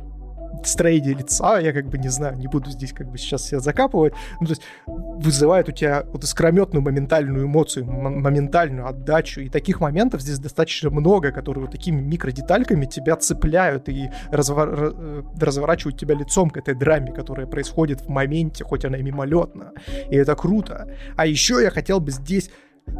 строение 0.67 1.15
лица, 1.15 1.59
я 1.59 1.73
как 1.73 1.87
бы 1.87 1.99
не 1.99 2.09
знаю, 2.09 2.37
не 2.37 2.47
буду 2.47 2.71
здесь 2.71 2.93
как 2.93 3.11
бы 3.11 3.19
сейчас 3.19 3.47
себя 3.47 3.61
закапывать, 3.61 4.13
ну, 4.41 4.47
то 4.47 4.53
есть 4.53 4.63
вызывает 4.87 5.69
у 5.69 5.73
тебя 5.73 6.05
вот 6.13 6.25
искрометную 6.25 6.83
моментальную 6.83 7.47
эмоцию, 7.47 7.87
моментальную 7.87 8.87
отдачу, 8.87 9.41
и 9.41 9.49
таких 9.49 9.81
моментов 9.81 10.21
здесь 10.21 10.39
достаточно 10.39 10.91
много, 10.91 11.33
которые 11.33 11.63
вот 11.63 11.73
такими 11.73 12.01
микродетальками 12.01 12.87
тебя 12.87 13.17
цепляют 13.17 13.89
и 13.89 14.11
развор... 14.31 14.69
Э, 14.73 15.23
разворачивают 15.41 15.99
тебя 15.99 16.15
лицом 16.15 16.51
к 16.51 16.57
этой 16.57 16.75
драме, 16.75 17.13
которая 17.13 17.47
происходит 17.47 18.01
в 18.03 18.09
моменте, 18.09 18.65
хоть 18.65 18.85
она 18.85 18.99
и 18.99 19.03
мимолетна, 19.03 19.73
и 20.11 20.17
это 20.17 20.35
круто. 20.35 20.89
А 21.17 21.27
еще 21.27 21.61
я 21.63 21.71
хотел 21.71 22.01
бы 22.01 22.11
здесь, 22.11 22.51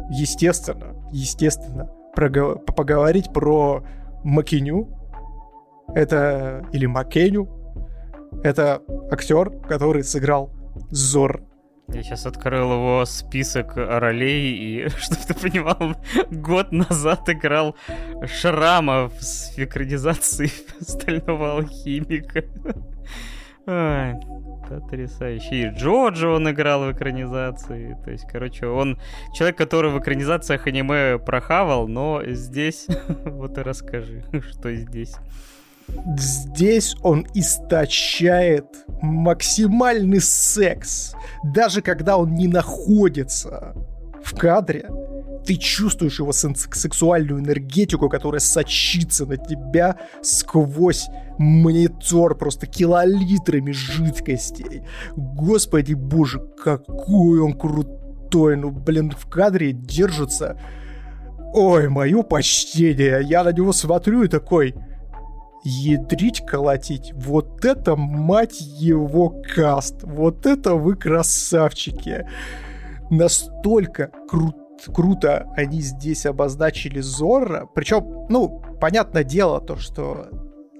естественно, 0.09 0.95
естественно, 1.11 1.89
поговорить 2.13 3.31
про 3.33 3.83
Макиню, 4.23 5.00
это 5.95 6.65
или 6.71 6.85
Макеню. 6.85 7.49
Это 8.43 8.81
актер, 9.11 9.49
который 9.67 10.03
сыграл 10.03 10.51
Зор. 10.89 11.43
Я 11.93 12.03
сейчас 12.03 12.25
открыл 12.25 12.71
его 12.71 13.05
список 13.05 13.75
ролей, 13.75 14.53
и, 14.53 14.89
чтобы 14.97 15.21
ты 15.27 15.33
понимал, 15.33 15.95
год 16.31 16.71
назад 16.71 17.27
играл 17.29 17.75
Шрама 18.25 19.09
в 19.09 19.19
экранизации 19.57 20.49
Стального 20.79 21.57
Алхимика. 21.57 22.43
Ой, 23.67 24.15
потрясающе. 24.67 25.55
И 25.55 25.67
Джоджо 25.67 26.29
он 26.29 26.49
играл 26.49 26.85
в 26.85 26.93
экранизации. 26.93 27.97
То 28.03 28.11
есть, 28.11 28.25
короче, 28.27 28.67
он 28.67 28.99
человек, 29.33 29.57
который 29.57 29.91
в 29.91 29.99
экранизациях 29.99 30.67
аниме 30.67 31.19
прохавал, 31.19 31.87
но 31.87 32.21
здесь... 32.25 32.87
Вот 33.25 33.57
и 33.57 33.61
расскажи, 33.61 34.23
что 34.51 34.73
здесь. 34.73 35.15
Здесь 36.17 36.95
он 37.01 37.25
источает 37.33 38.65
максимальный 39.01 40.21
секс. 40.21 41.13
Даже 41.43 41.81
когда 41.81 42.17
он 42.17 42.33
не 42.33 42.47
находится 42.47 43.73
в 44.23 44.35
кадре, 44.35 44.89
ты 45.45 45.55
чувствуешь 45.55 46.19
его 46.19 46.31
сексуальную 46.31 47.41
энергетику, 47.41 48.09
которая 48.09 48.39
сочится 48.39 49.25
на 49.25 49.37
тебя 49.37 49.97
сквозь 50.21 51.07
монитор 51.37 52.37
просто 52.37 52.67
килолитрами 52.67 53.71
жидкостей. 53.71 54.83
Господи 55.15 55.93
боже, 55.93 56.39
какой 56.63 57.39
он 57.39 57.53
крутой. 57.53 58.57
Ну, 58.57 58.71
блин, 58.71 59.11
в 59.11 59.27
кадре 59.27 59.71
держится... 59.71 60.59
Ой, 61.53 61.89
мое 61.89 62.21
почтение. 62.23 63.21
Я 63.23 63.43
на 63.43 63.51
него 63.51 63.73
смотрю 63.73 64.23
и 64.23 64.29
такой 64.29 64.73
ядрить, 65.63 66.45
колотить. 66.45 67.13
Вот 67.15 67.65
это, 67.65 67.95
мать 67.95 68.59
его, 68.61 69.29
каст. 69.55 70.03
Вот 70.03 70.45
это 70.45 70.75
вы 70.75 70.95
красавчики. 70.95 72.27
Настолько 73.09 74.11
кру- 74.31 74.55
круто 74.93 75.47
они 75.55 75.81
здесь 75.81 76.25
обозначили 76.25 77.01
Зорро. 77.01 77.67
Причем, 77.73 78.25
ну, 78.29 78.61
понятное 78.79 79.23
дело 79.23 79.61
то, 79.61 79.75
что 79.75 80.29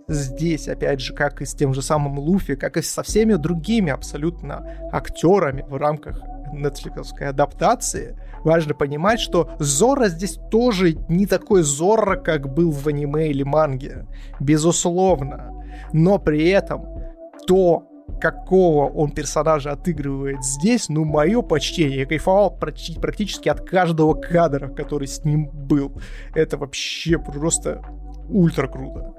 здесь, 0.08 0.68
опять 0.68 1.00
же, 1.02 1.14
как 1.14 1.42
и 1.42 1.46
с 1.46 1.54
тем 1.54 1.74
же 1.74 1.82
самым 1.82 2.20
Луфи, 2.20 2.56
как 2.56 2.78
и 2.78 2.82
со 2.82 3.04
всеми 3.04 3.36
другими 3.36 3.92
абсолютно 3.92 4.90
актерами 4.92 5.64
в 5.68 5.76
рамках 5.76 6.22
нетфликовской 6.54 7.28
адаптации, 7.28 8.18
важно 8.44 8.74
понимать, 8.74 9.20
что 9.20 9.50
Зора 9.60 10.08
здесь 10.08 10.40
тоже 10.50 10.98
не 11.10 11.26
такой 11.26 11.64
Зора, 11.64 12.16
как 12.16 12.54
был 12.54 12.72
в 12.72 12.88
аниме 12.88 13.30
или 13.30 13.44
манге. 13.44 14.06
Безусловно. 14.40 15.52
Но 15.94 16.20
при 16.20 16.50
этом 16.50 16.86
то, 17.48 17.88
какого 18.20 18.88
он 18.90 19.12
персонажа 19.12 19.72
отыгрывает 19.72 20.44
здесь, 20.44 20.90
ну, 20.90 21.06
мое 21.06 21.42
почтение. 21.42 22.00
Я 22.00 22.06
кайфовал 22.06 22.56
практически 22.56 23.50
от 23.50 23.62
каждого 23.62 24.14
кадра, 24.14 24.68
который 24.68 25.08
с 25.08 25.24
ним 25.24 25.50
был. 25.52 25.94
Это 26.36 26.58
вообще 26.58 27.18
просто 27.18 27.84
ультра 28.30 28.68
круто. 28.68 29.14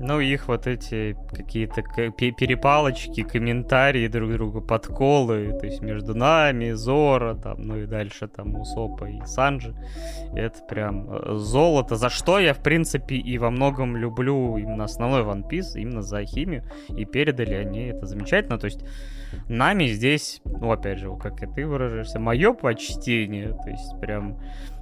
Ну, 0.00 0.20
их 0.20 0.48
вот 0.48 0.66
эти 0.66 1.16
какие-то 1.30 1.82
перепалочки, 1.82 3.22
комментарии 3.22 4.06
друг 4.06 4.32
другу, 4.32 4.60
подколы, 4.60 5.56
то 5.58 5.66
есть 5.66 5.82
между 5.82 6.14
нами, 6.14 6.72
Зора, 6.72 7.34
там, 7.34 7.62
ну 7.62 7.76
и 7.76 7.86
дальше 7.86 8.28
там 8.28 8.54
Усопа 8.60 9.06
и 9.06 9.20
Санджи. 9.26 9.74
Это 10.34 10.62
прям 10.68 11.08
э, 11.10 11.34
золото, 11.34 11.96
за 11.96 12.10
что 12.10 12.38
я, 12.38 12.54
в 12.54 12.62
принципе, 12.62 13.16
и 13.16 13.38
во 13.38 13.50
многом 13.50 13.96
люблю 13.96 14.56
именно 14.56 14.84
основной 14.84 15.22
One 15.22 15.48
Piece, 15.48 15.76
именно 15.76 16.02
за 16.02 16.24
химию, 16.24 16.64
и 16.96 17.04
передали 17.04 17.54
они 17.54 17.86
это 17.86 18.06
замечательно, 18.06 18.58
то 18.58 18.66
есть 18.66 18.84
нами 19.48 19.86
здесь, 19.86 20.40
ну, 20.44 20.70
опять 20.70 20.98
же, 20.98 21.14
как 21.16 21.42
и 21.42 21.46
ты 21.46 21.66
выражаешься, 21.66 22.18
мое 22.18 22.52
почтение, 22.52 23.48
то 23.48 23.70
есть 23.70 23.98
прям 24.00 24.38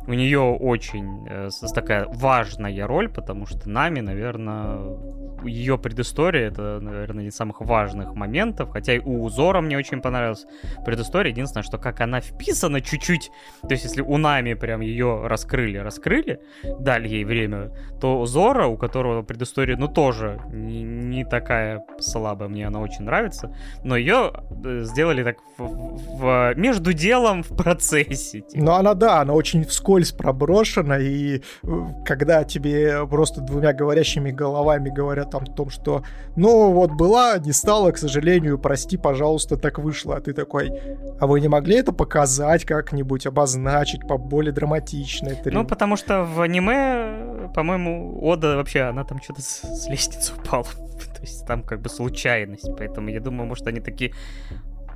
у 0.07 0.12
нее 0.12 0.40
очень 0.40 1.26
э, 1.28 1.48
такая 1.74 2.07
важная 2.07 2.86
роль, 2.86 3.09
потому 3.09 3.46
что 3.46 3.68
нами, 3.68 4.00
наверное, 4.00 4.96
ее 5.44 5.78
предыстория, 5.78 6.48
это, 6.48 6.80
наверное, 6.80 7.20
один 7.20 7.28
из 7.28 7.36
самых 7.36 7.61
важных 7.61 8.14
моментов, 8.14 8.70
хотя 8.70 8.94
и 8.94 8.98
у 8.98 9.28
Зора 9.28 9.61
мне 9.61 9.76
очень 9.76 10.00
понравилась 10.00 10.46
предыстория, 10.84 11.32
единственное, 11.32 11.62
что 11.62 11.78
как 11.78 12.00
она 12.00 12.20
вписана 12.20 12.80
чуть-чуть, 12.80 13.30
то 13.62 13.70
есть 13.70 13.84
если 13.84 14.00
у 14.00 14.16
Нами 14.16 14.54
прям 14.54 14.80
ее 14.80 15.26
раскрыли, 15.26 15.78
раскрыли, 15.78 16.40
дали 16.80 17.09
ей 17.09 17.24
время, 17.24 17.70
то 18.00 18.24
Зора, 18.26 18.66
у 18.66 18.76
которого 18.76 19.22
предыстория, 19.22 19.76
ну, 19.76 19.88
тоже 19.88 20.40
не, 20.52 20.82
не 20.82 21.24
такая 21.24 21.84
слабая, 21.98 22.48
мне 22.48 22.66
она 22.66 22.80
очень 22.80 23.04
нравится, 23.04 23.54
но 23.84 23.96
ее 23.96 24.32
э, 24.64 24.80
сделали 24.82 25.22
так 25.22 25.36
в, 25.59 26.18
в, 26.18 26.54
между 26.57 26.92
делом 26.92 27.42
в 27.42 27.57
процессе. 27.57 28.40
Типа. 28.40 28.64
Ну, 28.64 28.72
она, 28.72 28.94
да, 28.94 29.20
она 29.20 29.32
очень 29.34 29.64
вскользь 29.97 30.12
проброшена, 30.12 30.99
и 30.99 31.40
э, 31.62 31.68
когда 32.05 32.44
тебе 32.44 33.07
просто 33.07 33.40
двумя 33.40 33.72
говорящими 33.72 34.30
головами 34.30 34.90
говорят 34.90 35.34
о 35.34 35.40
том, 35.40 35.70
что, 35.70 36.03
ну, 36.36 36.72
вот 36.72 36.92
была, 36.92 37.38
не 37.38 37.53
стала, 37.53 37.92
к 37.92 37.99
сожалению, 37.99 38.59
прости, 38.59 38.97
пожалуйста, 38.97 39.57
так 39.57 39.78
вышло, 39.78 40.16
а 40.16 40.20
ты 40.20 40.32
такой, 40.32 40.70
а 41.18 41.26
вы 41.26 41.40
не 41.40 41.49
могли 41.49 41.76
это 41.76 41.92
показать 41.92 42.64
как-нибудь, 42.64 43.26
обозначить 43.26 44.07
по 44.07 44.18
более 44.18 44.53
драматично? 44.53 45.28
Это 45.28 45.51
ну, 45.51 45.64
потому 45.64 45.97
что 45.97 46.24
в 46.24 46.40
аниме, 46.40 47.51
по-моему, 47.55 48.18
Ода 48.22 48.57
вообще, 48.57 48.82
она 48.82 49.05
там 49.05 49.22
что-то 49.22 49.40
с, 49.40 49.62
с 49.62 49.88
лестницы 49.88 50.32
упала. 50.34 50.64
То 51.16 51.22
есть 51.22 51.47
там 51.47 51.62
как 51.62 51.80
бы 51.80 51.88
случайность, 51.88 52.68
поэтому 52.76 53.09
я 53.09 53.20
думаю, 53.20 53.49
может, 53.49 53.66
они 53.66 53.80
такие, 53.80 54.12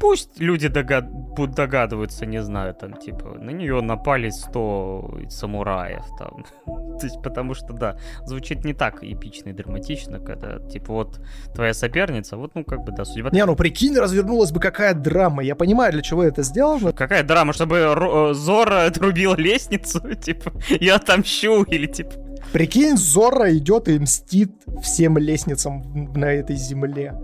пусть 0.01 0.41
люди 0.41 0.69
догад... 0.69 1.11
будут 1.11 1.55
догадываться, 1.55 2.27
не 2.27 2.43
знаю, 2.43 2.75
там, 2.75 2.95
типа, 2.95 3.37
на 3.39 3.51
нее 3.51 3.81
напали 3.83 4.31
100 4.31 5.27
самураев, 5.29 6.05
там. 6.19 6.45
То 6.99 7.07
есть, 7.07 7.23
потому 7.23 7.55
что, 7.55 7.73
да, 7.73 7.97
звучит 8.25 8.65
не 8.65 8.73
так 8.73 9.05
эпично 9.05 9.51
и 9.51 9.53
драматично, 9.53 10.19
когда, 10.19 10.59
типа, 10.59 10.93
вот 10.93 11.21
твоя 11.55 11.75
соперница, 11.75 12.37
вот, 12.37 12.55
ну, 12.55 12.65
как 12.65 12.83
бы, 12.85 12.93
да, 12.93 13.05
судьба... 13.05 13.31
Не, 13.33 13.45
ну, 13.45 13.55
прикинь, 13.55 13.97
развернулась 13.97 14.51
бы 14.51 14.61
какая 14.61 14.95
драма. 14.95 15.43
Я 15.43 15.55
понимаю, 15.55 15.93
для 15.93 16.03
чего 16.03 16.25
это 16.25 16.43
сделано. 16.43 16.93
Какая 16.93 17.23
драма, 17.23 17.53
чтобы 17.53 17.77
э, 17.77 18.35
Зора 18.35 18.85
отрубила 18.87 19.37
лестницу, 19.37 20.01
типа, 20.21 20.53
я 20.81 20.97
отомщу, 20.97 21.63
или, 21.65 21.87
типа... 21.87 22.13
Прикинь, 22.53 22.97
Зора 22.97 23.55
идет 23.57 23.89
и 23.89 23.99
мстит 23.99 24.51
всем 24.83 25.19
лестницам 25.19 26.13
на 26.15 26.33
этой 26.33 26.57
земле. 26.57 27.15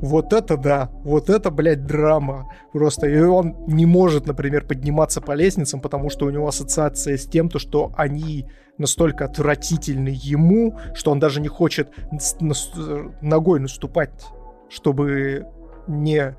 Вот 0.00 0.32
это 0.32 0.56
да, 0.56 0.90
вот 1.04 1.28
это, 1.28 1.50
блядь, 1.50 1.84
драма. 1.84 2.50
Просто 2.72 3.06
и 3.06 3.20
он 3.20 3.56
не 3.66 3.84
может, 3.86 4.26
например, 4.26 4.66
подниматься 4.66 5.20
по 5.20 5.32
лестницам, 5.32 5.80
потому 5.80 6.08
что 6.08 6.26
у 6.26 6.30
него 6.30 6.48
ассоциация 6.48 7.18
с 7.18 7.26
тем, 7.26 7.50
то, 7.50 7.58
что 7.58 7.92
они 7.96 8.46
настолько 8.78 9.26
отвратительны 9.26 10.08
ему, 10.08 10.78
что 10.94 11.10
он 11.10 11.20
даже 11.20 11.40
не 11.40 11.48
хочет 11.48 11.92
ногой 13.20 13.60
наступать, 13.60 14.10
чтобы 14.70 15.46
не, 15.86 16.34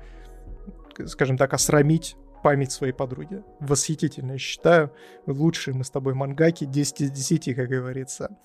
скажем 1.06 1.38
так, 1.38 1.54
осрамить 1.54 2.16
память 2.42 2.72
своей 2.72 2.92
подруги. 2.92 3.42
Восхитительно, 3.60 4.32
я 4.32 4.38
считаю. 4.38 4.90
Лучшие 5.26 5.74
мы 5.74 5.84
с 5.84 5.90
тобой 5.90 6.14
мангаки, 6.14 6.64
10 6.64 7.00
из 7.02 7.10
10, 7.12 7.54
как 7.54 7.68
говорится. 7.68 8.36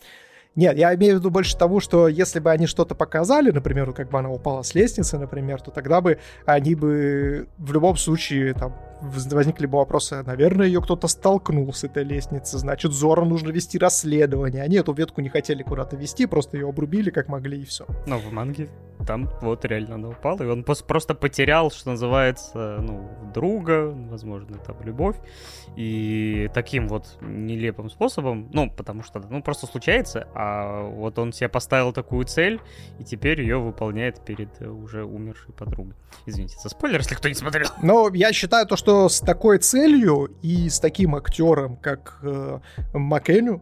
Нет, 0.57 0.75
я 0.75 0.95
имею 0.95 1.15
в 1.15 1.19
виду 1.19 1.29
больше 1.29 1.55
того, 1.55 1.79
что 1.79 2.07
если 2.07 2.39
бы 2.39 2.49
они 2.49 2.65
что-то 2.65 2.95
показали, 2.95 3.51
например, 3.51 3.93
как 3.93 4.09
бы 4.09 4.17
она 4.17 4.31
упала 4.31 4.63
с 4.63 4.73
лестницы, 4.73 5.19
например, 5.19 5.61
то 5.61 5.69
тогда 5.69 6.01
бы 6.01 6.17
они 6.47 6.73
бы 6.73 7.47
в 7.59 7.71
любом 7.71 7.95
случае 7.95 8.55
там 8.55 8.75
возникли 9.01 9.65
бы 9.65 9.77
вопросы, 9.77 10.23
наверное, 10.23 10.67
ее 10.67 10.81
кто-то 10.81 11.07
столкнул 11.07 11.71
с 11.73 11.83
этой 11.83 12.03
лестницы, 12.03 12.57
значит, 12.57 12.91
Зоро 12.91 13.25
нужно 13.25 13.49
вести 13.51 13.77
расследование. 13.77 14.63
Они 14.63 14.77
эту 14.77 14.93
ветку 14.93 15.21
не 15.21 15.29
хотели 15.29 15.63
куда-то 15.63 15.95
вести, 15.95 16.25
просто 16.25 16.57
ее 16.57 16.69
обрубили 16.69 17.09
как 17.09 17.27
могли 17.27 17.61
и 17.61 17.65
все. 17.65 17.85
Но 18.05 18.17
в 18.17 18.31
манге 18.31 18.69
там 19.05 19.29
вот 19.41 19.63
реально 19.65 19.95
она 19.95 20.09
упала, 20.09 20.41
и 20.41 20.47
он 20.47 20.63
просто 20.63 21.15
потерял, 21.15 21.71
что 21.71 21.91
называется, 21.91 22.79
ну, 22.81 23.09
друга, 23.33 23.89
возможно, 24.09 24.57
там, 24.57 24.75
любовь, 24.81 25.15
и 25.75 26.49
таким 26.53 26.87
вот 26.87 27.17
нелепым 27.21 27.89
способом, 27.89 28.49
ну, 28.51 28.69
потому 28.69 29.03
что, 29.03 29.19
ну, 29.19 29.41
просто 29.41 29.67
случается, 29.67 30.27
а 30.33 30.83
вот 30.83 31.19
он 31.19 31.31
себе 31.31 31.47
поставил 31.47 31.93
такую 31.93 32.25
цель, 32.25 32.59
и 32.99 33.03
теперь 33.03 33.41
ее 33.41 33.59
выполняет 33.59 34.25
перед 34.25 34.61
уже 34.61 35.05
умершей 35.05 35.53
подругой. 35.53 35.93
Извините 36.25 36.57
за 36.61 36.69
спойлер, 36.69 36.99
если 36.99 37.15
кто 37.15 37.29
не 37.29 37.35
смотрел. 37.35 37.67
Но 37.81 38.09
я 38.13 38.33
считаю 38.33 38.65
то, 38.65 38.75
что 38.75 38.86
с 38.87 39.19
такой 39.19 39.57
целью 39.59 40.29
и 40.41 40.69
с 40.69 40.79
таким 40.79 41.15
актером, 41.15 41.77
как 41.77 42.19
э, 42.23 42.59
Маккеню, 42.93 43.61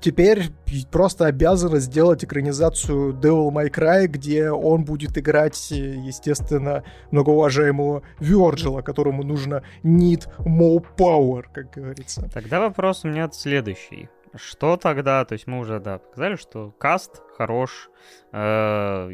теперь 0.00 0.50
просто 0.90 1.26
обязаны 1.26 1.80
сделать 1.80 2.24
экранизацию 2.24 3.14
Devil 3.14 3.50
May 3.50 3.70
Cry, 3.70 4.06
где 4.06 4.50
он 4.50 4.84
будет 4.84 5.16
играть, 5.16 5.70
естественно, 5.70 6.84
многоуважаемого 7.10 8.02
Вёрджила, 8.20 8.82
которому 8.82 9.22
нужно 9.22 9.62
need 9.82 10.28
more 10.38 10.84
power, 10.96 11.44
как 11.52 11.70
говорится. 11.70 12.28
Тогда 12.32 12.60
вопрос 12.60 13.04
у 13.04 13.08
меня 13.08 13.30
следующий. 13.32 14.10
Что 14.36 14.76
тогда, 14.76 15.24
то 15.24 15.34
есть 15.34 15.46
мы 15.46 15.58
уже, 15.58 15.78
да, 15.78 15.98
показали, 15.98 16.36
что 16.36 16.72
каст 16.78 17.22
хорош, 17.36 17.90
э, 18.32 19.10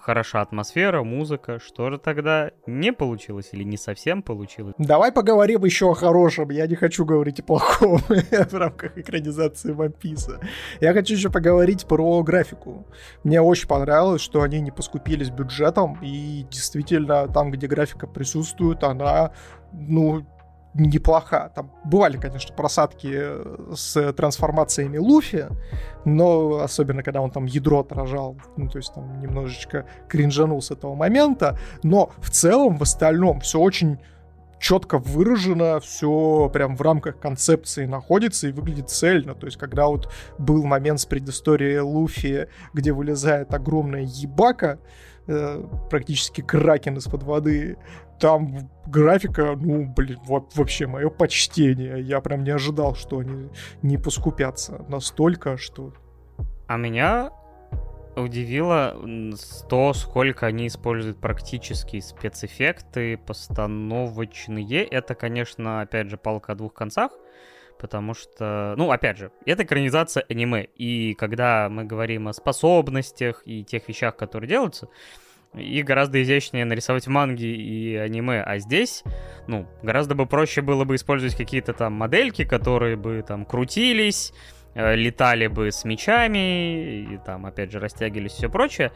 хороша 0.00 0.40
атмосфера, 0.40 1.02
музыка. 1.02 1.58
Что 1.58 1.90
же 1.90 1.98
тогда 1.98 2.50
не 2.66 2.92
получилось 2.92 3.50
или 3.52 3.64
не 3.64 3.76
совсем 3.76 4.22
получилось? 4.22 4.74
Давай 4.78 5.12
поговорим 5.12 5.64
еще 5.64 5.90
о 5.90 5.94
хорошем. 5.94 6.50
Я 6.50 6.66
не 6.66 6.74
хочу 6.74 7.04
говорить 7.04 7.40
о 7.40 7.42
плохом 7.42 7.98
в 8.08 8.54
рамках 8.54 8.96
экранизации 8.96 9.74
Piece. 9.74 10.42
Я 10.80 10.92
хочу 10.92 11.14
еще 11.14 11.30
поговорить 11.30 11.86
про 11.86 12.22
графику. 12.22 12.86
Мне 13.24 13.40
очень 13.40 13.68
понравилось, 13.68 14.22
что 14.22 14.42
они 14.42 14.60
не 14.60 14.70
поскупились 14.70 15.30
бюджетом, 15.30 15.98
и 16.02 16.46
действительно 16.50 17.28
там, 17.28 17.50
где 17.50 17.66
графика 17.66 18.06
присутствует, 18.06 18.82
она 18.84 19.32
ну, 19.72 20.26
неплоха. 20.78 21.52
Там 21.54 21.70
бывали, 21.84 22.16
конечно, 22.16 22.54
просадки 22.54 23.10
э, 23.12 23.72
с 23.74 24.12
трансформациями 24.12 24.98
Луфи, 24.98 25.46
но 26.04 26.60
особенно 26.60 27.02
когда 27.02 27.20
он 27.20 27.30
там 27.30 27.46
ядро 27.46 27.80
отражал, 27.80 28.36
ну, 28.56 28.68
то 28.68 28.78
есть 28.78 28.94
там 28.94 29.20
немножечко 29.20 29.86
кринжанул 30.08 30.60
с 30.62 30.70
этого 30.70 30.94
момента, 30.94 31.58
но 31.82 32.10
в 32.18 32.30
целом, 32.30 32.76
в 32.76 32.82
остальном, 32.82 33.40
все 33.40 33.58
очень 33.58 33.98
четко 34.58 34.98
выражено, 34.98 35.80
все 35.80 36.50
прям 36.52 36.76
в 36.76 36.80
рамках 36.80 37.18
концепции 37.18 37.86
находится 37.86 38.48
и 38.48 38.52
выглядит 38.52 38.90
цельно. 38.90 39.34
То 39.34 39.46
есть, 39.46 39.58
когда 39.58 39.86
вот 39.86 40.10
был 40.38 40.64
момент 40.64 41.00
с 41.00 41.06
предысторией 41.06 41.80
Луфи, 41.80 42.48
где 42.72 42.92
вылезает 42.92 43.52
огромная 43.52 44.02
ебака, 44.02 44.78
э, 45.26 45.62
практически 45.90 46.40
кракен 46.40 46.96
из-под 46.96 47.22
воды, 47.22 47.76
там 48.18 48.70
графика, 48.86 49.56
ну, 49.56 49.92
блин, 49.94 50.18
вот 50.24 50.54
вообще 50.56 50.86
мое 50.86 51.10
почтение. 51.10 52.00
Я 52.00 52.20
прям 52.20 52.44
не 52.44 52.50
ожидал, 52.50 52.94
что 52.94 53.18
они 53.18 53.50
не 53.82 53.98
поскупятся 53.98 54.84
настолько, 54.88 55.56
что... 55.56 55.92
А 56.66 56.76
меня 56.76 57.30
удивило 58.16 58.96
то, 59.68 59.92
сколько 59.92 60.46
они 60.46 60.68
используют 60.68 61.20
практические 61.20 62.02
спецэффекты, 62.02 63.18
постановочные. 63.18 64.84
Это, 64.84 65.14
конечно, 65.14 65.82
опять 65.82 66.08
же, 66.08 66.16
палка 66.16 66.52
о 66.52 66.54
двух 66.54 66.72
концах, 66.72 67.12
потому 67.78 68.14
что, 68.14 68.74
ну, 68.78 68.90
опять 68.90 69.18
же, 69.18 69.32
это 69.44 69.64
экранизация 69.64 70.24
аниме, 70.28 70.64
и 70.64 71.14
когда 71.14 71.68
мы 71.68 71.84
говорим 71.84 72.28
о 72.28 72.32
способностях 72.32 73.42
и 73.44 73.64
тех 73.64 73.86
вещах, 73.86 74.16
которые 74.16 74.48
делаются, 74.48 74.88
их 75.56 75.84
гораздо 75.84 76.22
изящнее 76.22 76.64
нарисовать 76.64 77.06
в 77.06 77.10
манге 77.10 77.54
и 77.54 77.96
аниме, 77.96 78.42
а 78.42 78.58
здесь, 78.58 79.02
ну, 79.46 79.66
гораздо 79.82 80.14
бы 80.14 80.26
проще 80.26 80.62
было 80.62 80.84
бы 80.84 80.94
использовать 80.94 81.36
какие-то 81.36 81.72
там 81.72 81.94
модельки, 81.94 82.44
которые 82.44 82.96
бы 82.96 83.24
там 83.26 83.44
крутились, 83.44 84.32
э, 84.74 84.94
летали 84.94 85.46
бы 85.46 85.72
с 85.72 85.84
мечами, 85.84 87.14
и 87.14 87.18
там, 87.24 87.46
опять 87.46 87.72
же, 87.72 87.78
растягивались 87.78 88.34
и 88.34 88.36
все 88.36 88.50
прочее, 88.50 88.92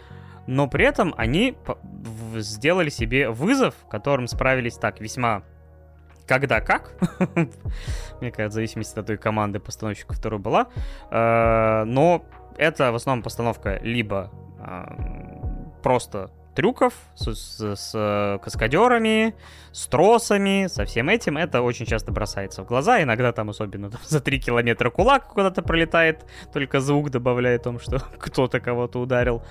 но 0.46 0.68
при 0.68 0.84
этом 0.84 1.14
они 1.16 1.56
сделали 2.36 2.90
себе 2.90 3.30
вызов, 3.30 3.74
которым 3.90 4.26
справились 4.26 4.76
так 4.76 5.00
весьма 5.00 5.42
когда 6.26 6.60
как. 6.60 6.92
Мне 8.20 8.30
кажется, 8.30 8.50
в 8.50 8.52
зависимости 8.52 8.96
от 8.96 9.04
той 9.04 9.16
команды 9.16 9.58
постановщика, 9.58 10.14
которая 10.14 10.38
была. 10.38 10.68
Э, 11.10 11.82
но 11.84 12.24
это 12.56 12.92
в 12.92 12.94
основном 12.94 13.24
постановка 13.24 13.80
либо 13.82 14.30
просто 15.82 16.30
трюков 16.54 16.94
с, 17.14 17.34
с, 17.34 17.76
с 17.76 17.92
э, 17.94 18.38
каскадерами, 18.42 19.34
с 19.72 19.86
тросами, 19.86 20.66
со 20.66 20.84
всем 20.84 21.08
этим, 21.08 21.36
это 21.36 21.62
очень 21.62 21.86
часто 21.86 22.12
бросается 22.12 22.62
в 22.62 22.66
глаза. 22.66 23.02
Иногда 23.02 23.32
там, 23.32 23.50
особенно 23.50 23.90
там, 23.90 24.00
за 24.06 24.20
3 24.20 24.40
километра 24.40 24.90
кулак 24.90 25.28
куда-то 25.28 25.62
пролетает, 25.62 26.24
только 26.52 26.80
звук 26.80 27.10
добавляет 27.10 27.62
о 27.62 27.64
том, 27.64 27.80
что 27.80 27.98
кто-то 28.18 28.60
кого-то 28.60 29.00
ударил. 29.00 29.42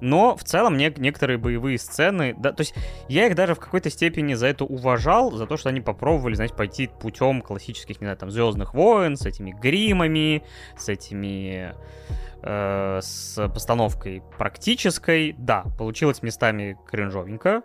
Но 0.00 0.34
в 0.34 0.44
целом 0.44 0.76
не, 0.76 0.92
некоторые 0.96 1.36
боевые 1.38 1.78
сцены, 1.78 2.34
да, 2.36 2.52
то 2.52 2.62
есть 2.62 2.74
я 3.08 3.26
их 3.26 3.34
даже 3.34 3.54
в 3.54 3.60
какой-то 3.60 3.90
степени 3.90 4.34
за 4.34 4.46
это 4.46 4.64
уважал, 4.64 5.32
за 5.32 5.46
то, 5.46 5.56
что 5.56 5.68
они 5.68 5.80
попробовали, 5.80 6.34
знаете, 6.34 6.54
пойти 6.54 6.88
путем 6.88 7.42
классических, 7.42 8.00
не 8.00 8.06
знаю, 8.06 8.16
там, 8.16 8.30
Звездных 8.30 8.74
войн, 8.74 9.16
с 9.16 9.26
этими 9.26 9.50
гримами, 9.50 10.42
с 10.76 10.88
этими 10.88 11.74
э, 12.42 13.00
с 13.02 13.48
постановкой 13.48 14.22
практической. 14.38 15.34
Да, 15.38 15.64
получилось 15.78 16.22
местами 16.22 16.76
кринжовенько. 16.86 17.62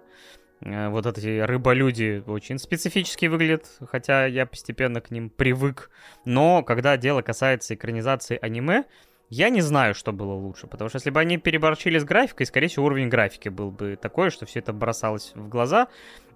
Э, 0.62 0.90
вот 0.90 1.06
эти 1.06 1.40
рыболюди 1.40 2.24
очень 2.26 2.58
специфически 2.60 3.28
выглядят, 3.28 3.66
хотя 3.90 4.26
я 4.26 4.46
постепенно 4.46 5.02
к 5.02 5.12
ним 5.12 5.30
привык. 5.30 5.90
Но 6.26 6.64
когда 6.64 6.98
дело 6.98 7.22
касается 7.22 7.76
экранизации 7.76 8.40
аниме, 8.42 8.86
я 9.30 9.50
не 9.50 9.62
знаю, 9.62 9.96
что 9.96 10.12
было 10.12 10.34
лучше, 10.34 10.68
потому 10.68 10.90
что 10.90 10.98
если 10.98 11.10
бы 11.10 11.20
они 11.20 11.38
переборчили 11.38 11.98
с 11.98 12.04
графикой, 12.04 12.46
скорее 12.46 12.68
всего, 12.68 12.86
уровень 12.86 13.10
графики 13.10 13.50
был 13.50 13.72
бы 13.72 13.98
такой, 14.00 14.30
что 14.30 14.46
все 14.46 14.60
это 14.60 14.72
бросалось 14.72 15.32
в 15.36 15.50
глаза. 15.50 15.88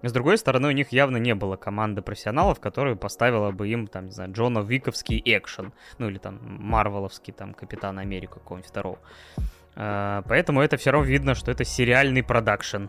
С 0.02 0.12
другой 0.12 0.38
стороны, 0.38 0.68
у 0.68 0.72
них 0.72 0.90
явно 0.92 1.18
не 1.18 1.34
было 1.34 1.56
команды 1.56 2.02
профессионалов, 2.02 2.58
которая 2.58 2.96
поставила 2.96 3.52
бы 3.52 3.68
им, 3.68 3.86
там, 3.86 4.06
не 4.06 4.12
знаю, 4.12 4.32
Джона 4.32 4.60
Виковский 4.60 5.22
экшен, 5.24 5.72
ну 5.98 6.08
или 6.08 6.18
там 6.18 6.38
Марвеловский, 6.42 7.32
там, 7.32 7.54
Капитан 7.54 7.98
Америка 7.98 8.34
какого-нибудь 8.34 8.70
второго. 8.70 8.98
А, 9.76 10.22
поэтому 10.26 10.60
это 10.60 10.76
все 10.76 10.90
равно 10.90 11.06
видно, 11.06 11.34
что 11.34 11.50
это 11.50 11.64
сериальный 11.64 12.22
продакшн. 12.22 12.86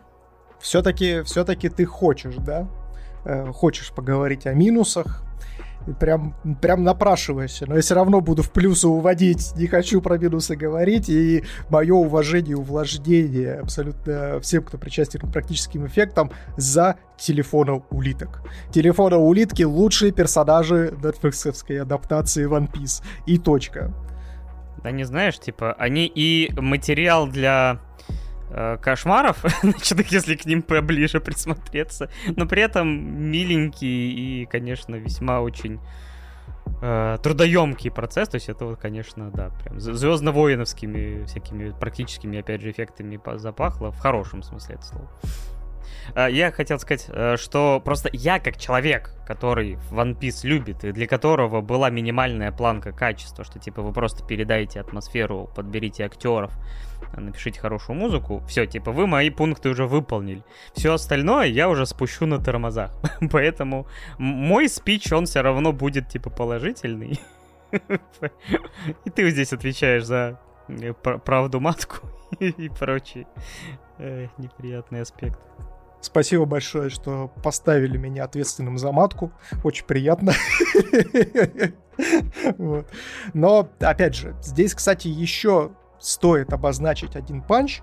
Все-таки, 0.59 1.21
все-таки 1.23 1.69
ты 1.69 1.85
хочешь, 1.85 2.35
да? 2.35 2.67
Э, 3.25 3.51
хочешь 3.51 3.91
поговорить 3.91 4.47
о 4.47 4.53
минусах, 4.53 5.23
прям, 5.99 6.35
прям 6.61 6.83
напрашиваешься. 6.83 7.65
Но 7.67 7.75
я 7.75 7.81
все 7.81 7.95
равно 7.95 8.21
буду 8.21 8.43
в 8.43 8.51
плюсы 8.51 8.87
уводить, 8.87 9.53
не 9.55 9.67
хочу 9.67 10.01
про 10.01 10.17
минусы 10.17 10.55
говорить. 10.55 11.09
И 11.09 11.43
мое 11.69 11.93
уважение 11.93 12.57
увлажнение 12.57 13.55
абсолютно 13.55 14.39
всем, 14.39 14.63
кто 14.63 14.77
причастен 14.77 15.21
к 15.21 15.31
практическим 15.31 15.85
эффектам, 15.85 16.31
за 16.57 16.95
телефона 17.17 17.83
улиток. 17.89 18.41
Телефона 18.71 19.17
улитки 19.17 19.63
лучшие 19.63 20.11
персонажи 20.11 20.93
нетфликсовской 21.03 21.81
адаптации 21.81 22.47
One 22.47 22.71
Piece. 22.71 23.03
И 23.25 23.37
точка. 23.37 23.93
Да 24.83 24.91
не 24.91 25.03
знаешь, 25.03 25.39
типа, 25.39 25.73
они 25.73 26.11
и 26.13 26.51
материал 26.59 27.27
для 27.27 27.79
э, 28.51 28.77
кошмаров, 28.77 29.43
значит, 29.63 30.11
если 30.11 30.35
к 30.35 30.45
ним 30.45 30.61
поближе 30.61 31.19
присмотреться, 31.19 32.09
но 32.35 32.45
при 32.45 32.61
этом 32.61 32.87
миленький 32.87 34.11
и, 34.11 34.45
конечно, 34.45 34.95
весьма 34.95 35.41
очень 35.41 35.79
э, 36.81 37.17
трудоемкий 37.21 37.91
процесс, 37.91 38.29
то 38.29 38.35
есть 38.35 38.49
это 38.49 38.65
вот, 38.65 38.79
конечно, 38.79 39.31
да, 39.31 39.49
прям 39.63 39.79
звездно-воиновскими 39.79 41.25
всякими 41.25 41.71
практическими, 41.71 42.39
опять 42.39 42.61
же, 42.61 42.71
эффектами 42.71 43.19
запахло, 43.37 43.91
в 43.91 43.99
хорошем 43.99 44.43
смысле 44.43 44.75
это 44.75 44.85
слова. 44.85 45.09
Э, 46.15 46.27
я 46.31 46.51
хотел 46.51 46.79
сказать, 46.79 47.05
э, 47.09 47.37
что 47.37 47.81
просто 47.83 48.09
я 48.13 48.39
как 48.39 48.57
человек, 48.57 49.11
который 49.25 49.77
One 49.91 50.17
Piece 50.17 50.45
любит, 50.47 50.83
и 50.83 50.91
для 50.91 51.07
которого 51.07 51.61
была 51.61 51.89
минимальная 51.89 52.51
планка 52.51 52.91
качества, 52.91 53.43
что 53.43 53.59
типа 53.59 53.81
вы 53.81 53.93
просто 53.93 54.25
передайте 54.25 54.79
атмосферу, 54.79 55.49
подберите 55.55 56.05
актеров, 56.05 56.51
напишите 57.15 57.59
хорошую 57.59 57.97
музыку, 57.97 58.43
все, 58.47 58.65
типа 58.65 58.91
вы 58.91 59.07
мои 59.07 59.29
пункты 59.29 59.69
уже 59.69 59.85
выполнили. 59.85 60.43
Все 60.73 60.93
остальное 60.93 61.47
я 61.47 61.69
уже 61.69 61.85
спущу 61.85 62.25
на 62.25 62.39
тормозах. 62.39 62.91
Поэтому 63.31 63.87
мой 64.17 64.67
спич, 64.69 65.11
он 65.11 65.25
все 65.25 65.41
равно 65.41 65.71
будет 65.71 66.09
типа 66.09 66.29
положительный. 66.29 67.19
И 69.05 69.09
ты 69.09 69.29
здесь 69.29 69.53
отвечаешь 69.53 70.03
за 70.03 70.39
э, 70.67 70.93
правду 70.93 71.59
матку 71.61 72.07
и 72.39 72.69
прочие 72.69 73.27
неприятные 74.37 75.03
аспекты. 75.03 75.37
Спасибо 76.01 76.45
большое, 76.45 76.89
что 76.89 77.31
поставили 77.43 77.97
меня 77.97 78.23
ответственным 78.23 78.77
за 78.77 78.91
матку. 78.91 79.31
Очень 79.63 79.85
приятно. 79.85 80.33
Но, 83.33 83.69
опять 83.79 84.15
же, 84.15 84.35
здесь, 84.41 84.73
кстати, 84.73 85.07
еще 85.07 85.71
стоит 85.99 86.51
обозначить 86.53 87.15
один 87.15 87.43
панч, 87.43 87.81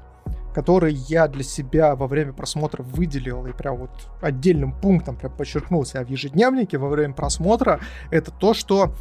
который 0.52 0.92
я 0.92 1.28
для 1.28 1.44
себя 1.44 1.94
во 1.94 2.08
время 2.08 2.32
просмотра 2.32 2.82
выделил 2.82 3.46
и 3.46 3.52
прям 3.52 3.76
вот 3.76 3.90
отдельным 4.20 4.72
пунктом 4.72 5.16
прям 5.16 5.32
подчеркнул 5.36 5.84
себя 5.84 6.04
в 6.04 6.08
ежедневнике 6.08 6.78
во 6.78 6.88
время 6.88 7.14
просмотра, 7.14 7.78
это 8.10 8.32
то, 8.32 8.54
что 8.54 8.92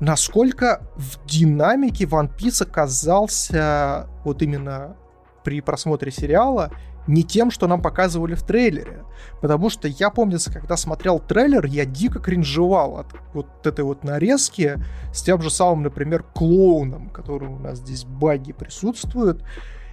насколько 0.00 0.80
в 0.96 1.26
динамике 1.26 2.04
One 2.04 2.34
Piece 2.34 2.62
оказался 2.62 4.08
вот 4.24 4.40
именно 4.40 4.96
при 5.44 5.60
просмотре 5.60 6.10
сериала 6.10 6.70
не 7.06 7.22
тем, 7.22 7.50
что 7.50 7.66
нам 7.66 7.82
показывали 7.82 8.34
в 8.34 8.42
трейлере. 8.42 9.04
Потому 9.40 9.70
что 9.70 9.88
я, 9.88 10.10
помню, 10.10 10.38
когда 10.52 10.76
смотрел 10.76 11.18
трейлер, 11.18 11.66
я 11.66 11.84
дико 11.84 12.18
кринжевал 12.18 12.98
от 12.98 13.06
вот 13.32 13.66
этой 13.66 13.84
вот 13.84 14.04
нарезки 14.04 14.76
с 15.12 15.22
тем 15.22 15.40
же 15.42 15.50
самым, 15.50 15.84
например, 15.84 16.22
клоуном, 16.22 17.10
который 17.10 17.48
у 17.48 17.58
нас 17.58 17.78
здесь 17.78 18.04
баги 18.04 18.52
присутствует. 18.52 19.42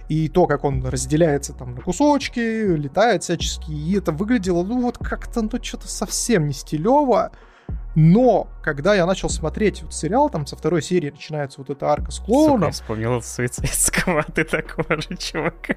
И 0.08 0.28
то, 0.28 0.46
как 0.46 0.64
он 0.64 0.84
разделяется 0.86 1.54
там 1.54 1.74
на 1.74 1.80
кусочки, 1.80 2.38
летает 2.76 3.22
всячески. 3.22 3.70
И 3.70 3.96
это 3.96 4.12
выглядело, 4.12 4.62
ну 4.62 4.82
вот 4.82 4.98
как-то, 4.98 5.40
ну 5.40 5.50
что-то 5.62 5.88
совсем 5.88 6.46
не 6.46 6.52
стилево. 6.52 7.32
Но, 7.94 8.48
когда 8.62 8.94
я 8.94 9.06
начал 9.06 9.30
смотреть 9.30 9.82
вот 9.82 9.94
сериал, 9.94 10.28
там 10.28 10.46
со 10.46 10.56
второй 10.56 10.82
серии 10.82 11.10
начинается 11.10 11.60
вот 11.60 11.70
эта 11.70 11.86
арка 11.86 12.10
с 12.10 12.18
клоуном. 12.18 12.56
Сука, 12.56 12.66
я 12.66 12.72
вспомнил 12.72 13.22
суицидского, 13.22 14.24
ты 14.34 14.44
такого 14.44 15.00
же 15.00 15.16
чувака. 15.16 15.76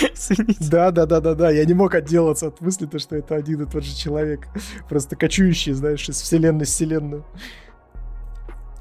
Да, 0.70 0.90
да, 0.90 1.06
да, 1.06 1.20
да, 1.20 1.34
да. 1.34 1.50
Я 1.50 1.64
не 1.64 1.74
мог 1.74 1.94
отделаться 1.94 2.48
от 2.48 2.60
мысли, 2.60 2.86
то, 2.86 2.98
что 2.98 3.16
это 3.16 3.34
один 3.34 3.62
и 3.62 3.70
тот 3.70 3.84
же 3.84 3.94
человек. 3.94 4.48
Просто 4.88 5.16
кочующий, 5.16 5.72
знаешь, 5.72 6.08
из 6.08 6.20
вселенной 6.20 6.64
в 6.64 6.68
вселенную. 6.68 7.24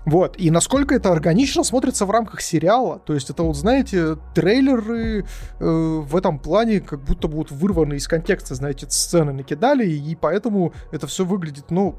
Вот, 0.06 0.36
и 0.38 0.52
насколько 0.52 0.94
это 0.94 1.12
органично 1.12 1.64
смотрится 1.64 2.06
в 2.06 2.12
рамках 2.12 2.42
сериала. 2.42 3.00
То 3.00 3.16
есть 3.16 3.32
это 3.32 3.42
вот, 3.42 3.56
знаете, 3.56 4.18
трейлеры 4.36 5.22
э, 5.22 5.26
в 5.60 6.16
этом 6.16 6.38
плане 6.38 6.80
как 6.80 7.04
будто 7.04 7.28
вот 7.28 7.50
вырваны 7.50 7.96
из 7.96 8.08
контекста, 8.08 8.54
знаете, 8.54 8.86
сцены 8.88 9.34
накидали, 9.34 9.90
и 9.90 10.16
поэтому 10.16 10.74
это 10.92 11.08
все 11.08 11.26
выглядит, 11.26 11.72
ну, 11.72 11.96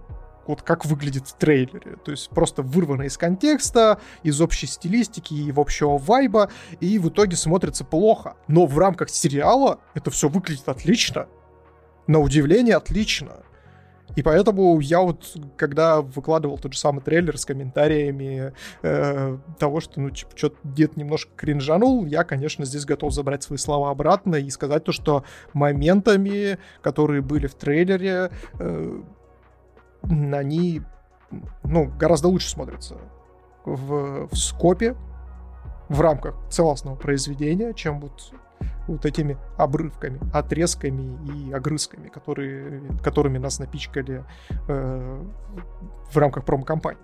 вот 0.48 0.62
как 0.62 0.84
выглядит 0.84 1.28
в 1.28 1.36
трейлере. 1.36 1.96
То 2.04 2.10
есть 2.10 2.30
просто 2.30 2.62
вырвано 2.62 3.02
из 3.02 3.16
контекста, 3.16 4.00
из 4.22 4.40
общей 4.40 4.66
стилистики 4.66 5.34
и 5.34 5.52
в 5.52 5.60
общего 5.60 5.98
вайба, 5.98 6.50
и 6.80 6.98
в 6.98 7.08
итоге 7.08 7.36
смотрится 7.36 7.84
плохо. 7.84 8.36
Но 8.48 8.66
в 8.66 8.78
рамках 8.78 9.10
сериала 9.10 9.80
это 9.94 10.10
все 10.10 10.28
выглядит 10.28 10.68
отлично. 10.68 11.26
На 12.06 12.20
удивление 12.20 12.76
отлично. 12.76 13.42
И 14.14 14.22
поэтому 14.22 14.80
я 14.80 15.00
вот, 15.00 15.36
когда 15.56 16.00
выкладывал 16.00 16.58
тот 16.58 16.72
же 16.72 16.78
самый 16.78 17.02
трейлер 17.02 17.36
с 17.36 17.44
комментариями 17.44 18.52
э, 18.82 19.38
того, 19.58 19.80
что, 19.80 20.00
ну, 20.00 20.10
типа, 20.10 20.30
что-то 20.34 20.56
дед 20.64 20.96
немножко 20.96 21.30
кринжанул, 21.36 22.06
я, 22.06 22.24
конечно, 22.24 22.64
здесь 22.64 22.86
готов 22.86 23.12
забрать 23.12 23.42
свои 23.42 23.58
слова 23.58 23.90
обратно 23.90 24.36
и 24.36 24.48
сказать 24.48 24.84
то, 24.84 24.92
что 24.92 25.24
моментами, 25.52 26.58
которые 26.82 27.20
были 27.20 27.46
в 27.46 27.54
трейлере, 27.54 28.30
э, 28.58 29.02
они 30.02 30.82
ну, 31.64 31.90
гораздо 31.98 32.28
лучше 32.28 32.48
смотрятся 32.48 32.96
в, 33.64 34.28
в 34.28 34.36
скопе, 34.36 34.96
в 35.88 36.00
рамках 36.00 36.36
целостного 36.50 36.96
произведения, 36.96 37.72
чем 37.74 38.00
вот, 38.00 38.32
вот 38.86 39.04
этими 39.06 39.36
обрывками, 39.56 40.20
отрезками 40.32 41.18
и 41.30 41.52
огрызками, 41.52 42.08
которые, 42.08 42.82
которыми 43.02 43.38
нас 43.38 43.58
напичкали 43.58 44.24
э, 44.68 45.24
в 46.10 46.16
рамках 46.16 46.44
промо-компании. 46.44 47.00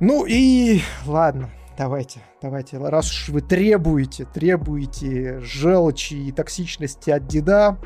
Ну 0.00 0.24
и 0.26 0.80
ладно, 1.06 1.50
давайте, 1.76 2.20
давайте, 2.40 2.78
раз 2.78 3.10
уж 3.10 3.28
вы 3.28 3.42
требуете, 3.42 4.24
требуете 4.24 5.40
желчи 5.40 6.14
и 6.14 6.32
токсичности 6.32 7.10
от 7.10 7.26
деда, 7.26 7.78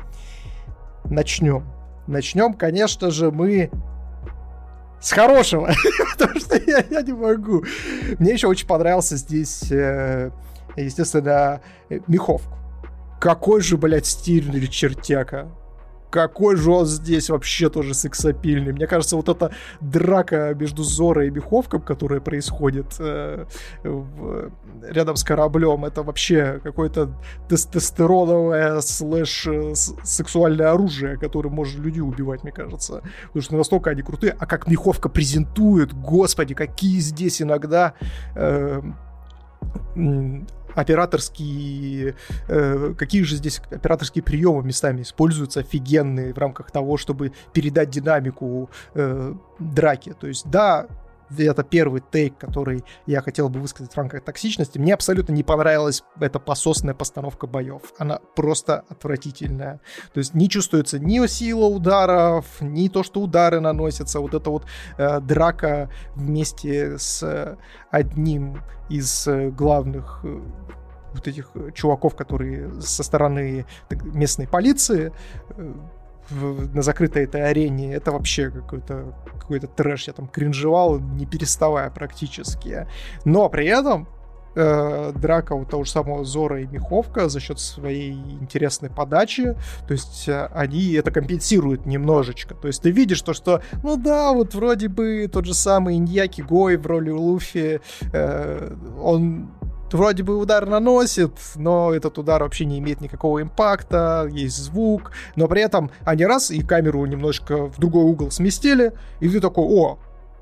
начнем. 1.05 1.74
Начнем, 2.07 2.53
конечно 2.53 3.11
же, 3.11 3.31
мы 3.31 3.71
с 5.01 5.11
хорошего, 5.11 5.71
потому 6.17 6.39
что 6.39 6.55
я, 6.57 6.83
я 6.89 7.01
не 7.01 7.13
могу. 7.13 7.63
Мне 8.19 8.33
еще 8.33 8.47
очень 8.47 8.67
понравился 8.67 9.17
здесь, 9.17 9.71
э, 9.71 10.31
естественно, 10.75 11.61
Миховку. 12.07 12.57
Какой 13.19 13.61
же, 13.61 13.77
блядь, 13.77 14.05
стильный 14.05 14.67
чертяка 14.67 15.47
какой 16.09 16.55
же 16.55 16.71
он 16.71 16.85
здесь 16.85 17.29
вообще 17.29 17.69
тоже 17.69 17.93
сексапильный. 17.93 18.73
Мне 18.73 18.87
кажется, 18.87 19.15
вот 19.15 19.29
эта 19.29 19.51
драка 19.81 20.53
между 20.53 20.83
Зорой 20.83 21.27
и 21.27 21.31
Меховком, 21.31 21.81
которая 21.81 22.19
происходит 22.19 22.95
э, 22.99 23.45
в, 23.83 24.51
рядом 24.83 25.15
с 25.15 25.23
кораблем, 25.23 25.85
это 25.85 26.03
вообще 26.03 26.59
какое-то 26.63 27.11
тестостероновое 27.49 28.79
слэш 28.81 29.47
э, 29.47 29.73
сексуальное 29.75 30.71
оружие, 30.71 31.17
которым 31.17 31.53
можно 31.53 31.81
людей 31.81 32.01
убивать, 32.01 32.43
мне 32.43 32.51
кажется. 32.51 33.01
Потому 33.27 33.41
что 33.41 33.55
настолько 33.57 33.89
они 33.89 34.01
крутые. 34.01 34.35
А 34.39 34.45
как 34.45 34.67
Меховка 34.67 35.09
презентует, 35.09 35.93
господи, 35.93 36.53
какие 36.53 36.99
здесь 36.99 37.41
иногда... 37.41 37.93
Э, 38.35 38.81
операторские... 40.75 42.15
Э, 42.47 42.93
какие 42.97 43.23
же 43.23 43.35
здесь 43.35 43.61
операторские 43.71 44.23
приемы 44.23 44.63
местами 44.63 45.01
используются 45.01 45.61
офигенные 45.61 46.33
в 46.33 46.37
рамках 46.37 46.71
того, 46.71 46.97
чтобы 46.97 47.31
передать 47.53 47.89
динамику 47.89 48.69
э, 48.93 49.33
драки. 49.59 50.13
То 50.19 50.27
есть, 50.27 50.49
да, 50.49 50.87
это 51.43 51.63
первый 51.63 52.01
тейк, 52.11 52.37
который 52.37 52.83
я 53.05 53.21
хотел 53.21 53.49
бы 53.49 53.59
высказать 53.59 53.93
в 53.93 53.97
рамках 53.97 54.23
токсичности. 54.23 54.79
Мне 54.79 54.93
абсолютно 54.93 55.33
не 55.33 55.43
понравилась 55.43 56.03
эта 56.19 56.39
пососная 56.39 56.93
постановка 56.93 57.47
боев. 57.47 57.81
Она 57.97 58.19
просто 58.35 58.83
отвратительная. 58.89 59.81
То 60.13 60.19
есть 60.19 60.33
не 60.33 60.49
чувствуется 60.49 60.99
ни 60.99 61.25
сила 61.27 61.65
ударов, 61.65 62.45
ни 62.61 62.87
то, 62.87 63.03
что 63.03 63.21
удары 63.21 63.59
наносятся. 63.59 64.19
Вот 64.19 64.33
эта 64.33 64.49
вот 64.49 64.65
э, 64.97 65.19
драка 65.19 65.89
вместе 66.15 66.97
с 66.97 67.57
одним 67.91 68.61
из 68.89 69.27
э, 69.27 69.49
главных 69.49 70.19
э, 70.23 70.39
вот 71.13 71.27
этих 71.27 71.51
чуваков, 71.73 72.15
которые 72.15 72.81
со 72.81 73.03
стороны 73.03 73.65
местной 73.89 74.47
полиции 74.47 75.11
э, 75.49 75.73
в, 76.29 76.73
на 76.75 76.81
закрытой 76.81 77.23
этой 77.23 77.43
арене, 77.43 77.93
это 77.93 78.11
вообще 78.11 78.49
какой-то 78.49 79.13
какой-то 79.39 79.67
трэш. 79.67 80.07
Я 80.07 80.13
там 80.13 80.27
кринжевал, 80.27 80.99
не 80.99 81.25
переставая 81.25 81.89
практически. 81.91 82.87
Но 83.25 83.47
при 83.49 83.67
этом 83.67 84.07
э, 84.55 85.11
драка 85.15 85.53
у 85.53 85.65
того 85.65 85.83
же 85.83 85.91
самого 85.91 86.25
Зора 86.25 86.61
и 86.61 86.67
Миховка 86.67 87.29
за 87.29 87.39
счет 87.39 87.59
своей 87.59 88.13
интересной 88.13 88.89
подачи, 88.89 89.55
то 89.87 89.93
есть 89.93 90.27
э, 90.27 90.49
они 90.53 90.93
это 90.93 91.11
компенсируют 91.11 91.85
немножечко. 91.85 92.55
То 92.55 92.67
есть 92.67 92.81
ты 92.81 92.91
видишь 92.91 93.21
то, 93.21 93.33
что, 93.33 93.61
ну 93.83 93.97
да, 93.97 94.31
вот 94.31 94.55
вроде 94.55 94.87
бы 94.87 95.29
тот 95.31 95.45
же 95.45 95.53
самый 95.53 95.97
Иньяки 95.97 96.41
Гой 96.41 96.77
в 96.77 96.87
роли 96.87 97.11
Луфи, 97.11 97.81
э, 98.13 98.75
он 98.99 99.51
вроде 99.95 100.23
бы 100.23 100.37
удар 100.37 100.65
наносит, 100.65 101.31
но 101.55 101.93
этот 101.93 102.17
удар 102.17 102.43
вообще 102.43 102.65
не 102.65 102.79
имеет 102.79 103.01
никакого 103.01 103.41
импакта, 103.41 104.27
есть 104.31 104.57
звук, 104.57 105.11
но 105.35 105.47
при 105.47 105.61
этом 105.61 105.91
они 106.03 106.25
раз 106.25 106.51
и 106.51 106.61
камеру 106.61 107.05
немножко 107.05 107.67
в 107.67 107.79
другой 107.79 108.03
угол 108.03 108.31
сместили, 108.31 108.93
и 109.19 109.29
ты 109.29 109.39
такой, 109.39 109.65
о, 109.65 109.97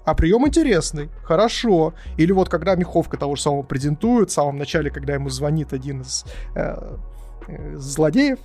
а 0.06 0.16
прием 0.16 0.46
интересный, 0.48 1.10
хорошо. 1.24 1.94
Или 2.18 2.32
вот 2.32 2.50
когда 2.50 2.76
Миховка 2.76 3.18
того 3.18 3.36
же 3.36 3.42
самого 3.42 3.64
презентует, 3.64 4.30
в 4.30 4.34
самом 4.34 4.58
начале, 4.58 4.90
когда 4.90 5.14
ему 5.14 5.30
звонит 5.30 5.72
один 5.74 6.02
из 6.02 6.26
э, 6.56 6.98
э 7.48 7.78
злодеев, 7.78 8.40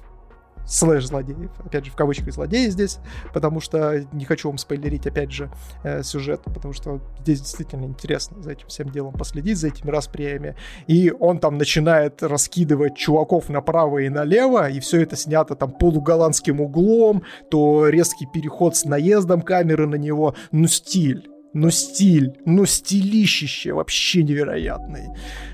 слэш-злодеев, 0.69 1.51
опять 1.65 1.87
же, 1.87 1.91
в 1.91 1.97
кавычках 1.97 2.33
злодеи 2.33 2.69
здесь, 2.69 2.99
потому 3.33 3.61
что 3.61 4.05
не 4.13 4.25
хочу 4.25 4.49
вам 4.49 4.59
спойлерить, 4.59 5.07
опять 5.07 5.33
же, 5.33 5.51
э, 5.83 6.03
сюжет, 6.03 6.43
потому 6.45 6.75
что 6.75 7.01
здесь 7.21 7.41
действительно 7.41 7.85
интересно 7.87 8.43
за 8.43 8.53
этим 8.53 8.69
всем 8.69 8.91
делом 8.91 9.15
последить, 9.15 9.59
за 9.59 9.69
этими 9.69 9.91
расприями. 9.91 10.57
И 10.87 11.13
он 11.19 11.39
там 11.39 11.57
начинает 11.59 12.23
раскидывать 12.23 12.97
чуваков 12.97 13.49
направо 13.49 13.99
и 13.99 14.09
налево, 14.09 14.69
и 14.69 14.81
все 14.81 15.03
это 15.03 15.17
снято 15.17 15.55
там 15.55 15.73
полуголландским 15.73 16.61
углом, 16.61 17.23
то 17.51 17.89
резкий 17.89 18.27
переход 18.27 18.77
с 18.77 18.85
наездом 18.85 19.43
камеры 19.43 19.87
на 19.87 19.97
него, 19.97 20.35
ну 20.53 20.67
стиль 20.67 21.29
ну 21.53 21.71
стиль, 21.71 22.39
ну 22.45 22.67
стилищище 22.67 23.73
вообще 23.73 24.23
невероятный. 24.23 25.09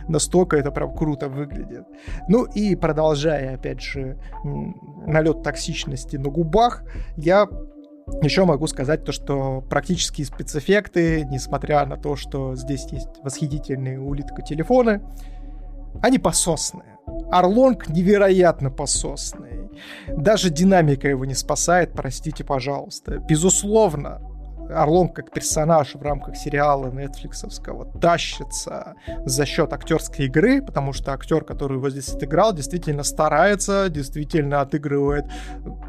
Настолько 0.09 0.57
это 0.57 0.71
прям 0.71 0.95
круто 0.95 1.29
выглядит. 1.29 1.85
Ну 2.29 2.45
и 2.45 2.75
продолжая, 2.75 3.55
опять 3.55 3.81
же, 3.81 4.19
налет 5.07 5.43
токсичности 5.43 6.17
на 6.17 6.29
губах, 6.29 6.83
я 7.17 7.49
еще 8.23 8.45
могу 8.45 8.67
сказать 8.67 9.05
то, 9.05 9.13
что 9.13 9.63
практические 9.63 10.27
спецэффекты, 10.27 11.25
несмотря 11.31 11.87
на 11.87 11.97
то, 11.97 12.17
что 12.17 12.55
здесь 12.55 12.87
есть 12.91 13.09
восхитительные 13.23 13.99
улитка-телефоны, 13.99 15.01
они 16.03 16.19
пососные. 16.19 16.99
Орлонг 17.31 17.89
невероятно 17.89 18.71
пососный. 18.71 19.71
Даже 20.09 20.51
динамика 20.51 21.09
его 21.09 21.25
не 21.25 21.35
спасает, 21.35 21.93
простите, 21.93 22.45
пожалуйста. 22.45 23.19
Безусловно, 23.19 24.21
Орлон 24.71 25.09
как 25.09 25.33
персонаж 25.33 25.95
в 25.95 26.03
рамках 26.03 26.37
сериала 26.37 26.91
нетфликсовского 26.91 27.87
тащится 28.01 28.95
за 29.25 29.47
счет 29.47 29.73
актерской 29.73 30.27
игры, 30.27 30.63
потому 30.63 30.93
что 30.93 31.13
актер, 31.13 31.45
который 31.45 31.77
его 31.77 31.91
здесь 31.91 32.09
отыграл, 32.09 32.53
действительно 32.53 33.03
старается, 33.03 33.89
действительно 33.89 34.61
отыгрывает 34.61 35.27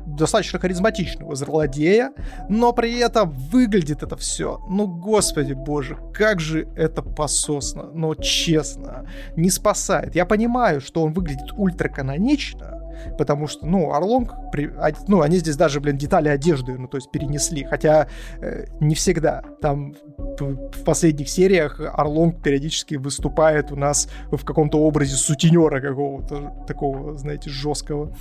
достаточно 0.05 0.59
харизматичного 0.59 1.35
злодея, 1.35 2.11
но 2.49 2.73
при 2.73 2.99
этом 2.99 3.31
выглядит 3.31 4.03
это 4.03 4.15
все, 4.17 4.61
ну 4.69 4.87
господи 4.87 5.53
боже, 5.53 5.97
как 6.13 6.39
же 6.39 6.67
это 6.75 7.01
пососно, 7.01 7.83
но 7.93 8.15
честно, 8.15 9.05
не 9.35 9.49
спасает. 9.49 10.15
Я 10.15 10.25
понимаю, 10.25 10.81
что 10.81 11.03
он 11.03 11.13
выглядит 11.13 11.51
ультраканонично, 11.53 12.74
потому 13.17 13.47
что, 13.47 13.65
ну, 13.65 13.93
Орлонг, 13.93 14.33
при, 14.51 14.71
ну, 15.07 15.21
они 15.21 15.37
здесь 15.37 15.57
даже, 15.57 15.79
блин, 15.79 15.97
детали 15.97 16.29
одежды, 16.29 16.77
ну, 16.77 16.87
то 16.87 16.97
есть 16.97 17.11
перенесли, 17.11 17.63
хотя 17.63 18.07
э, 18.39 18.65
не 18.79 18.95
всегда. 18.95 19.43
Там 19.61 19.95
в 20.37 20.83
последних 20.83 21.29
сериях 21.29 21.79
Орлонг 21.79 22.41
периодически 22.41 22.95
выступает 22.95 23.71
у 23.71 23.75
нас 23.75 24.09
в 24.31 24.43
каком-то 24.43 24.79
образе 24.79 25.15
сутенера 25.15 25.79
какого-то 25.81 26.53
такого, 26.67 27.17
знаете, 27.17 27.49
жесткого 27.49 28.15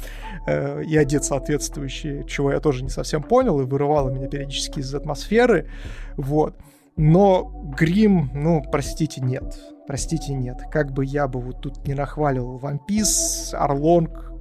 э, 0.46 0.82
и 0.84 0.96
одет 0.96 1.24
соответствующий, 1.24 2.26
чего 2.26 2.52
я 2.52 2.60
тоже 2.60 2.84
не 2.84 2.90
совсем 2.90 3.22
понял 3.22 3.60
и 3.60 3.64
вырывало 3.64 4.10
меня 4.10 4.28
периодически 4.28 4.80
из 4.80 4.94
атмосферы, 4.94 5.68
вот. 6.16 6.56
Но 6.96 7.50
грим, 7.76 8.30
ну, 8.34 8.62
простите, 8.70 9.20
нет. 9.20 9.58
Простите, 9.86 10.32
нет. 10.32 10.62
Как 10.70 10.92
бы 10.92 11.04
я 11.04 11.26
бы 11.26 11.40
вот 11.40 11.60
тут 11.60 11.86
не 11.86 11.94
нахваливал 11.94 12.58
One 12.58 12.78
Piece, 12.88 13.54
Орлонг 13.54 14.33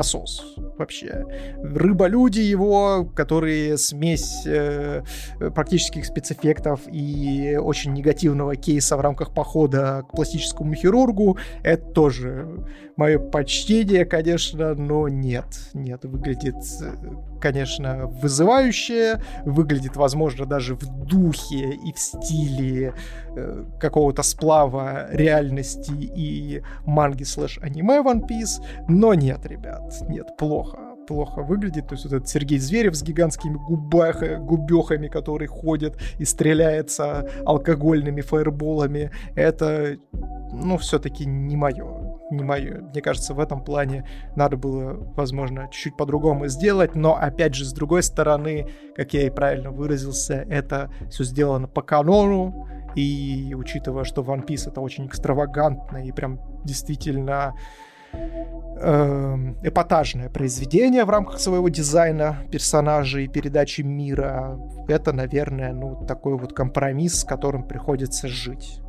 посос 0.00 0.54
вообще. 0.78 1.26
Рыболюди 1.62 2.40
его, 2.40 3.04
которые 3.14 3.76
смесь 3.76 4.46
э, 4.46 5.02
практических 5.54 6.06
спецэффектов 6.06 6.80
и 6.90 7.58
очень 7.60 7.92
негативного 7.92 8.56
кейса 8.56 8.96
в 8.96 9.00
рамках 9.02 9.34
похода 9.34 10.06
к 10.08 10.16
пластическому 10.16 10.74
хирургу, 10.74 11.36
это 11.62 11.84
тоже 11.92 12.64
мое 13.00 13.18
почтение, 13.18 14.04
конечно, 14.04 14.74
но 14.74 15.08
нет, 15.08 15.46
нет, 15.72 16.04
выглядит, 16.04 16.56
конечно, 17.40 18.08
вызывающе, 18.08 19.22
выглядит, 19.46 19.96
возможно, 19.96 20.44
даже 20.44 20.74
в 20.74 21.06
духе 21.06 21.70
и 21.70 21.94
в 21.94 21.98
стиле 21.98 22.92
э, 23.34 23.64
какого-то 23.80 24.22
сплава 24.22 25.08
реальности 25.12 25.94
и 25.94 26.62
манги 26.84 27.22
слэш 27.22 27.58
аниме 27.62 28.00
One 28.00 28.28
Piece, 28.28 28.62
но 28.86 29.14
нет, 29.14 29.46
ребят, 29.46 29.94
нет, 30.06 30.36
плохо 30.36 30.90
плохо 31.06 31.42
выглядит. 31.42 31.88
То 31.88 31.94
есть 31.94 32.04
вот 32.04 32.12
этот 32.12 32.28
Сергей 32.28 32.58
Зверев 32.58 32.94
с 32.94 33.02
гигантскими 33.02 33.56
губах, 33.56 34.22
губехами, 34.38 35.08
который 35.08 35.48
ходит 35.48 35.98
и 36.20 36.24
стреляется 36.24 37.28
алкогольными 37.44 38.20
фаерболами, 38.20 39.10
это, 39.34 39.96
ну, 40.52 40.78
все-таки 40.78 41.26
не 41.26 41.56
мое. 41.56 41.99
Не 42.30 42.44
мое. 42.44 42.80
Мне 42.80 43.02
кажется, 43.02 43.34
в 43.34 43.40
этом 43.40 43.64
плане 43.64 44.06
надо 44.36 44.56
было, 44.56 44.94
возможно, 45.16 45.68
чуть-чуть 45.70 45.96
по-другому 45.96 46.46
сделать, 46.48 46.94
но, 46.94 47.16
опять 47.16 47.54
же, 47.54 47.64
с 47.64 47.72
другой 47.72 48.02
стороны, 48.02 48.68
как 48.94 49.12
я 49.14 49.26
и 49.26 49.30
правильно 49.30 49.70
выразился, 49.70 50.46
это 50.48 50.90
все 51.10 51.24
сделано 51.24 51.66
по 51.66 51.82
канону, 51.82 52.68
и 52.94 53.54
учитывая, 53.56 54.04
что 54.04 54.22
One 54.22 54.46
Piece 54.46 54.68
это 54.68 54.80
очень 54.80 55.06
экстравагантно 55.06 56.04
и 56.04 56.12
прям 56.12 56.40
действительно 56.64 57.54
Эм, 58.82 59.58
эпатажное 59.62 60.30
произведение 60.30 61.04
в 61.04 61.10
рамках 61.10 61.38
своего 61.38 61.68
дизайна 61.68 62.38
персонажей 62.50 63.26
и 63.26 63.28
передачи 63.28 63.82
мира. 63.82 64.58
Это, 64.88 65.12
наверное, 65.12 65.74
ну, 65.74 66.06
такой 66.06 66.38
вот 66.38 66.54
компромисс, 66.54 67.20
с 67.20 67.24
которым 67.24 67.64
приходится 67.68 68.26
жить. 68.26 68.80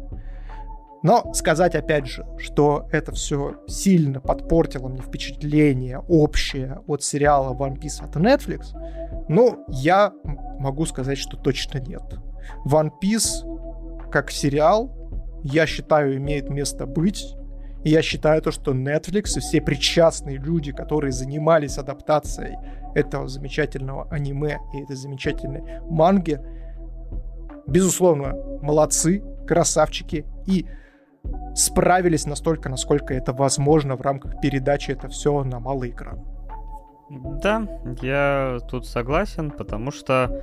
Но 1.04 1.34
сказать 1.34 1.76
опять 1.76 2.08
же, 2.08 2.26
что 2.38 2.88
это 2.92 3.12
все 3.12 3.56
сильно 3.68 4.22
подпортило 4.22 4.88
мне 4.88 5.02
впечатление 5.02 6.00
общее 6.08 6.80
от 6.88 7.04
сериала 7.04 7.54
One 7.54 7.80
Piece 7.80 8.04
от 8.04 8.16
Netflix, 8.16 8.68
ну, 9.28 9.66
я 9.68 10.14
могу 10.60 10.86
сказать, 10.86 11.18
что 11.18 11.38
точно 11.38 11.80
нет. 11.80 12.04
One 12.68 12.92
Piece 13.02 14.10
как 14.12 14.30
сериал, 14.30 14.96
я 15.44 15.66
считаю, 15.66 16.18
имеет 16.18 16.50
место 16.50 16.86
быть 16.86 17.36
и 17.84 17.90
я 17.90 18.02
считаю 18.02 18.42
то, 18.42 18.52
что 18.52 18.74
Netflix 18.74 19.38
и 19.38 19.40
все 19.40 19.62
причастные 19.62 20.38
люди, 20.38 20.72
которые 20.72 21.12
занимались 21.12 21.78
адаптацией 21.78 22.58
этого 22.94 23.28
замечательного 23.28 24.08
аниме 24.12 24.60
и 24.74 24.84
этой 24.84 24.96
замечательной 24.96 25.80
манги, 25.90 26.40
безусловно, 27.68 28.34
молодцы, 28.62 29.24
красавчики 29.48 30.26
и 30.46 30.68
справились 31.56 32.26
настолько, 32.26 32.70
насколько 32.70 33.14
это 33.14 33.34
возможно 33.34 33.96
в 33.96 34.02
рамках 34.02 34.40
передачи 34.42 34.92
это 34.92 35.08
все 35.08 35.44
на 35.44 35.60
малый 35.60 35.90
экран. 35.92 36.22
Да, 37.10 37.68
я 38.02 38.60
тут 38.70 38.88
согласен, 38.88 39.52
потому 39.52 39.92
что 39.92 40.42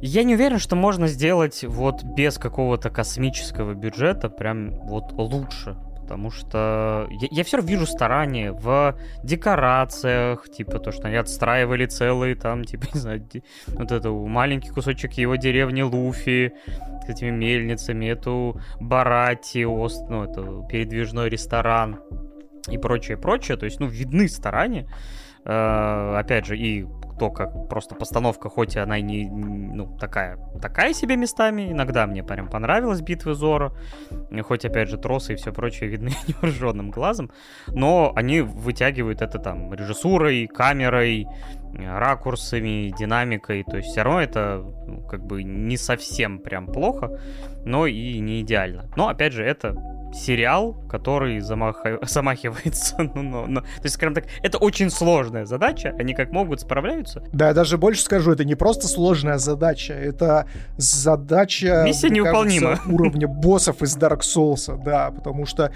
я 0.00 0.24
не 0.24 0.34
уверен, 0.34 0.58
что 0.58 0.76
можно 0.76 1.06
сделать 1.06 1.64
вот 1.64 2.02
без 2.02 2.38
какого-то 2.38 2.90
космического 2.90 3.74
бюджета 3.74 4.28
прям 4.28 4.70
вот 4.86 5.12
лучше. 5.12 5.76
Потому 6.04 6.30
что 6.30 7.08
я, 7.10 7.28
я 7.30 7.44
все 7.44 7.56
равно 7.56 7.70
вижу 7.70 7.86
старания 7.86 8.52
в 8.52 8.94
декорациях, 9.22 10.46
типа 10.50 10.78
то, 10.78 10.92
что 10.92 11.08
они 11.08 11.16
отстраивали 11.16 11.86
целые 11.86 12.34
там, 12.34 12.64
типа, 12.70 12.86
не 12.92 13.00
знаю, 13.00 13.26
вот 13.68 13.90
эту 13.90 14.14
маленький 14.26 14.68
кусочек 14.68 15.14
его 15.14 15.36
деревни 15.36 15.80
Луфи 15.80 16.52
с 17.06 17.08
этими 17.08 17.30
мельницами, 17.30 18.06
эту 18.06 18.60
Барати, 18.80 19.64
ост, 19.64 20.04
ну, 20.10 20.24
это 20.24 20.66
передвижной 20.68 21.30
ресторан 21.30 22.00
и 22.68 22.76
прочее, 22.76 23.16
прочее. 23.16 23.56
То 23.56 23.64
есть, 23.64 23.80
ну, 23.80 23.86
видны 23.86 24.28
старания. 24.28 24.86
Э, 25.46 26.16
опять 26.18 26.44
же, 26.44 26.58
и 26.58 26.86
то, 27.18 27.30
как 27.30 27.68
просто 27.68 27.94
постановка, 27.94 28.48
хоть 28.48 28.76
она 28.76 28.98
и 28.98 29.02
не, 29.02 29.28
ну, 29.30 29.96
такая, 29.98 30.38
такая 30.60 30.94
себе 30.94 31.16
местами, 31.16 31.72
иногда 31.72 32.06
мне 32.06 32.22
прям 32.22 32.48
понравилась 32.48 33.00
битвы 33.00 33.34
Зора, 33.34 33.72
хоть, 34.42 34.64
опять 34.64 34.88
же, 34.88 34.98
тросы 34.98 35.32
и 35.32 35.36
все 35.36 35.52
прочее 35.52 35.90
видны 35.90 36.10
невооруженным 36.26 36.90
глазом, 36.90 37.30
но 37.68 38.12
они 38.16 38.40
вытягивают 38.40 39.22
это 39.22 39.38
там 39.38 39.72
режиссурой, 39.72 40.46
камерой, 40.46 41.26
ракурсами, 41.76 42.94
динамикой, 42.96 43.64
то 43.64 43.76
есть 43.76 43.90
все 43.90 44.02
равно 44.02 44.20
это 44.20 44.64
ну, 44.86 45.02
как 45.02 45.24
бы 45.24 45.42
не 45.42 45.76
совсем 45.76 46.38
прям 46.38 46.66
плохо, 46.66 47.20
но 47.64 47.86
и 47.86 48.18
не 48.18 48.40
идеально. 48.40 48.90
Но, 48.96 49.08
опять 49.08 49.32
же, 49.32 49.44
это 49.44 49.74
сериал, 50.14 50.74
который 50.88 51.40
замаха... 51.40 51.98
замахивается. 52.06 52.96
ну, 52.98 53.22
ну, 53.22 53.46
ну. 53.46 53.60
То 53.60 53.82
есть, 53.82 53.96
скажем 53.96 54.14
так, 54.14 54.24
это 54.42 54.58
очень 54.58 54.90
сложная 54.90 55.44
задача. 55.44 55.94
Они 55.98 56.14
как 56.14 56.30
могут 56.30 56.60
справляются. 56.60 57.22
Да, 57.32 57.48
я 57.48 57.54
даже 57.54 57.78
больше 57.78 58.02
скажу, 58.02 58.32
это 58.32 58.44
не 58.44 58.54
просто 58.54 58.86
сложная 58.86 59.38
задача, 59.38 59.94
это 59.94 60.46
задача... 60.76 61.82
Миссия 61.84 62.10
неуполнима. 62.10 62.78
уровня 62.86 63.26
боссов 63.26 63.82
из 63.82 63.96
Dark 63.96 64.20
Souls, 64.20 64.82
да, 64.84 65.10
потому 65.10 65.46
что 65.46 65.72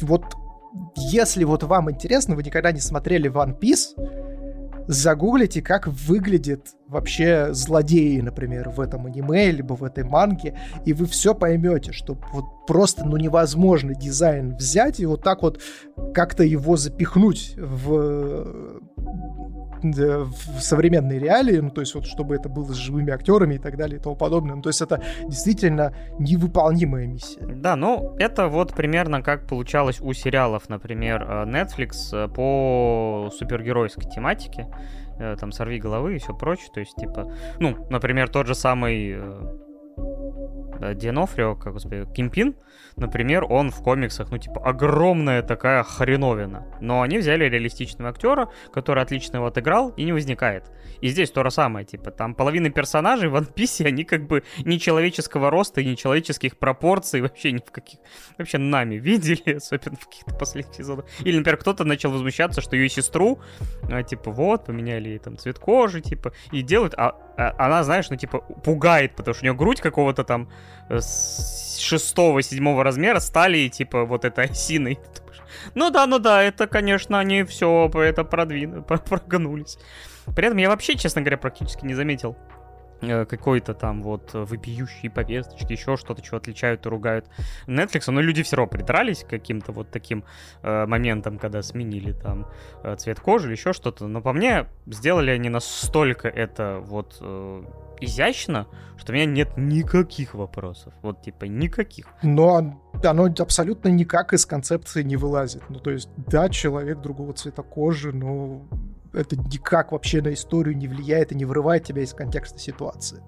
вот 0.00 0.24
если 0.96 1.44
вот 1.44 1.62
вам 1.62 1.90
интересно, 1.90 2.34
вы 2.34 2.42
никогда 2.42 2.72
не 2.72 2.80
смотрели 2.80 3.30
One 3.30 3.58
Piece, 3.58 3.94
загуглите, 4.86 5.62
как 5.62 5.86
выглядит 5.86 6.74
вообще 6.86 7.52
злодеи, 7.52 8.20
например, 8.20 8.70
в 8.70 8.80
этом 8.80 9.06
аниме, 9.06 9.50
либо 9.50 9.74
в 9.74 9.84
этой 9.84 10.04
манге, 10.04 10.58
и 10.84 10.92
вы 10.92 11.06
все 11.06 11.34
поймете, 11.34 11.92
что 11.92 12.16
вот 12.32 12.44
просто, 12.66 13.04
ну, 13.04 13.16
невозможно 13.16 13.94
дизайн 13.94 14.56
взять 14.56 15.00
и 15.00 15.06
вот 15.06 15.22
так 15.22 15.42
вот 15.42 15.60
как-то 16.12 16.44
его 16.44 16.76
запихнуть 16.76 17.54
в 17.56 18.80
в 19.82 20.60
современной 20.60 21.18
реалии, 21.18 21.58
ну, 21.58 21.70
то 21.70 21.80
есть 21.80 21.94
вот 21.94 22.06
чтобы 22.06 22.36
это 22.36 22.48
было 22.48 22.72
с 22.72 22.76
живыми 22.76 23.12
актерами 23.12 23.54
и 23.54 23.58
так 23.58 23.76
далее 23.76 23.98
и 23.98 24.02
тому 24.02 24.16
подобное. 24.16 24.54
Ну, 24.56 24.62
то 24.62 24.68
есть 24.70 24.80
это 24.80 25.02
действительно 25.26 25.94
невыполнимая 26.18 27.06
миссия. 27.06 27.40
Да, 27.46 27.76
ну, 27.76 28.14
это 28.18 28.48
вот 28.48 28.74
примерно 28.74 29.22
как 29.22 29.46
получалось 29.46 30.00
у 30.00 30.12
сериалов, 30.12 30.68
например, 30.68 31.22
э, 31.22 31.44
Netflix 31.44 31.92
э, 32.12 32.28
по 32.28 33.30
супергеройской 33.36 34.04
тематике 34.10 34.68
э, 35.18 35.36
там 35.38 35.52
сорви 35.52 35.78
головы 35.78 36.16
и 36.16 36.18
все 36.18 36.34
прочее. 36.34 36.68
То 36.72 36.80
есть, 36.80 36.96
типа, 36.96 37.32
ну, 37.58 37.86
например, 37.90 38.28
тот 38.28 38.46
же 38.46 38.54
самый 38.54 39.16
Динофрио, 40.94 41.54
как 41.54 41.72
господи, 41.72 42.06
Кимпин, 42.14 42.56
например, 42.96 43.44
он 43.48 43.70
в 43.70 43.82
комиксах, 43.82 44.30
ну, 44.30 44.38
типа, 44.38 44.60
огромная 44.64 45.42
такая 45.42 45.82
хреновина. 45.82 46.66
Но 46.80 47.02
они 47.02 47.18
взяли 47.18 47.44
реалистичного 47.44 48.10
актера, 48.10 48.50
который 48.72 49.02
отлично 49.02 49.38
его 49.38 49.46
отыграл, 49.46 49.90
и 49.90 50.04
не 50.04 50.12
возникает. 50.12 50.70
И 51.00 51.08
здесь 51.08 51.30
то 51.30 51.42
же 51.42 51.50
самое, 51.50 51.84
типа, 51.84 52.10
там 52.10 52.34
половина 52.34 52.70
персонажей 52.70 53.28
в 53.28 53.36
One 53.36 53.52
Piece, 53.52 53.86
они 53.86 54.04
как 54.04 54.26
бы 54.26 54.42
не 54.64 54.78
человеческого 54.78 55.50
роста 55.50 55.80
и 55.80 55.86
не 55.86 55.96
человеческих 55.96 56.58
пропорций 56.58 57.20
вообще 57.20 57.52
ни 57.52 57.58
в 57.58 57.70
каких... 57.70 58.00
Вообще 58.38 58.58
нами 58.58 58.96
видели, 58.96 59.54
особенно 59.56 59.96
в 59.96 60.06
каких-то 60.06 60.34
последних 60.34 60.74
сезонах. 60.74 61.06
Или, 61.20 61.38
например, 61.38 61.58
кто-то 61.58 61.84
начал 61.84 62.10
возмущаться, 62.10 62.60
что 62.60 62.76
ее 62.76 62.88
сестру, 62.88 63.40
а, 63.90 64.02
типа, 64.02 64.30
вот, 64.30 64.66
поменяли 64.66 65.10
ей 65.10 65.18
там 65.18 65.36
цвет 65.36 65.58
кожи, 65.58 66.00
типа, 66.00 66.32
и 66.52 66.62
делают, 66.62 66.94
а 66.96 67.16
она, 67.36 67.84
знаешь, 67.84 68.10
ну, 68.10 68.16
типа, 68.16 68.40
пугает, 68.40 69.16
потому 69.16 69.34
что 69.34 69.44
у 69.44 69.46
нее 69.46 69.54
грудь 69.54 69.80
какого-то 69.80 70.24
там 70.24 70.48
э, 70.88 70.98
шестого-седьмого 71.78 72.84
размера 72.84 73.20
стали, 73.20 73.68
типа, 73.68 74.04
вот 74.04 74.24
этой 74.24 74.44
осиной. 74.50 74.98
Ну 75.74 75.90
да, 75.90 76.06
ну 76.06 76.18
да, 76.18 76.42
это, 76.42 76.66
конечно, 76.66 77.18
они 77.18 77.44
все 77.44 77.90
это 77.94 78.24
продвинули, 78.24 78.82
прогнулись. 79.08 79.78
При 80.34 80.46
этом 80.46 80.58
я 80.58 80.68
вообще, 80.68 80.96
честно 80.96 81.20
говоря, 81.20 81.38
практически 81.38 81.84
не 81.84 81.94
заметил 81.94 82.36
Э, 82.36 82.53
какой-то 83.00 83.74
там 83.74 84.02
вот 84.02 84.32
выпиющие 84.32 85.10
повесточки, 85.10 85.72
еще 85.72 85.96
что-то, 85.96 86.24
что 86.24 86.36
отличают 86.36 86.86
и 86.86 86.88
ругают 86.88 87.26
Netflix, 87.66 88.10
но 88.10 88.20
люди 88.20 88.42
все 88.42 88.56
равно 88.56 88.70
придрались 88.70 89.24
к 89.24 89.28
каким-то 89.28 89.72
вот 89.72 89.90
таким 89.90 90.24
э, 90.62 90.86
моментам, 90.86 91.38
когда 91.38 91.62
сменили 91.62 92.12
там 92.12 92.46
э, 92.82 92.96
цвет 92.96 93.20
кожи 93.20 93.48
или 93.48 93.54
еще 93.54 93.72
что-то. 93.72 94.06
Но 94.06 94.20
по 94.20 94.32
мне, 94.32 94.66
сделали 94.86 95.30
они 95.30 95.48
настолько 95.48 96.28
это 96.28 96.80
вот 96.82 97.18
э, 97.20 97.64
изящно, 98.00 98.66
что 98.96 99.12
у 99.12 99.14
меня 99.14 99.26
нет 99.26 99.56
никаких 99.56 100.34
вопросов. 100.34 100.94
Вот 101.02 101.22
типа 101.22 101.44
никаких. 101.44 102.06
Но 102.22 102.80
оно 103.02 103.24
абсолютно 103.38 103.88
никак 103.88 104.32
из 104.32 104.46
концепции 104.46 105.02
не 105.02 105.16
вылазит. 105.16 105.62
Ну, 105.68 105.78
то 105.78 105.90
есть, 105.90 106.08
да, 106.16 106.48
человек 106.48 107.00
другого 107.00 107.32
цвета 107.32 107.62
кожи, 107.62 108.12
но 108.12 108.62
это 109.14 109.36
никак 109.36 109.92
вообще 109.92 110.20
на 110.22 110.32
историю 110.32 110.76
не 110.76 110.88
влияет 110.88 111.32
и 111.32 111.34
не 111.34 111.44
вырывает 111.44 111.84
тебя 111.84 112.02
из 112.02 112.12
контекста 112.12 112.58
ситуации. 112.58 113.22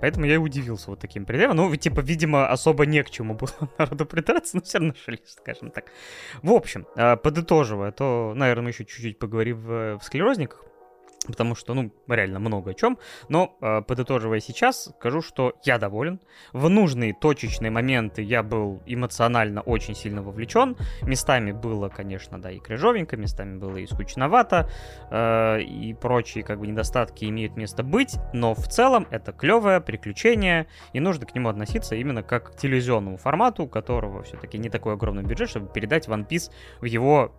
Поэтому 0.00 0.26
я 0.26 0.34
и 0.34 0.38
удивился 0.38 0.90
вот 0.90 0.98
таким 0.98 1.24
предъявам. 1.24 1.56
Ну, 1.56 1.76
типа, 1.76 2.00
видимо, 2.00 2.48
особо 2.48 2.86
не 2.86 3.04
к 3.04 3.10
чему 3.10 3.34
было 3.34 3.52
народу 3.78 4.04
придраться, 4.04 4.56
но 4.56 4.62
все 4.62 4.78
равно 4.78 4.94
шли, 5.04 5.20
скажем 5.24 5.70
так. 5.70 5.84
В 6.42 6.52
общем, 6.52 6.88
а, 6.96 7.14
подытоживая, 7.14 7.92
то, 7.92 8.32
наверное, 8.34 8.64
мы 8.64 8.70
еще 8.70 8.84
чуть-чуть 8.84 9.20
поговорим 9.20 9.58
в, 9.58 9.98
в 9.98 10.02
склерозниках 10.02 10.64
потому 11.26 11.54
что, 11.54 11.74
ну, 11.74 11.92
реально 12.08 12.38
много 12.38 12.70
о 12.70 12.74
чем. 12.74 12.98
Но, 13.28 13.56
э, 13.60 13.82
подытоживая 13.82 14.40
сейчас, 14.40 14.92
скажу, 14.98 15.22
что 15.22 15.54
я 15.64 15.78
доволен. 15.78 16.20
В 16.52 16.68
нужные 16.68 17.14
точечные 17.14 17.70
моменты 17.70 18.22
я 18.22 18.42
был 18.42 18.82
эмоционально 18.86 19.60
очень 19.60 19.94
сильно 19.94 20.22
вовлечен. 20.22 20.76
Местами 21.02 21.52
было, 21.52 21.88
конечно, 21.88 22.40
да, 22.40 22.50
и 22.50 22.58
крыжовенько, 22.58 23.16
местами 23.16 23.58
было 23.58 23.76
и 23.76 23.86
скучновато, 23.86 24.68
э, 25.10 25.60
и 25.62 25.94
прочие, 25.94 26.44
как 26.44 26.60
бы, 26.60 26.66
недостатки 26.66 27.24
имеют 27.26 27.56
место 27.56 27.82
быть, 27.82 28.16
но 28.32 28.54
в 28.54 28.68
целом 28.68 29.06
это 29.10 29.32
клевое 29.32 29.80
приключение, 29.80 30.66
и 30.92 31.00
нужно 31.00 31.26
к 31.26 31.34
нему 31.34 31.48
относиться 31.48 31.94
именно 31.94 32.22
как 32.22 32.52
к 32.52 32.56
телевизионному 32.56 33.16
формату, 33.16 33.64
у 33.64 33.68
которого 33.68 34.22
все-таки 34.22 34.58
не 34.58 34.70
такой 34.70 34.94
огромный 34.94 35.22
бюджет, 35.22 35.50
чтобы 35.50 35.68
передать 35.72 36.08
One 36.08 36.26
Piece 36.26 36.50
в 36.80 36.84
его 36.84 37.32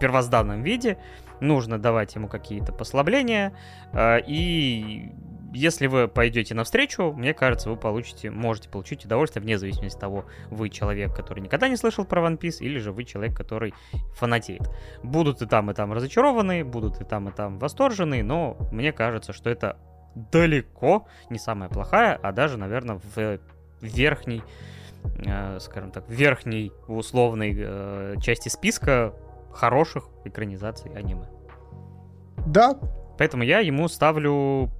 первозданном 0.00 0.62
виде 0.62 0.98
нужно 1.40 1.78
давать 1.78 2.14
ему 2.14 2.28
какие-то 2.28 2.72
послабления, 2.72 3.52
а, 3.92 4.18
и 4.18 5.12
если 5.52 5.86
вы 5.86 6.08
пойдете 6.08 6.54
навстречу, 6.54 7.12
мне 7.12 7.34
кажется, 7.34 7.70
вы 7.70 7.76
получите, 7.76 8.30
можете 8.30 8.68
получить 8.68 9.04
удовольствие 9.04 9.42
вне 9.42 9.58
зависимости 9.58 9.96
от 9.96 10.00
того, 10.00 10.24
вы 10.50 10.68
человек, 10.68 11.14
который 11.14 11.40
никогда 11.40 11.68
не 11.68 11.76
слышал 11.76 12.04
про 12.04 12.22
One 12.22 12.38
Piece, 12.38 12.58
или 12.60 12.78
же 12.78 12.92
вы 12.92 13.04
человек, 13.04 13.36
который 13.36 13.74
фанатеет. 14.14 14.70
Будут 15.02 15.42
и 15.42 15.46
там, 15.46 15.70
и 15.70 15.74
там 15.74 15.92
разочарованы, 15.92 16.64
будут 16.64 17.00
и 17.00 17.04
там, 17.04 17.28
и 17.28 17.32
там 17.32 17.58
восторжены, 17.58 18.22
но 18.22 18.56
мне 18.70 18.92
кажется, 18.92 19.32
что 19.32 19.50
это 19.50 19.76
далеко 20.14 21.06
не 21.30 21.38
самая 21.38 21.68
плохая, 21.68 22.18
а 22.22 22.32
даже, 22.32 22.56
наверное, 22.56 23.00
в 23.14 23.38
верхней, 23.80 24.42
э, 25.24 25.58
скажем 25.60 25.90
так, 25.90 26.08
верхней 26.08 26.72
условной 26.86 27.54
э, 27.56 28.14
части 28.20 28.48
списка 28.48 29.14
хороших 29.52 30.04
экранизаций 30.24 30.92
аниме. 30.92 31.28
Да. 32.46 32.78
Поэтому 33.18 33.42
я 33.42 33.60
ему 33.60 33.88
ставлю 33.88 34.70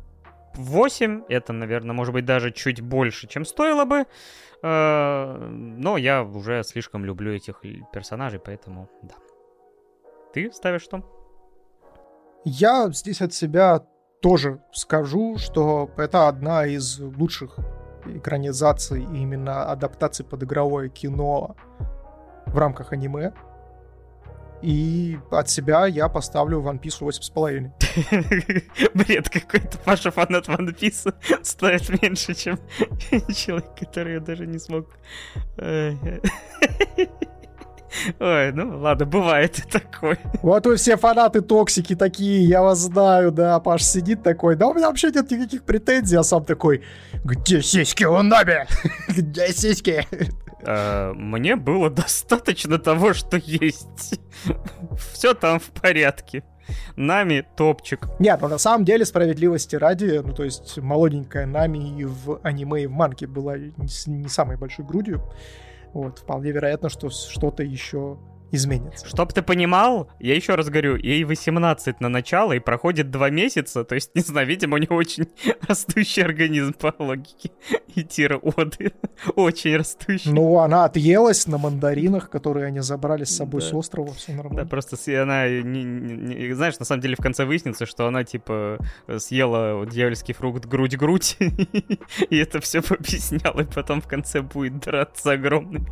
8. 0.54 1.24
Это, 1.28 1.52
наверное, 1.52 1.94
может 1.94 2.14
быть 2.14 2.24
даже 2.24 2.50
чуть 2.52 2.80
больше, 2.80 3.26
чем 3.28 3.44
стоило 3.44 3.84
бы. 3.84 4.06
Э, 4.62 5.48
но 5.48 5.96
я 5.96 6.22
уже 6.22 6.62
слишком 6.64 7.04
люблю 7.04 7.32
этих 7.32 7.62
персонажей, 7.92 8.40
поэтому 8.40 8.88
да. 9.02 9.14
Ты 10.32 10.52
ставишь 10.52 10.82
что? 10.82 11.02
Я 12.44 12.88
здесь 12.92 13.20
от 13.20 13.32
себя 13.32 13.84
тоже 14.22 14.60
скажу, 14.72 15.36
что 15.38 15.90
это 15.96 16.28
одна 16.28 16.66
из 16.66 16.98
лучших 16.98 17.58
экранизаций, 18.06 19.02
именно 19.02 19.64
адаптаций 19.64 20.24
под 20.24 20.42
игровое 20.42 20.88
кино 20.88 21.56
в 22.46 22.58
рамках 22.58 22.92
аниме. 22.92 23.32
И 24.62 25.18
от 25.30 25.48
себя 25.48 25.86
я 25.86 26.08
поставлю 26.08 26.60
One 26.60 26.80
Piece 26.80 27.00
8,5. 27.00 28.90
Бред 28.94 29.28
какой-то. 29.28 29.78
Паша 29.78 30.10
фанат 30.10 30.48
One 30.48 30.78
Piece 30.78 31.12
стоит 31.42 32.02
меньше, 32.02 32.34
чем 32.34 32.58
человек, 33.34 33.74
который 33.78 34.14
я 34.14 34.20
даже 34.20 34.46
не 34.46 34.58
смог... 34.58 34.86
Ой, 38.20 38.52
ну 38.52 38.78
ладно, 38.78 39.04
бывает 39.04 39.58
и 39.58 39.62
такое. 39.62 40.18
Вот 40.42 40.66
вы 40.66 40.76
все 40.76 40.96
фанаты 40.96 41.40
токсики 41.40 41.96
такие, 41.96 42.44
я 42.44 42.62
вас 42.62 42.78
знаю, 42.78 43.32
да. 43.32 43.58
Паш 43.58 43.82
сидит 43.82 44.22
такой, 44.22 44.56
да 44.56 44.68
у 44.68 44.74
меня 44.74 44.88
вообще 44.88 45.10
нет 45.10 45.30
никаких 45.30 45.64
претензий, 45.64 46.16
а 46.16 46.22
сам 46.22 46.44
такой, 46.44 46.82
где 47.24 47.62
сиськи 47.62 48.04
у 48.04 48.22
Наби? 48.22 48.66
Где 49.08 49.52
сиськи? 49.52 50.06
Э, 50.62 51.12
мне 51.14 51.56
было 51.56 51.90
достаточно 51.90 52.78
того, 52.78 53.12
что 53.12 53.36
есть. 53.36 54.20
Все 55.12 55.34
там 55.34 55.58
в 55.58 55.70
порядке. 55.70 56.44
Нами 56.96 57.44
топчик. 57.56 58.06
Нет, 58.20 58.40
ну 58.40 58.48
на 58.48 58.58
самом 58.58 58.84
деле, 58.84 59.04
справедливости 59.04 59.74
ради, 59.74 60.20
ну 60.24 60.32
то 60.32 60.44
есть 60.44 60.78
молоденькая 60.78 61.46
Нами 61.46 61.98
и 61.98 62.04
в 62.04 62.40
аниме, 62.42 62.84
и 62.84 62.86
в 62.86 62.92
манге 62.92 63.26
была 63.26 63.58
не, 63.58 63.72
не 64.06 64.28
самой 64.28 64.56
большой 64.56 64.84
грудью. 64.84 65.22
Вот, 65.92 66.20
вполне 66.20 66.52
вероятно, 66.52 66.88
что 66.88 67.10
что-то 67.10 67.64
еще 67.64 68.18
изменится. 68.52 69.06
Чтоб 69.06 69.32
ты 69.32 69.42
понимал, 69.42 70.10
я 70.18 70.34
еще 70.34 70.54
раз 70.54 70.68
говорю, 70.68 70.96
ей 70.96 71.24
18 71.24 72.00
на 72.00 72.08
начало 72.08 72.52
и 72.52 72.58
проходит 72.58 73.10
2 73.10 73.30
месяца, 73.30 73.84
то 73.84 73.94
есть, 73.94 74.10
не 74.14 74.22
знаю, 74.22 74.46
видимо, 74.46 74.76
у 74.76 74.78
нее 74.78 74.90
очень 74.90 75.28
растущий 75.68 76.22
организм 76.22 76.74
по 76.74 76.94
логике 76.98 77.50
и 77.94 78.02
тира 78.02 78.36
оды. 78.36 78.92
очень 79.36 79.76
растущий. 79.76 80.32
Ну, 80.32 80.58
она 80.58 80.84
отъелась 80.84 81.46
на 81.46 81.58
мандаринах, 81.58 82.30
которые 82.30 82.66
они 82.66 82.80
забрали 82.80 83.24
с 83.24 83.36
собой 83.36 83.60
да. 83.60 83.68
с 83.68 83.74
острова, 83.74 84.12
все 84.12 84.32
нормально. 84.32 84.64
Да, 84.64 84.68
просто 84.68 84.96
она, 85.22 85.48
не, 85.48 85.82
не, 85.82 86.52
знаешь, 86.54 86.78
на 86.78 86.84
самом 86.84 87.02
деле 87.02 87.16
в 87.16 87.22
конце 87.22 87.44
выяснится, 87.44 87.86
что 87.86 88.06
она, 88.06 88.24
типа, 88.24 88.78
съела 89.18 89.86
дьявольский 89.86 90.34
фрукт 90.34 90.66
грудь-грудь, 90.66 91.36
и 92.30 92.36
это 92.36 92.60
все 92.60 92.80
объяснял, 92.80 93.58
и 93.60 93.64
потом 93.64 94.00
в 94.00 94.06
конце 94.06 94.42
будет 94.42 94.80
драться 94.80 95.32
огромный. 95.32 95.82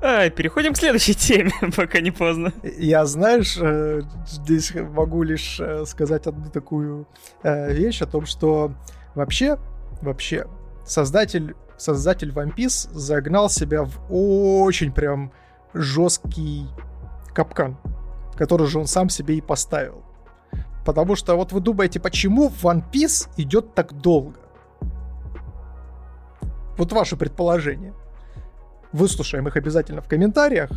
А, 0.00 0.28
переходим 0.30 0.74
к 0.74 0.76
следующей 0.76 1.14
теме. 1.14 1.52
пока 1.76 2.00
не 2.00 2.10
поздно. 2.10 2.52
Я, 2.62 3.06
знаешь, 3.06 3.58
э, 3.60 4.02
здесь 4.26 4.74
могу 4.74 5.22
лишь 5.22 5.60
э, 5.60 5.84
сказать 5.86 6.26
одну 6.26 6.50
такую 6.50 7.06
э, 7.42 7.72
вещь 7.72 8.02
о 8.02 8.06
том, 8.06 8.26
что 8.26 8.72
вообще, 9.14 9.58
вообще, 10.00 10.46
создатель, 10.84 11.54
создатель 11.76 12.30
One 12.30 12.54
Piece 12.54 12.88
загнал 12.92 13.48
себя 13.48 13.84
в 13.84 13.98
очень 14.10 14.92
прям 14.92 15.32
жесткий 15.72 16.66
капкан, 17.34 17.76
который 18.36 18.66
же 18.66 18.78
он 18.78 18.86
сам 18.86 19.08
себе 19.08 19.36
и 19.36 19.40
поставил. 19.40 20.02
Потому 20.84 21.16
что 21.16 21.34
вот 21.36 21.52
вы 21.52 21.60
думаете, 21.60 21.98
почему 21.98 22.50
One 22.62 22.84
Piece 22.92 23.28
идет 23.36 23.74
так 23.74 23.92
долго? 23.94 24.38
Вот 26.76 26.92
ваше 26.92 27.16
предположение. 27.16 27.94
Выслушаем 28.92 29.48
их 29.48 29.56
обязательно 29.56 30.02
в 30.02 30.08
комментариях 30.08 30.70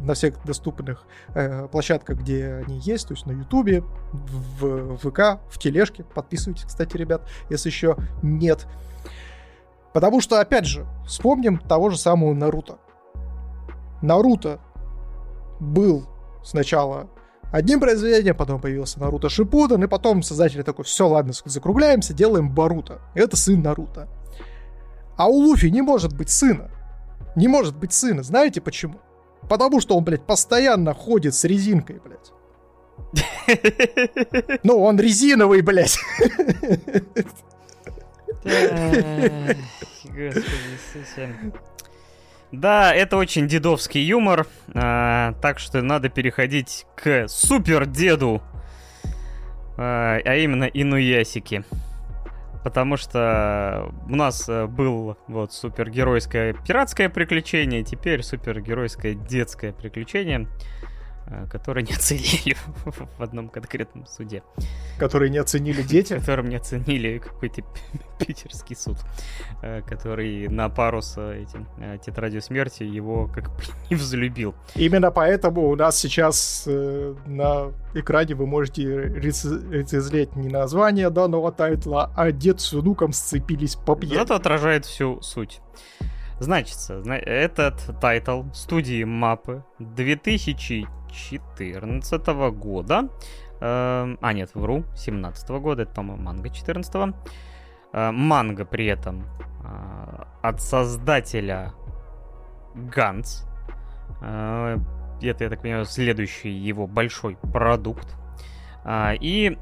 на 0.00 0.14
всех 0.14 0.44
доступных 0.44 1.04
э, 1.34 1.68
площадках, 1.68 2.18
где 2.18 2.62
они 2.66 2.78
есть, 2.80 3.08
то 3.08 3.14
есть 3.14 3.26
на 3.26 3.32
Ютубе, 3.32 3.82
в 4.12 4.96
ВК, 4.98 5.40
в 5.50 5.58
Тележке. 5.58 6.04
Подписывайтесь, 6.04 6.64
кстати, 6.64 6.96
ребят, 6.96 7.22
если 7.50 7.68
еще 7.68 7.96
нет. 8.22 8.66
Потому 9.92 10.20
что, 10.20 10.40
опять 10.40 10.66
же, 10.66 10.86
вспомним 11.06 11.58
того 11.58 11.90
же 11.90 11.98
самого 11.98 12.34
Наруто. 12.34 12.78
Наруто 14.02 14.60
был 15.60 16.06
сначала 16.42 17.08
одним 17.52 17.80
произведением, 17.80 18.36
потом 18.36 18.60
появился 18.60 18.98
Наруто 19.00 19.28
Шипудан, 19.28 19.84
и 19.84 19.86
потом 19.86 20.22
создатели 20.22 20.62
такой, 20.62 20.84
все, 20.84 21.08
ладно, 21.08 21.32
закругляемся, 21.44 22.12
делаем 22.12 22.52
Баруто. 22.52 23.00
Это 23.14 23.36
сын 23.36 23.62
Наруто. 23.62 24.08
А 25.16 25.28
у 25.28 25.34
Луфи 25.34 25.66
не 25.66 25.80
может 25.80 26.16
быть 26.16 26.30
сына. 26.30 26.70
Не 27.36 27.48
может 27.48 27.76
быть 27.76 27.92
сына. 27.92 28.22
Знаете 28.22 28.60
почему? 28.60 29.00
Потому 29.48 29.80
что 29.80 29.96
он, 29.96 30.04
блядь, 30.04 30.26
постоянно 30.26 30.94
ходит 30.94 31.34
с 31.34 31.44
резинкой, 31.44 32.00
блядь. 32.04 32.32
Ну, 34.62 34.82
он 34.82 34.98
резиновый, 34.98 35.60
блядь. 35.62 35.98
Да, 42.52 42.94
это 42.94 43.16
очень 43.16 43.48
дедовский 43.48 44.02
юмор, 44.02 44.46
а, 44.74 45.34
так 45.42 45.58
что 45.58 45.82
надо 45.82 46.08
переходить 46.08 46.86
к 46.94 47.26
супер 47.26 47.84
деду, 47.84 48.42
а, 49.76 50.20
а 50.24 50.36
именно 50.36 50.64
Инуясики 50.64 51.64
потому 52.64 52.96
что 52.96 53.92
у 54.08 54.16
нас 54.16 54.48
э, 54.48 54.66
был 54.66 55.18
вот 55.28 55.52
супергеройское 55.52 56.54
пиратское 56.54 57.10
приключение, 57.10 57.84
теперь 57.84 58.22
супергеройское 58.22 59.14
детское 59.14 59.72
приключение. 59.72 60.48
Э, 61.26 61.46
которые 61.50 61.84
не 61.84 61.94
оценили 61.94 62.54
в 62.84 63.22
одном 63.22 63.48
конкретном 63.48 64.06
суде. 64.06 64.42
Которые 64.98 65.30
не 65.30 65.38
оценили 65.38 65.82
дети? 65.82 66.18
Которым 66.18 66.48
не 66.48 66.56
оценили 66.56 67.18
какой-то 67.18 67.62
питерский 68.18 68.76
суд, 68.76 68.98
э, 69.62 69.80
который 69.82 70.48
на 70.48 70.68
пару 70.68 71.00
с 71.00 71.18
этим 71.18 71.66
э, 71.78 71.96
тетрадью 72.04 72.42
смерти 72.42 72.82
его 72.82 73.26
как 73.26 73.48
бы 73.48 73.62
не 73.90 73.96
взлюбил. 73.96 74.54
Именно 74.74 75.10
поэтому 75.10 75.68
у 75.70 75.76
нас 75.76 75.96
сейчас 75.96 76.66
на 76.66 77.72
экране 77.94 78.34
вы 78.34 78.46
можете 78.46 78.82
лицезреть 78.82 80.36
не 80.36 80.48
название 80.48 81.08
данного 81.08 81.52
тайтла, 81.52 82.12
а 82.16 82.32
дед 82.32 82.60
с 82.60 82.72
внуком 82.72 83.12
сцепились 83.12 83.76
по 83.76 83.96
пьяни. 83.96 84.22
Это 84.22 84.36
отражает 84.36 84.84
всю 84.84 85.22
суть. 85.22 85.60
Значит, 86.40 86.76
этот 86.90 87.80
тайтл 88.00 88.42
студии 88.52 89.04
MAPPA 89.04 89.64
2000 89.78 91.03
2014 91.14 92.26
года. 92.52 93.08
Э, 93.60 94.16
а, 94.20 94.32
нет, 94.32 94.50
вру, 94.54 94.84
17 94.96 95.50
года, 95.50 95.82
это, 95.82 95.94
по-моему, 95.94 96.22
манга 96.22 96.50
14 96.50 96.94
-го. 96.94 97.14
Э, 97.92 98.10
манга 98.10 98.64
при 98.64 98.86
этом 98.86 99.24
э, 99.64 100.24
от 100.42 100.60
создателя 100.60 101.72
Ганс. 102.74 103.46
Э, 104.20 104.78
это, 105.22 105.44
я 105.44 105.50
так 105.50 105.62
понимаю, 105.62 105.84
следующий 105.86 106.50
его 106.50 106.86
большой 106.86 107.36
продукт. 107.36 108.16
Э, 108.84 109.14
и 109.20 109.56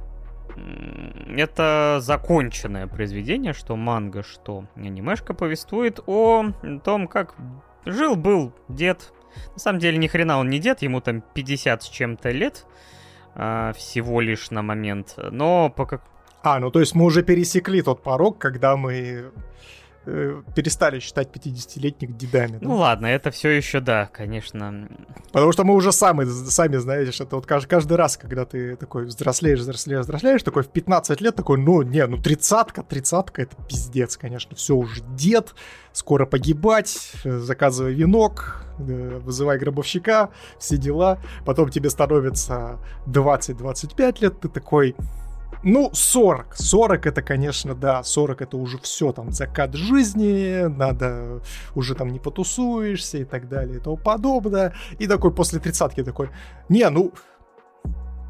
это 1.36 1.98
законченное 2.00 2.86
произведение, 2.86 3.52
что 3.52 3.76
манга, 3.76 4.22
что 4.22 4.64
анимешка 4.76 5.34
повествует 5.34 6.00
о 6.06 6.52
том, 6.84 7.08
как 7.08 7.34
жил-был 7.86 8.52
дед 8.68 9.12
на 9.52 9.58
самом 9.58 9.78
деле, 9.78 9.98
ни 9.98 10.06
хрена 10.06 10.38
он 10.38 10.50
не 10.50 10.58
дед, 10.58 10.82
ему 10.82 11.00
там 11.00 11.22
50 11.34 11.82
с 11.82 11.88
чем-то 11.88 12.30
лет 12.30 12.66
а, 13.34 13.72
всего 13.72 14.20
лишь 14.20 14.50
на 14.50 14.62
момент. 14.62 15.14
Но 15.30 15.70
по 15.70 15.86
как... 15.86 16.02
А, 16.42 16.58
ну 16.58 16.70
то 16.70 16.80
есть 16.80 16.94
мы 16.94 17.04
уже 17.04 17.22
пересекли 17.22 17.82
тот 17.82 18.02
порог, 18.02 18.38
когда 18.38 18.76
мы 18.76 19.32
э, 20.06 20.42
перестали 20.54 21.00
считать 21.00 21.28
50-летних 21.28 22.16
дедами. 22.16 22.58
Ну 22.60 22.70
да? 22.70 22.74
ладно, 22.74 23.06
это 23.06 23.30
все 23.30 23.50
еще 23.50 23.80
да, 23.80 24.06
конечно. 24.06 24.88
Потому 25.32 25.52
что 25.52 25.64
мы 25.64 25.74
уже 25.74 25.92
сами, 25.92 26.24
сами 26.24 26.76
знаешь, 26.76 27.20
это 27.20 27.36
вот 27.36 27.46
каждый, 27.46 27.68
каждый 27.68 27.96
раз, 27.96 28.16
когда 28.16 28.44
ты 28.44 28.76
такой 28.76 29.04
взрослеешь, 29.04 29.60
взрослеешь, 29.60 30.04
взрослеешь, 30.04 30.42
такой 30.42 30.62
в 30.62 30.68
15 30.68 31.20
лет 31.20 31.36
такой, 31.36 31.58
ну 31.58 31.82
не, 31.82 32.06
ну 32.06 32.18
тридцатка, 32.18 32.82
тридцатка, 32.82 33.42
это 33.42 33.56
пиздец, 33.68 34.16
конечно, 34.16 34.56
все 34.56 34.74
уже 34.74 35.02
дед, 35.14 35.54
скоро 35.92 36.26
погибать, 36.26 37.12
заказывай 37.24 37.94
венок, 37.94 38.64
э, 38.78 39.20
вызывай 39.22 39.58
гробовщика, 39.58 40.30
все 40.58 40.76
дела. 40.76 41.18
Потом 41.44 41.70
тебе 41.70 41.90
становится 41.90 42.78
20-25 43.06 44.16
лет, 44.20 44.40
ты 44.40 44.48
такой, 44.48 44.96
ну, 45.62 45.90
40. 45.92 46.56
40 46.56 47.06
это, 47.06 47.22
конечно, 47.22 47.74
да, 47.74 48.02
40 48.02 48.42
это 48.42 48.56
уже 48.56 48.78
все, 48.78 49.12
там, 49.12 49.30
закат 49.32 49.74
жизни, 49.74 50.66
надо, 50.66 51.40
уже 51.74 51.94
там 51.94 52.08
не 52.08 52.18
потусуешься 52.18 53.18
и 53.18 53.24
так 53.24 53.48
далее 53.48 53.76
и 53.76 53.80
тому 53.80 53.96
подобное. 53.96 54.74
И 54.98 55.06
такой 55.06 55.32
после 55.32 55.60
тридцатки 55.60 56.02
такой, 56.02 56.30
не, 56.68 56.88
ну, 56.90 57.12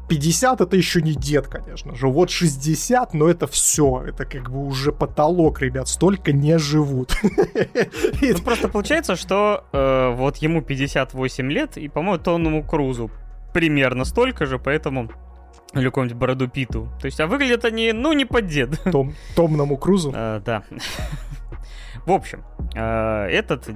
50 0.09 0.61
это 0.61 0.75
еще 0.75 1.01
не 1.01 1.13
дед, 1.13 1.47
конечно 1.47 1.95
же. 1.95 2.07
Вот 2.07 2.29
60, 2.29 3.13
но 3.13 3.29
это 3.29 3.47
все. 3.47 4.03
Это 4.05 4.25
как 4.25 4.51
бы 4.51 4.65
уже 4.65 4.91
потолок, 4.91 5.61
ребят. 5.61 5.87
Столько 5.87 6.31
не 6.31 6.57
живут. 6.57 7.15
Ну, 8.21 8.39
просто 8.39 8.67
получается, 8.67 9.15
что 9.15 9.65
э, 9.71 10.13
вот 10.15 10.37
ему 10.37 10.61
58 10.61 11.51
лет, 11.51 11.77
и, 11.77 11.87
по-моему, 11.87 12.23
Тонному 12.23 12.63
Крузу 12.63 13.11
примерно 13.53 14.05
столько 14.05 14.45
же, 14.45 14.59
поэтому 14.59 15.09
или 15.73 15.85
какому-нибудь 15.85 16.17
Бороду 16.17 16.47
Питу. 16.47 16.89
То 16.99 17.05
есть, 17.05 17.19
а 17.19 17.27
выглядят 17.27 17.65
они, 17.65 17.91
ну, 17.91 18.13
не 18.13 18.25
под 18.25 18.47
дед. 18.47 18.79
Том, 18.91 19.13
Томному 19.35 19.77
Крузу? 19.77 20.11
А, 20.15 20.39
да. 20.39 20.63
В 22.05 22.11
общем, 22.11 22.43
а, 22.75 23.27
этот 23.27 23.69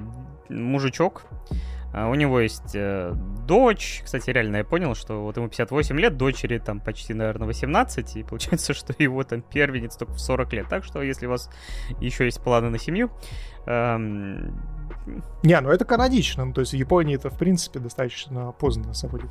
мужичок, 0.49 1.23
а, 1.93 2.09
у 2.09 2.15
него 2.15 2.39
есть 2.39 2.75
э, 2.75 3.13
дочь. 3.47 4.01
Кстати, 4.03 4.29
реально 4.29 4.57
я 4.57 4.63
понял, 4.63 4.93
что 4.93 5.23
вот 5.23 5.37
ему 5.37 5.47
58 5.47 5.99
лет, 5.99 6.17
дочери 6.17 6.59
там 6.59 6.79
почти, 6.79 7.13
наверное, 7.13 7.47
18, 7.47 8.17
и 8.17 8.23
получается, 8.23 8.73
что 8.75 8.93
его 8.99 9.23
там 9.23 9.41
первенец 9.41 9.95
только 9.95 10.13
в 10.13 10.19
40 10.19 10.53
лет. 10.53 10.67
Так 10.69 10.83
что, 10.83 11.01
если 11.01 11.25
у 11.25 11.31
вас 11.31 11.49
еще 11.99 12.25
есть 12.25 12.41
планы 12.41 12.69
на 12.69 12.77
семью... 12.77 13.09
Эм... 13.65 14.61
Не, 15.41 15.59
ну 15.61 15.69
это 15.69 15.85
канонично. 15.85 16.45
Ну, 16.45 16.53
то 16.53 16.61
есть 16.61 16.73
в 16.73 16.75
Японии 16.75 17.15
это, 17.15 17.29
в 17.29 17.37
принципе, 17.37 17.79
достаточно 17.79 18.51
поздно 18.51 18.93
заводит 18.93 19.29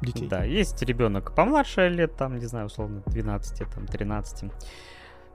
детей. 0.00 0.28
Да, 0.28 0.44
есть 0.44 0.82
ребенок 0.82 1.34
помладше 1.34 1.88
лет, 1.88 2.16
там, 2.16 2.38
не 2.38 2.46
знаю, 2.46 2.66
условно, 2.66 3.02
12, 3.06 3.68
там, 3.72 3.86
13. 3.86 4.50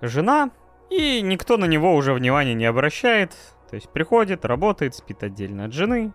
Жена, 0.02 0.52
и 0.90 1.22
никто 1.22 1.58
на 1.58 1.66
него 1.66 1.96
уже 1.96 2.14
внимания 2.14 2.54
не 2.54 2.66
обращает. 2.66 3.32
То 3.70 3.76
есть 3.76 3.90
приходит, 3.90 4.46
работает, 4.46 4.96
спит 4.96 5.24
отдельно 5.24 5.66
от 5.66 5.74
жены, 5.74 6.14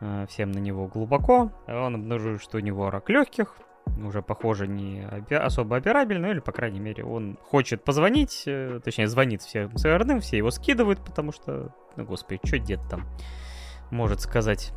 э, 0.00 0.26
всем 0.28 0.52
на 0.52 0.58
него 0.58 0.86
глубоко. 0.86 1.50
Он 1.66 1.94
обнаруживает, 1.96 2.42
что 2.42 2.58
у 2.58 2.60
него 2.60 2.90
рак 2.90 3.10
легких, 3.10 3.56
уже, 4.02 4.22
похоже, 4.22 4.66
не 4.66 5.04
особо 5.30 5.76
операбельный, 5.76 6.30
или, 6.30 6.40
по 6.40 6.52
крайней 6.52 6.80
мере, 6.80 7.04
он 7.04 7.38
хочет 7.42 7.84
позвонить, 7.84 8.44
э, 8.46 8.80
точнее, 8.82 9.08
звонит 9.08 9.42
всем 9.42 9.76
своим 9.76 10.20
все 10.20 10.38
его 10.38 10.50
скидывают, 10.50 11.00
потому 11.04 11.32
что, 11.32 11.74
ну, 11.96 12.04
господи, 12.04 12.40
что 12.44 12.58
дед 12.58 12.80
там 12.88 13.06
может 13.90 14.20
сказать? 14.20 14.72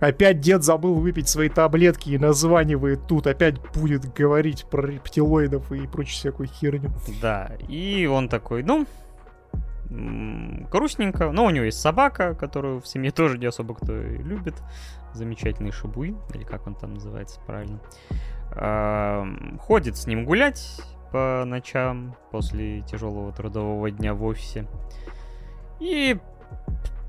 Опять 0.00 0.40
дед 0.40 0.62
забыл 0.62 0.94
выпить 0.94 1.28
свои 1.28 1.48
таблетки 1.48 2.10
и 2.10 2.18
названивает 2.18 3.06
тут, 3.08 3.26
опять 3.26 3.60
будет 3.72 4.12
говорить 4.12 4.64
про 4.70 4.86
рептилоидов 4.86 5.72
и 5.72 5.86
прочую 5.86 6.14
всякую 6.14 6.48
херню. 6.48 6.90
Да, 7.20 7.50
и 7.68 8.06
он 8.06 8.28
такой, 8.28 8.62
ну, 8.62 8.86
грустненько. 10.70 11.32
Но 11.32 11.46
у 11.46 11.50
него 11.50 11.64
есть 11.64 11.80
собака, 11.80 12.34
которую 12.34 12.80
в 12.80 12.86
семье 12.86 13.10
тоже 13.10 13.38
не 13.38 13.46
особо 13.46 13.74
кто 13.74 13.92
любит. 13.92 14.54
Замечательный 15.14 15.72
Шабуи, 15.72 16.14
или 16.34 16.44
как 16.44 16.66
он 16.66 16.74
там 16.74 16.94
называется 16.94 17.40
правильно. 17.46 17.80
Ходит 19.58 19.96
с 19.96 20.06
ним 20.06 20.24
гулять 20.24 20.80
по 21.10 21.44
ночам 21.46 22.14
после 22.30 22.82
тяжелого 22.82 23.32
трудового 23.32 23.90
дня 23.90 24.14
в 24.14 24.22
офисе. 24.24 24.66
И 25.80 26.18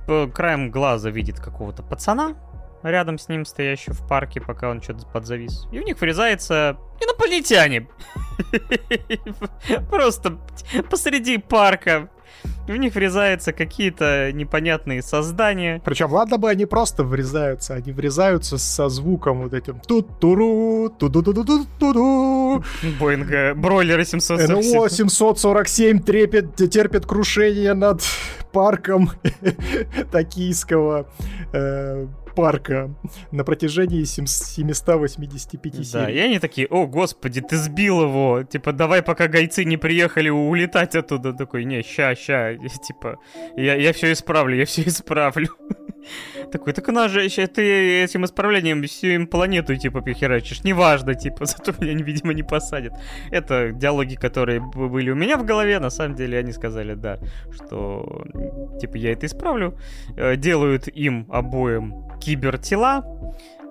краем 0.07 0.71
глаза 0.71 1.09
видит 1.09 1.39
какого-то 1.39 1.83
пацана, 1.83 2.35
рядом 2.83 3.17
с 3.17 3.27
ним 3.27 3.45
стоящего 3.45 3.93
в 3.93 4.07
парке, 4.07 4.41
пока 4.41 4.69
он 4.69 4.81
что-то 4.81 5.05
подзавис. 5.07 5.67
И 5.71 5.79
в 5.79 5.83
них 5.83 5.99
врезается 5.99 6.77
инопланетяне. 7.01 7.87
Просто 9.89 10.39
посреди 10.89 11.37
парка 11.37 12.09
в 12.67 12.75
них 12.75 12.95
врезаются 12.95 13.51
какие-то 13.51 14.31
непонятные 14.31 15.01
создания. 15.01 15.81
Причем, 15.83 16.11
ладно 16.11 16.37
бы 16.37 16.49
они 16.49 16.65
просто 16.65 17.03
врезаются, 17.03 17.73
они 17.73 17.91
врезаются 17.91 18.57
со 18.57 18.89
звуком 18.89 19.43
вот 19.43 19.53
этим 19.53 19.79
тут-туру, 19.79 20.89
ту-ду-ду-ду-ду-ду. 20.89 22.63
Боинга, 22.99 23.53
бройлеры 23.55 24.05
747. 24.05 24.75
НЛО 24.75 24.89
747 24.89 25.99
трепет, 26.01 26.55
терпит 26.55 27.05
крушение 27.05 27.73
над 27.73 28.03
парком 28.51 29.11
токийского 30.11 31.07
э, 31.53 32.07
парка 32.39 32.89
на 33.33 33.43
протяжении 33.43 34.05
785 34.05 35.73
серий. 35.73 35.91
Да, 35.91 36.09
и 36.09 36.19
они 36.19 36.39
такие, 36.39 36.67
о, 36.67 36.87
господи, 36.87 37.41
ты 37.41 37.57
сбил 37.57 38.01
его, 38.03 38.43
типа, 38.43 38.71
давай, 38.71 39.01
пока 39.01 39.27
гайцы 39.27 39.65
не 39.65 39.75
приехали, 39.75 40.29
улетать 40.29 40.95
оттуда. 40.95 41.33
Такой, 41.33 41.65
не, 41.65 41.83
ща, 41.83 42.15
ща, 42.15 42.55
типа, 42.55 43.19
я, 43.57 43.75
я 43.75 43.91
все 43.91 44.13
исправлю, 44.13 44.55
я 44.55 44.65
все 44.65 44.83
исправлю. 44.83 45.49
Такой, 46.51 46.71
так 46.71 46.87
у 46.87 46.91
нас 46.91 47.11
же 47.11 47.27
ты 47.47 48.03
этим 48.03 48.23
исправлением 48.23 48.83
всю 48.83 49.07
им 49.07 49.27
планету, 49.27 49.75
типа, 49.75 50.01
пихерачишь. 50.01 50.63
Неважно, 50.63 51.15
типа, 51.15 51.45
зато 51.45 51.73
меня, 51.79 52.03
видимо, 52.03 52.33
не 52.33 52.43
посадят. 52.43 52.93
Это 53.31 53.71
диалоги, 53.73 54.15
которые 54.15 54.61
были 54.61 55.11
у 55.11 55.15
меня 55.15 55.37
в 55.37 55.45
голове. 55.45 55.79
На 55.79 55.89
самом 55.89 56.15
деле 56.15 56.39
они 56.39 56.53
сказали, 56.53 56.93
да, 56.93 57.19
что, 57.51 58.25
типа, 58.79 58.95
я 58.95 59.11
это 59.11 59.25
исправлю. 59.25 59.77
Э, 60.15 60.37
делают 60.37 60.87
им 60.87 61.25
обоим 61.29 62.08
кибертела. 62.19 63.03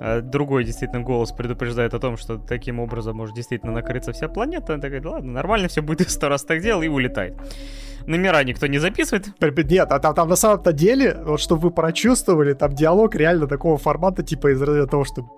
Э, 0.01 0.20
другой 0.20 0.65
действительно 0.65 1.03
голос 1.03 1.33
предупреждает 1.33 1.95
о 1.95 1.99
том, 1.99 2.16
что 2.16 2.39
таким 2.39 2.81
образом 2.81 3.16
может 3.16 3.35
действительно 3.35 3.73
накрыться 3.73 4.12
вся 4.12 4.29
планета. 4.29 4.75
Он 4.75 4.81
такой, 4.81 5.01
ладно, 5.01 5.33
нормально, 5.33 5.69
все 5.69 5.83
будет 5.83 6.11
сто 6.11 6.29
раз 6.29 6.45
так 6.45 6.61
делал 6.61 6.83
и 6.83 6.89
улетает 6.89 7.37
номера 8.09 8.43
никто 8.43 8.66
не 8.66 8.79
записывает. 8.79 9.29
Нет, 9.70 9.93
а 9.93 9.99
там, 9.99 10.15
там 10.15 10.29
на 10.29 10.37
самом-то 10.37 10.73
деле, 10.73 11.16
вот 11.25 11.41
чтобы 11.41 11.62
вы 11.62 11.70
прочувствовали, 11.70 12.55
там 12.55 12.75
диалог 12.75 13.15
реально 13.15 13.47
такого 13.47 13.77
формата, 13.77 14.23
типа 14.23 14.53
из 14.53 14.62
разряда 14.62 14.87
того, 14.87 15.05
что 15.05 15.29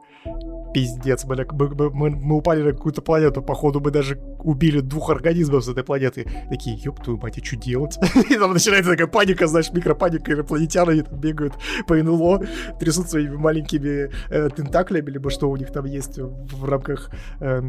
пиздец, 0.73 1.25
бля, 1.25 1.45
мы, 1.51 1.91
мы, 1.91 2.11
мы 2.11 2.37
упали 2.37 2.63
на 2.63 2.73
какую-то 2.73 3.03
планету, 3.03 3.43
походу 3.43 3.81
мы 3.81 3.91
даже 3.91 4.17
убили 4.45 4.81
двух 4.81 5.11
организмов 5.11 5.65
с 5.65 5.69
этой 5.69 5.85
планеты. 5.85 6.27
Такие, 6.49 6.77
ёб 6.77 7.03
твою 7.03 7.19
мать, 7.19 7.39
а 7.39 7.45
что 7.45 7.57
делать? 7.57 7.99
и 8.31 8.37
там 8.37 8.53
начинается 8.53 8.91
такая 8.91 9.07
паника, 9.07 9.47
знаешь, 9.47 9.71
микропаника, 9.73 10.33
инопланетяне 10.33 10.91
они 10.91 11.03
там 11.03 11.19
бегают 11.19 11.55
по 11.87 11.95
НЛО, 11.95 12.43
трясут 12.79 13.09
своими 13.09 13.37
маленькими 13.37 14.11
э, 14.31 14.49
тентаклями, 14.51 15.11
либо 15.11 15.31
что 15.31 15.51
у 15.51 15.57
них 15.57 15.73
там 15.73 15.85
есть 15.85 16.19
в, 16.19 16.65
рамках 16.65 17.11
э, 17.41 17.63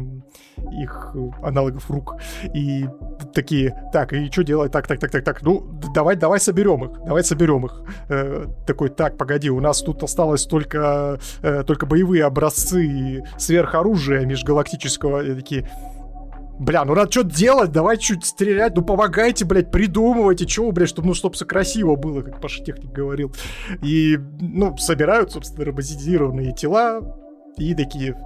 их 0.82 1.14
аналогов 1.42 1.90
рук. 1.90 2.16
И 2.54 2.86
такие, 3.34 3.74
так, 3.92 4.12
и 4.12 4.30
что 4.30 4.42
делать? 4.42 4.72
Так, 4.72 4.86
так, 4.86 4.98
так, 4.98 5.10
так, 5.10 5.24
так, 5.24 5.42
ну, 5.42 5.80
давай, 5.94 6.16
давай 6.16 6.40
соберем 6.40 6.84
их, 6.84 7.04
давай 7.04 7.24
соберем 7.24 7.66
их. 7.66 7.82
Э, 8.08 8.46
такой, 8.66 8.88
так, 8.88 9.16
погоди, 9.16 9.50
у 9.50 9.60
нас 9.60 9.82
тут 9.82 10.02
осталось 10.02 10.46
только, 10.46 11.18
э, 11.42 11.62
только 11.64 11.86
боевые 11.86 12.24
образцы 12.24 13.22
сверхоружия 13.38 14.24
межгалактического. 14.24 15.22
И 15.24 15.34
такие, 15.34 15.68
Бля, 16.58 16.84
ну 16.84 16.94
надо 16.94 17.10
что-то 17.10 17.34
делать, 17.34 17.72
давай 17.72 17.96
чуть 17.96 18.24
стрелять, 18.24 18.76
ну 18.76 18.82
помогайте, 18.82 19.44
блядь, 19.44 19.70
придумывайте, 19.70 20.46
чего, 20.46 20.70
блядь, 20.70 20.88
чтобы, 20.88 21.08
ну, 21.08 21.14
чтобы 21.14 21.34
все 21.34 21.44
красиво 21.44 21.96
было, 21.96 22.22
как 22.22 22.40
Паша 22.40 22.62
Техник 22.62 22.92
говорил. 22.92 23.32
И, 23.82 24.18
ну, 24.40 24.76
собирают, 24.76 25.32
собственно, 25.32 25.64
роботизированные 25.64 26.52
тела 26.52 27.00
и 27.56 27.74
такие, 27.74 28.16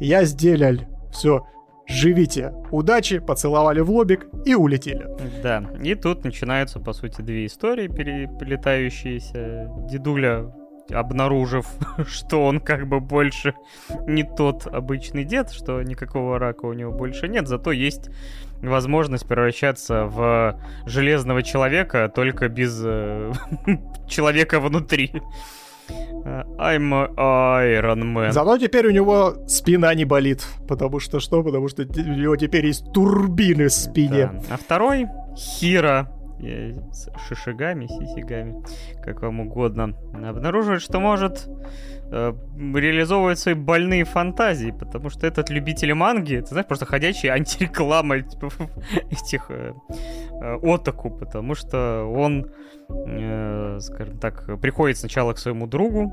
я 0.00 0.24
сделал, 0.24 0.78
все, 1.12 1.46
живите, 1.86 2.52
удачи, 2.70 3.18
поцеловали 3.18 3.80
в 3.80 3.90
лобик 3.90 4.26
и 4.44 4.54
улетели. 4.54 5.06
Да, 5.42 5.62
и 5.82 5.94
тут 5.94 6.24
начинаются, 6.24 6.80
по 6.80 6.92
сути, 6.92 7.20
две 7.20 7.46
истории 7.46 7.88
переплетающиеся. 7.88 9.70
Дедуля 9.90 10.52
обнаружив, 10.90 11.66
что 12.06 12.44
он 12.44 12.60
как 12.60 12.86
бы 12.86 13.00
больше 13.00 13.54
не 14.06 14.22
тот 14.22 14.66
обычный 14.66 15.24
дед, 15.24 15.50
что 15.50 15.82
никакого 15.82 16.38
рака 16.38 16.66
у 16.66 16.72
него 16.72 16.92
больше 16.92 17.28
нет, 17.28 17.48
зато 17.48 17.72
есть 17.72 18.10
возможность 18.60 19.26
превращаться 19.26 20.04
в 20.04 20.58
железного 20.86 21.42
человека, 21.42 22.10
только 22.14 22.48
без 22.48 22.80
э, 22.84 23.32
человека 24.08 24.60
внутри. 24.60 25.12
I'm 26.56 27.14
Iron 27.16 28.02
Man. 28.14 28.32
Зато 28.32 28.56
теперь 28.56 28.86
у 28.86 28.90
него 28.90 29.34
спина 29.46 29.94
не 29.94 30.06
болит. 30.06 30.42
Потому 30.66 30.98
что 30.98 31.20
что? 31.20 31.42
Потому 31.42 31.68
что 31.68 31.82
у 31.82 32.14
него 32.14 32.36
теперь 32.36 32.66
есть 32.66 32.90
турбины 32.92 33.68
в 33.68 33.72
спине. 33.72 34.30
Да. 34.32 34.54
А 34.54 34.56
второй 34.56 35.08
Хира 35.36 36.10
с 36.92 37.08
шишигами, 37.26 37.86
сисигами, 37.86 38.62
как 39.02 39.22
вам 39.22 39.40
угодно, 39.40 39.94
обнаруживает, 40.12 40.82
что 40.82 41.00
может 41.00 41.48
э, 42.10 42.32
реализовывать 42.74 43.38
свои 43.38 43.54
больные 43.54 44.04
фантазии, 44.04 44.70
потому 44.70 45.10
что 45.10 45.26
этот 45.26 45.50
любитель 45.50 45.94
манги, 45.94 46.40
ты 46.40 46.46
знаешь, 46.46 46.66
просто 46.66 46.86
ходячая 46.86 47.32
антиреклама 47.32 48.20
типа, 48.20 48.50
этих 49.10 49.50
э, 49.50 49.72
э, 50.42 50.56
отаку, 50.62 51.10
потому 51.10 51.54
что 51.54 52.04
он, 52.04 52.50
э, 52.88 53.78
скажем 53.80 54.18
так, 54.18 54.60
приходит 54.60 54.98
сначала 54.98 55.32
к 55.32 55.38
своему 55.38 55.66
другу 55.66 56.12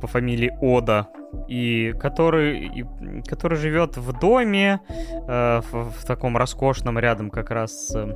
по 0.00 0.06
фамилии 0.06 0.56
Ода, 0.60 1.08
и 1.48 1.94
который, 2.00 2.66
и, 2.66 2.84
который 3.26 3.58
живет 3.58 3.96
в 3.96 4.18
доме 4.18 4.80
э, 5.28 5.60
в, 5.70 5.90
в 5.90 6.04
таком 6.06 6.36
роскошном 6.36 6.98
рядом 6.98 7.30
как 7.30 7.50
раз 7.50 7.94
э, 7.94 8.06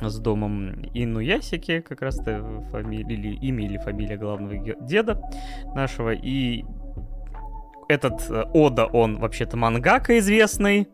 с 0.00 0.18
домом 0.18 0.84
Инуясики, 0.94 1.80
как 1.80 2.02
раз 2.02 2.16
то 2.16 2.64
фамилия, 2.70 3.14
или 3.14 3.34
имя 3.36 3.64
или 3.64 3.78
фамилия 3.78 4.16
главного 4.16 4.56
деда 4.80 5.20
нашего. 5.74 6.12
И 6.12 6.64
этот 7.88 8.28
э, 8.30 8.44
Ода, 8.52 8.86
он 8.86 9.18
вообще-то 9.18 9.56
мангака 9.56 10.18
известный. 10.18 10.88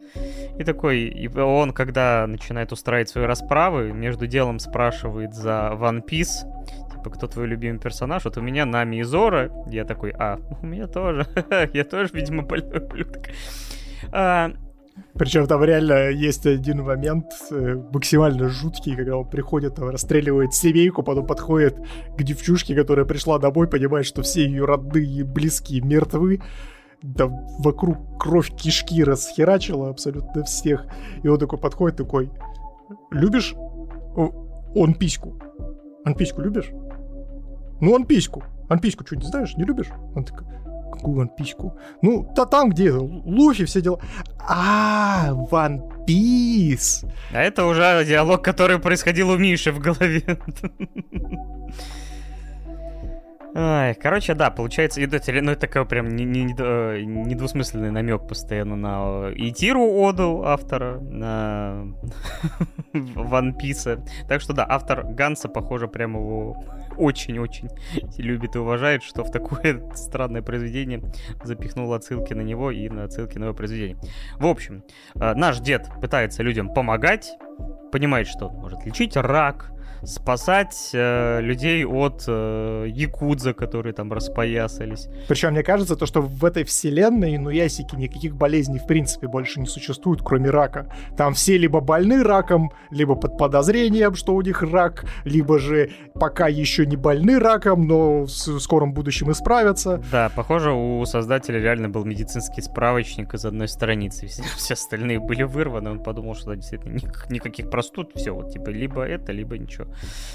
И 0.58 0.64
такой, 0.64 1.02
и 1.02 1.28
он, 1.28 1.72
когда 1.72 2.26
начинает 2.26 2.72
устраивать 2.72 3.08
свои 3.08 3.24
расправы, 3.24 3.92
между 3.92 4.26
делом 4.26 4.58
спрашивает 4.58 5.34
за 5.34 5.72
One 5.74 6.04
Piece. 6.04 6.44
Типа, 6.90 7.10
кто 7.10 7.26
твой 7.26 7.46
любимый 7.46 7.78
персонаж? 7.78 8.24
Вот 8.24 8.36
у 8.36 8.40
меня 8.40 8.66
Нами 8.66 8.96
и 8.96 9.02
Зора. 9.02 9.50
Я 9.68 9.84
такой, 9.84 10.10
а, 10.10 10.38
у 10.60 10.66
меня 10.66 10.86
тоже. 10.86 11.26
Я 11.72 11.84
тоже, 11.84 12.10
видимо, 12.12 12.42
больной 12.42 12.78
ублюдок. 12.78 13.28
Причем 15.14 15.46
там 15.46 15.62
реально 15.64 16.10
есть 16.10 16.46
один 16.46 16.82
момент 16.82 17.26
э, 17.50 17.76
максимально 17.92 18.48
жуткий, 18.48 18.96
когда 18.96 19.16
он 19.16 19.28
приходит, 19.28 19.74
там, 19.74 19.90
расстреливает 19.90 20.54
семейку, 20.54 21.02
потом 21.02 21.26
подходит 21.26 21.76
к 22.16 22.22
девчушке, 22.22 22.74
которая 22.74 23.04
пришла 23.04 23.38
домой, 23.38 23.68
понимает, 23.68 24.06
что 24.06 24.22
все 24.22 24.44
ее 24.44 24.64
родные 24.64 25.20
и 25.20 25.22
близкие 25.22 25.80
мертвы. 25.80 26.40
Да 27.02 27.26
вокруг 27.58 28.18
кровь 28.18 28.54
кишки 28.54 29.02
расхерачила 29.02 29.88
абсолютно 29.88 30.44
всех. 30.44 30.86
И 31.22 31.28
он 31.28 31.38
такой 31.38 31.58
подходит, 31.58 31.96
такой, 31.96 32.30
любишь 33.10 33.54
он 34.74 34.94
письку? 34.94 35.34
Он 36.04 36.14
письку 36.14 36.40
любишь? 36.40 36.70
Ну, 37.80 37.92
он 37.92 38.06
письку. 38.06 38.42
Он 38.68 38.78
письку 38.78 39.04
что, 39.04 39.16
не 39.16 39.24
знаешь, 39.24 39.56
не 39.56 39.64
любишь? 39.64 39.90
Он 40.14 40.24
такой, 40.24 40.46
Какую 40.92 41.16
Piece? 41.16 41.78
Ну, 42.02 42.24
то 42.34 42.46
там, 42.46 42.70
где 42.70 42.92
Луфи, 42.92 43.64
все 43.64 43.80
дела. 43.80 44.00
А, 44.38 45.30
One 45.50 45.80
Piece. 46.06 47.06
А 47.32 47.40
это 47.40 47.64
уже 47.66 48.04
диалог, 48.06 48.42
который 48.42 48.78
происходил 48.78 49.30
у 49.30 49.36
Миши 49.36 49.72
в 49.72 49.78
голове. 49.78 50.24
Ай, 53.52 53.94
короче, 53.94 54.34
да, 54.34 54.50
получается, 54.50 55.00
это, 55.00 55.20
ну, 55.42 55.52
это 55.52 55.62
такой 55.62 55.84
прям 55.84 56.08
не, 56.08 56.24
не, 56.24 56.54
э, 56.56 57.02
недвусмысленный 57.02 57.90
намек 57.90 58.28
постоянно 58.28 58.76
на 58.76 59.30
э, 59.30 59.32
Итиру 59.36 59.82
Оду 59.82 60.44
автора, 60.44 61.00
на 61.00 61.86
One 62.92 63.52
Piece. 63.60 64.06
Так 64.28 64.40
что 64.40 64.52
да, 64.52 64.64
автор 64.68 65.04
Ганса, 65.04 65.48
похоже, 65.48 65.88
прям 65.88 66.14
его 66.14 66.64
очень-очень 66.96 67.68
любит 68.18 68.54
и 68.54 68.58
уважает, 68.58 69.02
что 69.02 69.24
в 69.24 69.32
такое 69.32 69.82
странное 69.94 70.42
произведение 70.42 71.02
запихнул 71.42 71.92
отсылки 71.92 72.34
на 72.34 72.42
него 72.42 72.70
и 72.70 72.88
на 72.88 73.04
отсылки 73.04 73.38
на 73.38 73.44
его 73.44 73.54
произведение. 73.54 73.98
В 74.38 74.46
общем, 74.46 74.84
э, 75.16 75.34
наш 75.34 75.58
дед 75.58 75.88
пытается 76.00 76.44
людям 76.44 76.72
помогать, 76.72 77.36
понимает, 77.90 78.28
что 78.28 78.46
он 78.46 78.60
может 78.60 78.84
лечить 78.86 79.16
рак, 79.16 79.72
спасать 80.04 80.90
э, 80.92 81.40
людей 81.40 81.84
от 81.84 82.24
э, 82.26 82.86
якудза, 82.88 83.52
которые 83.52 83.92
там 83.92 84.12
распоясались. 84.12 85.08
Причем 85.28 85.52
мне 85.52 85.62
кажется, 85.62 85.96
то, 85.96 86.06
что 86.06 86.22
в 86.22 86.44
этой 86.44 86.64
вселенной, 86.64 87.38
ну, 87.38 87.50
ясики, 87.50 87.94
никаких 87.96 88.36
болезней 88.36 88.78
в 88.78 88.86
принципе 88.86 89.28
больше 89.28 89.60
не 89.60 89.66
существует, 89.66 90.20
кроме 90.22 90.50
рака. 90.50 90.92
Там 91.16 91.34
все 91.34 91.58
либо 91.58 91.80
больны 91.80 92.22
раком, 92.22 92.72
либо 92.90 93.14
под 93.14 93.36
подозрением, 93.36 94.14
что 94.14 94.34
у 94.34 94.42
них 94.42 94.62
рак, 94.62 95.04
либо 95.24 95.58
же 95.58 95.90
пока 96.14 96.48
еще 96.48 96.86
не 96.86 96.96
больны 96.96 97.38
раком, 97.38 97.86
но 97.86 98.22
в 98.24 98.28
скором 98.28 98.92
будущем 98.92 99.30
исправятся. 99.30 100.02
Да, 100.10 100.30
похоже, 100.34 100.72
у 100.72 101.04
создателя 101.04 101.60
реально 101.60 101.88
был 101.88 102.04
медицинский 102.04 102.62
справочник 102.62 103.34
из 103.34 103.44
одной 103.44 103.68
страницы. 103.68 104.26
Все, 104.26 104.74
остальные 104.74 105.20
были 105.20 105.42
вырваны, 105.42 105.90
он 105.90 106.02
подумал, 106.02 106.34
что 106.34 106.50
да, 106.50 106.56
действительно 106.56 106.98
никаких 107.28 107.70
простуд, 107.70 108.12
все, 108.14 108.32
вот 108.32 108.52
типа 108.52 108.70
либо 108.70 109.02
это, 109.02 109.32
либо 109.32 109.58
ничего. 109.58 109.86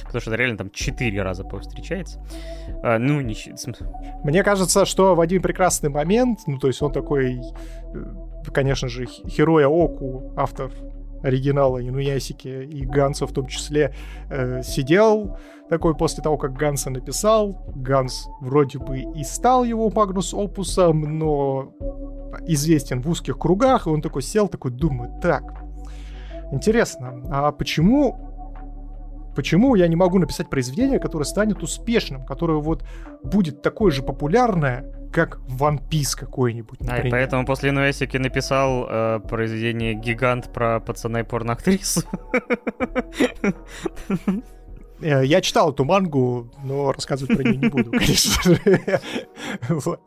Потому 0.03 0.21
что 0.21 0.31
это 0.31 0.37
реально 0.37 0.57
там 0.57 0.69
четыре 0.71 1.21
раза 1.23 1.43
повстречается. 1.43 2.23
А, 2.83 2.97
ну, 2.99 3.21
не... 3.21 3.35
Мне 4.23 4.43
кажется, 4.43 4.85
что 4.85 5.15
в 5.15 5.21
один 5.21 5.41
прекрасный 5.41 5.89
момент, 5.89 6.39
ну, 6.47 6.57
то 6.57 6.67
есть 6.67 6.81
он 6.81 6.91
такой, 6.91 7.41
э, 7.93 8.51
конечно 8.53 8.87
же, 8.87 9.05
Хероя 9.05 9.67
Оку, 9.67 10.33
автор 10.37 10.71
оригинала 11.23 11.81
Инуясики 11.81 12.47
и 12.47 12.85
Ганса 12.85 13.25
в 13.25 13.33
том 13.33 13.47
числе, 13.47 13.93
э, 14.29 14.61
сидел 14.63 15.37
такой 15.69 15.95
после 15.95 16.23
того, 16.23 16.37
как 16.37 16.53
Ганса 16.53 16.89
написал. 16.89 17.65
Ганс 17.75 18.27
вроде 18.41 18.79
бы 18.79 18.99
и 18.99 19.23
стал 19.23 19.63
его 19.63 19.89
Магнус 19.89 20.33
Опусом, 20.33 21.01
но 21.01 21.73
известен 22.47 23.01
в 23.01 23.09
узких 23.09 23.37
кругах, 23.37 23.87
и 23.87 23.89
он 23.89 24.01
такой 24.01 24.21
сел, 24.21 24.47
такой 24.47 24.71
думает, 24.71 25.19
так, 25.21 25.63
интересно, 26.51 27.23
а 27.31 27.51
почему 27.51 28.34
Почему 29.35 29.75
я 29.75 29.87
не 29.87 29.95
могу 29.95 30.17
написать 30.19 30.49
произведение, 30.49 30.99
которое 30.99 31.25
станет 31.25 31.61
успешным, 31.61 32.25
которое 32.25 32.59
вот 32.59 32.83
будет 33.23 33.61
такое 33.61 33.91
же 33.91 34.01
популярное, 34.01 34.85
как 35.11 35.39
One 35.47 35.79
Piece 35.89 36.17
какой-нибудь, 36.17 36.79
например. 36.81 37.05
А, 37.05 37.07
и 37.07 37.11
поэтому 37.11 37.45
после 37.45 37.69
Инуэсики 37.69 38.17
написал 38.17 38.87
э, 38.89 39.19
произведение 39.29 39.93
«Гигант» 39.93 40.51
про 40.51 40.79
пацана 40.79 41.21
и 41.21 41.23
порноактрису. 41.23 42.01
Э, 45.01 45.25
я 45.25 45.41
читал 45.41 45.71
эту 45.71 45.83
мангу, 45.83 46.51
но 46.63 46.91
рассказывать 46.91 47.35
про 47.37 47.43
нее 47.43 47.57
не 47.57 47.67
буду, 47.67 47.91
конечно 47.97 48.55
же. 48.55 49.01
вот. 49.69 50.01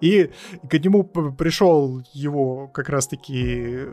И 0.00 0.30
к 0.68 0.78
нему 0.78 1.04
пришел 1.04 2.02
его 2.12 2.68
как 2.68 2.88
раз-таки 2.88 3.86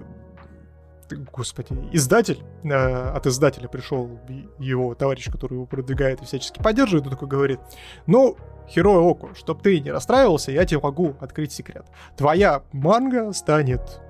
господи, 1.16 1.76
издатель, 1.92 2.44
э, 2.64 2.70
от 2.70 3.28
издателя 3.28 3.68
пришел 3.68 4.20
его 4.60 4.96
товарищ, 4.96 5.30
который 5.32 5.54
его 5.54 5.66
продвигает 5.66 6.22
и 6.22 6.26
всячески 6.26 6.62
поддерживает, 6.62 7.08
и 7.08 7.10
такой 7.10 7.28
говорит, 7.28 7.60
ну, 8.08 8.38
Херой 8.70 9.00
Оку, 9.00 9.32
чтоб 9.36 9.62
ты 9.62 9.80
не 9.80 9.92
расстраивался, 9.92 10.52
я 10.52 10.66
тебе 10.66 10.80
могу 10.80 11.16
открыть 11.20 11.52
секрет. 11.52 11.86
Твоя 12.18 12.64
манга 12.72 13.34
станет 13.34 14.02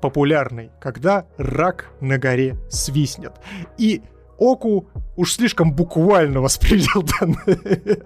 популярной, 0.00 0.70
когда 0.80 1.26
рак 1.36 1.90
на 2.00 2.18
горе 2.18 2.56
свистнет. 2.68 3.32
И 3.78 4.02
Оку 4.38 4.88
уж 5.16 5.34
слишком 5.34 5.74
буквально 5.74 6.40
воспринял 6.40 7.02
данное, 7.20 7.98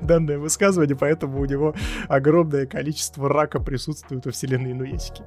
данное 0.00 0.38
высказывание, 0.38 0.96
поэтому 0.96 1.38
у 1.38 1.44
него 1.44 1.74
огромное 2.08 2.66
количество 2.66 3.28
рака 3.28 3.60
присутствует 3.60 4.24
во 4.24 4.32
вселенной 4.32 4.72
Инуесики. 4.72 5.22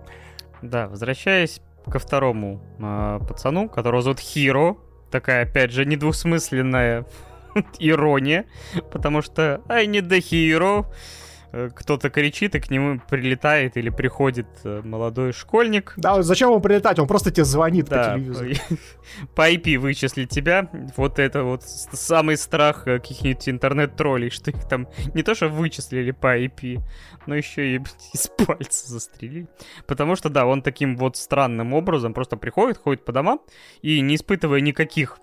Да, 0.64 0.88
возвращаясь 0.88 1.62
ко 1.92 2.00
второму 2.00 2.62
э, 2.80 3.20
пацану, 3.28 3.70
которого 3.70 4.02
зовут 4.02 4.20
Хиро. 4.20 4.78
Такая, 5.12 5.44
опять 5.44 5.72
же, 5.72 5.86
недвусмысленная 5.86 7.06
ирония, 7.80 8.46
потому 8.92 9.22
что 9.22 9.62
I 9.68 9.88
need 9.88 10.08
the 10.08 10.20
hero. 10.20 10.86
Э, 11.52 11.70
кто-то 11.74 12.10
кричит, 12.10 12.56
и 12.56 12.60
к 12.60 12.70
нему 12.70 13.00
прилетает 13.10 13.78
или 13.78 13.90
приходит 13.90 14.48
э, 14.64 14.82
молодой 14.84 15.32
школьник. 15.32 15.94
Да, 15.98 16.22
зачем 16.22 16.50
ему 16.50 16.60
прилетать? 16.60 17.00
Он 17.00 17.08
просто 17.08 17.32
тебе 17.32 17.46
звонит 17.46 17.88
да, 17.88 18.14
по 18.14 18.20
телевизору. 18.20 18.50
По 19.36 19.52
IP 19.52 19.78
вычислить 19.78 20.30
тебя. 20.30 20.70
Вот 20.98 21.20
это 21.20 21.44
вот 21.44 21.64
самый 21.64 22.38
страх 22.38 22.88
э, 22.88 23.00
каких-нибудь 23.00 23.48
интернет-троллей, 23.48 24.30
что 24.30 24.52
их 24.52 24.68
там 24.68 24.88
не 25.14 25.24
то 25.24 25.36
что 25.36 25.48
вычислили 25.48 26.12
по 26.12 26.38
IP, 26.38 26.82
но 27.26 27.36
еще 27.36 27.76
и 27.76 27.82
из 28.14 28.28
пальца 28.28 28.90
застрелили. 28.90 29.48
Потому 29.88 30.16
что, 30.16 30.30
да, 30.30 30.46
он 30.46 30.62
таким 30.62 30.98
вот 30.98 31.18
странным 31.18 31.74
образом 31.74 32.14
просто 32.14 32.38
приходит, 32.38 32.78
ходит 32.78 33.06
по 33.06 33.12
домам 33.12 33.40
и 33.82 34.02
не 34.02 34.16
испытывая 34.16 34.62
никаких 34.62 35.20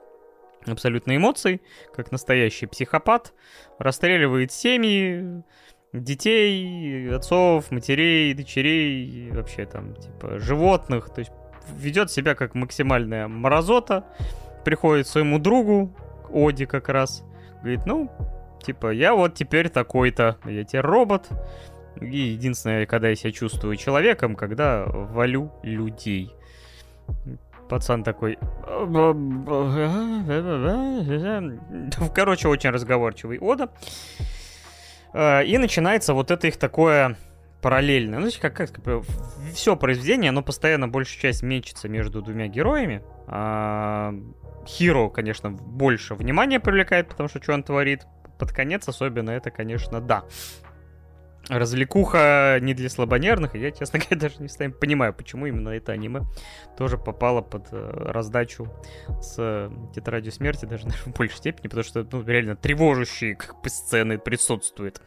абсолютно 0.67 1.17
эмоций, 1.17 1.61
как 1.95 2.13
настоящий 2.13 2.67
психопат, 2.67 3.33
расстреливает 3.79 4.53
семьи, 4.53 5.43
детей, 5.93 7.15
отцов, 7.15 7.71
матерей, 7.71 8.35
дочерей, 8.35 9.31
вообще 9.31 9.67
там, 9.67 9.95
типа, 9.95 10.39
животных. 10.39 11.11
То 11.11 11.21
есть 11.21 11.33
ведет 11.77 12.11
себя 12.11 12.35
как 12.35 12.55
максимальная 12.55 13.29
мразота. 13.29 14.05
Приходит 14.65 15.07
своему 15.07 15.39
другу, 15.39 15.93
Оди 16.33 16.67
как 16.67 16.89
раз, 16.89 17.25
говорит, 17.61 17.85
ну, 17.85 18.11
типа, 18.63 18.93
я 18.93 19.15
вот 19.15 19.35
теперь 19.35 19.69
такой-то, 19.69 20.39
я 20.45 20.65
теперь 20.65 20.83
робот. 20.83 21.29
И 22.01 22.17
единственное, 22.17 22.87
когда 22.87 23.09
я 23.09 23.17
себя 23.17 23.33
чувствую 23.33 23.77
человеком, 23.77 24.35
когда 24.35 24.85
валю 24.87 25.53
людей. 25.63 26.33
Пацан 27.69 28.03
такой... 28.05 28.39
Короче, 32.15 32.49
очень 32.49 32.71
разговорчивый 32.71 33.39
Ода. 33.39 33.71
Э, 35.15 35.45
и 35.45 35.59
начинается 35.59 36.15
вот 36.15 36.31
это 36.31 36.47
их 36.47 36.57
такое 36.57 37.17
параллельное. 37.61 38.19
Ну, 38.19 38.29
как, 38.41 38.57
как, 38.57 38.73
как 38.73 39.05
все 39.55 39.77
произведение, 39.77 40.31
оно 40.31 40.43
постоянно 40.43 40.89
большая 40.89 41.21
часть 41.21 41.43
мечется 41.43 41.89
между 41.89 42.21
двумя 42.23 42.49
героями. 42.49 43.03
А, 43.29 44.13
Хиро, 44.67 45.09
конечно, 45.09 45.51
больше 45.51 46.15
внимания 46.15 46.59
привлекает, 46.61 47.09
потому 47.09 47.29
что 47.29 47.43
что 47.43 47.55
он 47.55 47.63
творит. 47.63 48.03
Под 48.39 48.53
конец 48.53 48.89
особенно 48.89 49.31
это, 49.31 49.51
конечно, 49.51 50.01
да 50.01 50.25
развлекуха 51.49 52.59
не 52.61 52.75
для 52.75 52.89
слабонервных, 52.89 53.55
я, 53.55 53.71
честно 53.71 53.99
говоря, 54.11 54.17
даже 54.17 54.37
не 54.41 54.69
понимаю, 54.71 55.15
почему 55.15 55.47
именно 55.47 55.71
это 55.71 55.93
аниме 55.93 56.23
тоже 56.77 56.99
попало 56.99 57.41
под 57.41 57.69
э, 57.73 57.91
раздачу 57.91 58.69
с 59.21 59.37
э, 59.39 59.71
Тетрадью 59.95 60.33
Смерти, 60.33 60.65
даже 60.67 60.85
наверное, 60.87 61.13
в 61.13 61.17
большей 61.17 61.37
степени, 61.39 61.69
потому 61.69 61.85
что, 61.85 62.07
ну, 62.11 62.23
реально 62.25 62.57
тревожащие 62.57 63.37
как 63.37 63.61
бы 63.63 63.69
сцены 63.69 64.19
присутствуют, 64.19 65.01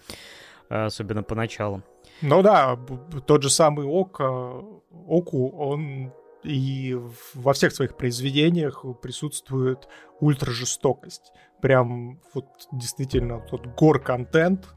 э, 0.70 0.86
особенно 0.86 1.24
поначалу. 1.24 1.84
Ну 2.22 2.42
да, 2.42 2.78
тот 3.26 3.44
же 3.44 3.50
самый 3.50 3.86
Ока, 3.86 4.62
Оку, 5.08 5.50
он 5.50 6.14
и 6.44 6.98
во 7.34 7.54
всех 7.54 7.74
своих 7.74 7.98
произведениях 7.98 8.86
присутствует 9.02 9.88
ультражестокость. 10.20 11.32
Прям 11.62 12.20
вот 12.34 12.46
действительно 12.72 13.40
тот 13.40 13.66
гор-контент, 13.66 14.68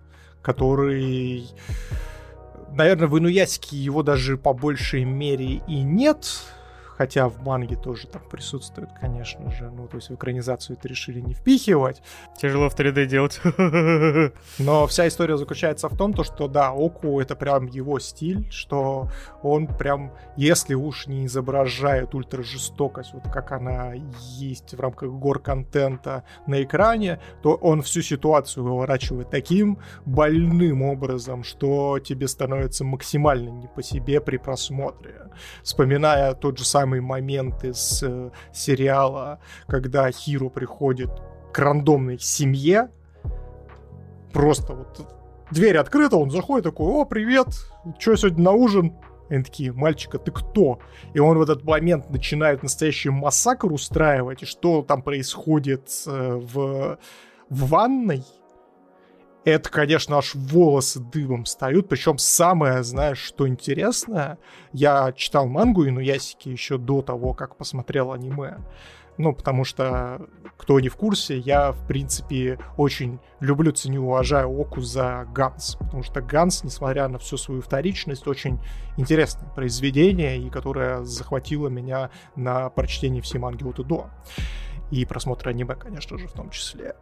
который, 0.43 1.47
наверное, 2.73 3.09
в 3.09 3.19
Инуясике 3.19 3.77
его 3.77 4.03
даже 4.03 4.37
по 4.37 4.53
большей 4.53 5.05
мере 5.05 5.63
и 5.67 5.83
нет, 5.83 6.27
хотя 6.99 7.29
в 7.29 7.41
манге 7.45 7.77
тоже 7.77 8.09
там 8.09 8.23
присутствует, 8.29 8.91
конечно 9.01 9.49
же, 9.53 9.71
ну, 9.71 9.87
то 9.87 9.97
есть 9.97 10.11
в 10.11 10.15
экранизацию 10.15 10.77
это 10.77 10.89
решили 10.89 11.21
не 11.21 11.33
впихивать. 11.33 12.03
Тяжело 12.37 12.69
в 12.69 12.77
3D 12.77 13.07
делать. 13.07 13.41
Но 14.59 14.87
вся 14.89 15.07
история 15.07 15.37
заключается 15.37 15.89
в 15.89 15.97
том, 15.97 16.13
то, 16.13 16.25
что, 16.25 16.49
да, 16.49 16.73
Оку 16.73 17.21
это 17.21 17.37
прям 17.37 17.67
его 17.67 18.01
стиль, 18.01 18.51
что 18.51 19.09
он 19.43 19.69
прям, 19.69 20.13
если 20.37 20.75
уж 20.75 21.07
не 21.07 21.27
изображает 21.27 22.17
ультражестокость, 22.17 23.15
вот 23.15 23.33
как 23.33 23.53
она 23.53 23.93
есть 24.37 24.75
в 24.75 24.81
рамках 24.81 25.11
гор-контента 25.11 26.25
на 26.49 26.61
экране, 26.65 27.21
то 27.43 27.55
он 27.55 27.83
всю 27.83 28.03
ситуацию 28.03 28.65
выворачивает 28.65 29.31
таким 29.31 29.79
больным 30.05 30.83
образом, 30.83 31.45
что 31.45 32.01
тебе 32.01 32.27
становится 32.27 32.85
максимально 32.85 33.51
не 33.51 33.69
по 33.69 33.85
себе 33.85 34.21
при 34.21 34.37
просмотре. 34.37 35.31
Вспоминая 35.63 36.35
тот 36.35 36.59
же 36.59 36.65
самый 36.65 36.88
момент 37.01 37.65
из 37.65 38.03
э, 38.03 38.31
сериала, 38.53 39.41
когда 39.67 40.11
Хиру 40.11 40.51
приходит 40.51 41.11
к 41.53 41.59
рандомной 41.59 42.19
семье, 42.19 42.91
просто 44.33 44.75
вот 44.75 45.07
дверь 45.51 45.77
открыта, 45.79 46.17
он 46.17 46.31
заходит 46.31 46.65
такой, 46.65 46.87
о, 46.87 47.05
привет, 47.05 47.49
что 47.99 48.17
сегодня 48.17 48.45
на 48.45 48.53
ужин? 48.53 48.95
И 49.29 49.35
они 49.35 49.45
такие, 49.45 49.73
мальчика, 49.73 50.19
ты 50.19 50.31
кто? 50.31 50.79
И 51.13 51.19
он 51.19 51.37
в 51.39 51.43
этот 51.43 51.65
момент 51.65 52.11
начинает 52.11 52.63
настоящий 52.63 53.11
массакр 53.11 53.73
устраивать, 53.73 54.43
и 54.43 54.47
что 54.47 54.83
там 54.83 55.03
происходит 55.03 55.91
э, 56.07 56.41
в, 56.43 56.99
в 57.51 57.69
ванной, 57.69 58.25
это, 59.49 59.71
конечно, 59.71 60.19
аж 60.19 60.35
волосы 60.35 61.01
дыбом 61.01 61.45
встают. 61.45 61.89
Причем 61.89 62.19
самое, 62.19 62.83
знаешь, 62.83 63.19
что 63.19 63.49
интересное, 63.49 64.39
я 64.73 65.13
читал 65.13 65.47
мангу 65.47 65.85
и 65.85 65.89
Инуясики 65.89 66.49
еще 66.49 66.79
до 66.79 67.03
того, 67.03 67.35
как 67.35 67.57
посмотрел 67.57 68.13
аниме. 68.13 68.59
Ну, 69.19 69.35
потому 69.35 69.65
что, 69.65 70.29
кто 70.57 70.79
не 70.79 70.89
в 70.89 70.97
курсе, 70.97 71.39
я, 71.39 71.73
в 71.73 71.87
принципе, 71.89 72.61
очень 72.77 73.19
люблю, 73.41 73.73
ценю, 73.73 74.05
уважаю 74.05 74.49
Оку 74.49 74.81
за 74.81 75.27
Ганс. 75.35 75.75
Потому 75.75 76.05
что 76.05 76.21
Ганс, 76.21 76.63
несмотря 76.63 77.09
на 77.09 77.19
всю 77.19 77.37
свою 77.37 77.61
вторичность, 77.61 78.29
очень 78.29 78.61
интересное 78.97 79.49
произведение, 79.51 80.39
и 80.39 80.49
которое 80.51 81.03
захватило 81.03 81.67
меня 81.67 82.11
на 82.37 82.71
прочтение 82.71 83.21
всей 83.21 83.39
манги 83.39 83.65
от 83.65 83.81
и 83.81 83.85
до. 83.85 84.09
И 84.93 85.05
просмотр 85.05 85.49
аниме, 85.49 85.75
конечно 85.75 86.17
же, 86.17 86.29
в 86.29 86.33
том 86.33 86.51
числе. 86.51 86.95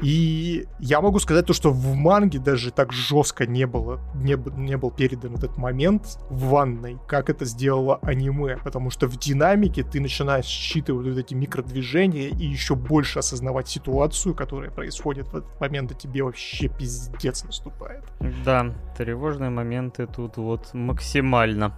И 0.00 0.66
я 0.78 1.00
могу 1.00 1.18
сказать 1.18 1.46
то, 1.46 1.52
что 1.52 1.70
в 1.70 1.94
манге 1.94 2.38
даже 2.38 2.70
так 2.70 2.92
жестко 2.92 3.46
не 3.46 3.66
было, 3.66 4.00
не, 4.14 4.36
не 4.56 4.76
был 4.76 4.90
передан 4.90 5.34
этот 5.34 5.56
момент 5.56 6.18
в 6.30 6.50
ванной, 6.50 6.98
как 7.08 7.30
это 7.30 7.44
сделало 7.44 7.98
аниме, 8.02 8.58
потому 8.62 8.90
что 8.90 9.08
в 9.08 9.16
динамике 9.18 9.82
ты 9.82 10.00
начинаешь 10.00 10.44
считывать 10.44 11.08
вот 11.08 11.18
эти 11.18 11.34
микродвижения 11.34 12.28
и 12.28 12.46
еще 12.46 12.76
больше 12.76 13.18
осознавать 13.18 13.68
ситуацию, 13.68 14.34
которая 14.34 14.70
происходит 14.70 15.26
в 15.28 15.36
этот 15.36 15.60
момент, 15.60 15.90
и 15.90 15.94
тебе 15.96 16.22
вообще 16.22 16.68
пиздец 16.68 17.44
наступает. 17.44 18.04
Да, 18.44 18.72
тревожные 18.96 19.50
моменты 19.50 20.06
тут 20.06 20.36
вот 20.36 20.74
максимально 20.74 21.74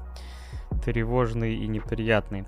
тревожные 0.85 1.57
и 1.57 1.67
неприятные. 1.67 2.45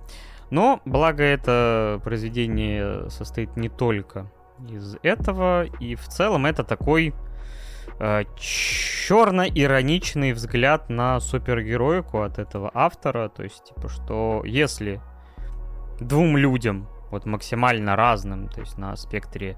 Но, 0.50 0.82
благо, 0.84 1.22
это 1.22 1.98
произведение 2.04 3.08
состоит 3.08 3.56
не 3.56 3.70
только 3.70 4.30
из 4.68 4.96
этого. 5.02 5.64
И 5.80 5.94
в 5.94 6.06
целом 6.08 6.46
это 6.46 6.64
такой 6.64 7.14
э, 7.98 8.24
черно-ироничный 8.36 10.32
взгляд 10.32 10.88
на 10.90 11.20
супергероику 11.20 12.22
от 12.22 12.38
этого 12.38 12.70
автора. 12.74 13.28
То 13.28 13.42
есть, 13.42 13.64
типа, 13.64 13.88
что 13.88 14.42
если 14.44 15.00
двум 16.00 16.36
людям, 16.36 16.88
вот 17.10 17.26
максимально 17.26 17.94
разным, 17.94 18.48
то 18.48 18.60
есть 18.60 18.78
на 18.78 18.96
спектре 18.96 19.56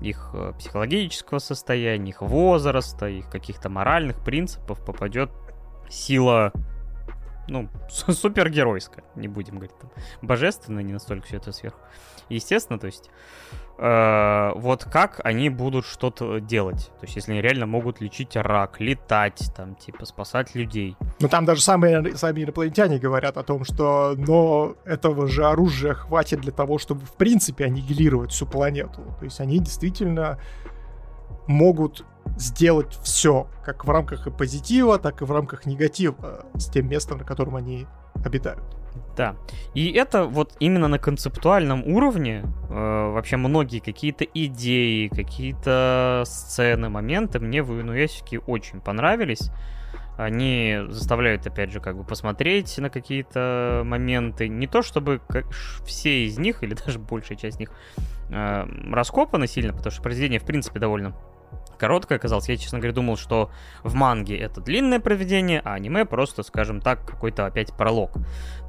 их 0.00 0.30
э, 0.34 0.52
психологического 0.58 1.38
состояния, 1.38 2.10
их 2.10 2.22
возраста, 2.22 3.06
их 3.06 3.28
каких-то 3.30 3.68
моральных 3.68 4.22
принципов 4.24 4.84
попадет 4.84 5.30
сила 5.88 6.52
ну, 7.48 7.68
супергеройская, 7.88 9.04
не 9.14 9.28
будем 9.28 9.56
говорить 9.56 9.76
там, 9.78 9.90
божественная, 10.22 10.82
не 10.82 10.92
настолько 10.92 11.26
все 11.26 11.36
это 11.36 11.52
сверху. 11.52 11.78
Естественно, 12.28 12.78
то 12.78 12.86
есть 12.86 13.10
вот 13.76 14.84
как 14.84 15.20
они 15.24 15.50
будут 15.50 15.84
что-то 15.84 16.38
делать. 16.38 16.92
То 17.00 17.06
есть, 17.06 17.16
если 17.16 17.32
они 17.32 17.42
реально 17.42 17.66
могут 17.66 18.00
лечить 18.00 18.36
рак, 18.36 18.80
летать, 18.80 19.50
там, 19.56 19.74
типа, 19.74 20.06
спасать 20.06 20.54
людей. 20.54 20.96
Ну, 21.20 21.28
там 21.28 21.44
даже 21.44 21.60
самые, 21.60 22.16
сами 22.16 22.44
инопланетяне 22.44 22.98
говорят 22.98 23.36
о 23.36 23.42
том, 23.42 23.64
что 23.64 24.14
но 24.16 24.76
этого 24.84 25.26
же 25.26 25.44
оружия 25.44 25.94
хватит 25.94 26.40
для 26.40 26.52
того, 26.52 26.78
чтобы, 26.78 27.04
в 27.04 27.14
принципе, 27.14 27.64
аннигилировать 27.64 28.30
всю 28.30 28.46
планету. 28.46 29.02
То 29.18 29.24
есть, 29.24 29.40
они 29.40 29.58
действительно 29.58 30.38
могут 31.46 32.04
сделать 32.36 32.96
все, 33.02 33.48
как 33.64 33.84
в 33.84 33.90
рамках 33.90 34.26
и 34.26 34.30
позитива, 34.30 34.98
так 34.98 35.20
и 35.20 35.24
в 35.24 35.32
рамках 35.32 35.66
негатива 35.66 36.46
с 36.54 36.68
тем 36.68 36.88
местом, 36.88 37.18
на 37.18 37.24
котором 37.24 37.56
они 37.56 37.86
обитают. 38.24 38.62
Да. 39.16 39.36
И 39.74 39.92
это 39.92 40.24
вот 40.24 40.56
именно 40.58 40.88
на 40.88 40.98
концептуальном 40.98 41.86
уровне 41.86 42.42
э, 42.68 43.12
вообще 43.12 43.36
многие 43.36 43.78
какие-то 43.78 44.24
идеи, 44.24 45.08
какие-то 45.08 46.24
сцены, 46.26 46.88
моменты 46.88 47.38
мне 47.38 47.62
в 47.62 47.80
Инуясике 47.80 48.38
очень 48.40 48.80
понравились. 48.80 49.50
Они 50.16 50.78
заставляют, 50.88 51.46
опять 51.46 51.72
же, 51.72 51.80
как 51.80 51.96
бы 51.96 52.04
посмотреть 52.04 52.78
на 52.78 52.88
какие-то 52.88 53.82
моменты. 53.84 54.48
Не 54.48 54.68
то 54.68 54.82
чтобы 54.82 55.20
как, 55.28 55.50
все 55.84 56.26
из 56.26 56.38
них, 56.38 56.62
или 56.62 56.74
даже 56.86 56.98
большая 56.98 57.38
часть 57.38 57.58
них, 57.60 57.70
э, 58.30 58.66
раскопаны 58.92 59.46
сильно, 59.46 59.72
потому 59.72 59.92
что 59.92 60.02
произведение, 60.02 60.40
в 60.40 60.44
принципе, 60.44 60.80
довольно 60.80 61.16
короткое 61.84 62.16
оказалось. 62.16 62.48
Я, 62.48 62.56
честно 62.56 62.78
говоря, 62.78 62.94
думал, 62.94 63.18
что 63.18 63.50
в 63.82 63.92
манге 63.92 64.38
это 64.38 64.62
длинное 64.62 65.00
проведение, 65.00 65.60
а 65.62 65.74
аниме 65.74 66.06
просто, 66.06 66.42
скажем 66.42 66.80
так, 66.80 67.04
какой-то 67.04 67.44
опять 67.44 67.76
пролог. 67.76 68.16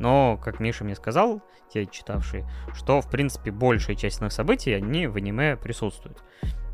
Но, 0.02 0.38
как 0.44 0.60
Миша 0.60 0.84
мне 0.84 0.96
сказал, 0.96 1.42
те 1.74 1.86
читавшие, 1.86 2.46
что, 2.74 3.00
в 3.00 3.10
принципе, 3.10 3.52
большая 3.52 3.96
часть 3.96 4.20
новых 4.20 4.34
событий, 4.34 4.74
они 4.74 5.08
в 5.08 5.16
аниме 5.16 5.56
присутствуют. 5.56 6.24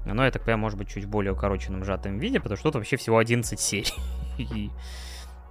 Но, 0.03 0.25
я 0.25 0.31
так 0.31 0.41
понимаю, 0.41 0.61
может 0.61 0.79
быть, 0.79 0.89
чуть 0.89 1.05
более 1.05 1.33
укороченном, 1.33 1.83
сжатом 1.83 2.17
виде, 2.17 2.39
потому 2.39 2.57
что 2.57 2.69
тут 2.69 2.75
вообще 2.77 2.97
всего 2.97 3.19
11 3.19 3.59
серий. 3.59 3.93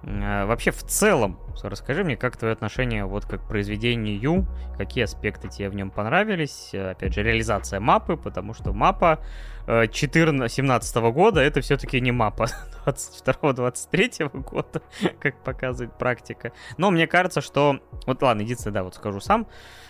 А, 0.03 0.45
вообще, 0.45 0.71
в 0.71 0.83
целом, 0.83 1.39
расскажи 1.63 2.03
мне, 2.03 2.17
как 2.17 2.37
твое 2.37 2.53
отношение 2.53 3.05
вот 3.05 3.25
как 3.25 3.43
к 3.43 3.47
произведению, 3.47 4.47
какие 4.77 5.03
аспекты 5.03 5.47
тебе 5.47 5.69
в 5.69 5.75
нем 5.75 5.91
понравились, 5.91 6.73
опять 6.73 7.13
же, 7.13 7.23
реализация 7.23 7.79
мапы, 7.79 8.17
потому 8.17 8.53
что 8.53 8.73
мапа 8.73 9.19
17 9.67 10.97
-го 10.97 11.11
года 11.11 11.41
это 11.41 11.61
все-таки 11.61 12.01
не 12.01 12.11
мапа 12.11 12.47
22-23 12.85 14.41
года, 14.41 14.81
как 15.19 15.43
показывает 15.43 15.97
практика. 15.97 16.51
Но 16.77 16.91
мне 16.91 17.07
кажется, 17.07 17.41
что... 17.41 17.79
Вот 18.07 18.21
ладно, 18.21 18.41
единственное, 18.41 18.73
да, 18.73 18.83
вот 18.83 18.95
скажу 18.95 19.19
сам 19.19 19.47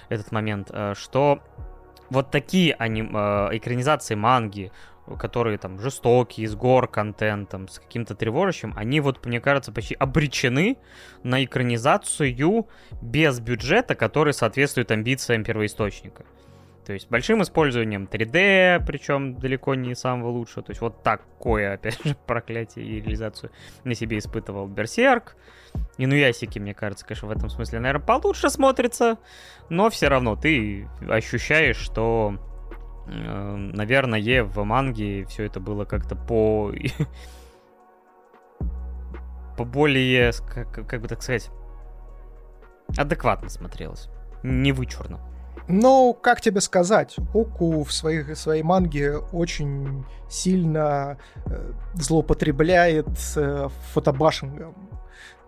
этот 0.10 0.32
момент, 0.32 0.70
э, 0.72 0.94
что 0.96 1.40
вот 2.10 2.32
такие 2.32 2.74
аним... 2.74 3.16
Э, 3.16 3.50
экранизации 3.54 4.16
манги, 4.16 4.72
которые 5.18 5.58
там 5.58 5.80
жестокие, 5.80 6.48
с 6.48 6.56
гор 6.56 6.88
контентом, 6.88 7.68
с 7.68 7.80
каким-то 7.80 8.16
тревожащим, 8.16 8.74
они 8.76 9.00
вот, 9.00 9.26
мне 9.26 9.40
кажется, 9.40 9.72
почти 9.72 9.96
обречены 9.96 10.78
на 11.24 11.44
экранизацию 11.44 12.68
без 13.02 13.40
бюджета, 13.40 13.96
который 13.96 14.34
соответствует 14.34 14.92
амбициям 14.92 15.44
первоисточника. 15.44 16.26
То 16.86 16.94
есть 16.94 17.10
большим 17.10 17.42
использованием 17.44 18.08
3D, 18.12 18.84
причем 18.86 19.38
далеко 19.38 19.76
не 19.76 19.96
самого 19.96 20.30
лучшего. 20.30 20.64
То 20.64 20.72
есть 20.72 20.82
вот 20.82 21.04
такое, 21.04 21.74
опять 21.76 22.04
же, 22.04 22.16
проклятие 22.26 22.86
и 22.86 23.02
реализацию 23.02 23.52
на 23.84 23.94
себе 23.96 24.18
испытывал 24.18 24.68
Берсерк. 24.68 25.36
И 25.98 26.06
ну 26.06 26.16
ясики, 26.16 26.60
мне 26.60 26.74
кажется, 26.74 27.06
конечно, 27.06 27.28
в 27.28 27.32
этом 27.32 27.50
смысле, 27.50 27.80
наверное, 27.80 28.06
получше 28.06 28.50
смотрится. 28.50 29.20
Но 29.70 29.90
все 29.90 30.08
равно 30.08 30.36
ты 30.36 30.88
ощущаешь, 31.08 31.78
что 31.78 32.38
наверное, 33.12 34.44
в 34.44 34.64
манге 34.64 35.26
все 35.26 35.44
это 35.44 35.60
было 35.60 35.86
как-то 35.86 36.16
по... 36.16 36.72
по 39.58 39.66
более, 39.66 40.32
как, 40.48 40.88
как 40.88 41.02
бы 41.02 41.08
так 41.08 41.22
сказать, 41.22 41.50
адекватно 42.98 43.50
смотрелось. 43.50 44.10
Не 44.44 44.72
вычурно. 44.72 45.20
Ну, 45.68 46.14
как 46.14 46.42
тебе 46.42 46.60
сказать, 46.62 47.16
Оку 47.34 47.84
в 47.84 47.94
своих, 47.94 48.36
своей 48.38 48.64
манге 48.64 49.18
очень 49.18 50.06
сильно 50.30 51.18
э, 51.46 51.72
злоупотребляет 51.94 53.08
э, 53.36 53.70
фотобашингом. 53.94 54.76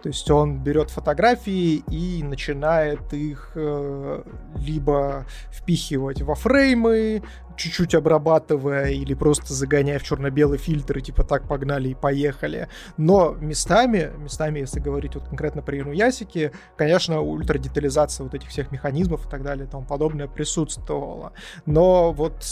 То 0.04 0.10
есть 0.10 0.30
он 0.30 0.60
берет 0.60 0.90
фотографии 0.90 1.82
и 1.90 2.24
начинает 2.24 3.14
их 3.14 3.54
э, 3.56 4.24
либо 4.58 5.26
впихивать 5.50 6.22
во 6.22 6.36
фреймы, 6.36 7.24
чуть-чуть 7.56 7.96
обрабатывая 7.96 8.90
или 8.90 9.14
просто 9.14 9.54
загоняя 9.54 10.00
в 10.00 10.04
черно-белый 10.04 10.58
фильтр 10.58 10.98
и 10.98 11.02
типа 11.02 11.24
так 11.24 11.48
погнали 11.48 11.88
и 11.88 11.94
поехали. 11.94 12.68
Но 12.98 13.32
местами, 13.40 14.12
местами, 14.18 14.60
если 14.60 14.82
говорить 14.82 15.16
вот 15.16 15.30
конкретно 15.30 15.62
про 15.62 15.80
Инуясики, 15.80 16.52
конечно, 16.76 17.22
ультрадетализация 17.22 18.26
вот 18.26 18.34
этих 18.34 18.50
всех 18.50 18.74
механизмов 18.74 19.26
и 19.26 19.30
так 19.30 19.42
далее 19.42 19.68
и 19.68 19.70
тому 19.70 19.86
подобное 19.86 20.28
присутствовала. 20.28 21.32
Но 21.66 22.12
вот 22.12 22.44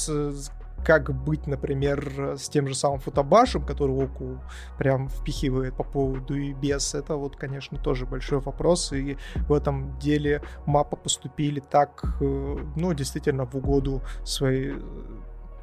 как 0.86 1.14
быть, 1.14 1.48
например, 1.48 2.36
с 2.38 2.50
тем 2.50 2.68
же 2.68 2.76
самым 2.76 3.00
фотобашем, 3.00 3.66
который 3.66 3.96
Оку 4.04 4.40
прям 4.78 5.10
впихивает 5.10 5.76
по 5.76 5.84
поводу 5.84 6.36
и 6.36 6.54
без, 6.54 6.96
это 6.96 7.16
вот, 7.16 7.36
конечно, 7.36 7.78
тоже 7.78 8.06
большой 8.06 8.40
вопрос, 8.40 8.92
и 8.94 9.18
в 9.36 9.54
этом 9.54 9.98
деле 10.00 10.42
мапа 10.66 10.96
поступили 10.96 11.60
так, 11.60 12.04
э, 12.22 12.58
ну, 12.76 12.94
действительно, 12.94 13.46
в 13.46 13.56
угоду 13.56 14.02
своей 14.24 14.76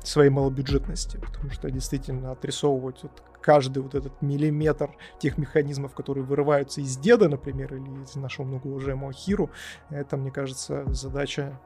своей 0.05 0.31
малобюджетности, 0.31 1.19
потому 1.19 1.51
что 1.51 1.71
действительно 1.71 2.33
отрисовывать 2.33 3.03
вот 3.03 3.23
каждый 3.41 3.83
вот 3.83 3.95
этот 3.95 4.21
миллиметр 4.23 4.91
тех 5.19 5.39
механизмов, 5.39 5.95
которые 5.95 6.25
вырываются 6.25 6.81
из 6.81 6.97
деда, 6.97 7.29
например, 7.29 7.75
или 7.75 8.03
из 8.03 8.15
нашего 8.17 8.47
многоуважаемого 8.47 9.13
Хиру, 9.13 9.51
это, 9.91 10.17
мне 10.17 10.31
кажется, 10.31 10.85
задача 10.93 11.61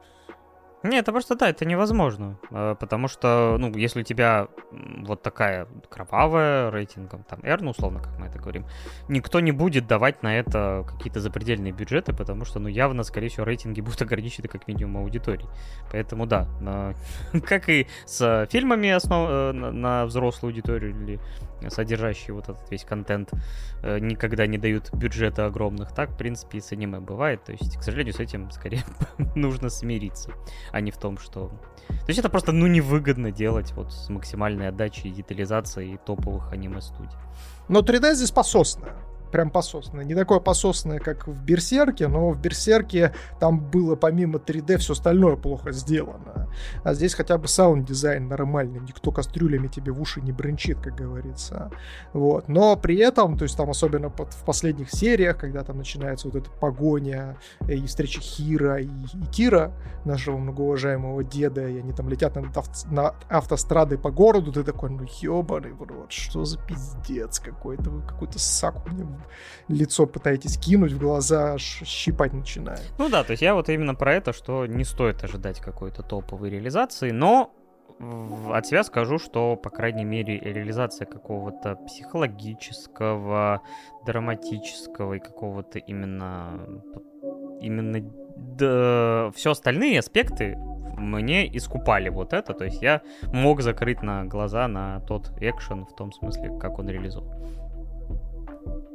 нет, 0.83 1.03
это 1.03 1.11
просто 1.11 1.35
да, 1.35 1.49
это 1.49 1.65
невозможно. 1.65 2.37
Э, 2.51 2.75
потому 2.79 3.07
что, 3.07 3.57
ну, 3.59 3.75
если 3.75 4.01
у 4.01 4.03
тебя 4.03 4.47
вот 4.71 5.21
такая 5.21 5.67
кровавая 5.89 6.71
рейтингом, 6.71 7.23
там, 7.23 7.39
R, 7.43 7.61
ну, 7.61 7.71
условно, 7.71 8.01
как 8.01 8.17
мы 8.19 8.27
это 8.27 8.39
говорим, 8.39 8.65
никто 9.07 9.39
не 9.39 9.51
будет 9.51 9.87
давать 9.87 10.23
на 10.23 10.37
это 10.37 10.85
какие-то 10.87 11.19
запредельные 11.19 11.71
бюджеты, 11.71 12.13
потому 12.13 12.45
что, 12.45 12.59
ну, 12.59 12.67
явно, 12.67 13.03
скорее 13.03 13.29
всего, 13.29 13.45
рейтинги 13.45 13.81
будут 13.81 14.01
ограничены 14.01 14.47
как 14.47 14.67
минимум 14.67 15.03
аудиторией. 15.03 15.49
Поэтому 15.91 16.25
да, 16.25 16.47
как 17.45 17.69
и 17.69 17.87
с 18.05 18.47
фильмами 18.51 18.89
основ... 18.89 19.27
Э, 19.29 19.51
на 19.53 20.05
взрослую 20.05 20.51
аудиторию 20.51 20.91
или 20.91 21.19
содержащие 21.69 22.33
вот 22.33 22.49
этот 22.49 22.69
весь 22.71 22.83
контент, 22.83 23.31
э, 23.81 23.99
никогда 23.99 24.47
не 24.47 24.57
дают 24.57 24.93
бюджета 24.93 25.45
огромных. 25.45 25.93
Так, 25.93 26.11
в 26.11 26.17
принципе, 26.17 26.57
и 26.57 26.61
с 26.61 26.71
аниме 26.71 26.99
бывает. 26.99 27.43
То 27.43 27.51
есть, 27.51 27.77
к 27.77 27.83
сожалению, 27.83 28.13
с 28.13 28.19
этим 28.19 28.51
скорее 28.51 28.83
нужно 29.35 29.69
смириться, 29.69 30.31
а 30.71 30.81
не 30.81 30.91
в 30.91 30.97
том, 30.97 31.17
что... 31.17 31.49
То 31.87 32.07
есть 32.07 32.19
это 32.19 32.29
просто, 32.29 32.51
ну, 32.51 32.67
невыгодно 32.67 33.31
делать 33.31 33.71
вот 33.73 33.91
с 33.91 34.09
максимальной 34.09 34.69
отдачей 34.69 35.11
и 35.11 35.13
детализацией 35.13 35.97
топовых 35.97 36.51
аниме-студий. 36.51 37.17
Но 37.67 37.81
3D 37.81 38.15
здесь 38.15 38.31
пососное 38.31 38.95
прям 39.33 39.49
пососное. 39.49 40.05
Не 40.05 40.13
такое 40.13 40.39
пососное, 40.39 40.99
как 40.99 41.27
в 41.27 41.43
Берсерке, 41.43 42.07
но 42.07 42.29
в 42.29 42.39
Берсерке 42.39 43.13
там 43.39 43.59
было 43.59 43.95
помимо 43.95 44.37
3D 44.37 44.77
все 44.77 44.93
остальное 44.93 45.35
плохо 45.37 45.71
сделано. 45.71 46.49
А 46.83 46.93
здесь 46.93 47.15
хотя 47.15 47.39
бы 47.39 47.47
саунд-дизайн 47.47 48.27
нормальный, 48.27 48.79
никто 48.79 49.11
кастрюлями 49.11 49.67
тебе 49.67 49.91
в 49.91 49.99
уши 49.99 50.21
не 50.21 50.31
бренчит, 50.31 50.79
как 50.79 50.95
говорится. 50.95 51.71
Вот. 52.13 52.47
Но 52.47 52.75
при 52.75 52.97
этом, 52.97 53.35
то 53.35 53.43
есть 53.43 53.57
там 53.57 53.71
особенно 53.71 54.11
под, 54.11 54.33
в 54.33 54.45
последних 54.45 54.91
сериях, 54.91 55.37
когда 55.37 55.63
там 55.63 55.79
начинается 55.79 56.27
вот 56.27 56.35
эта 56.35 56.51
погоня 56.51 57.37
э, 57.61 57.73
и 57.73 57.87
встреча 57.87 58.21
Хиро 58.21 58.81
и, 58.81 58.85
и 58.85 59.25
Кира, 59.31 59.73
нашего 60.05 60.37
многоуважаемого 60.37 61.23
деда, 61.23 61.67
и 61.67 61.79
они 61.79 61.91
там 61.91 62.07
летят 62.07 62.35
на, 62.35 62.51
на 62.91 63.15
автострадой 63.29 63.97
по 63.97 64.11
городу, 64.11 64.51
ты 64.51 64.63
такой, 64.63 64.91
ну 64.91 65.07
ебаный 65.21 65.71
в 65.71 65.81
рот, 65.81 66.11
что 66.11 66.45
за 66.45 66.59
пиздец 66.59 67.39
какой-то, 67.39 67.89
вы 67.89 68.01
какой-то 68.03 68.37
сак 68.37 68.85
мне 68.91 69.07
лицо 69.67 70.05
пытаетесь 70.05 70.57
кинуть 70.57 70.91
в 70.91 70.99
глаза, 70.99 71.57
щипать 71.57 72.33
начинает. 72.33 72.81
Ну 72.97 73.09
да, 73.09 73.23
то 73.23 73.31
есть 73.31 73.41
я 73.41 73.55
вот 73.55 73.69
именно 73.69 73.95
про 73.95 74.13
это, 74.13 74.33
что 74.33 74.65
не 74.65 74.83
стоит 74.83 75.23
ожидать 75.23 75.59
какой-то 75.59 76.03
топовой 76.03 76.49
реализации, 76.49 77.11
но 77.11 77.53
от 78.51 78.65
себя 78.65 78.83
скажу, 78.83 79.19
что, 79.19 79.55
по 79.55 79.69
крайней 79.69 80.03
мере, 80.03 80.39
реализация 80.39 81.05
какого-то 81.05 81.75
психологического, 81.75 83.61
драматического 84.05 85.13
и 85.13 85.19
какого-то 85.19 85.79
именно 85.79 86.59
именно 87.61 88.01
да, 88.35 89.31
все 89.35 89.51
остальные 89.51 89.99
аспекты 89.99 90.57
мне 90.97 91.45
искупали 91.55 92.09
вот 92.09 92.33
это, 92.33 92.53
то 92.53 92.65
есть 92.65 92.81
я 92.81 93.01
мог 93.31 93.61
закрыть 93.61 94.01
на 94.01 94.25
глаза 94.25 94.67
на 94.67 94.99
тот 95.01 95.31
экшен 95.39 95.85
в 95.85 95.95
том 95.95 96.11
смысле, 96.11 96.57
как 96.59 96.79
он 96.79 96.89
реализован. 96.89 97.31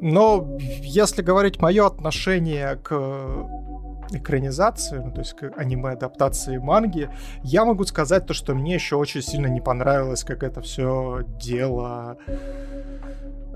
Но 0.00 0.56
если 0.80 1.22
говорить 1.22 1.60
мое 1.60 1.86
отношение 1.86 2.76
к 2.76 2.92
экранизации, 4.10 4.98
ну, 4.98 5.12
то 5.12 5.20
есть 5.20 5.34
к 5.34 5.52
аниме-адаптации 5.56 6.58
манги, 6.58 7.10
я 7.42 7.64
могу 7.64 7.84
сказать 7.84 8.26
то, 8.26 8.34
что 8.34 8.54
мне 8.54 8.74
еще 8.74 8.96
очень 8.96 9.22
сильно 9.22 9.48
не 9.48 9.60
понравилось, 9.60 10.24
как 10.24 10.42
это 10.42 10.60
все 10.60 11.24
дело 11.38 12.16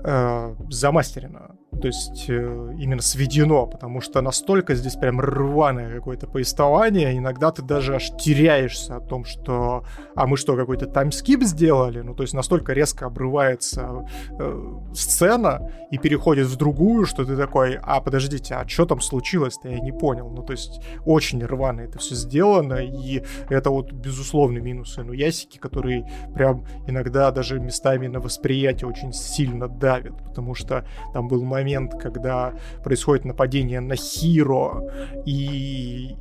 э, 0.03 0.55
замастерено 0.69 1.55
то 1.81 1.87
есть 1.87 2.25
э, 2.29 2.73
именно 2.77 3.01
сведено, 3.01 3.65
потому 3.65 4.01
что 4.01 4.21
настолько 4.21 4.75
здесь 4.75 4.95
прям 4.95 5.19
рваное 5.19 5.93
какое-то 5.93 6.27
повествование, 6.27 7.17
иногда 7.17 7.51
ты 7.51 7.61
даже 7.61 7.95
аж 7.95 8.11
теряешься 8.17 8.97
о 8.97 8.99
том, 8.99 9.25
что, 9.25 9.83
а 10.15 10.27
мы 10.27 10.37
что, 10.37 10.55
какой-то 10.55 10.85
таймскип 10.85 11.43
сделали, 11.43 12.01
ну 12.01 12.13
то 12.15 12.23
есть 12.23 12.33
настолько 12.33 12.73
резко 12.73 13.05
обрывается 13.05 14.07
э, 14.39 14.79
сцена 14.93 15.69
и 15.91 15.97
переходит 15.97 16.47
в 16.47 16.55
другую, 16.55 17.05
что 17.05 17.25
ты 17.25 17.35
такой, 17.35 17.77
а 17.81 18.01
подождите, 18.01 18.55
а 18.55 18.67
что 18.67 18.85
там 18.85 19.01
случилось-то, 19.01 19.69
я 19.69 19.79
не 19.79 19.91
понял, 19.91 20.29
ну 20.29 20.43
то 20.43 20.53
есть 20.53 20.81
очень 21.05 21.43
рвано 21.43 21.81
это 21.81 21.99
все 21.99 22.15
сделано, 22.15 22.75
и 22.75 23.23
это 23.49 23.69
вот 23.69 23.91
безусловный 23.91 24.61
минус 24.61 24.97
ну 24.97 25.13
ясики, 25.13 25.57
которые 25.57 26.09
прям 26.33 26.65
иногда 26.87 27.31
даже 27.31 27.59
местами 27.59 28.07
на 28.07 28.19
восприятие 28.19 28.87
очень 28.87 29.13
сильно 29.13 29.67
давят, 29.67 30.17
потому 30.23 30.55
что 30.55 30.85
там 31.13 31.27
был 31.27 31.43
момент, 31.43 31.62
момент, 31.63 31.93
когда 32.01 32.53
происходит 32.83 33.25
нападение 33.25 33.79
на 33.79 33.95
Хиро 33.95 34.83
и, 35.25 36.15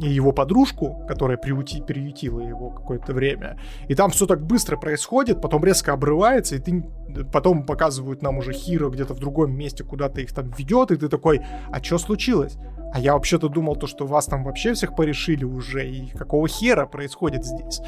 и 0.00 0.08
его 0.08 0.32
подружку, 0.32 1.04
которая 1.08 1.36
приюти, 1.36 1.82
приютила 1.82 2.40
его 2.40 2.70
какое-то 2.70 3.12
время. 3.12 3.58
И 3.88 3.94
там 3.94 4.10
все 4.10 4.26
так 4.26 4.44
быстро 4.44 4.76
происходит, 4.76 5.40
потом 5.40 5.64
резко 5.64 5.92
обрывается, 5.92 6.56
и 6.56 6.58
ты 6.58 6.84
потом 7.32 7.64
показывают 7.64 8.22
нам 8.22 8.38
уже 8.38 8.52
Хиро 8.52 8.90
где-то 8.90 9.14
в 9.14 9.18
другом 9.18 9.56
месте, 9.56 9.84
куда-то 9.84 10.20
их 10.20 10.32
там 10.32 10.50
ведет, 10.56 10.90
и 10.90 10.96
ты 10.96 11.08
такой, 11.08 11.40
а 11.70 11.82
что 11.82 11.98
случилось? 11.98 12.58
А 12.92 13.00
я 13.00 13.12
вообще-то 13.14 13.48
думал 13.48 13.76
то, 13.76 13.86
что 13.86 14.06
вас 14.06 14.26
там 14.26 14.44
вообще 14.44 14.72
всех 14.72 14.96
порешили 14.96 15.44
уже, 15.44 15.88
и 15.88 16.08
какого 16.08 16.48
хера 16.48 16.86
происходит 16.86 17.44
здесь. 17.44 17.82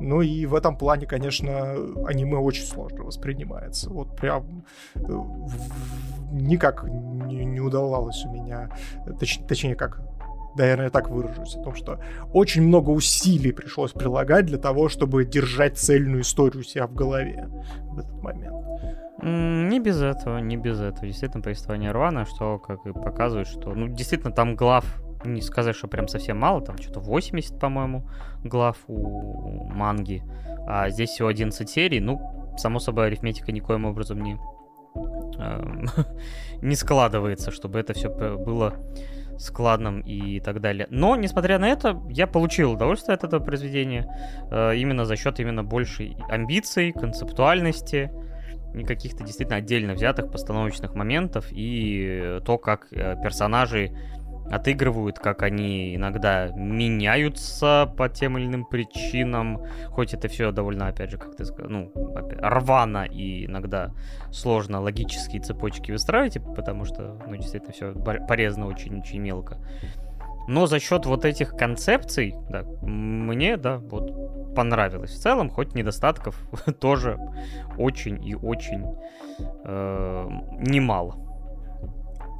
Ну 0.00 0.22
и 0.22 0.46
в 0.46 0.54
этом 0.54 0.78
плане, 0.78 1.06
конечно, 1.06 1.72
аниме 2.06 2.38
очень 2.38 2.64
сложно 2.64 3.04
воспринимается. 3.04 3.90
Вот 3.90 4.16
прям 4.16 4.64
э, 4.94 5.00
никак 6.32 6.84
не, 6.84 7.44
не 7.44 7.60
удавалось 7.60 8.24
у 8.24 8.32
меня, 8.32 8.70
точ, 9.20 9.40
точнее 9.46 9.74
как, 9.74 10.00
наверное, 10.56 10.90
так 10.90 11.08
выражусь, 11.08 11.56
о 11.56 11.62
том, 11.62 11.74
что 11.74 12.00
очень 12.32 12.62
много 12.62 12.90
усилий 12.90 13.52
пришлось 13.52 13.92
прилагать 13.92 14.46
для 14.46 14.58
того, 14.58 14.88
чтобы 14.88 15.24
держать 15.24 15.78
цельную 15.78 16.22
историю 16.22 16.60
у 16.60 16.64
себя 16.64 16.86
в 16.86 16.94
голове 16.94 17.48
в 17.90 17.98
этот 17.98 18.22
момент. 18.22 18.54
Не 19.22 19.80
без 19.80 20.02
этого, 20.02 20.38
не 20.38 20.56
без 20.56 20.80
этого. 20.80 21.06
Действительно, 21.06 21.42
повествование 21.42 21.90
рвано, 21.90 22.26
что 22.26 22.58
как 22.58 22.84
и 22.86 22.92
показывает, 22.92 23.48
что, 23.48 23.74
ну, 23.74 23.88
действительно, 23.88 24.32
там 24.32 24.56
глав, 24.56 24.84
не 25.24 25.40
сказать, 25.40 25.74
что 25.74 25.88
прям 25.88 26.06
совсем 26.06 26.38
мало, 26.38 26.60
там 26.60 26.76
что-то 26.78 27.00
80, 27.00 27.58
по-моему, 27.58 28.08
глав 28.44 28.76
у 28.86 29.64
манги, 29.64 30.22
а 30.66 30.90
здесь 30.90 31.10
всего 31.10 31.28
11 31.28 31.68
серий, 31.68 32.00
ну, 32.00 32.20
само 32.58 32.78
собой, 32.78 33.06
арифметика 33.06 33.52
никоим 33.52 33.86
образом 33.86 34.20
не, 34.20 34.38
эм, 35.38 35.86
не 36.62 36.76
складывается, 36.76 37.50
чтобы 37.50 37.78
это 37.78 37.94
все 37.94 38.10
было 38.10 38.74
складным 39.38 40.00
и 40.00 40.40
так 40.40 40.60
далее. 40.60 40.86
Но, 40.90 41.16
несмотря 41.16 41.58
на 41.58 41.68
это, 41.68 42.00
я 42.08 42.26
получил 42.26 42.72
удовольствие 42.72 43.14
от 43.14 43.24
этого 43.24 43.42
произведения 43.42 44.06
э, 44.50 44.76
именно 44.76 45.04
за 45.04 45.16
счет 45.16 45.40
именно 45.40 45.62
большей 45.64 46.16
амбиций, 46.28 46.92
концептуальности, 46.92 48.10
и 48.74 48.84
каких-то 48.84 49.24
действительно 49.24 49.56
отдельно 49.56 49.94
взятых 49.94 50.30
постановочных 50.30 50.94
моментов 50.94 51.46
и 51.50 52.40
то, 52.44 52.58
как 52.58 52.88
э, 52.92 53.16
персонажи 53.22 53.92
отыгрывают, 54.50 55.18
как 55.18 55.42
они 55.42 55.94
иногда 55.96 56.48
меняются 56.54 57.92
по 57.96 58.08
тем 58.08 58.38
или 58.38 58.46
иным 58.46 58.64
причинам, 58.64 59.62
хоть 59.88 60.14
это 60.14 60.28
все 60.28 60.52
довольно, 60.52 60.88
опять 60.88 61.10
же, 61.10 61.18
как 61.18 61.36
ты 61.36 61.44
сказал, 61.44 61.70
ну, 61.70 61.92
рвано 62.38 63.04
и 63.04 63.46
иногда 63.46 63.92
сложно 64.30 64.80
логические 64.80 65.42
цепочки 65.42 65.90
выстраивать, 65.90 66.38
потому 66.54 66.84
что, 66.84 67.18
ну, 67.26 67.36
действительно, 67.36 67.72
все 67.72 67.92
порезано 68.26 68.66
очень-очень 68.66 69.20
мелко. 69.20 69.58
Но 70.48 70.66
за 70.66 70.78
счет 70.78 71.06
вот 71.06 71.24
этих 71.24 71.56
концепций, 71.56 72.34
да, 72.48 72.62
мне, 72.82 73.56
да, 73.56 73.78
вот 73.78 74.54
понравилось. 74.54 75.10
В 75.10 75.20
целом, 75.20 75.50
хоть 75.50 75.74
недостатков 75.74 76.40
тоже 76.80 77.18
очень 77.76 78.24
и 78.24 78.34
очень 78.34 78.84
э, 79.64 80.28
немало. 80.60 81.25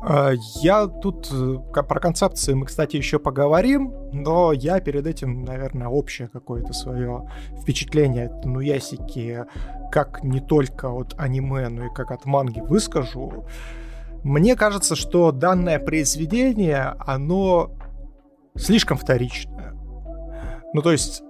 А, 0.09 0.35
я 0.63 0.87
тут 0.87 1.29
э, 1.33 1.83
про 1.83 1.99
концепции 1.99 2.55
мы, 2.55 2.67
кстати, 2.67 2.97
еще 2.97 3.19
поговорим, 3.19 3.93
но 4.13 4.53
я 4.53 4.79
перед 4.79 5.05
этим, 5.05 5.45
наверное, 5.45 5.89
общее 5.89 6.29
какое-то 6.29 6.73
свое 6.73 7.29
впечатление 7.61 8.27
от 8.27 8.45
Нуясики, 8.45 9.47
как 9.91 10.23
не 10.23 10.39
только 10.39 10.91
от 10.91 11.15
аниме, 11.19 11.69
но 11.69 11.87
и 11.87 11.93
как 11.93 12.13
от 12.13 12.25
манги 12.25 12.61
выскажу. 12.61 13.47
Мне 14.23 14.55
кажется, 14.55 14.95
что 14.95 15.33
данное 15.33 15.81
произведение, 15.81 16.95
оно 17.01 17.73
слишком 18.55 18.99
вторичное. 18.99 19.75
Ну, 20.73 20.83
то 20.83 20.93
есть 20.93 21.25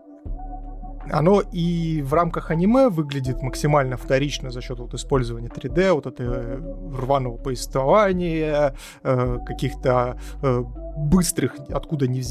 оно 1.10 1.40
и 1.40 2.02
в 2.02 2.14
рамках 2.14 2.50
аниме 2.50 2.88
выглядит 2.88 3.42
максимально 3.42 3.96
вторично 3.96 4.50
за 4.50 4.60
счет 4.60 4.78
вот 4.78 4.94
использования 4.94 5.48
3D, 5.48 5.92
вот 5.92 6.06
этого 6.06 6.56
рваного 6.96 7.36
повествования, 7.36 8.74
э, 9.02 9.38
каких-то 9.46 10.18
э, 10.42 10.62
быстрых, 10.96 11.56
откуда 11.70 12.08
ни, 12.08 12.22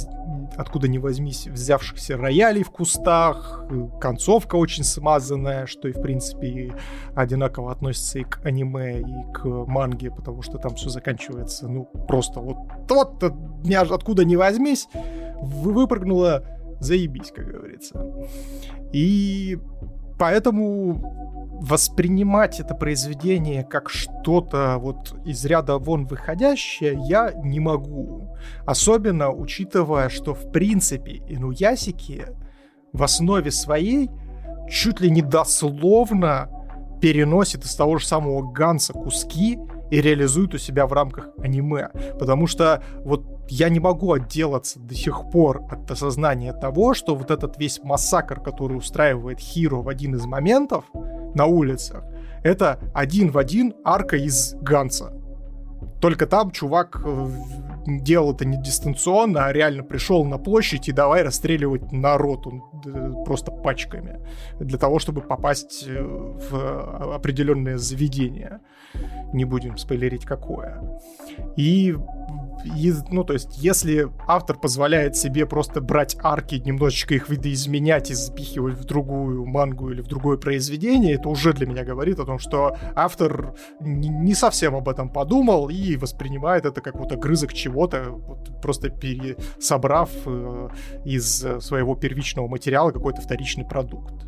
откуда 0.58 0.88
ни 0.88 0.98
возьмись, 0.98 1.48
взявшихся 1.48 2.18
роялей 2.18 2.64
в 2.64 2.72
кустах, 2.72 3.64
э, 3.70 3.88
концовка 4.00 4.56
очень 4.56 4.84
смазанная, 4.84 5.66
что 5.66 5.88
и, 5.88 5.92
в 5.92 6.02
принципе, 6.02 6.74
одинаково 7.16 7.72
относится 7.72 8.20
и 8.20 8.24
к 8.24 8.46
аниме, 8.46 9.02
и 9.02 9.34
к 9.34 9.46
манге, 9.46 10.12
потому 10.12 10.42
что 10.42 10.58
там 10.58 10.76
все 10.76 10.90
заканчивается, 10.90 11.68
ну, 11.68 11.86
просто 12.08 12.40
вот, 12.40 12.58
вот, 12.90 13.24
откуда 13.92 14.26
ни 14.26 14.36
возьмись, 14.36 14.88
выпрыгнула 15.42 16.55
заебись, 16.86 17.32
как 17.36 17.48
говорится. 17.48 18.00
И 18.94 19.58
поэтому 20.18 21.60
воспринимать 21.62 22.60
это 22.60 22.76
произведение 22.76 23.64
как 23.64 23.90
что-то 23.90 24.78
вот 24.78 25.16
из 25.26 25.44
ряда 25.46 25.78
вон 25.78 26.06
выходящее 26.06 27.00
я 27.08 27.32
не 27.34 27.60
могу. 27.60 28.36
Особенно 28.66 29.32
учитывая, 29.32 30.10
что 30.10 30.34
в 30.34 30.52
принципе 30.52 31.24
инуясики 31.28 32.28
в 32.94 33.04
основе 33.04 33.52
своей 33.52 34.10
чуть 34.70 35.02
ли 35.02 35.10
не 35.10 35.22
дословно 35.22 36.50
переносит 37.02 37.66
из 37.66 37.76
того 37.76 37.98
же 37.98 38.06
самого 38.06 38.52
Ганса 38.52 38.94
куски 38.94 39.60
и 39.92 40.02
реализует 40.02 40.54
у 40.54 40.58
себя 40.58 40.88
в 40.88 40.94
рамках 40.94 41.30
аниме. 41.38 41.90
Потому 42.20 42.48
что 42.48 42.84
вот 43.04 43.35
я 43.50 43.70
не 43.70 43.80
могу 43.80 44.14
отделаться 44.14 44.80
до 44.80 44.96
сих 44.96 45.30
пор 45.32 45.64
от 45.70 45.90
осознания 45.90 46.54
того, 46.54 46.94
что 46.94 47.16
вот 47.16 47.32
этот 47.32 47.58
весь 47.58 47.80
массакр, 47.84 48.40
который 48.40 48.78
устраивает 48.78 49.40
Хиро 49.40 49.78
в 49.78 49.90
один 49.90 50.16
из 50.16 50.26
моментов 50.26 50.86
на 51.34 51.46
улицах, 51.46 52.04
это 52.44 52.80
один 52.94 53.32
в 53.32 53.38
один 53.38 53.74
арка 53.84 54.18
из 54.18 54.56
Ганса. 54.62 55.14
Только 56.02 56.28
там 56.28 56.52
чувак 56.52 57.02
э, 57.04 57.30
делал 57.88 58.34
это 58.34 58.46
не 58.46 58.62
дистанционно, 58.62 59.46
а 59.46 59.54
реально 59.54 59.84
пришел 59.84 60.24
на 60.26 60.38
площадь 60.38 60.88
и 60.88 60.92
давай 60.92 61.24
расстреливать 61.24 61.92
народ 61.92 62.46
он, 62.46 62.64
э, 62.86 63.24
просто 63.26 63.52
пачками 63.52 64.20
для 64.60 64.78
того, 64.78 65.00
чтобы 65.00 65.22
попасть 65.22 65.86
э, 65.88 66.04
в 66.04 67.16
определенное 67.16 67.78
заведение. 67.78 68.60
Не 69.34 69.46
будем 69.46 69.78
спойлерить 69.78 70.26
какое. 70.26 70.82
И 71.56 71.96
ну, 73.10 73.24
то 73.24 73.34
есть, 73.34 73.58
если 73.58 74.08
автор 74.28 74.58
позволяет 74.58 75.16
себе 75.16 75.46
просто 75.46 75.82
брать 75.82 76.18
арки, 76.22 76.56
немножечко 76.56 77.14
их 77.14 77.30
видоизменять 77.30 78.12
и 78.12 78.14
запихивать 78.14 78.76
в 78.76 78.86
другую 78.86 79.46
мангу 79.46 79.92
или 79.92 80.02
в 80.02 80.08
другое 80.08 80.38
произведение, 80.38 81.16
это 81.16 81.30
уже 81.30 81.54
для 81.54 81.68
меня 81.68 81.84
говорит 81.84 82.20
о 82.20 82.26
том, 82.26 82.40
что 82.40 82.78
автор 82.96 83.56
не 83.80 84.34
совсем 84.34 84.76
об 84.76 84.90
этом 84.90 85.10
подумал 85.10 85.70
и 85.70 85.96
воспринимает 85.96 86.66
это 86.66 86.82
как 86.82 86.96
вот 86.96 87.12
огрызок 87.12 87.54
чего-то, 87.54 88.10
вот 88.10 88.62
просто 88.62 88.90
пересобрав 88.90 90.10
э, 90.26 90.70
из 91.06 91.46
своего 91.60 91.96
первичного 91.96 92.48
материала 92.48 92.92
какой-то 92.92 93.22
вторичный 93.22 93.66
продукт. 93.66 94.26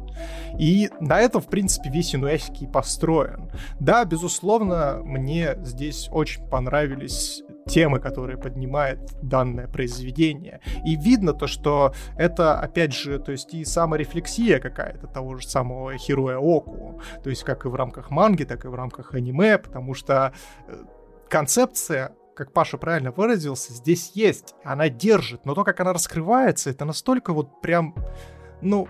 И 0.59 0.89
на 0.99 1.19
этом, 1.19 1.41
в 1.41 1.47
принципе, 1.47 1.89
весь 1.89 2.15
Инуясики 2.15 2.65
построен. 2.65 3.51
Да, 3.79 4.05
безусловно, 4.05 5.01
мне 5.03 5.55
здесь 5.63 6.09
очень 6.11 6.43
понравились 6.47 7.43
темы, 7.67 7.99
которые 7.99 8.37
поднимает 8.37 8.99
данное 9.21 9.67
произведение. 9.67 10.61
И 10.85 10.95
видно 10.95 11.33
то, 11.33 11.47
что 11.47 11.93
это, 12.17 12.59
опять 12.59 12.93
же, 12.93 13.19
то 13.19 13.31
есть 13.31 13.53
и 13.53 13.65
саморефлексия 13.65 14.59
какая-то 14.59 15.07
того 15.07 15.37
же 15.37 15.47
самого 15.47 15.97
Хероя 15.97 16.37
Оку. 16.37 17.01
То 17.23 17.29
есть 17.29 17.43
как 17.43 17.65
и 17.65 17.69
в 17.69 17.75
рамках 17.75 18.09
манги, 18.09 18.43
так 18.43 18.65
и 18.65 18.67
в 18.67 18.75
рамках 18.75 19.13
аниме, 19.13 19.57
потому 19.57 19.93
что 19.93 20.33
э, 20.67 20.75
концепция 21.29 22.15
как 22.37 22.53
Паша 22.53 22.77
правильно 22.77 23.11
выразился, 23.11 23.73
здесь 23.73 24.11
есть, 24.13 24.53
она 24.63 24.89
держит, 24.89 25.45
но 25.45 25.55
то, 25.55 25.63
как 25.63 25.79
она 25.79 25.91
раскрывается, 25.91 26.69
это 26.69 26.85
настолько 26.85 27.33
вот 27.33 27.61
прям, 27.61 27.95
ну, 28.61 28.87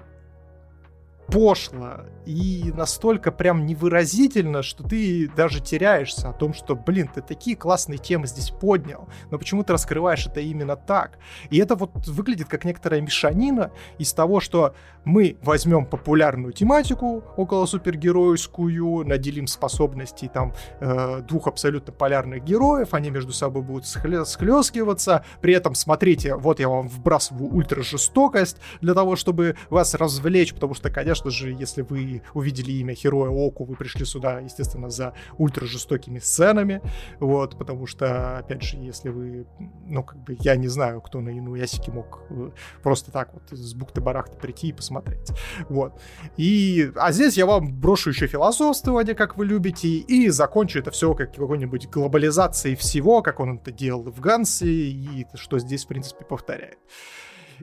пошло 1.28 2.06
и 2.26 2.72
настолько 2.76 3.32
прям 3.32 3.66
невыразительно, 3.66 4.62
что 4.62 4.84
ты 4.84 5.30
даже 5.36 5.62
теряешься 5.62 6.30
о 6.30 6.34
том, 6.34 6.54
что, 6.54 6.76
блин, 6.76 7.10
ты 7.14 7.22
такие 7.22 7.56
классные 7.56 7.98
темы 7.98 8.28
здесь 8.28 8.50
поднял, 8.50 9.08
но 9.32 9.38
почему 9.38 9.64
ты 9.64 9.74
раскрываешь 9.74 10.26
это 10.28 10.40
именно 10.40 10.76
так? 10.76 11.20
И 11.50 11.58
это 11.58 11.76
вот 11.76 12.08
выглядит 12.08 12.48
как 12.48 12.66
некоторая 12.66 13.02
мешанина 13.02 13.72
из 13.98 14.14
того, 14.14 14.40
что 14.40 14.76
мы 15.06 15.38
возьмем 15.42 15.86
популярную 15.86 16.54
тематику 16.54 17.24
около 17.38 17.66
супергеройскую, 17.66 19.06
наделим 19.06 19.48
способностей 19.48 20.28
там 20.28 20.54
э, 20.80 21.22
двух 21.22 21.48
абсолютно 21.48 21.94
полярных 21.94 22.44
героев, 22.44 22.94
они 22.94 23.10
между 23.10 23.32
собой 23.32 23.64
будут 23.64 23.86
схлескиваться, 23.88 25.24
при 25.42 25.54
этом, 25.54 25.76
смотрите, 25.76 26.36
вот 26.36 26.60
я 26.60 26.68
вам 26.68 26.88
вбрасываю 26.88 27.54
ультра 27.54 27.82
жестокость 27.82 28.58
для 28.82 28.94
того, 28.94 29.16
чтобы 29.16 29.56
вас 29.70 29.94
развлечь, 29.94 30.54
потому 30.54 30.74
что, 30.74 30.90
конечно, 30.90 31.17
конечно 31.18 31.32
же, 31.32 31.52
если 31.52 31.82
вы 31.82 32.22
увидели 32.34 32.72
имя 32.74 32.94
Хероя 32.94 33.30
Оку, 33.30 33.66
вы 33.66 33.76
пришли 33.76 34.06
сюда, 34.06 34.40
естественно, 34.40 34.90
за 34.90 35.14
ультра 35.38 35.66
жестокими 35.66 36.20
сценами, 36.20 36.82
вот, 37.20 37.58
потому 37.58 37.88
что, 37.88 38.38
опять 38.38 38.62
же, 38.62 38.78
если 38.78 39.10
вы, 39.10 39.48
ну, 39.86 40.04
как 40.04 40.24
бы, 40.24 40.38
я 40.40 40.56
не 40.56 40.68
знаю, 40.68 41.02
кто 41.02 41.22
на 41.22 41.30
Инуясике 41.30 41.92
мог 41.92 42.22
э, 42.30 42.52
просто 42.84 43.12
так 43.12 43.34
вот 43.34 43.44
с 43.52 43.74
бухты-барахта 43.74 44.38
прийти 44.38 44.68
и 44.68 44.74
посмотреть, 44.74 45.32
вот. 45.70 45.94
И, 46.38 46.92
а 46.96 47.12
здесь 47.12 47.38
я 47.38 47.46
вам 47.46 47.74
брошу 47.80 48.10
еще 48.12 48.28
философствование, 48.28 49.16
как 49.16 49.38
вы 49.38 49.46
любите, 49.46 49.88
и 49.88 50.30
закончу 50.30 50.80
это 50.80 50.92
все 50.92 51.14
как 51.14 51.34
какой-нибудь 51.34 51.90
глобализацией 51.90 52.76
всего, 52.76 53.22
как 53.22 53.40
он 53.40 53.58
это 53.58 53.72
делал 53.72 54.04
в 54.04 54.20
Гансе, 54.20 54.68
и 54.68 55.26
что 55.36 55.60
здесь, 55.60 55.86
в 55.86 55.88
принципе, 55.88 56.26
повторяет. 56.26 56.78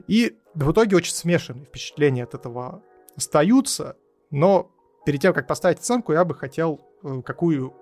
И 0.07 0.37
в 0.53 0.71
итоге 0.71 0.97
очень 0.97 1.13
смешанные 1.13 1.65
впечатления 1.65 2.23
от 2.23 2.33
этого 2.33 2.83
остаются, 3.15 3.97
но 4.31 4.71
перед 5.05 5.21
тем, 5.21 5.33
как 5.33 5.47
поставить 5.47 5.79
оценку, 5.79 6.13
я 6.13 6.25
бы 6.25 6.35
хотел 6.35 6.81
э, 7.03 7.21
какую 7.23 7.73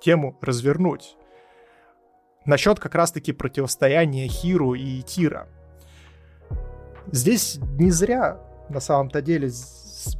тему 0.00 0.38
развернуть. 0.40 1.16
Насчет 2.46 2.80
как 2.80 2.94
раз-таки 2.94 3.32
противостояния 3.32 4.26
Хиру 4.28 4.74
и 4.74 5.02
Тира. 5.02 5.48
Здесь 7.10 7.58
не 7.78 7.90
зря, 7.90 8.40
на 8.68 8.80
самом-то 8.80 9.22
деле, 9.22 9.50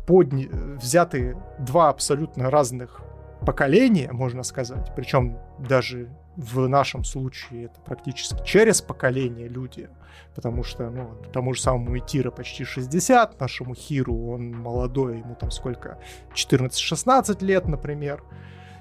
подни... 0.06 0.48
взяты 0.76 1.36
два 1.58 1.88
абсолютно 1.88 2.50
разных 2.50 3.02
поколения, 3.44 4.10
можно 4.12 4.42
сказать. 4.42 4.92
Причем 4.94 5.38
даже 5.58 6.08
в 6.36 6.68
нашем 6.68 7.04
случае 7.04 7.66
это 7.66 7.80
практически 7.80 8.44
через 8.44 8.80
поколение 8.80 9.48
люди, 9.48 9.88
потому 10.34 10.62
что, 10.62 10.88
ну, 10.90 11.10
тому 11.32 11.54
же 11.54 11.60
самому 11.60 11.98
Итира 11.98 12.30
почти 12.30 12.64
60, 12.64 13.40
нашему 13.40 13.74
Хиру 13.74 14.30
он 14.30 14.52
молодой, 14.52 15.18
ему 15.18 15.34
там 15.34 15.50
сколько, 15.50 15.98
14-16 16.34 17.44
лет, 17.44 17.66
например, 17.66 18.22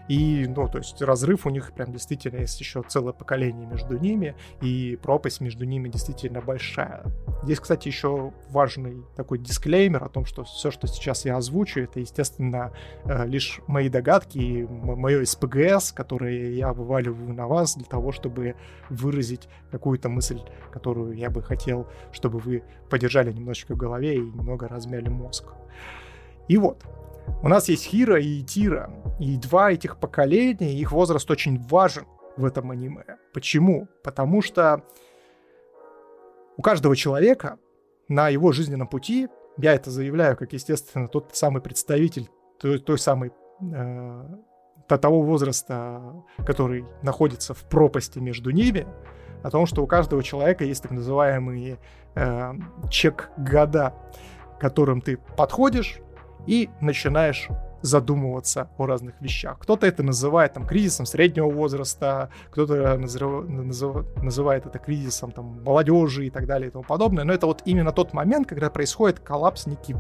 и, 0.08 0.48
ну, 0.48 0.68
то 0.68 0.78
есть 0.78 1.02
разрыв 1.02 1.46
у 1.46 1.50
них 1.50 1.74
прям 1.74 1.92
действительно 1.92 2.40
есть 2.40 2.60
еще 2.60 2.84
целое 2.88 3.14
поколение 3.14 3.68
между 3.68 3.98
ними, 3.98 4.36
и 4.62 4.98
пропасть 5.02 5.42
между 5.42 5.66
ними 5.66 5.90
действительно 5.90 6.42
большая. 6.42 7.04
Здесь, 7.44 7.60
кстати, 7.60 7.88
еще 7.88 8.34
важный 8.50 9.04
такой 9.16 9.40
дисклеймер 9.40 10.04
о 10.04 10.10
том, 10.10 10.26
что 10.26 10.44
все, 10.44 10.72
что 10.72 10.88
сейчас 10.88 11.26
я 11.26 11.38
озвучу, 11.38 11.82
это, 11.82 12.00
естественно, 12.00 12.72
э, 13.06 13.26
лишь 13.28 13.60
мои 13.68 13.90
догадки 13.90 14.38
и 14.38 14.64
мое 14.66 15.26
СПГС, 15.26 15.92
которые 15.92 16.58
я 16.58 16.74
вываливаю 16.74 17.34
на 17.34 17.48
вас 17.48 17.76
для 17.76 17.86
того, 17.86 18.12
чтобы 18.12 18.56
выразить 18.90 19.50
какую-то 19.72 20.10
мысль, 20.10 20.40
которую 20.72 21.14
я 21.14 21.30
бы 21.30 21.42
хотел, 21.42 21.88
чтобы 22.12 22.40
вы 22.40 22.64
подержали 22.90 23.32
немножечко 23.32 23.76
в 23.76 23.78
голове 23.78 24.16
и 24.16 24.20
немного 24.20 24.68
размяли 24.68 25.10
мозг. 25.10 25.46
И 26.48 26.58
вот, 26.58 26.84
у 27.44 27.48
нас 27.48 27.70
есть 27.70 27.86
Хира 27.86 28.20
и 28.20 28.42
Тира, 28.42 28.90
и 29.20 29.38
два 29.38 29.72
этих 29.72 29.98
поколения, 29.98 30.74
их 30.74 30.92
возраст 30.92 31.30
очень 31.30 31.60
важен 31.68 32.06
в 32.36 32.46
этом 32.46 32.72
аниме. 32.72 33.04
Почему? 33.34 33.88
Потому 34.04 34.42
что 34.42 34.84
у 36.58 36.62
каждого 36.62 36.96
человека 36.96 37.58
на 38.08 38.30
его 38.30 38.52
жизненном 38.52 38.88
пути, 38.88 39.28
я 39.58 39.74
это 39.74 39.92
заявляю, 39.92 40.38
как, 40.38 40.54
естественно, 40.54 41.08
тот 41.08 41.36
самый 41.36 41.62
представитель 41.62 42.30
той, 42.60 42.80
той 42.80 42.98
самой 42.98 43.32
э, 43.62 44.24
того 44.88 45.22
возраста, 45.22 46.24
который 46.46 46.86
находится 47.02 47.54
в 47.54 47.64
пропасти 47.66 48.20
между 48.20 48.52
ними, 48.52 48.88
о 49.44 49.52
том, 49.52 49.66
что 49.66 49.84
у 49.84 49.88
каждого 49.88 50.24
человека 50.24 50.64
есть 50.64 50.82
так 50.82 50.92
называемые 50.92 51.80
э, 52.16 52.54
чек-года, 52.90 53.94
которым 54.60 55.02
ты 55.02 55.18
подходишь 55.36 56.00
и 56.48 56.70
начинаешь 56.82 57.50
задумываться 57.82 58.70
о 58.78 58.86
разных 58.86 59.22
вещах. 59.22 59.60
Кто-то 59.60 59.86
это 59.86 60.04
называет 60.04 60.54
там 60.54 60.66
кризисом 60.66 61.06
среднего 61.06 61.50
возраста, 61.50 62.30
кто-то 62.50 62.98
назыв, 62.98 63.48
назыв, 63.48 64.06
называет 64.22 64.66
это 64.66 64.80
кризисом 64.80 65.32
там 65.32 65.64
молодежи 65.64 66.28
и 66.28 66.30
так 66.30 66.48
далее 66.48 66.70
и 66.70 66.72
тому 66.72 66.84
подобное. 66.84 67.24
Но 67.24 67.34
это 67.34 67.46
вот 67.46 67.62
именно 67.66 67.92
тот 67.92 68.14
момент, 68.14 68.48
когда 68.48 68.70
происходит 68.70 69.20
коллапс 69.20 69.68
некий 69.68 69.96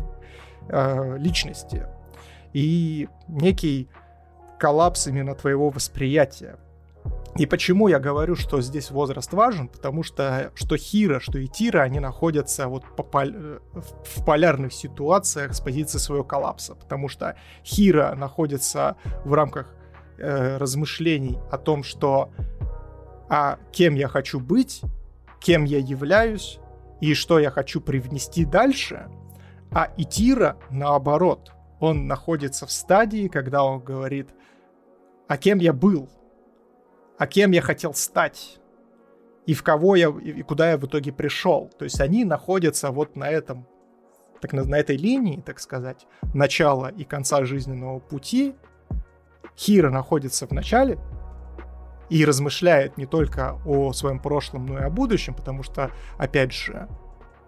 э, 0.69 1.18
личности 1.18 1.86
и 2.53 3.07
некий 3.28 3.90
коллапс 4.60 5.07
именно 5.07 5.36
твоего 5.36 5.69
восприятия. 5.69 6.57
И 7.38 7.46
почему 7.46 7.88
я 7.88 8.00
говорю, 8.00 8.36
что 8.36 8.62
здесь 8.62 8.90
возраст 8.92 9.32
важен? 9.34 9.68
Потому 9.68 10.04
что 10.04 10.52
что 10.56 10.78
Хира, 10.78 11.20
что 11.20 11.38
и 11.38 11.48
Тира, 11.48 11.82
они 11.82 12.00
находятся 12.00 12.68
вот 12.68 12.84
по 12.96 13.04
пол... 13.04 13.32
в 13.74 14.26
полярных 14.26 14.74
ситуациях 14.74 15.54
с 15.54 15.62
позиции 15.62 16.00
своего 16.00 16.24
коллапса. 16.24 16.76
Потому 16.76 17.10
что 17.10 17.36
Хира 17.64 18.16
находится 18.16 18.98
в 19.24 19.34
рамках 19.34 19.74
э, 20.18 20.58
размышлений 20.58 21.38
о 21.52 21.58
том, 21.58 21.84
что 21.84 22.32
а 23.30 23.60
кем 23.72 23.96
я 23.96 24.08
хочу 24.08 24.40
быть, 24.40 24.82
кем 25.40 25.66
я 25.66 25.80
являюсь 25.80 26.60
и 27.02 27.14
что 27.14 27.40
я 27.40 27.52
хочу 27.52 27.82
привнести 27.82 28.46
дальше. 28.46 29.08
А 29.72 29.90
Итира, 29.98 30.58
наоборот, 30.70 31.52
он 31.80 32.08
находится 32.08 32.66
в 32.66 32.72
стадии, 32.72 33.28
когда 33.28 33.64
он 33.64 33.80
говорит, 33.80 34.30
а 35.28 35.38
кем 35.38 35.60
я 35.60 35.74
был, 35.74 36.10
а 37.18 37.27
кем 37.27 37.52
я 37.52 37.61
хотел 37.61 37.94
стать, 37.94 38.60
и 39.45 39.53
в 39.53 39.64
кого 39.64 39.95
я, 39.95 40.10
и 40.10 40.41
куда 40.44 40.72
я 40.72 40.77
в 40.77 40.85
итоге 40.85 41.11
пришел. 41.11 41.72
То 41.77 41.85
есть 41.85 42.02
они 42.02 42.26
находятся 42.26 42.91
вот 42.91 43.15
на 43.15 43.30
этом, 43.30 43.65
так 44.41 44.53
на, 44.53 44.64
на 44.65 44.76
этой 44.76 44.98
линии, 44.98 45.41
так 45.41 45.60
сказать, 45.60 46.06
начала 46.34 46.89
и 46.89 47.03
конца 47.03 47.44
жизненного 47.45 47.99
пути. 47.99 48.56
Хира 49.57 49.89
находится 49.89 50.48
в 50.48 50.52
начале 50.52 50.99
и 52.10 52.23
размышляет 52.26 52.98
не 52.98 53.06
только 53.06 53.60
о 53.65 53.94
своем 53.94 54.19
прошлом, 54.19 54.65
но 54.65 54.80
и 54.80 54.84
о 54.84 54.89
будущем, 54.89 55.34
потому 55.34 55.64
что, 55.64 55.91
опять 56.18 56.52
же, 56.52 56.88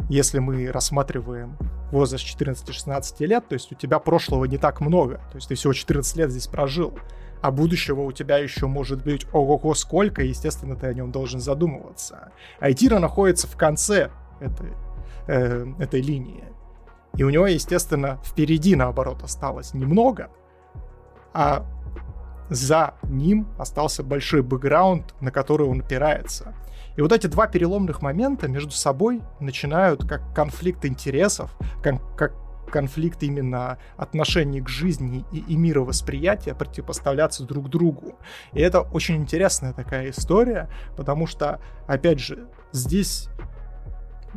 если 0.09 0.39
мы 0.39 0.71
рассматриваем 0.71 1.57
возраст 1.91 2.25
14-16 2.25 3.25
лет, 3.25 3.47
то 3.47 3.53
есть 3.53 3.71
у 3.71 3.75
тебя 3.75 3.99
прошлого 3.99 4.45
не 4.45 4.57
так 4.57 4.81
много, 4.81 5.17
то 5.31 5.35
есть 5.35 5.49
ты 5.49 5.55
всего 5.55 5.73
14 5.73 6.15
лет 6.17 6.31
здесь 6.31 6.47
прожил, 6.47 6.97
а 7.41 7.51
будущего 7.51 8.01
у 8.01 8.11
тебя 8.11 8.37
еще 8.37 8.67
может 8.67 9.03
быть 9.03 9.25
ого-го 9.31 9.73
сколько, 9.73 10.21
и, 10.21 10.29
естественно, 10.29 10.75
ты 10.75 10.87
о 10.87 10.93
нем 10.93 11.11
должен 11.11 11.39
задумываться. 11.39 12.31
Айтира 12.59 12.99
находится 12.99 13.47
в 13.47 13.55
конце 13.55 14.09
этой, 14.39 14.73
э, 15.27 15.65
этой 15.79 16.01
линии. 16.01 16.43
И 17.15 17.23
у 17.23 17.29
него, 17.29 17.47
естественно, 17.47 18.19
впереди, 18.23 18.75
наоборот, 18.75 19.23
осталось 19.23 19.73
немного, 19.73 20.29
а 21.33 21.65
за 22.49 22.95
ним 23.03 23.47
остался 23.57 24.03
большой 24.03 24.41
бэкграунд, 24.41 25.13
на 25.21 25.31
который 25.31 25.67
он 25.67 25.81
опирается. 25.81 26.53
И 26.95 27.01
вот 27.01 27.11
эти 27.11 27.27
два 27.27 27.47
переломных 27.47 28.01
момента 28.01 28.47
между 28.47 28.71
собой 28.71 29.21
начинают 29.39 30.07
как 30.07 30.33
конфликт 30.33 30.85
интересов, 30.85 31.55
как, 31.81 32.01
как 32.17 32.33
конфликт 32.69 33.23
именно 33.23 33.77
отношений 33.97 34.61
к 34.61 34.69
жизни 34.69 35.25
и, 35.31 35.39
и 35.39 35.55
мировосприятия 35.55 36.53
противопоставляться 36.53 37.43
друг 37.43 37.69
другу. 37.69 38.19
И 38.53 38.61
это 38.61 38.81
очень 38.81 39.17
интересная 39.17 39.73
такая 39.73 40.11
история, 40.11 40.69
потому 40.95 41.27
что, 41.27 41.59
опять 41.87 42.19
же, 42.19 42.47
здесь 42.71 43.29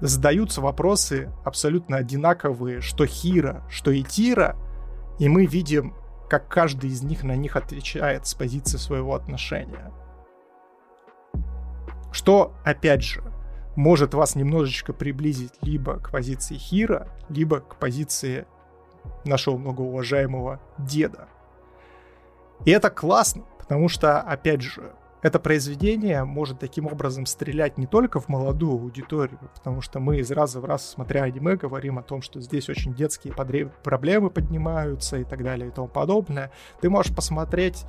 задаются 0.01 0.61
вопросы 0.61 1.31
абсолютно 1.45 1.97
одинаковые, 1.97 2.81
что 2.81 3.07
Хира, 3.07 3.63
что 3.69 3.99
Итира, 3.99 4.57
и 5.19 5.29
мы 5.29 5.47
видим, 5.47 5.95
как 6.29 6.49
каждый 6.49 6.91
из 6.91 7.03
них 7.03 7.25
на 7.25 7.37
них 7.37 7.57
отвечает 7.57 8.27
с 8.27 8.35
позиции 8.35 8.79
своего 8.79 9.15
отношения. 9.15 9.93
Что, 12.11 12.55
опять 12.65 13.03
же, 13.03 13.23
может 13.77 14.15
вас 14.15 14.35
немножечко 14.35 14.93
приблизить 14.93 15.53
либо 15.63 15.99
к 15.99 16.11
позиции 16.11 16.57
Хира, 16.57 17.09
либо 17.29 17.61
к 17.61 17.77
позиции 17.77 18.47
нашего 19.25 19.57
многоуважаемого 19.57 20.61
деда. 20.79 21.29
И 22.65 22.71
это 22.71 22.91
классно, 22.91 23.45
потому 23.59 23.89
что, 23.89 24.21
опять 24.21 24.63
же, 24.63 24.93
это 25.23 25.39
произведение 25.39 26.25
может 26.25 26.59
таким 26.59 26.87
образом 26.87 27.27
стрелять 27.27 27.79
не 27.79 27.87
только 27.87 28.21
в 28.21 28.29
молодую 28.29 28.73
аудиторию, 28.73 29.39
потому 29.55 29.81
что 29.81 30.01
мы 30.01 30.19
из 30.19 30.31
раза 30.33 30.61
в 30.61 30.65
раз, 30.65 30.91
смотря 30.91 31.23
аниме, 31.23 31.57
говорим 31.57 31.99
о 31.99 32.03
том, 32.03 32.23
что 32.23 32.41
здесь 32.41 32.69
очень 32.69 32.93
детские 32.93 33.33
проблемы 33.33 34.31
поднимаются 34.31 35.19
и 35.19 35.25
так 35.25 35.45
далее 35.45 35.69
и 35.69 35.71
тому 35.71 35.87
подобное. 35.87 36.51
Ты 36.81 36.91
можешь 36.91 37.15
посмотреть, 37.15 37.85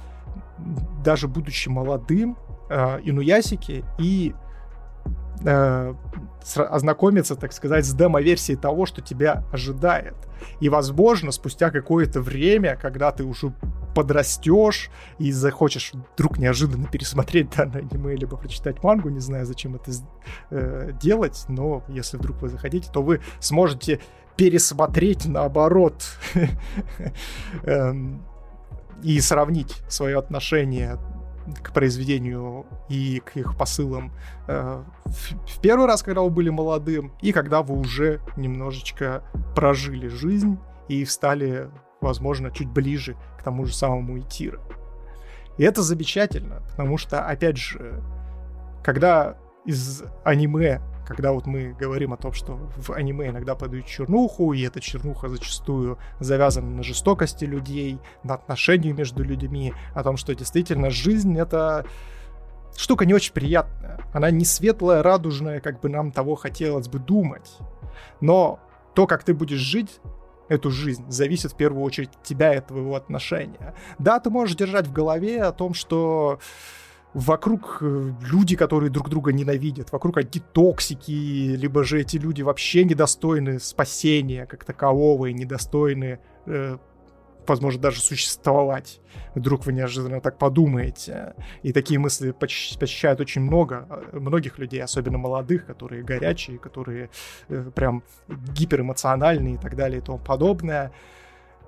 даже 1.04 1.28
будучи 1.28 1.70
молодым, 1.70 2.38
э, 2.70 3.00
Инуясики 3.04 3.84
и 3.98 4.36
э, 5.44 5.94
ознакомиться, 6.56 7.36
так 7.36 7.54
сказать, 7.54 7.86
с 7.86 7.94
демо-версией 7.94 8.58
того, 8.58 8.86
что 8.86 9.02
тебя 9.02 9.44
ожидает. 9.52 10.16
И, 10.60 10.70
возможно, 10.70 11.32
спустя 11.32 11.72
какое-то 11.72 12.22
время, 12.22 12.76
когда 12.76 13.12
ты 13.12 13.24
уже 13.24 13.54
подрастешь 13.96 14.90
и 15.20 15.32
захочешь 15.32 15.94
вдруг 16.16 16.38
неожиданно 16.38 16.88
пересмотреть 16.88 17.50
данное 17.58 17.82
аниме, 17.82 18.16
либо 18.16 18.38
прочитать 18.38 18.84
мангу, 18.84 19.10
не 19.10 19.20
знаю, 19.20 19.46
зачем 19.46 19.76
это 19.76 19.92
э, 20.50 20.92
делать, 21.02 21.46
но 21.48 21.84
если 21.88 22.18
вдруг 22.18 22.42
вы 22.42 22.50
захотите, 22.50 22.90
то 22.92 23.02
вы 23.02 23.22
сможете 23.40 24.00
пересмотреть 24.36 25.26
наоборот 25.26 26.04
эм, 27.64 28.26
и 29.04 29.20
сравнить 29.20 29.84
свое 29.88 30.18
отношение 30.18 30.98
к 31.62 31.74
произведению 31.74 32.66
и 32.90 33.22
к 33.24 33.36
их 33.36 33.58
посылам 33.58 34.12
э, 34.48 34.84
в, 35.06 35.32
в 35.48 35.62
первый 35.62 35.88
раз, 35.88 36.04
когда 36.04 36.22
вы 36.22 36.30
были 36.30 36.50
молодым, 36.50 37.14
и 37.22 37.32
когда 37.32 37.62
вы 37.62 37.78
уже 37.78 38.22
немножечко 38.38 39.24
прожили 39.56 40.08
жизнь 40.08 40.58
и 40.88 41.06
стали, 41.06 41.70
возможно, 42.02 42.52
чуть 42.52 42.70
ближе 42.70 43.16
к 43.40 43.44
тому 43.44 43.66
же 43.66 43.74
самому 43.74 44.20
Итира. 44.20 44.60
И 45.58 45.64
это 45.64 45.82
замечательно, 45.82 46.62
потому 46.72 46.98
что, 46.98 47.26
опять 47.26 47.58
же, 47.58 48.02
когда 48.84 49.38
из 49.66 50.04
аниме 50.24 50.82
когда 51.06 51.32
вот 51.32 51.46
мы 51.46 51.74
говорим 51.74 52.14
о 52.14 52.18
том, 52.18 52.34
что 52.34 52.60
в 52.78 52.92
аниме 52.92 53.30
иногда 53.30 53.56
подают 53.56 53.86
чернуху, 53.86 54.54
и 54.54 54.62
эта 54.62 54.80
чернуха 54.80 55.30
зачастую 55.30 55.98
завязана 56.20 56.70
на 56.70 56.84
жестокости 56.84 57.46
людей, 57.46 58.00
на 58.24 58.36
отношении 58.36 58.92
между 58.92 59.24
людьми, 59.24 59.74
о 59.94 60.04
том, 60.04 60.18
что 60.18 60.34
действительно 60.34 60.90
жизнь— 60.90 61.38
это 61.40 61.86
штука 62.76 63.06
не 63.06 63.14
очень 63.14 63.34
приятная. 63.34 64.00
Она 64.14 64.32
не 64.32 64.46
светлая, 64.46 65.04
радужная, 65.04 65.60
как 65.60 65.80
бы 65.82 65.90
нам 65.90 66.12
того 66.12 66.36
хотелось 66.36 66.88
бы 66.88 67.00
думать. 67.00 67.58
Но 68.22 68.60
то, 68.96 69.08
как 69.08 69.24
ты 69.24 69.34
будешь 69.34 69.60
жить, 69.60 70.00
эту 70.50 70.72
жизнь, 70.72 71.06
зависит 71.10 71.54
в 71.54 71.56
первую 71.56 71.84
очередь 71.84 72.10
от 72.10 72.24
тебя 72.24 72.54
и 72.54 72.58
от 72.58 72.68
твоего 72.68 72.96
отношения. 72.96 73.74
Да, 73.98 74.20
ты 74.20 74.30
можешь 74.30 74.56
держать 74.56 74.88
в 74.88 74.92
голове 74.92 75.42
о 75.42 75.52
том, 75.52 75.74
что 75.74 76.40
вокруг 77.14 77.78
э, 77.82 78.14
люди, 78.22 78.56
которые 78.56 78.90
друг 78.90 79.10
друга 79.10 79.32
ненавидят, 79.32 79.92
вокруг 79.92 80.18
одни 80.18 80.42
токсики, 80.54 81.12
либо 81.56 81.84
же 81.84 82.02
эти 82.02 82.18
люди 82.18 82.42
вообще 82.42 82.84
недостойны 82.84 83.60
спасения 83.60 84.46
как 84.46 84.66
такового 84.66 85.28
и 85.28 85.34
недостойны, 85.34 86.20
э, 86.46 86.78
возможно, 87.48 87.82
даже 87.82 88.02
существовать. 88.02 89.00
Вдруг 89.36 89.66
вы 89.66 89.74
неожиданно 89.74 90.22
так 90.22 90.38
подумаете. 90.38 91.36
И 91.62 91.72
такие 91.72 92.00
мысли 92.00 92.32
посещают 92.32 93.20
очень 93.20 93.42
много, 93.42 93.88
э, 94.12 94.20
многих 94.20 94.58
людей, 94.58 94.82
особенно 94.82 95.18
молодых, 95.18 95.66
которые 95.66 96.04
горячие, 96.04 96.58
которые 96.58 97.10
э, 97.50 97.72
прям 97.76 98.04
гиперэмоциональные 98.28 99.56
и 99.56 99.58
так 99.58 99.76
далее 99.76 100.00
и 100.00 100.02
тому 100.02 100.18
подобное. 100.18 100.92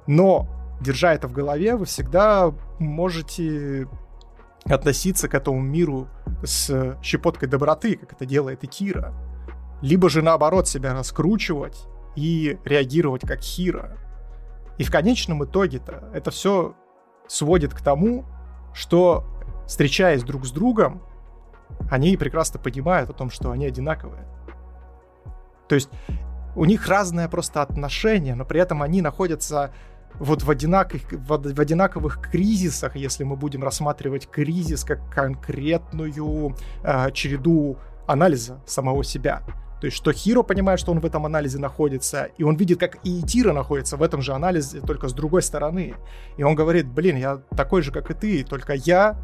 Но 0.07 0.47
держа 0.81 1.13
это 1.13 1.27
в 1.27 1.33
голове, 1.33 1.75
вы 1.75 1.85
всегда 1.85 2.51
можете 2.79 3.87
относиться 4.67 5.27
к 5.27 5.35
этому 5.35 5.61
миру 5.61 6.07
с 6.43 6.97
щепоткой 7.01 7.47
доброты, 7.47 7.97
как 7.97 8.13
это 8.13 8.25
делает 8.25 8.63
и 8.63 8.67
Кира. 8.67 9.13
Либо 9.81 10.09
же 10.09 10.21
наоборот 10.21 10.67
себя 10.67 10.93
раскручивать 10.93 11.87
и 12.15 12.57
реагировать 12.65 13.21
как 13.21 13.41
Хира. 13.41 13.97
И 14.77 14.83
в 14.83 14.91
конечном 14.91 15.43
итоге-то 15.43 16.09
это 16.13 16.31
все 16.31 16.75
сводит 17.27 17.73
к 17.73 17.81
тому, 17.81 18.25
что, 18.73 19.25
встречаясь 19.67 20.23
друг 20.23 20.45
с 20.45 20.51
другом, 20.51 21.01
они 21.89 22.17
прекрасно 22.17 22.59
понимают 22.59 23.09
о 23.09 23.13
том, 23.13 23.29
что 23.29 23.51
они 23.51 23.65
одинаковые. 23.65 24.25
То 25.67 25.75
есть 25.75 25.89
у 26.55 26.65
них 26.65 26.87
разное 26.87 27.27
просто 27.27 27.61
отношение, 27.61 28.35
но 28.35 28.45
при 28.45 28.59
этом 28.59 28.81
они 28.81 29.01
находятся 29.01 29.71
вот 30.19 30.43
в 30.43 30.49
одинаковых, 30.49 31.03
в 31.11 31.59
одинаковых 31.59 32.21
кризисах, 32.31 32.95
если 32.95 33.23
мы 33.23 33.35
будем 33.35 33.63
рассматривать 33.63 34.27
кризис 34.29 34.83
как 34.83 35.09
конкретную 35.09 36.55
э, 36.83 37.11
череду 37.11 37.77
анализа 38.07 38.61
самого 38.65 39.03
себя. 39.03 39.41
То 39.81 39.87
есть, 39.87 39.97
что 39.97 40.11
Хиро 40.13 40.41
понимает, 40.41 40.79
что 40.79 40.91
он 40.91 40.99
в 40.99 41.05
этом 41.05 41.25
анализе 41.25 41.59
находится, 41.59 42.29
и 42.37 42.43
он 42.43 42.55
видит, 42.55 42.79
как 42.79 42.97
и 43.03 43.21
Тира 43.21 43.53
находится 43.53 43.97
в 43.97 44.01
этом 44.01 44.21
же 44.21 44.33
анализе, 44.33 44.79
только 44.79 45.07
с 45.09 45.13
другой 45.13 45.41
стороны. 45.41 45.95
И 46.37 46.43
он 46.43 46.55
говорит, 46.55 46.87
блин, 46.87 47.17
я 47.17 47.41
такой 47.55 47.81
же, 47.81 47.91
как 47.91 48.09
и 48.09 48.13
ты, 48.13 48.43
только 48.43 48.73
я 48.73 49.17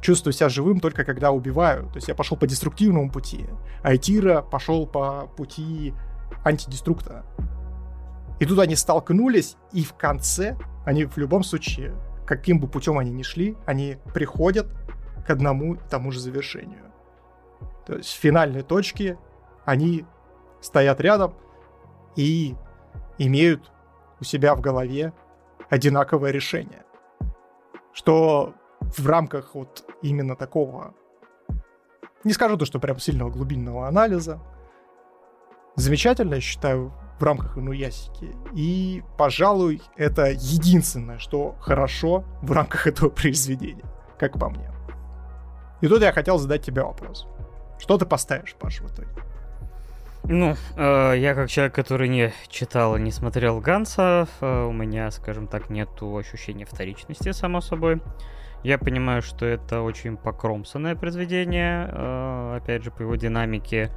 чувствую 0.00 0.32
себя 0.32 0.48
живым 0.48 0.80
только 0.80 1.04
когда 1.04 1.30
убиваю. 1.30 1.84
То 1.90 1.96
есть 1.96 2.08
я 2.08 2.14
пошел 2.14 2.36
по 2.36 2.46
деструктивному 2.46 3.10
пути, 3.10 3.46
а 3.82 3.94
Этира 3.94 4.40
пошел 4.40 4.86
по 4.86 5.28
пути 5.36 5.94
антидеструкта. 6.42 7.24
И 8.44 8.46
тут 8.46 8.58
они 8.58 8.76
столкнулись, 8.76 9.56
и 9.72 9.84
в 9.84 9.94
конце 9.94 10.58
они 10.84 11.06
в 11.06 11.16
любом 11.16 11.42
случае, 11.42 11.94
каким 12.26 12.60
бы 12.60 12.68
путем 12.68 12.98
они 12.98 13.10
ни 13.10 13.22
шли, 13.22 13.56
они 13.64 13.96
приходят 14.12 14.66
к 15.26 15.30
одному 15.30 15.76
и 15.76 15.78
тому 15.88 16.10
же 16.10 16.20
завершению. 16.20 16.92
То 17.86 17.94
есть 17.94 18.10
в 18.10 18.20
финальной 18.20 18.60
точке 18.60 19.16
они 19.64 20.04
стоят 20.60 21.00
рядом 21.00 21.32
и 22.16 22.54
имеют 23.16 23.72
у 24.20 24.24
себя 24.24 24.54
в 24.54 24.60
голове 24.60 25.14
одинаковое 25.70 26.30
решение. 26.30 26.84
Что 27.94 28.52
в 28.80 29.06
рамках 29.06 29.54
вот 29.54 29.90
именно 30.02 30.36
такого, 30.36 30.92
не 32.24 32.34
скажу 32.34 32.58
то, 32.58 32.66
что 32.66 32.78
прям 32.78 32.98
сильного 32.98 33.30
глубинного 33.30 33.88
анализа, 33.88 34.38
замечательно, 35.76 36.34
я 36.34 36.40
считаю, 36.42 36.92
в 37.18 37.22
рамках 37.22 37.56
Инуясики. 37.58 38.34
И, 38.54 39.02
пожалуй, 39.16 39.82
это 39.96 40.30
единственное, 40.30 41.18
что 41.18 41.56
хорошо 41.60 42.24
в 42.42 42.52
рамках 42.52 42.86
этого 42.88 43.08
произведения, 43.08 43.84
как 44.18 44.38
по 44.38 44.48
мне. 44.48 44.70
И 45.80 45.88
тут 45.88 46.02
я 46.02 46.12
хотел 46.12 46.38
задать 46.38 46.62
тебе 46.62 46.82
вопрос. 46.82 47.26
Что 47.78 47.98
ты 47.98 48.06
поставишь, 48.06 48.54
Паш, 48.58 48.80
в 48.80 48.86
итоге? 48.86 49.08
Ну, 50.26 50.56
э, 50.76 51.14
я 51.18 51.34
как 51.34 51.50
человек, 51.50 51.74
который 51.74 52.08
не 52.08 52.32
читал 52.48 52.96
и 52.96 53.00
не 53.00 53.10
смотрел 53.10 53.60
Ганса, 53.60 54.26
э, 54.40 54.64
у 54.64 54.72
меня, 54.72 55.10
скажем 55.10 55.46
так, 55.46 55.68
нету 55.68 56.16
ощущения 56.16 56.64
вторичности, 56.64 57.32
само 57.32 57.60
собой. 57.60 58.00
Я 58.62 58.78
понимаю, 58.78 59.20
что 59.20 59.44
это 59.44 59.82
очень 59.82 60.16
покромсанное 60.16 60.96
произведение, 60.96 61.90
э, 61.92 62.56
опять 62.62 62.82
же, 62.82 62.90
по 62.90 63.02
его 63.02 63.16
динамике. 63.16 63.90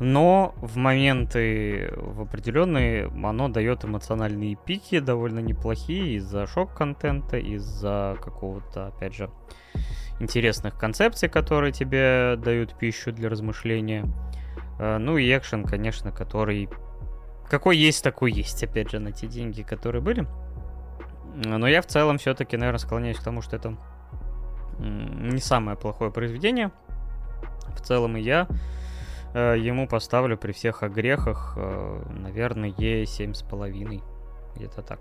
Но 0.00 0.54
в 0.56 0.76
моменты 0.76 1.92
в 1.96 2.22
определенные 2.22 3.06
оно 3.06 3.48
дает 3.48 3.84
эмоциональные 3.84 4.56
пики 4.56 4.98
довольно 4.98 5.38
неплохие 5.38 6.14
из-за 6.16 6.46
шок-контента, 6.46 7.38
из-за 7.38 8.16
какого-то, 8.22 8.88
опять 8.88 9.14
же, 9.14 9.30
интересных 10.18 10.76
концепций, 10.76 11.28
которые 11.28 11.72
тебе 11.72 12.36
дают 12.36 12.76
пищу 12.76 13.12
для 13.12 13.28
размышления. 13.28 14.04
Э, 14.78 14.98
ну 14.98 15.16
и 15.16 15.36
экшен, 15.36 15.64
конечно, 15.64 16.10
который... 16.10 16.68
Какой 17.48 17.76
есть, 17.76 18.02
такой 18.02 18.32
есть, 18.32 18.64
опять 18.64 18.90
же, 18.90 18.98
на 18.98 19.12
те 19.12 19.28
деньги, 19.28 19.62
которые 19.62 20.02
были. 20.02 20.26
Но 21.36 21.66
я 21.68 21.82
в 21.82 21.86
целом 21.86 22.18
все-таки, 22.18 22.56
наверное, 22.56 22.78
склоняюсь 22.78 23.18
к 23.18 23.24
тому, 23.24 23.42
что 23.42 23.56
это 23.56 23.76
не 24.78 25.38
самое 25.38 25.76
плохое 25.76 26.10
произведение. 26.10 26.72
В 27.76 27.80
целом 27.80 28.16
и 28.16 28.20
я 28.20 28.48
ему 29.38 29.88
поставлю 29.88 30.38
при 30.38 30.52
всех 30.52 30.82
огрехах, 30.82 31.54
э, 31.56 32.02
наверное, 32.10 32.70
Е7,5. 32.70 34.02
Где-то 34.56 34.82
так. 34.82 35.00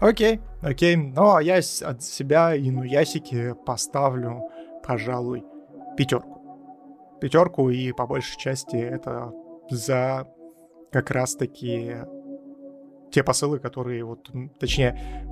Окей, 0.00 0.40
окей. 0.62 0.96
Ну, 0.96 1.34
а 1.34 1.42
я 1.42 1.56
от 1.56 2.02
себя 2.02 2.54
и 2.54 2.70
ну 2.70 2.82
ясики 2.82 3.54
поставлю, 3.66 4.42
пожалуй, 4.86 5.44
пятерку. 5.96 7.18
Пятерку, 7.20 7.70
и 7.70 7.92
по 7.92 8.06
большей 8.06 8.38
части 8.38 8.76
это 8.76 9.32
за 9.70 10.28
как 10.92 11.10
раз-таки 11.10 11.96
те 13.10 13.24
посылы, 13.24 13.58
которые 13.58 14.04
вот, 14.04 14.30
точнее, 14.60 15.26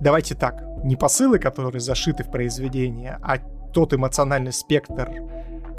давайте 0.00 0.34
так, 0.34 0.62
не 0.84 0.96
посылы, 0.96 1.38
которые 1.38 1.80
зашиты 1.80 2.24
в 2.24 2.30
произведение, 2.30 3.18
а 3.22 3.38
тот 3.72 3.94
эмоциональный 3.94 4.52
спектр, 4.52 5.10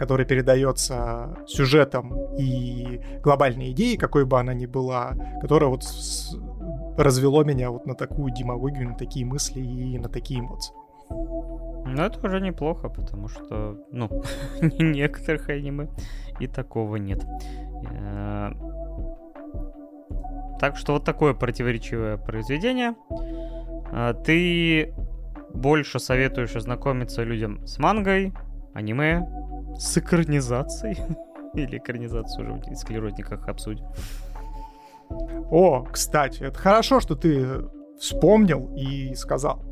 который 0.01 0.25
передается 0.25 1.37
сюжетом 1.45 2.11
и 2.35 2.99
глобальной 3.21 3.69
идеей, 3.69 3.97
какой 3.97 4.25
бы 4.25 4.39
она 4.39 4.51
ни 4.51 4.65
была, 4.65 5.13
которая 5.41 5.69
вот 5.69 5.83
развело 6.97 7.43
меня 7.43 7.69
вот 7.69 7.85
на 7.85 7.93
такую 7.93 8.33
демагогию, 8.33 8.89
на 8.89 8.95
такие 8.95 9.27
мысли 9.27 9.59
и 9.59 9.99
на 9.99 10.09
такие 10.09 10.39
эмоции. 10.39 10.73
Ну, 11.11 12.01
это 12.01 12.19
уже 12.25 12.41
неплохо, 12.41 12.89
потому 12.89 13.27
что, 13.27 13.77
ну, 13.91 14.23
некоторых 14.79 15.49
аниме 15.49 15.87
и 16.39 16.47
такого 16.47 16.95
нет. 16.95 17.23
Э, 17.91 18.53
так 20.59 20.77
что 20.77 20.93
вот 20.93 21.05
такое 21.05 21.35
противоречивое 21.35 22.17
произведение. 22.17 22.95
А, 23.91 24.15
ты 24.15 24.95
больше 25.53 25.99
советуешь 25.99 26.55
ознакомиться 26.55 27.21
людям 27.21 27.67
с 27.67 27.77
мангой, 27.77 28.33
аниме, 28.73 29.27
с 29.77 29.97
экранизацией. 29.97 30.97
Или 31.53 31.77
экранизацию 31.77 32.53
уже 32.53 32.71
в 32.71 32.75
склеротниках 32.75 33.47
обсудим. 33.47 33.85
О, 35.49 35.83
кстати, 35.91 36.43
это 36.43 36.57
хорошо, 36.57 37.01
что 37.01 37.15
ты 37.15 37.61
вспомнил 38.01 38.73
и 38.75 39.13
сказал. 39.13 39.63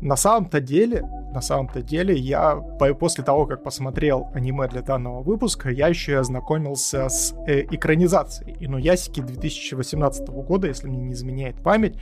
На 0.00 0.16
самом-то 0.16 0.60
деле, 0.60 1.02
на 1.32 1.42
самом-то 1.42 1.82
деле, 1.82 2.16
я 2.16 2.56
после 2.98 3.22
того, 3.24 3.46
как 3.46 3.62
посмотрел 3.62 4.30
аниме 4.32 4.68
для 4.68 4.80
данного 4.80 5.22
выпуска, 5.22 5.70
я 5.70 5.88
еще 5.88 6.12
и 6.12 6.14
ознакомился 6.14 7.08
с 7.08 7.34
э, 7.46 7.62
экранизацией 7.62 8.56
Инуясики 8.60 9.20
2018 9.20 10.26
года, 10.28 10.68
если 10.68 10.88
мне 10.88 11.02
не 11.02 11.12
изменяет 11.12 11.62
память. 11.62 11.98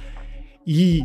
И 0.64 1.02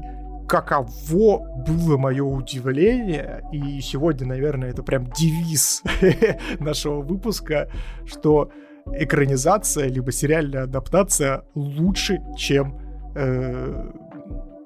каково 0.48 1.40
было 1.68 1.98
мое 1.98 2.24
удивление, 2.24 3.44
и 3.52 3.80
сегодня, 3.82 4.28
наверное, 4.28 4.70
это 4.70 4.84
прям 4.84 5.06
девиз 5.12 5.84
нашего 6.60 7.02
выпуска, 7.02 7.70
что 8.06 8.52
экранизация 8.94 9.88
либо 9.88 10.12
сериальная 10.12 10.64
адаптация 10.64 11.44
лучше, 11.56 12.22
чем 12.38 12.80
э, 13.16 13.92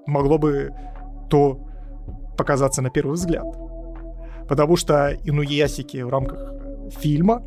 могло 0.05 0.37
бы 0.37 0.71
то 1.29 1.59
показаться 2.37 2.81
на 2.81 2.89
первый 2.89 3.13
взгляд. 3.13 3.45
Потому 4.47 4.75
что 4.75 5.11
Инуясики 5.23 6.01
в 6.01 6.09
рамках 6.09 6.53
фильма 6.91 7.43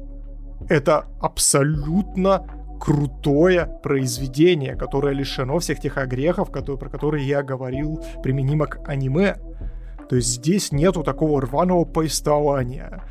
это 0.68 1.06
абсолютно 1.20 2.46
крутое 2.80 3.66
произведение, 3.82 4.76
которое 4.76 5.14
лишено 5.14 5.58
всех 5.58 5.80
тех 5.80 5.96
огрехов, 5.98 6.50
которые, 6.50 6.78
про 6.78 6.88
которые 6.88 7.26
я 7.26 7.42
говорил, 7.42 8.02
применимо 8.22 8.66
к 8.66 8.88
аниме. 8.88 9.36
То 10.08 10.16
есть 10.16 10.28
здесь 10.28 10.72
нету 10.72 11.02
такого 11.02 11.40
рваного 11.40 11.84
повествования. 11.84 13.02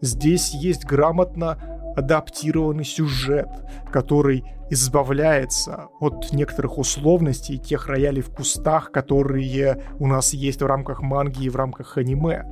Здесь 0.00 0.52
есть 0.54 0.84
грамотно 0.84 1.58
адаптированный 1.96 2.84
сюжет, 2.84 3.48
который 3.92 4.44
избавляется 4.70 5.88
от 6.00 6.32
некоторых 6.32 6.78
условностей 6.78 7.58
тех 7.58 7.86
роялей 7.88 8.22
в 8.22 8.30
кустах, 8.30 8.90
которые 8.90 9.84
у 9.98 10.06
нас 10.06 10.32
есть 10.32 10.62
в 10.62 10.66
рамках 10.66 11.02
манги 11.02 11.44
и 11.44 11.50
в 11.50 11.56
рамках 11.56 11.98
аниме. 11.98 12.44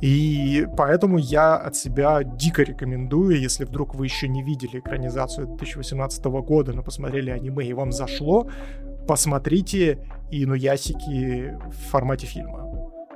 И 0.00 0.66
поэтому 0.76 1.18
я 1.18 1.56
от 1.56 1.74
себя 1.74 2.22
дико 2.22 2.62
рекомендую, 2.62 3.40
если 3.40 3.64
вдруг 3.64 3.94
вы 3.94 4.06
еще 4.06 4.28
не 4.28 4.42
видели 4.42 4.80
экранизацию 4.80 5.46
2018 5.46 6.24
года, 6.24 6.72
но 6.72 6.82
посмотрели 6.82 7.30
аниме 7.30 7.66
и 7.66 7.72
вам 7.72 7.92
зашло, 7.92 8.48
посмотрите 9.08 10.00
Инуясики 10.30 11.56
в 11.68 11.90
формате 11.90 12.26
фильма. 12.26 12.70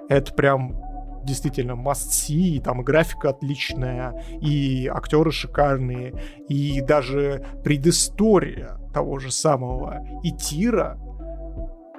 Это 0.09 0.33
прям 0.33 0.81
действительно 1.25 1.73
must 1.73 2.11
see, 2.11 2.57
и 2.57 2.61
там 2.61 2.83
графика 2.83 3.31
отличная, 3.31 4.23
и 4.41 4.87
актеры 4.87 5.33
шикарные, 5.33 6.15
и 6.49 6.81
даже 6.81 7.45
предыстория 7.63 8.79
того 8.95 9.19
же 9.19 9.31
самого 9.31 10.01
Итира 10.23 10.99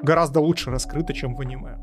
гораздо 0.01 0.39
лучше 0.39 0.71
раскрыта, 0.71 1.13
чем 1.13 1.35
в 1.35 1.41
аниме. 1.41 1.77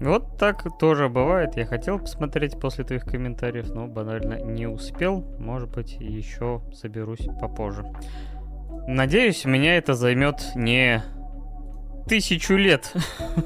Вот 0.00 0.38
так 0.38 0.66
тоже 0.78 1.10
бывает. 1.10 1.56
Я 1.56 1.66
хотел 1.66 1.98
посмотреть 1.98 2.58
после 2.58 2.84
твоих 2.84 3.04
комментариев, 3.04 3.68
но 3.74 3.86
банально 3.86 4.40
не 4.40 4.66
успел. 4.66 5.20
Может 5.38 5.70
быть, 5.70 5.96
еще 6.00 6.62
соберусь 6.72 7.28
попозже. 7.38 7.84
Надеюсь, 8.86 9.44
меня 9.44 9.76
это 9.76 9.94
займет 9.94 10.52
не 10.54 11.02
тысячу 12.08 12.54
лет. 12.54 12.92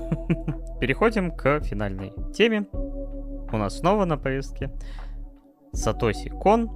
Переходим 0.80 1.32
к 1.32 1.60
финальной 1.60 2.12
теме. 2.32 2.66
У 2.72 3.56
нас 3.56 3.78
снова 3.78 4.04
на 4.04 4.16
повестке 4.16 4.70
Сатоси 5.72 6.28
Кон, 6.28 6.70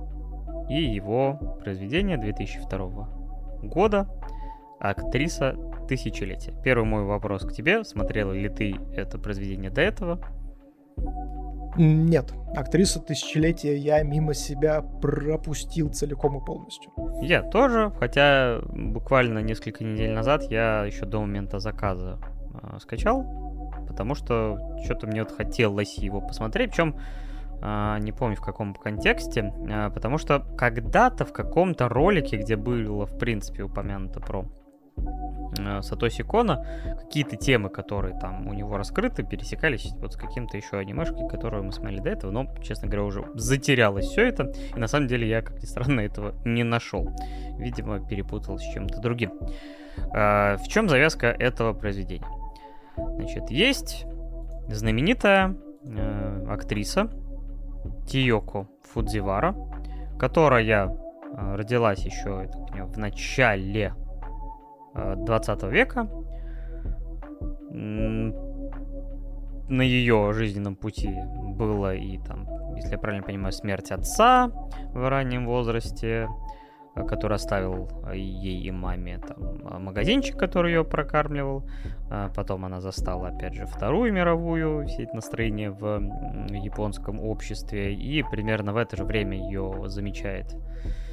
и 0.68 0.82
его 0.82 1.58
произведение 1.62 2.18
2002 2.18 3.08
года 3.62 4.08
«Актриса 4.80 5.56
тысячелетия». 5.88 6.54
Первый 6.62 6.84
мой 6.84 7.04
вопрос 7.04 7.42
к 7.42 7.52
тебе. 7.52 7.84
Смотрела 7.84 8.32
ли 8.32 8.48
ты 8.48 8.76
это 8.94 9.18
произведение 9.18 9.70
до 9.70 9.80
этого? 9.80 10.20
Нет, 11.76 12.32
актриса 12.56 12.98
тысячелетия 12.98 13.76
я 13.76 14.02
мимо 14.02 14.34
себя 14.34 14.82
пропустил 14.82 15.90
целиком 15.90 16.38
и 16.38 16.44
полностью. 16.44 16.90
Я 17.22 17.42
тоже, 17.42 17.92
хотя 18.00 18.60
буквально 18.72 19.38
несколько 19.38 19.84
недель 19.84 20.12
назад 20.12 20.42
я 20.50 20.84
еще 20.84 21.04
до 21.06 21.20
момента 21.20 21.60
заказа 21.60 22.18
э, 22.54 22.78
скачал, 22.80 23.24
потому 23.86 24.16
что 24.16 24.58
что-то 24.84 25.06
мне 25.06 25.22
вот 25.22 25.30
хотелось 25.30 25.98
его 25.98 26.20
посмотреть, 26.20 26.70
причем 26.70 26.96
э, 27.62 27.98
не 28.00 28.10
помню 28.10 28.34
в 28.34 28.40
каком 28.40 28.74
контексте, 28.74 29.52
э, 29.68 29.90
потому 29.90 30.18
что 30.18 30.40
когда-то 30.56 31.24
в 31.24 31.32
каком-то 31.32 31.88
ролике, 31.88 32.38
где 32.38 32.56
было 32.56 33.06
в 33.06 33.18
принципе 33.18 33.62
упомянуто 33.62 34.18
про 34.18 34.46
Сатоси 35.82 36.22
Кона, 36.22 36.64
какие-то 37.00 37.36
темы, 37.36 37.68
которые 37.68 38.18
там 38.18 38.46
у 38.46 38.52
него 38.52 38.76
раскрыты, 38.76 39.22
пересекались 39.22 39.92
вот 40.00 40.12
с 40.12 40.16
каким-то 40.16 40.56
еще 40.56 40.78
анимешкой, 40.78 41.28
которую 41.28 41.64
мы 41.64 41.72
смотрели 41.72 42.00
до 42.00 42.10
этого, 42.10 42.30
но, 42.30 42.54
честно 42.62 42.88
говоря, 42.88 43.04
уже 43.04 43.24
затерялось 43.34 44.06
все 44.06 44.26
это, 44.26 44.52
и 44.74 44.78
на 44.78 44.86
самом 44.86 45.08
деле 45.08 45.28
я, 45.28 45.42
как 45.42 45.60
ни 45.60 45.66
странно, 45.66 46.00
этого 46.00 46.34
не 46.44 46.64
нашел. 46.64 47.08
Видимо, 47.58 48.06
перепутал 48.06 48.58
с 48.58 48.62
чем-то 48.62 49.00
другим. 49.00 49.32
А, 50.12 50.56
в 50.56 50.68
чем 50.68 50.88
завязка 50.88 51.26
этого 51.26 51.72
произведения? 51.72 52.26
Значит, 52.96 53.50
есть 53.50 54.06
знаменитая 54.68 55.56
э, 55.84 56.46
актриса 56.48 57.10
Тиоко 58.06 58.68
Фудзивара, 58.92 59.54
которая 60.18 60.88
э, 60.88 61.54
родилась 61.54 62.04
еще 62.04 62.50
в 62.86 62.98
начале 62.98 63.94
20 65.16 65.62
века. 65.64 66.08
На 69.70 69.82
ее 69.82 70.32
жизненном 70.32 70.76
пути 70.76 71.14
было 71.56 71.94
и 71.94 72.18
там, 72.18 72.48
если 72.74 72.92
я 72.92 72.98
правильно 72.98 73.24
понимаю, 73.24 73.52
смерть 73.52 73.90
отца 73.90 74.50
в 74.94 75.08
раннем 75.08 75.46
возрасте, 75.46 76.26
э, 76.94 77.04
который 77.04 77.34
оставил 77.34 77.90
ей 78.14 78.62
и 78.62 78.70
маме 78.70 79.18
там, 79.18 79.84
магазинчик, 79.84 80.38
который 80.38 80.72
ее 80.72 80.84
прокармливал. 80.84 81.68
Потом 82.34 82.64
она 82.64 82.80
застала, 82.80 83.28
опять 83.28 83.54
же, 83.54 83.66
Вторую 83.66 84.10
мировую, 84.10 84.86
все 84.86 85.02
эти 85.02 85.14
настроения 85.14 85.70
в 85.70 86.00
японском 86.50 87.20
обществе. 87.20 87.94
И 87.94 88.22
примерно 88.22 88.72
в 88.72 88.78
это 88.78 88.96
же 88.96 89.04
время 89.04 89.36
ее 89.36 89.84
замечает 89.88 90.56
Э, 90.86 91.07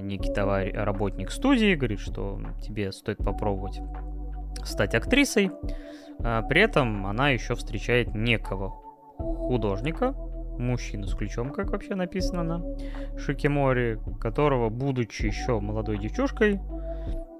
некий 0.00 0.32
товар, 0.32 0.70
работник 0.72 1.30
студии, 1.30 1.74
говорит, 1.74 2.00
что 2.00 2.40
тебе 2.62 2.92
стоит 2.92 3.18
попробовать 3.18 3.80
стать 4.64 4.94
актрисой. 4.94 5.50
А 6.22 6.42
при 6.42 6.60
этом 6.62 7.06
она 7.06 7.30
еще 7.30 7.54
встречает 7.54 8.14
некого 8.14 8.70
художника, 9.16 10.14
мужчину 10.58 11.06
с 11.06 11.14
ключом, 11.14 11.50
как 11.50 11.70
вообще 11.70 11.94
написано 11.94 12.42
на 12.42 12.62
Шикимори, 13.18 13.98
которого, 14.20 14.68
будучи 14.68 15.26
еще 15.26 15.60
молодой 15.60 15.98
девчушкой, 15.98 16.60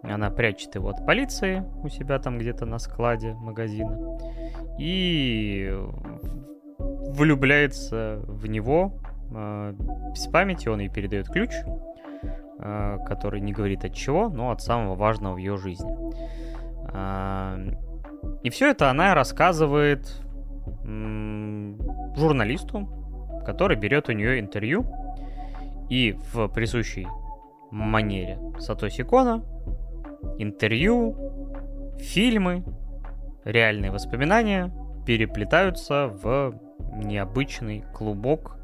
она 0.02 0.30
прячет 0.30 0.74
его 0.74 0.88
от 0.88 1.04
полиции 1.04 1.62
у 1.82 1.88
себя 1.88 2.18
там 2.18 2.38
где-то 2.38 2.64
на 2.64 2.78
складе 2.78 3.34
магазина 3.34 4.18
и 4.78 5.70
влюбляется 6.78 8.20
в 8.26 8.46
него 8.46 8.94
э, 9.30 9.74
без 10.14 10.26
памяти, 10.28 10.68
он 10.68 10.80
ей 10.80 10.88
передает 10.88 11.28
ключ, 11.28 11.50
Э, 11.52 11.89
который 12.60 13.40
не 13.40 13.52
говорит 13.52 13.84
от 13.84 13.94
чего, 13.94 14.28
но 14.28 14.50
от 14.50 14.60
самого 14.60 14.94
важного 14.94 15.34
в 15.34 15.38
ее 15.38 15.56
жизни. 15.56 15.96
А, 16.92 17.58
и 18.42 18.50
все 18.50 18.70
это 18.70 18.90
она 18.90 19.14
рассказывает 19.14 20.22
журналисту, 22.16 22.88
который 23.46 23.76
берет 23.76 24.08
у 24.08 24.12
нее 24.12 24.40
интервью 24.40 24.84
и 25.88 26.16
в 26.32 26.48
присущей 26.48 27.06
манере 27.70 28.38
Сатоси 28.58 29.02
Кона 29.04 29.42
интервью, 30.38 31.16
фильмы, 31.98 32.64
реальные 33.44 33.90
воспоминания 33.90 34.72
переплетаются 35.06 36.08
в 36.08 36.54
необычный 36.94 37.84
клубок, 37.94 38.58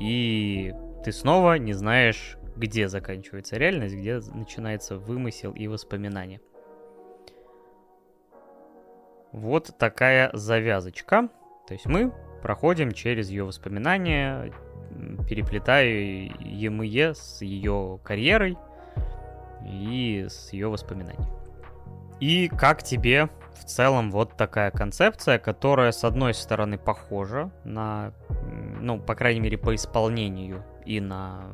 и 0.00 0.74
ты 1.04 1.12
снова 1.12 1.58
не 1.58 1.72
знаешь, 1.72 2.36
где 2.56 2.88
заканчивается 2.88 3.56
реальность, 3.56 3.94
где 3.94 4.20
начинается 4.34 4.96
вымысел 4.96 5.52
и 5.52 5.68
воспоминания. 5.68 6.40
Вот 9.32 9.74
такая 9.78 10.30
завязочка. 10.32 11.28
То 11.66 11.74
есть 11.74 11.86
мы 11.86 12.12
проходим 12.42 12.92
через 12.92 13.28
ее 13.28 13.44
воспоминания, 13.44 14.52
переплетая 15.28 15.86
ЕМЕ 15.86 17.14
с 17.14 17.42
ее 17.42 18.00
карьерой 18.02 18.56
и 19.64 20.26
с 20.28 20.52
ее 20.52 20.68
воспоминаниями. 20.68 21.26
И 22.20 22.48
как 22.48 22.82
тебе 22.82 23.28
в 23.60 23.64
целом 23.64 24.10
вот 24.10 24.36
такая 24.36 24.70
концепция, 24.70 25.38
которая 25.38 25.92
с 25.92 26.02
одной 26.04 26.32
стороны 26.32 26.78
похожа 26.78 27.50
на, 27.64 28.12
ну, 28.80 28.98
по 28.98 29.14
крайней 29.14 29.40
мере, 29.40 29.58
по 29.58 29.74
исполнению 29.74 30.64
и 30.86 31.00
на 31.00 31.44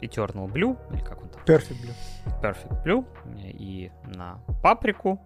Eternal 0.00 0.46
Blue, 0.46 0.76
или 0.92 1.02
как 1.02 1.22
он 1.22 1.28
там? 1.28 1.42
Perfect 1.44 1.82
Blue. 1.82 2.42
Perfect 2.42 2.84
Blue 2.84 3.04
и 3.36 3.90
на 4.04 4.40
Паприку. 4.62 5.20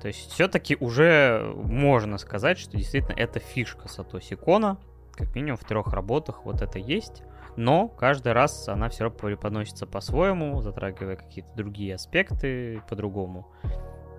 То 0.00 0.08
есть 0.08 0.30
все-таки 0.30 0.76
уже 0.78 1.52
можно 1.56 2.18
сказать, 2.18 2.58
что 2.58 2.76
действительно 2.76 3.14
это 3.16 3.40
фишка 3.40 3.88
Сатоси 3.88 4.36
Кона. 4.36 4.78
Как 5.12 5.34
минимум 5.34 5.56
в 5.56 5.64
трех 5.64 5.92
работах 5.92 6.44
вот 6.44 6.62
это 6.62 6.78
есть. 6.78 7.24
Но 7.56 7.88
каждый 7.88 8.32
раз 8.32 8.68
она 8.68 8.88
все 8.88 9.04
равно 9.04 9.18
преподносится 9.18 9.84
по-своему, 9.84 10.60
затрагивая 10.60 11.16
какие-то 11.16 11.50
другие 11.56 11.96
аспекты, 11.96 12.80
по-другому 12.88 13.48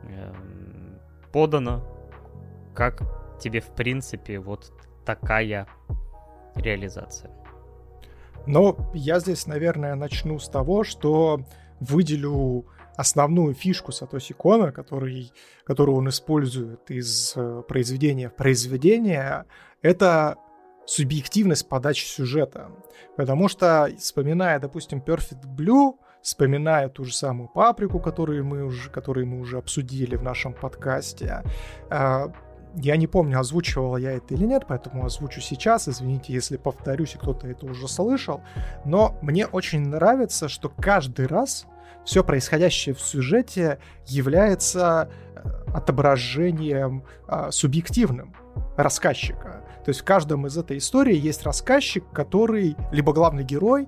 эм, 0.03 0.99
подано. 1.31 1.81
Как 2.75 3.01
тебе, 3.39 3.61
в 3.61 3.69
принципе, 3.69 4.39
вот 4.39 4.73
такая 5.05 5.67
реализация? 6.55 7.31
Но 8.47 8.91
я 8.93 9.19
здесь, 9.19 9.47
наверное, 9.47 9.95
начну 9.95 10.39
с 10.39 10.47
того, 10.47 10.83
что 10.83 11.41
выделю 11.79 12.65
основную 12.97 13.53
фишку 13.53 13.91
Сатоси 13.91 14.33
Кона, 14.33 14.71
который, 14.71 15.31
которую 15.63 15.97
он 15.97 16.09
использует 16.09 16.91
из 16.91 17.33
э, 17.35 17.63
произведения 17.67 18.29
в 18.29 18.35
произведение, 18.35 19.45
это 19.81 20.35
субъективность 20.85 21.69
подачи 21.69 22.05
сюжета. 22.05 22.71
Потому 23.15 23.47
что, 23.47 23.89
вспоминая, 23.97 24.59
допустим, 24.59 24.99
Perfect 24.99 25.45
Blue, 25.55 25.93
вспоминая 26.21 26.89
ту 26.89 27.05
же 27.05 27.13
самую 27.13 27.47
паприку, 27.47 27.99
которую 27.99 28.43
мы 28.43 28.65
уже, 28.65 28.89
которую 28.89 29.27
мы 29.27 29.39
уже 29.39 29.57
обсудили 29.57 30.17
в 30.17 30.23
нашем 30.23 30.53
подкасте, 30.53 31.43
э, 31.89 32.27
я 32.75 32.97
не 32.97 33.07
помню, 33.07 33.39
озвучивал 33.39 33.97
я 33.97 34.11
это 34.11 34.33
или 34.33 34.45
нет, 34.45 34.63
поэтому 34.67 35.05
озвучу 35.05 35.41
сейчас. 35.41 35.87
Извините, 35.87 36.33
если 36.33 36.57
повторюсь, 36.57 37.15
и 37.15 37.17
кто-то 37.17 37.47
это 37.47 37.65
уже 37.65 37.87
слышал. 37.87 38.41
Но 38.85 39.17
мне 39.21 39.47
очень 39.47 39.87
нравится, 39.87 40.47
что 40.49 40.69
каждый 40.69 41.27
раз 41.27 41.65
все 42.05 42.23
происходящее 42.23 42.95
в 42.95 43.01
сюжете 43.01 43.79
является 44.05 45.09
э, 45.35 45.49
отображением 45.73 47.03
а, 47.27 47.51
субъективным 47.51 48.35
рассказчика. 48.77 49.63
То 49.83 49.89
есть 49.89 50.01
в 50.01 50.05
каждом 50.05 50.47
из 50.47 50.57
этой 50.57 50.77
истории 50.77 51.15
есть 51.15 51.43
рассказчик, 51.43 52.03
который, 52.11 52.75
либо 52.91 53.13
главный 53.13 53.43
герой, 53.43 53.87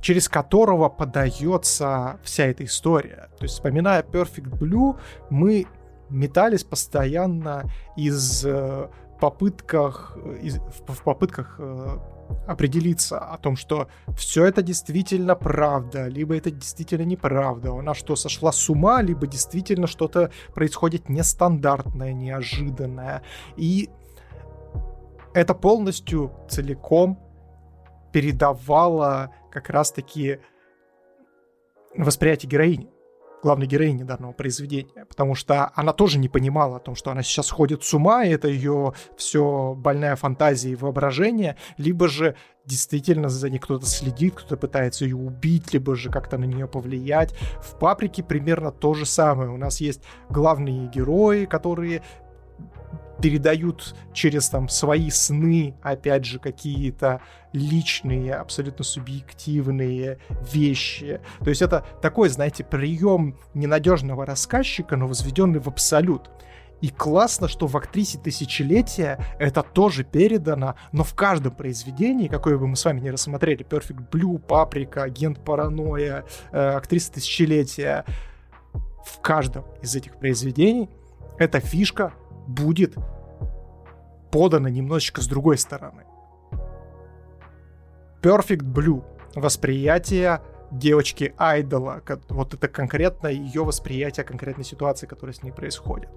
через 0.00 0.28
которого 0.28 0.88
подается 0.88 2.18
вся 2.22 2.46
эта 2.46 2.64
история. 2.64 3.28
То 3.38 3.44
есть, 3.44 3.54
вспоминая 3.54 4.02
Perfect 4.02 4.58
Blue, 4.58 4.98
мы 5.30 5.66
метались 6.08 6.64
постоянно 6.64 7.70
из 7.96 8.44
э, 8.44 8.88
попытках, 9.20 10.16
из, 10.42 10.58
в, 10.58 11.02
попытках 11.02 11.56
э, 11.58 11.98
определиться 12.46 13.18
о 13.18 13.38
том, 13.38 13.56
что 13.56 13.88
все 14.16 14.44
это 14.44 14.62
действительно 14.62 15.34
правда, 15.34 16.08
либо 16.08 16.36
это 16.36 16.50
действительно 16.50 17.04
неправда. 17.04 17.72
Она 17.72 17.94
что, 17.94 18.16
сошла 18.16 18.52
с 18.52 18.68
ума, 18.68 19.02
либо 19.02 19.26
действительно 19.26 19.86
что-то 19.86 20.30
происходит 20.54 21.08
нестандартное, 21.08 22.12
неожиданное. 22.12 23.22
И 23.56 23.90
это 25.32 25.54
полностью 25.54 26.32
целиком 26.48 27.18
передавало 28.12 29.30
как 29.50 29.70
раз-таки 29.70 30.38
восприятие 31.96 32.50
героини. 32.50 32.93
Главной 33.44 33.66
героини 33.66 34.02
данного 34.04 34.32
произведения, 34.32 35.04
потому 35.04 35.34
что 35.34 35.70
она 35.74 35.92
тоже 35.92 36.18
не 36.18 36.28
понимала 36.28 36.78
о 36.78 36.80
том, 36.80 36.94
что 36.96 37.10
она 37.10 37.22
сейчас 37.22 37.50
ходит 37.50 37.84
с 37.84 37.92
ума, 37.92 38.24
и 38.24 38.30
это 38.30 38.48
ее 38.48 38.94
все 39.18 39.74
больная 39.76 40.16
фантазия 40.16 40.70
и 40.70 40.76
воображение, 40.76 41.56
либо 41.76 42.08
же 42.08 42.36
действительно 42.64 43.28
за 43.28 43.50
ней 43.50 43.58
кто-то 43.58 43.84
следит, 43.84 44.34
кто-то 44.34 44.56
пытается 44.56 45.04
ее 45.04 45.16
убить, 45.16 45.74
либо 45.74 45.94
же 45.94 46.10
как-то 46.10 46.38
на 46.38 46.44
нее 46.44 46.66
повлиять. 46.66 47.34
В 47.62 47.78
«Паприке» 47.78 48.22
примерно 48.22 48.72
то 48.72 48.94
же 48.94 49.04
самое. 49.04 49.50
У 49.50 49.58
нас 49.58 49.80
есть 49.82 50.02
главные 50.30 50.88
герои, 50.88 51.44
которые 51.44 52.02
передают 53.24 53.96
через 54.12 54.50
там 54.50 54.68
свои 54.68 55.08
сны, 55.08 55.74
опять 55.82 56.26
же, 56.26 56.38
какие-то 56.38 57.22
личные, 57.54 58.34
абсолютно 58.34 58.84
субъективные 58.84 60.18
вещи. 60.52 61.22
То 61.40 61.48
есть 61.48 61.62
это 61.62 61.86
такой, 62.02 62.28
знаете, 62.28 62.64
прием 62.64 63.38
ненадежного 63.54 64.26
рассказчика, 64.26 64.98
но 64.98 65.06
возведенный 65.06 65.58
в 65.58 65.68
абсолют. 65.68 66.28
И 66.82 66.90
классно, 66.90 67.48
что 67.48 67.66
в 67.66 67.74
«Актрисе 67.78 68.18
тысячелетия» 68.18 69.18
это 69.38 69.62
тоже 69.62 70.04
передано, 70.04 70.74
но 70.92 71.02
в 71.02 71.14
каждом 71.14 71.54
произведении, 71.54 72.28
какое 72.28 72.58
бы 72.58 72.66
мы 72.66 72.76
с 72.76 72.84
вами 72.84 73.00
не 73.00 73.10
рассмотрели, 73.10 73.64
Perfect 73.64 74.10
Blue, 74.10 74.38
Паприка, 74.38 75.02
Агент 75.02 75.42
Паранойя, 75.42 76.26
э, 76.52 76.58
«Актриса 76.58 77.14
тысячелетия», 77.14 78.04
в 79.02 79.18
каждом 79.22 79.64
из 79.80 79.96
этих 79.96 80.18
произведений 80.18 80.90
эта 81.38 81.60
фишка 81.60 82.12
будет 82.46 82.96
подана 84.34 84.68
немножечко 84.68 85.20
с 85.20 85.28
другой 85.28 85.56
стороны. 85.58 86.02
Perfect 88.20 88.64
Blue. 88.64 89.04
Восприятие 89.36 90.40
девочки 90.72 91.32
Айдола. 91.38 92.02
Вот 92.28 92.52
это 92.52 92.66
конкретно 92.66 93.28
ее 93.28 93.62
восприятие 93.62 94.24
конкретной 94.24 94.64
ситуации, 94.64 95.06
которая 95.06 95.34
с 95.34 95.44
ней 95.44 95.52
происходит. 95.52 96.08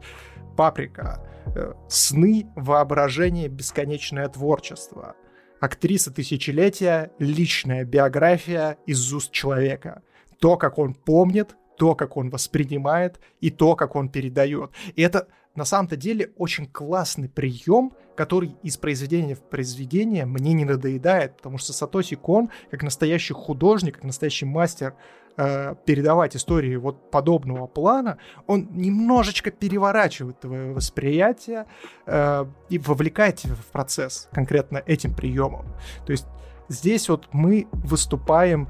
Паприка. 0.55 1.29
Э, 1.55 1.73
сны, 1.89 2.47
воображение, 2.55 3.49
бесконечное 3.49 4.27
творчество. 4.29 5.15
Актриса 5.59 6.11
тысячелетия, 6.11 7.11
личная 7.19 7.83
биография 7.83 8.77
из 8.87 9.13
уст 9.13 9.31
человека. 9.31 10.01
То, 10.39 10.57
как 10.57 10.79
он 10.79 10.95
помнит, 10.95 11.55
то, 11.77 11.93
как 11.93 12.17
он 12.17 12.31
воспринимает 12.31 13.19
и 13.41 13.51
то, 13.51 13.75
как 13.75 13.95
он 13.95 14.09
передает. 14.09 14.71
И 14.95 15.03
это 15.03 15.27
на 15.57 15.65
самом-то 15.65 15.95
деле 15.95 16.31
очень 16.37 16.67
классный 16.67 17.27
прием, 17.27 17.91
который 18.15 18.55
из 18.61 18.77
произведения 18.77 19.35
в 19.35 19.41
произведение 19.41 20.25
мне 20.25 20.53
не 20.53 20.65
надоедает, 20.65 21.35
потому 21.37 21.57
что 21.57 21.73
Сатоси 21.73 22.15
Кон, 22.15 22.49
как 22.69 22.83
настоящий 22.83 23.33
художник, 23.33 23.95
как 23.95 24.03
настоящий 24.03 24.45
мастер 24.45 24.93
э, 25.35 25.73
передавать 25.85 26.35
истории 26.35 26.75
вот 26.75 27.09
подобного 27.09 27.65
плана, 27.65 28.19
он 28.45 28.67
немножечко 28.71 29.49
переворачивает 29.49 30.39
твое 30.39 30.73
восприятие 30.73 31.65
э, 32.05 32.45
и 32.69 32.77
вовлекает 32.77 33.37
тебя 33.37 33.55
в 33.55 33.65
процесс 33.71 34.29
конкретно 34.31 34.83
этим 34.85 35.15
приемом. 35.15 35.65
То 36.05 36.11
есть 36.11 36.27
здесь 36.69 37.09
вот 37.09 37.29
мы 37.31 37.67
выступаем 37.71 38.69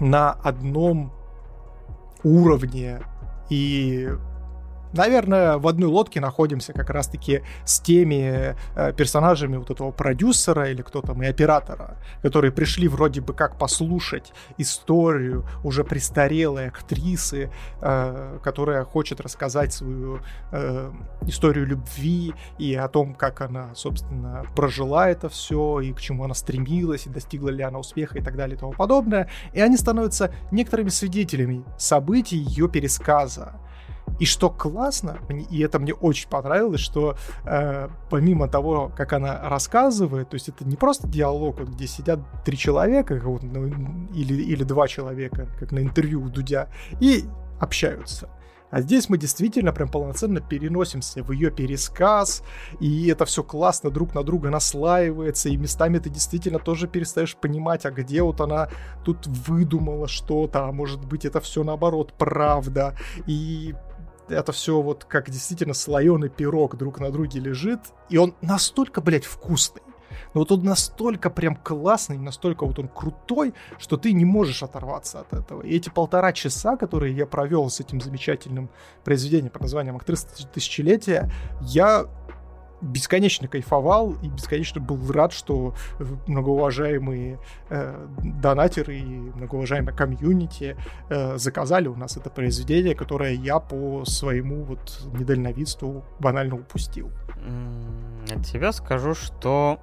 на 0.00 0.32
одном 0.32 1.12
уровне 2.24 3.02
и 3.50 4.08
наверное, 4.92 5.58
в 5.58 5.66
одной 5.66 5.88
лодке 5.88 6.20
находимся 6.20 6.72
как 6.72 6.90
раз-таки 6.90 7.42
с 7.64 7.80
теми 7.80 8.56
э, 8.76 8.92
персонажами 8.92 9.56
вот 9.56 9.70
этого 9.70 9.90
продюсера 9.90 10.70
или 10.70 10.82
кто 10.82 11.00
там 11.00 11.22
и 11.22 11.26
оператора, 11.26 11.96
которые 12.22 12.52
пришли 12.52 12.88
вроде 12.88 13.20
бы 13.20 13.34
как 13.34 13.58
послушать 13.58 14.32
историю 14.58 15.46
уже 15.64 15.84
престарелой 15.84 16.68
актрисы, 16.68 17.50
э, 17.80 18.38
которая 18.42 18.84
хочет 18.84 19.20
рассказать 19.20 19.72
свою 19.72 20.20
э, 20.52 20.90
историю 21.22 21.66
любви 21.66 22.34
и 22.58 22.74
о 22.74 22.88
том, 22.88 23.14
как 23.14 23.40
она, 23.40 23.74
собственно, 23.74 24.44
прожила 24.54 25.08
это 25.08 25.28
все 25.28 25.80
и 25.80 25.92
к 25.92 26.00
чему 26.00 26.24
она 26.24 26.34
стремилась, 26.34 27.06
и 27.06 27.10
достигла 27.10 27.50
ли 27.50 27.62
она 27.62 27.78
успеха 27.78 28.18
и 28.18 28.22
так 28.22 28.36
далее 28.36 28.56
и 28.56 28.58
тому 28.58 28.72
подобное. 28.72 29.28
И 29.52 29.60
они 29.60 29.76
становятся 29.76 30.34
некоторыми 30.50 30.88
свидетелями 30.88 31.64
событий 31.78 32.36
ее 32.36 32.68
пересказа. 32.68 33.54
И 34.20 34.24
что 34.24 34.50
классно, 34.50 35.18
и 35.50 35.60
это 35.60 35.78
мне 35.78 35.94
очень 35.94 36.28
понравилось, 36.28 36.80
что 36.80 37.16
э, 37.44 37.88
помимо 38.10 38.48
того, 38.48 38.92
как 38.96 39.12
она 39.12 39.48
рассказывает, 39.48 40.30
то 40.30 40.34
есть 40.34 40.48
это 40.48 40.64
не 40.64 40.76
просто 40.76 41.08
диалог, 41.08 41.58
вот, 41.58 41.68
где 41.70 41.86
сидят 41.86 42.20
три 42.44 42.56
человека, 42.56 43.20
вот, 43.24 43.42
ну, 43.42 43.66
или, 44.14 44.42
или 44.42 44.62
два 44.64 44.86
человека, 44.86 45.48
как 45.58 45.72
на 45.72 45.80
интервью 45.80 46.22
у 46.22 46.28
Дудя, 46.28 46.68
и 47.00 47.24
общаются. 47.58 48.28
А 48.72 48.80
здесь 48.80 49.10
мы 49.10 49.18
действительно 49.18 49.70
прям 49.70 49.88
полноценно 49.88 50.40
переносимся 50.40 51.22
в 51.22 51.30
ее 51.30 51.50
пересказ, 51.50 52.42
и 52.80 53.06
это 53.08 53.26
все 53.26 53.42
классно 53.42 53.90
друг 53.90 54.14
на 54.14 54.22
друга 54.22 54.48
наслаивается, 54.48 55.50
и 55.50 55.58
местами 55.58 55.98
ты 55.98 56.08
действительно 56.08 56.58
тоже 56.58 56.88
перестаешь 56.88 57.36
понимать, 57.36 57.84
а 57.84 57.90
где 57.90 58.22
вот 58.22 58.40
она 58.40 58.70
тут 59.04 59.26
выдумала 59.26 60.08
что-то, 60.08 60.64
а 60.64 60.72
может 60.72 61.04
быть 61.04 61.26
это 61.26 61.40
все 61.40 61.64
наоборот 61.64 62.14
правда. 62.16 62.96
И 63.26 63.74
это 64.28 64.52
все 64.52 64.80
вот 64.80 65.04
как 65.04 65.30
действительно 65.30 65.74
слоеный 65.74 66.28
пирог 66.28 66.76
друг 66.76 67.00
на 67.00 67.10
друге 67.10 67.40
лежит, 67.40 67.80
и 68.08 68.18
он 68.18 68.34
настолько, 68.40 69.00
блядь, 69.00 69.24
вкусный. 69.24 69.82
Но 70.34 70.40
вот 70.40 70.52
он 70.52 70.62
настолько 70.62 71.30
прям 71.30 71.56
классный, 71.56 72.18
настолько 72.18 72.66
вот 72.66 72.78
он 72.78 72.88
крутой, 72.88 73.54
что 73.78 73.96
ты 73.96 74.12
не 74.12 74.24
можешь 74.24 74.62
оторваться 74.62 75.20
от 75.20 75.32
этого. 75.32 75.62
И 75.62 75.76
эти 75.76 75.90
полтора 75.90 76.32
часа, 76.32 76.76
которые 76.76 77.14
я 77.14 77.26
провел 77.26 77.68
с 77.68 77.80
этим 77.80 78.00
замечательным 78.00 78.70
произведением 79.04 79.50
под 79.50 79.62
названием 79.62 79.96
«Актриса 79.96 80.28
тысячелетия», 80.52 81.30
я 81.60 82.06
бесконечно 82.82 83.48
кайфовал 83.48 84.14
и 84.22 84.28
бесконечно 84.28 84.80
был 84.80 85.10
рад, 85.12 85.32
что 85.32 85.74
многоуважаемые 86.26 87.38
э, 87.70 88.06
донатеры 88.18 88.98
и 88.98 89.04
многоуважаемые 89.04 89.94
комьюнити 89.94 90.76
э, 91.08 91.38
заказали 91.38 91.88
у 91.88 91.96
нас 91.96 92.16
это 92.16 92.28
произведение, 92.28 92.94
которое 92.94 93.32
я 93.34 93.60
по 93.60 94.04
своему 94.04 94.64
вот 94.64 95.06
недальновидству 95.14 96.04
банально 96.18 96.56
упустил. 96.56 97.10
От 98.34 98.46
себя 98.46 98.72
скажу, 98.72 99.14
что 99.14 99.80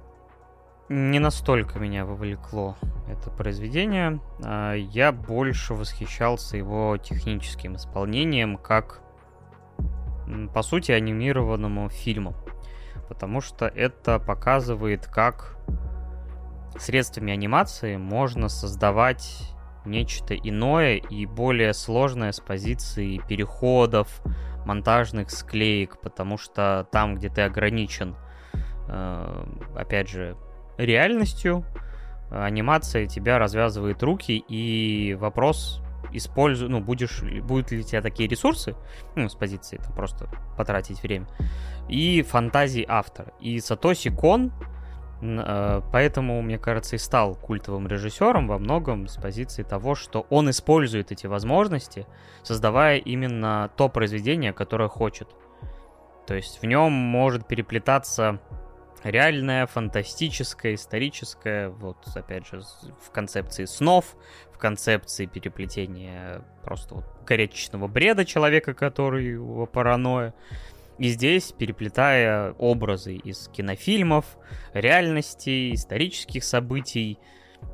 не 0.88 1.20
настолько 1.20 1.78
меня 1.78 2.04
вовлекло 2.04 2.76
это 3.08 3.30
произведение. 3.30 4.20
А 4.42 4.74
я 4.74 5.12
больше 5.12 5.74
восхищался 5.74 6.56
его 6.56 6.96
техническим 6.96 7.76
исполнением, 7.76 8.56
как 8.56 9.00
по 10.52 10.62
сути 10.62 10.92
анимированному 10.92 11.88
фильму 11.88 12.34
потому 13.10 13.40
что 13.40 13.66
это 13.66 14.20
показывает, 14.20 15.08
как 15.08 15.56
средствами 16.78 17.32
анимации 17.32 17.96
можно 17.96 18.48
создавать 18.48 19.52
нечто 19.84 20.36
иное 20.36 20.94
и 20.94 21.26
более 21.26 21.74
сложное 21.74 22.30
с 22.30 22.38
позиции 22.38 23.20
переходов, 23.28 24.22
монтажных 24.64 25.32
склеек, 25.32 26.00
потому 26.00 26.38
что 26.38 26.86
там, 26.92 27.16
где 27.16 27.28
ты 27.28 27.42
ограничен, 27.42 28.14
э, 28.86 29.44
опять 29.74 30.08
же, 30.08 30.36
реальностью, 30.78 31.64
анимация 32.30 33.08
тебя 33.08 33.40
развязывает 33.40 34.04
руки, 34.04 34.38
и 34.48 35.16
вопрос 35.18 35.82
использую, 36.12 36.70
ну, 36.70 36.80
будешь, 36.80 37.22
будут 37.42 37.70
ли 37.70 37.80
у 37.80 37.82
тебя 37.82 38.02
такие 38.02 38.28
ресурсы, 38.28 38.74
ну, 39.16 39.28
с 39.28 39.34
позиции 39.34 39.76
там 39.78 39.94
просто 39.94 40.28
потратить 40.56 41.02
время, 41.02 41.26
и 41.88 42.22
фантазии 42.22 42.84
автора. 42.88 43.32
И 43.40 43.60
Сатоси 43.60 44.10
Кон, 44.10 44.52
э, 45.20 45.82
поэтому, 45.92 46.40
мне 46.42 46.58
кажется, 46.58 46.96
и 46.96 46.98
стал 46.98 47.34
культовым 47.34 47.86
режиссером 47.86 48.48
во 48.48 48.58
многом 48.58 49.08
с 49.08 49.16
позиции 49.16 49.62
того, 49.62 49.94
что 49.94 50.26
он 50.30 50.50
использует 50.50 51.12
эти 51.12 51.26
возможности, 51.26 52.06
создавая 52.42 52.98
именно 52.98 53.70
то 53.76 53.88
произведение, 53.88 54.52
которое 54.52 54.88
хочет. 54.88 55.28
То 56.26 56.34
есть 56.34 56.62
в 56.62 56.66
нем 56.66 56.92
может 56.92 57.46
переплетаться 57.48 58.40
реальное, 59.02 59.66
фантастическое, 59.66 60.74
историческое, 60.74 61.70
вот 61.70 61.96
опять 62.14 62.46
же 62.46 62.62
в 63.02 63.10
концепции 63.10 63.64
снов, 63.64 64.16
концепции 64.60 65.26
переплетения 65.26 66.42
просто 66.62 66.96
вот 66.96 67.04
горячечного 67.26 67.88
бреда 67.88 68.24
человека, 68.24 68.74
который 68.74 69.32
его 69.32 69.66
паранойя. 69.66 70.34
И 70.98 71.08
здесь, 71.08 71.52
переплетая 71.52 72.52
образы 72.52 73.14
из 73.14 73.48
кинофильмов, 73.48 74.26
реальностей, 74.74 75.74
исторических 75.74 76.44
событий 76.44 77.18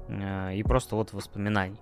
э, 0.08 0.54
и 0.54 0.62
просто 0.62 0.96
вот 0.96 1.12
воспоминаний 1.12 1.80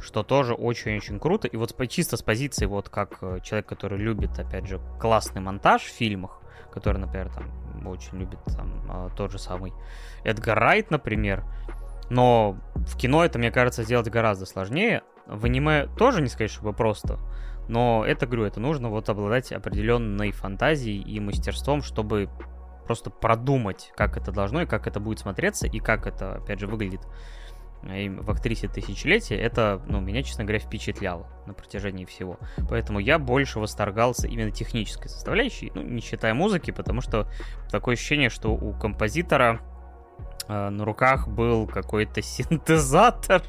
что 0.00 0.22
тоже 0.22 0.54
очень-очень 0.54 1.20
круто. 1.20 1.46
И 1.46 1.56
вот 1.56 1.76
чисто 1.88 2.16
с 2.16 2.22
позиции, 2.22 2.66
вот 2.66 2.88
как 2.88 3.18
э, 3.22 3.38
человек, 3.42 3.66
который 3.66 3.98
любит, 3.98 4.38
опять 4.38 4.66
же, 4.66 4.80
классный 5.00 5.40
монтаж 5.40 5.82
в 5.82 5.92
фильмах, 5.92 6.40
который, 6.72 6.98
например, 6.98 7.30
там 7.32 7.86
очень 7.86 8.18
любит 8.18 8.38
там 8.56 8.86
а, 8.88 9.10
тот 9.16 9.30
же 9.30 9.38
самый 9.38 9.72
Эдгар 10.24 10.58
Райт, 10.58 10.90
например. 10.90 11.44
Но 12.10 12.58
в 12.74 12.96
кино 12.96 13.24
это, 13.24 13.38
мне 13.38 13.50
кажется, 13.50 13.84
сделать 13.84 14.08
гораздо 14.08 14.44
сложнее. 14.44 15.02
В 15.26 15.44
аниме 15.46 15.86
тоже 15.96 16.20
не 16.20 16.28
сказать, 16.28 16.50
чтобы 16.50 16.72
просто. 16.72 17.18
Но 17.68 18.04
это, 18.04 18.26
говорю, 18.26 18.44
это 18.44 18.60
нужно 18.60 18.88
вот 18.88 19.08
обладать 19.08 19.52
определенной 19.52 20.32
фантазией 20.32 21.00
и 21.00 21.20
мастерством, 21.20 21.82
чтобы 21.82 22.28
просто 22.84 23.10
продумать, 23.10 23.92
как 23.94 24.16
это 24.16 24.32
должно 24.32 24.62
и 24.62 24.66
как 24.66 24.88
это 24.88 24.98
будет 24.98 25.20
смотреться, 25.20 25.68
и 25.68 25.78
как 25.78 26.08
это, 26.08 26.34
опять 26.34 26.58
же, 26.58 26.66
выглядит 26.66 27.02
в 27.82 28.30
актрисе 28.30 28.68
тысячелетия, 28.68 29.36
это, 29.36 29.80
ну, 29.86 30.00
меня, 30.00 30.22
честно 30.22 30.44
говоря, 30.44 30.58
впечатляло 30.58 31.28
на 31.46 31.54
протяжении 31.54 32.04
всего. 32.04 32.38
Поэтому 32.68 32.98
я 32.98 33.18
больше 33.18 33.58
восторгался 33.58 34.26
именно 34.26 34.50
технической 34.50 35.08
составляющей, 35.08 35.72
ну, 35.74 35.82
не 35.82 36.00
считая 36.02 36.34
музыки, 36.34 36.72
потому 36.72 37.00
что 37.00 37.30
такое 37.70 37.94
ощущение, 37.94 38.28
что 38.28 38.52
у 38.52 38.74
композитора 38.74 39.60
на 40.48 40.84
руках 40.84 41.28
был 41.28 41.66
какой-то 41.66 42.22
синтезатор, 42.22 43.42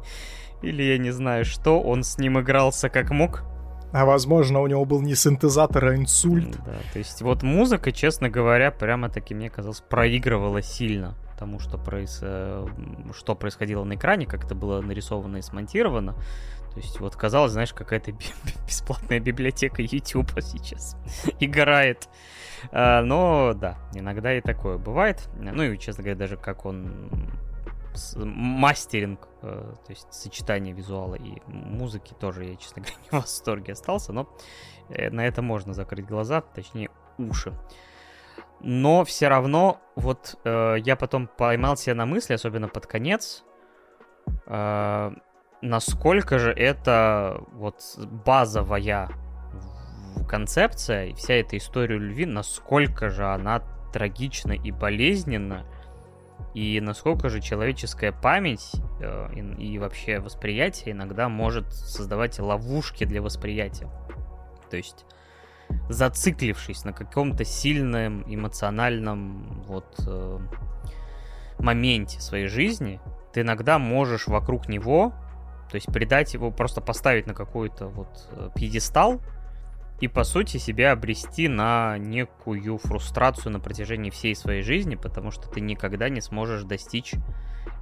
или 0.62 0.82
я 0.82 0.98
не 0.98 1.10
знаю 1.10 1.44
что, 1.44 1.80
он 1.80 2.02
с 2.02 2.18
ним 2.18 2.40
игрался 2.40 2.88
как 2.88 3.10
мог. 3.10 3.42
А 3.90 4.04
возможно, 4.04 4.60
у 4.60 4.66
него 4.66 4.84
был 4.84 5.00
не 5.00 5.14
синтезатор, 5.14 5.86
а 5.86 5.96
инсульт. 5.96 6.56
Да, 6.66 6.76
то 6.92 6.98
есть 6.98 7.22
вот 7.22 7.42
музыка, 7.42 7.90
честно 7.90 8.28
говоря, 8.28 8.70
прямо-таки, 8.70 9.34
мне 9.34 9.48
казалось, 9.48 9.80
проигрывала 9.80 10.60
сильно 10.60 11.16
тому, 11.38 11.58
что, 11.58 11.78
проис... 11.78 12.20
Э, 12.22 12.66
что 13.14 13.34
происходило 13.34 13.84
на 13.84 13.94
экране, 13.94 14.26
как 14.26 14.44
это 14.44 14.54
было 14.54 14.80
нарисовано 14.80 15.38
и 15.38 15.42
смонтировано. 15.42 16.14
То 16.72 16.80
есть 16.80 17.00
вот 17.00 17.16
казалось, 17.16 17.52
знаешь, 17.52 17.72
какая-то 17.72 18.12
бесплатная 18.66 19.20
библиотека 19.20 19.82
YouTube 19.82 20.30
сейчас 20.40 20.96
играет. 21.40 22.08
А, 22.72 23.02
но 23.02 23.54
да, 23.54 23.78
иногда 23.94 24.34
и 24.34 24.40
такое 24.40 24.78
бывает. 24.78 25.28
Ну 25.36 25.62
и, 25.62 25.78
честно 25.78 26.02
говоря, 26.02 26.18
даже 26.18 26.36
как 26.36 26.64
он 26.64 27.10
мастеринг, 28.16 29.28
э, 29.42 29.74
то 29.86 29.90
есть 29.90 30.12
сочетание 30.12 30.72
визуала 30.72 31.14
и 31.14 31.40
музыки 31.46 32.14
тоже 32.14 32.44
я, 32.44 32.56
честно 32.56 32.82
говоря, 32.82 32.96
не 33.02 33.08
в 33.18 33.22
восторге 33.22 33.72
остался, 33.72 34.12
но 34.12 34.28
э, 34.88 35.10
на 35.10 35.26
это 35.26 35.42
можно 35.42 35.72
закрыть 35.72 36.06
глаза, 36.06 36.40
точнее 36.40 36.90
уши. 37.18 37.52
Но 38.60 39.04
все 39.04 39.28
равно, 39.28 39.80
вот 39.94 40.38
э, 40.44 40.76
я 40.78 40.96
потом 40.96 41.28
поймал 41.28 41.76
себя 41.76 41.94
на 41.94 42.06
мысли, 42.06 42.34
особенно 42.34 42.68
под 42.68 42.86
конец, 42.86 43.44
э, 44.46 45.10
насколько 45.62 46.38
же 46.38 46.52
это 46.52 47.40
вот 47.52 47.80
базовая 48.24 49.10
концепция 50.28 51.06
и 51.06 51.14
вся 51.14 51.34
эта 51.34 51.56
история 51.56 51.98
любви, 51.98 52.26
насколько 52.26 53.08
же 53.08 53.26
она 53.26 53.62
трагична 53.92 54.52
и 54.52 54.72
болезненна, 54.72 55.64
и 56.54 56.80
насколько 56.80 57.28
же 57.28 57.40
человеческая 57.40 58.12
память 58.12 58.72
э, 59.00 59.28
и, 59.34 59.74
и 59.74 59.78
вообще 59.78 60.18
восприятие 60.18 60.92
иногда 60.92 61.28
может 61.28 61.72
создавать 61.72 62.38
ловушки 62.40 63.04
для 63.04 63.22
восприятия. 63.22 63.88
То 64.68 64.76
есть 64.76 65.06
зациклившись 65.88 66.84
на 66.84 66.92
каком-то 66.92 67.44
сильном 67.44 68.22
эмоциональном 68.26 69.62
вот 69.66 69.94
э, 70.06 70.38
моменте 71.58 72.20
своей 72.20 72.46
жизни, 72.46 73.00
ты 73.32 73.40
иногда 73.40 73.78
можешь 73.78 74.26
вокруг 74.26 74.68
него, 74.68 75.12
то 75.70 75.74
есть 75.74 75.86
придать 75.92 76.34
его, 76.34 76.50
просто 76.50 76.80
поставить 76.80 77.26
на 77.26 77.34
какой-то 77.34 77.88
вот 77.88 78.28
э, 78.32 78.50
пьедестал 78.54 79.20
и 80.00 80.08
по 80.08 80.24
сути 80.24 80.58
себя 80.58 80.92
обрести 80.92 81.48
на 81.48 81.98
некую 81.98 82.78
фрустрацию 82.78 83.52
на 83.52 83.60
протяжении 83.60 84.10
всей 84.10 84.34
своей 84.36 84.62
жизни, 84.62 84.94
потому 84.94 85.30
что 85.30 85.48
ты 85.48 85.60
никогда 85.60 86.08
не 86.08 86.20
сможешь 86.20 86.62
достичь 86.62 87.14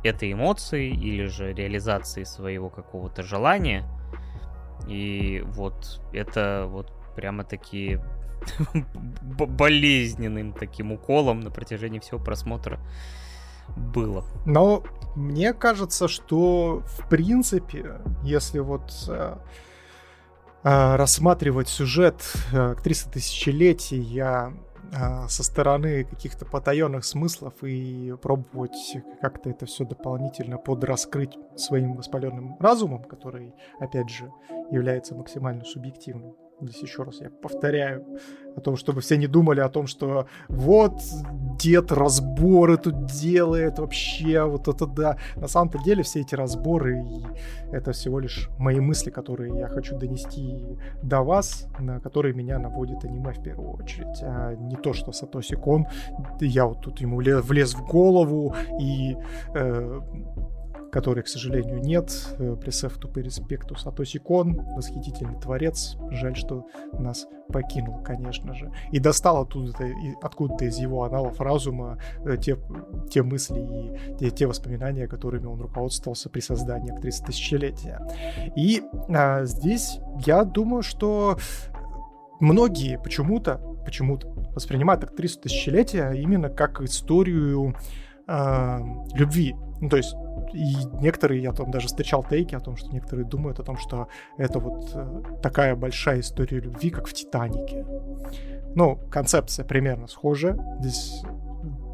этой 0.02 0.32
эмоции 0.32 0.88
или 0.88 1.26
же 1.26 1.52
реализации 1.52 2.24
своего 2.24 2.70
какого-то 2.70 3.22
желания. 3.22 3.84
И 4.88 5.42
вот 5.44 6.00
это 6.12 6.66
вот 6.68 6.92
прямо-таки 7.16 7.98
болезненным 9.22 10.52
таким 10.52 10.92
уколом 10.92 11.40
на 11.40 11.50
протяжении 11.50 11.98
всего 11.98 12.20
просмотра 12.20 12.78
было. 13.76 14.24
Но 14.44 14.84
мне 15.16 15.52
кажется, 15.52 16.08
что 16.08 16.82
в 16.84 17.08
принципе, 17.08 18.00
если 18.22 18.60
вот 18.60 18.92
э, 19.08 19.36
э, 20.62 20.96
рассматривать 20.96 21.68
сюжет 21.68 22.22
э, 22.52 22.72
актрисы 22.72 23.10
тысячелетия 23.10 24.52
э, 24.92 25.28
со 25.28 25.42
стороны 25.42 26.04
каких-то 26.04 26.44
потаенных 26.44 27.04
смыслов 27.04 27.54
и 27.62 28.14
пробовать 28.22 28.98
как-то 29.20 29.50
это 29.50 29.66
все 29.66 29.84
дополнительно 29.84 30.58
подраскрыть 30.58 31.36
своим 31.56 31.96
воспаленным 31.96 32.56
разумом, 32.60 33.02
который, 33.02 33.52
опять 33.80 34.10
же, 34.10 34.30
является 34.70 35.16
максимально 35.16 35.64
субъективным 35.64 36.36
здесь 36.60 36.82
еще 36.82 37.02
раз 37.02 37.20
я 37.20 37.30
повторяю, 37.30 38.04
о 38.56 38.60
том, 38.60 38.76
чтобы 38.76 39.00
все 39.02 39.16
не 39.16 39.26
думали 39.26 39.60
о 39.60 39.68
том, 39.68 39.86
что 39.86 40.26
вот 40.48 41.00
дед 41.58 41.92
разборы 41.92 42.78
тут 42.78 43.06
делает 43.06 43.78
вообще, 43.78 44.44
вот 44.44 44.66
это 44.66 44.86
да. 44.86 45.18
На 45.36 45.46
самом-то 45.46 45.78
деле 45.78 46.02
все 46.02 46.20
эти 46.20 46.34
разборы, 46.34 47.04
это 47.70 47.92
всего 47.92 48.18
лишь 48.18 48.48
мои 48.58 48.80
мысли, 48.80 49.10
которые 49.10 49.58
я 49.58 49.68
хочу 49.68 49.98
донести 49.98 50.64
до 51.02 51.20
вас, 51.22 51.68
на 51.78 52.00
которые 52.00 52.34
меня 52.34 52.58
наводит 52.58 53.04
аниме 53.04 53.32
в 53.32 53.42
первую 53.42 53.72
очередь. 53.72 54.22
А 54.22 54.54
не 54.54 54.76
то, 54.76 54.94
что 54.94 55.12
Сатоси 55.12 55.56
Кон, 55.56 55.86
я 56.40 56.64
вот 56.66 56.80
тут 56.80 57.00
ему 57.00 57.16
влез 57.18 57.74
в 57.74 57.86
голову 57.86 58.54
и 58.80 59.16
э, 59.54 60.00
которой, 60.96 61.22
к 61.22 61.28
сожалению, 61.28 61.78
нет. 61.82 62.10
Пресеф 62.62 62.96
тупый 62.96 63.22
респекту 63.22 63.76
Сатоси 63.76 64.18
Кон, 64.18 64.54
восхитительный 64.74 65.38
творец. 65.38 65.98
Жаль, 66.10 66.34
что 66.34 66.64
нас 66.98 67.26
покинул, 67.52 68.02
конечно 68.02 68.54
же. 68.54 68.72
И 68.92 68.98
достал 68.98 69.42
оттуда, 69.42 69.74
откуда-то 70.22 70.64
из 70.64 70.78
его 70.78 71.04
аналов 71.04 71.38
разума 71.38 71.98
э, 72.24 72.38
те, 72.38 72.56
те 73.10 73.22
мысли 73.22 73.60
и 73.60 74.16
те, 74.16 74.30
те 74.30 74.46
воспоминания, 74.46 75.06
которыми 75.06 75.44
он 75.44 75.60
руководствовался 75.60 76.30
при 76.30 76.40
создании 76.40 76.90
актрисы 76.90 77.22
тысячелетия. 77.22 78.00
И 78.56 78.82
а, 79.10 79.44
здесь 79.44 79.98
я 80.24 80.44
думаю, 80.44 80.82
что 80.82 81.36
многие 82.40 82.98
почему-то 82.98 83.60
почему-то 83.84 84.28
воспринимают 84.54 85.04
актрису 85.04 85.40
тысячелетия 85.40 86.12
именно 86.12 86.48
как 86.48 86.80
историю 86.80 87.76
э, 88.26 88.78
любви. 89.14 89.54
Ну, 89.82 89.90
то 89.90 89.98
есть 89.98 90.16
и 90.52 90.74
некоторые, 91.00 91.42
я 91.42 91.52
там 91.52 91.70
даже 91.70 91.86
встречал 91.86 92.24
тейки 92.24 92.54
о 92.54 92.60
том, 92.60 92.76
что 92.76 92.90
некоторые 92.90 93.26
думают 93.26 93.60
о 93.60 93.62
том, 93.62 93.76
что 93.76 94.08
это 94.36 94.58
вот 94.58 94.90
э, 94.94 95.22
такая 95.42 95.76
большая 95.76 96.20
история 96.20 96.60
любви, 96.60 96.90
как 96.90 97.06
в 97.06 97.12
«Титанике». 97.12 97.84
Ну, 98.74 98.96
концепция 99.10 99.64
примерно 99.64 100.06
схожая. 100.06 100.58
Здесь 100.80 101.22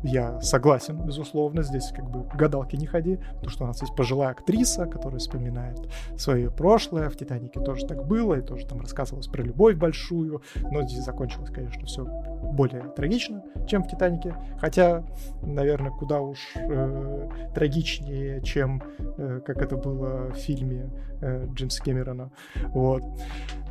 я 0.03 0.41
согласен, 0.41 1.01
безусловно, 1.05 1.63
здесь 1.63 1.93
как 1.95 2.11
бы 2.11 2.25
гадалки 2.35 2.77
не 2.77 2.87
ходи, 2.87 3.17
потому 3.17 3.51
что 3.51 3.65
у 3.65 3.67
нас 3.67 3.81
есть 3.83 3.95
пожилая 3.95 4.31
актриса, 4.31 4.87
которая 4.87 5.19
вспоминает 5.19 5.89
свое 6.17 6.51
прошлое, 6.51 7.09
в 7.09 7.17
«Титанике» 7.17 7.61
тоже 7.61 7.87
так 7.87 8.07
было, 8.07 8.35
и 8.35 8.43
тоже 8.43 8.67
там 8.67 8.81
рассказывалось 8.81 9.29
про 9.29 9.43
любовь 9.43 9.77
большую, 9.77 10.43
но 10.71 10.83
здесь 10.83 11.05
закончилось, 11.05 11.51
конечно, 11.51 11.87
все 11.87 12.05
более 12.05 12.83
трагично, 12.97 13.43
чем 13.67 13.85
в 13.85 13.89
«Титанике», 13.89 14.35
хотя, 14.59 15.05
наверное, 15.43 15.93
куда 15.93 16.21
уж 16.21 16.39
э, 16.57 17.29
трагичнее, 17.55 18.43
чем 18.43 18.83
э, 18.99 19.41
как 19.45 19.59
это 19.59 19.77
было 19.77 20.31
в 20.31 20.35
фильме 20.35 20.91
э, 21.21 21.47
Джеймса 21.53 21.83
Кэмерона, 21.85 22.31
вот. 22.73 23.03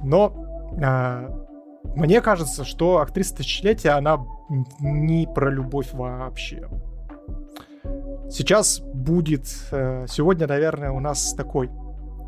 Но 0.04 0.72
э, 0.82 1.51
мне 1.84 2.22
кажется, 2.22 2.64
что 2.64 3.00
актриса 3.00 3.38
тысячелетия, 3.38 3.92
она 3.92 4.26
не 4.80 5.28
про 5.34 5.50
любовь 5.50 5.94
вообще. 5.94 6.68
Сейчас 8.30 8.80
будет... 8.80 9.48
Э, 9.72 10.06
сегодня, 10.08 10.48
наверное, 10.48 10.92
у 10.92 11.00
нас 11.00 11.34
такой 11.34 11.70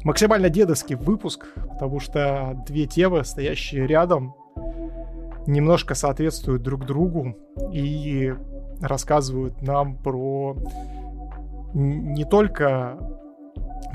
максимально 0.04 0.50
дедовский 0.50 0.96
выпуск, 0.96 1.48
потому 1.56 2.00
что 2.00 2.62
две 2.68 2.88
темы, 2.88 3.24
стоящие 3.24 3.88
рядом, 3.88 4.36
немножко 5.48 5.96
соответствуют 5.96 6.64
друг 6.64 6.86
другу 6.86 7.38
и 7.72 8.34
рассказывают 8.82 9.62
нам 9.62 9.96
про 9.98 10.58
не 11.74 12.26
только 12.26 12.98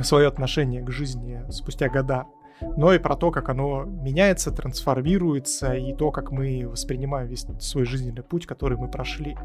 свое 0.03 0.29
отношение 0.29 0.83
к 0.83 0.91
жизни 0.91 1.43
спустя 1.51 1.89
года, 1.89 2.27
но 2.61 2.93
и 2.93 2.99
про 2.99 3.17
то, 3.17 3.31
как 3.31 3.49
оно 3.49 3.85
меняется, 3.85 4.51
трансформируется, 4.51 5.75
и 5.75 5.95
то, 5.95 6.11
как 6.11 6.33
мы 6.33 6.67
воспринимаем 6.69 7.29
весь 7.29 7.47
свой 7.61 7.85
жизненный 7.85 8.23
путь, 8.23 8.47
который 8.47 8.79
мы 8.79 8.89
прошли. 8.89 9.37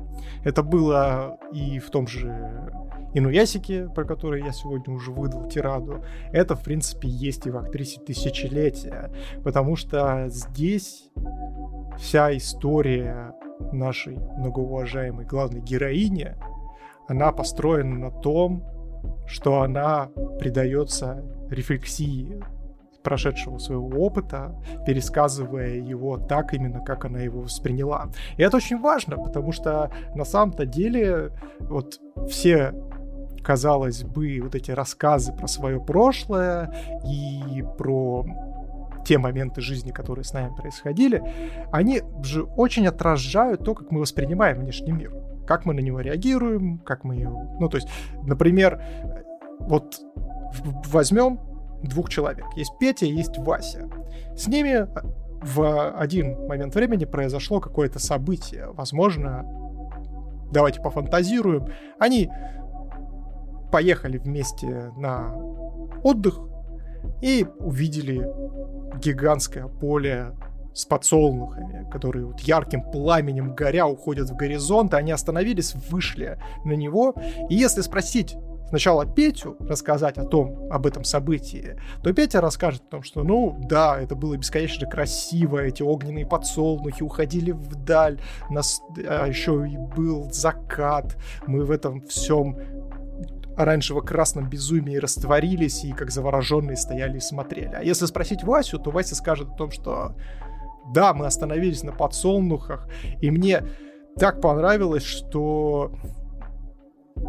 Это 0.43 0.63
было 0.63 1.37
и 1.51 1.79
в 1.79 1.89
том 1.89 2.07
же 2.07 2.71
Инуясике, 3.15 3.89
про 3.93 4.05
который 4.05 4.43
я 4.43 4.51
сегодня 4.51 4.93
уже 4.93 5.11
выдал 5.11 5.47
тираду. 5.47 6.03
Это, 6.31 6.55
в 6.55 6.63
принципе, 6.63 7.07
есть 7.07 7.45
и 7.45 7.51
в 7.51 7.57
актрисе 7.57 8.01
Тысячелетия, 8.01 9.11
потому 9.43 9.75
что 9.75 10.25
здесь 10.29 11.09
вся 11.97 12.35
история 12.35 13.35
нашей 13.71 14.17
многоуважаемой 14.17 15.25
главной 15.25 15.61
героини, 15.61 16.35
она 17.07 17.31
построена 17.31 17.95
на 17.95 18.11
том, 18.11 18.63
что 19.27 19.61
она 19.61 20.09
предается 20.39 21.23
рефлексии 21.49 22.41
прошедшего 23.03 23.57
своего 23.57 23.87
опыта, 24.05 24.55
пересказывая 24.85 25.75
его 25.75 26.17
так 26.17 26.53
именно, 26.53 26.79
как 26.79 27.05
она 27.05 27.19
его 27.19 27.41
восприняла. 27.41 28.09
И 28.37 28.43
это 28.43 28.57
очень 28.57 28.79
важно, 28.79 29.17
потому 29.17 29.51
что 29.51 29.91
на 30.15 30.25
самом-то 30.25 30.65
деле 30.65 31.31
вот 31.59 31.99
все 32.29 32.73
казалось 33.43 34.03
бы, 34.03 34.39
вот 34.41 34.55
эти 34.55 34.71
рассказы 34.71 35.33
про 35.33 35.47
свое 35.47 35.79
прошлое 35.79 36.73
и 37.05 37.63
про 37.77 38.25
те 39.05 39.17
моменты 39.17 39.61
жизни, 39.61 39.91
которые 39.91 40.23
с 40.23 40.33
нами 40.33 40.55
происходили, 40.55 41.21
они 41.71 42.01
же 42.23 42.43
очень 42.43 42.87
отражают 42.87 43.65
то, 43.65 43.75
как 43.75 43.91
мы 43.91 43.99
воспринимаем 43.99 44.59
внешний 44.59 44.93
мир, 44.93 45.13
как 45.45 45.65
мы 45.65 45.73
на 45.73 45.81
него 45.81 45.99
реагируем, 45.99 46.79
как 46.79 47.03
мы... 47.03 47.17
Ну, 47.59 47.67
то 47.67 47.75
есть, 47.75 47.89
например, 48.23 48.81
вот 49.59 49.99
возьмем 50.87 51.39
двух 51.83 52.09
человек. 52.09 52.45
Есть 52.55 52.73
Петя, 52.79 53.05
есть 53.05 53.37
Вася. 53.37 53.89
С 54.35 54.47
ними 54.47 54.87
в 55.41 55.91
один 55.91 56.47
момент 56.47 56.73
времени 56.75 57.05
произошло 57.05 57.59
какое-то 57.59 57.99
событие. 57.99 58.67
Возможно, 58.71 59.43
давайте 60.51 60.81
пофантазируем. 60.81 61.67
Они 61.99 62.29
поехали 63.71 64.17
вместе 64.17 64.91
на 64.95 65.35
отдых 66.03 66.39
и 67.21 67.45
увидели 67.59 68.25
гигантское 68.99 69.67
поле 69.67 70.33
с 70.73 70.85
подсолнухами, 70.85 71.89
которые 71.91 72.25
вот 72.25 72.39
ярким 72.39 72.81
пламенем 72.81 73.55
горя 73.55 73.85
уходят 73.85 74.29
в 74.29 74.35
горизонт, 74.35 74.93
и 74.93 74.97
они 74.97 75.11
остановились, 75.11 75.75
вышли 75.89 76.39
на 76.63 76.73
него. 76.73 77.13
И 77.49 77.55
если 77.55 77.81
спросить 77.81 78.35
сначала 78.73 79.05
Петю 79.05 79.55
рассказать 79.59 80.17
о 80.17 80.25
том, 80.25 80.67
об 80.71 80.87
этом 80.87 81.03
событии, 81.03 81.79
то 82.01 82.11
Петя 82.11 82.41
расскажет 82.41 82.81
о 82.87 82.89
том, 82.89 83.03
что, 83.03 83.21
ну, 83.21 83.55
да, 83.69 84.01
это 84.01 84.15
было 84.15 84.35
бесконечно 84.35 84.87
красиво, 84.87 85.59
эти 85.59 85.83
огненные 85.83 86.25
подсолнухи 86.25 87.03
уходили 87.03 87.51
вдаль, 87.51 88.19
нас 88.49 88.81
а 89.07 89.27
еще 89.27 89.63
и 89.69 89.77
был 89.77 90.31
закат, 90.31 91.15
мы 91.45 91.65
в 91.65 91.69
этом 91.69 92.01
всем 92.07 92.57
оранжево-красном 93.55 94.49
безумии 94.49 94.95
растворились 94.95 95.83
и 95.83 95.91
как 95.91 96.09
завороженные 96.09 96.75
стояли 96.75 97.17
и 97.17 97.21
смотрели. 97.21 97.75
А 97.75 97.83
если 97.83 98.07
спросить 98.07 98.43
Васю, 98.43 98.79
то 98.79 98.89
Вася 98.89 99.13
скажет 99.13 99.49
о 99.51 99.55
том, 99.55 99.69
что 99.69 100.15
да, 100.91 101.13
мы 101.13 101.27
остановились 101.27 101.83
на 101.83 101.91
подсолнухах, 101.91 102.89
и 103.21 103.29
мне 103.29 103.61
так 104.17 104.41
понравилось, 104.41 105.03
что 105.03 105.91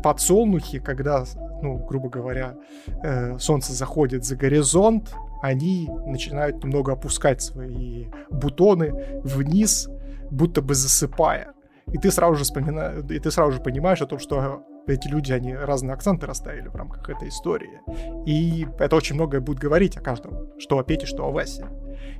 подсолнухи, 0.02 0.78
когда, 0.78 1.24
ну, 1.62 1.78
грубо 1.78 2.08
говоря, 2.08 2.54
э, 3.02 3.38
солнце 3.38 3.72
заходит 3.72 4.24
за 4.24 4.36
горизонт, 4.36 5.14
они 5.42 5.88
начинают 6.06 6.64
немного 6.64 6.92
опускать 6.92 7.42
свои 7.42 8.06
бутоны 8.30 9.20
вниз, 9.22 9.88
будто 10.30 10.62
бы 10.62 10.74
засыпая. 10.74 11.52
И 11.92 11.98
ты 11.98 12.10
сразу 12.10 12.36
же 12.36 12.44
вспоминаешь, 12.44 13.04
и 13.10 13.18
ты 13.18 13.30
сразу 13.30 13.52
же 13.52 13.60
понимаешь 13.60 14.00
о 14.00 14.06
том, 14.06 14.18
что 14.18 14.64
эти 14.86 15.08
люди, 15.08 15.32
они 15.32 15.54
разные 15.54 15.94
акценты 15.94 16.26
расставили 16.26 16.68
в 16.68 16.76
рамках 16.76 17.08
этой 17.08 17.28
истории. 17.28 17.80
И 18.26 18.66
это 18.78 18.96
очень 18.96 19.14
многое 19.14 19.40
будет 19.40 19.58
говорить 19.58 19.96
о 19.96 20.00
каждом, 20.00 20.58
что 20.58 20.78
о 20.78 20.84
Пете, 20.84 21.06
что 21.06 21.26
о 21.26 21.32
Васе. 21.32 21.66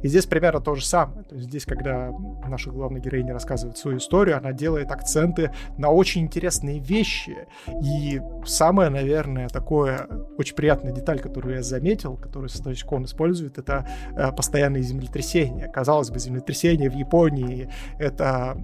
И 0.02 0.08
здесь 0.08 0.26
примерно 0.26 0.60
то 0.60 0.74
же 0.74 0.84
самое. 0.84 1.24
То 1.24 1.34
есть 1.34 1.48
здесь, 1.48 1.64
когда 1.64 2.10
наша 2.46 2.70
главная 2.70 3.00
героиня 3.00 3.32
рассказывает 3.32 3.76
свою 3.76 3.98
историю, 3.98 4.36
она 4.36 4.52
делает 4.52 4.90
акценты 4.90 5.50
на 5.78 5.90
очень 5.90 6.22
интересные 6.22 6.78
вещи. 6.78 7.48
И 7.82 8.20
самое, 8.44 8.90
наверное, 8.90 9.48
такое 9.48 10.08
очень 10.38 10.54
приятная 10.54 10.92
деталь, 10.92 11.20
которую 11.20 11.56
я 11.56 11.62
заметил, 11.62 12.16
которую 12.16 12.48
Сатовичкон 12.48 13.04
использует, 13.04 13.58
это 13.58 13.86
э, 14.16 14.32
постоянные 14.32 14.82
землетрясения. 14.82 15.68
Казалось 15.68 16.10
бы, 16.10 16.18
землетрясения 16.18 16.90
в 16.90 16.94
Японии— 16.94 17.68
это 17.98 18.56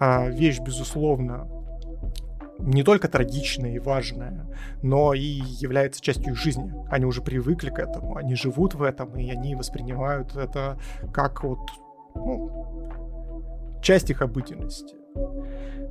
э, 0.00 0.30
вещь, 0.30 0.60
безусловно, 0.60 1.48
не 2.62 2.82
только 2.82 3.08
трагичная 3.08 3.74
и 3.74 3.78
важная, 3.78 4.46
но 4.82 5.14
и 5.14 5.20
является 5.60 6.00
частью 6.00 6.34
жизни. 6.34 6.72
Они 6.88 7.04
уже 7.04 7.22
привыкли 7.22 7.70
к 7.70 7.78
этому, 7.78 8.16
они 8.16 8.34
живут 8.34 8.74
в 8.74 8.82
этом, 8.82 9.16
и 9.18 9.30
они 9.30 9.54
воспринимают 9.54 10.36
это 10.36 10.78
как 11.12 11.42
вот 11.44 11.58
ну, 12.14 12.90
часть 13.82 14.10
их 14.10 14.22
обыденности. 14.22 14.96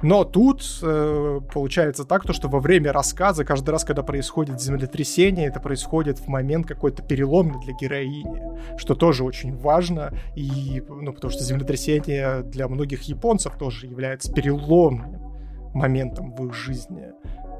Но 0.03 0.23
тут 0.23 0.63
э, 0.81 1.41
получается 1.53 2.05
так, 2.05 2.25
то, 2.25 2.33
что 2.33 2.47
во 2.47 2.59
время 2.59 2.91
рассказа, 2.91 3.45
каждый 3.45 3.69
раз, 3.69 3.83
когда 3.83 4.01
происходит 4.01 4.59
землетрясение, 4.59 5.47
это 5.47 5.59
происходит 5.59 6.17
в 6.17 6.27
момент 6.27 6.65
какой-то 6.65 7.03
переломный 7.03 7.59
для 7.61 7.73
героини, 7.73 8.41
что 8.77 8.95
тоже 8.95 9.23
очень 9.23 9.55
важно, 9.55 10.11
и, 10.35 10.83
ну, 10.87 11.13
потому 11.13 11.31
что 11.31 11.43
землетрясение 11.43 12.41
для 12.41 12.67
многих 12.67 13.03
японцев 13.03 13.55
тоже 13.57 13.85
является 13.85 14.33
переломным 14.33 15.30
моментом 15.73 16.33
в 16.35 16.47
их 16.47 16.53
жизни, 16.53 17.13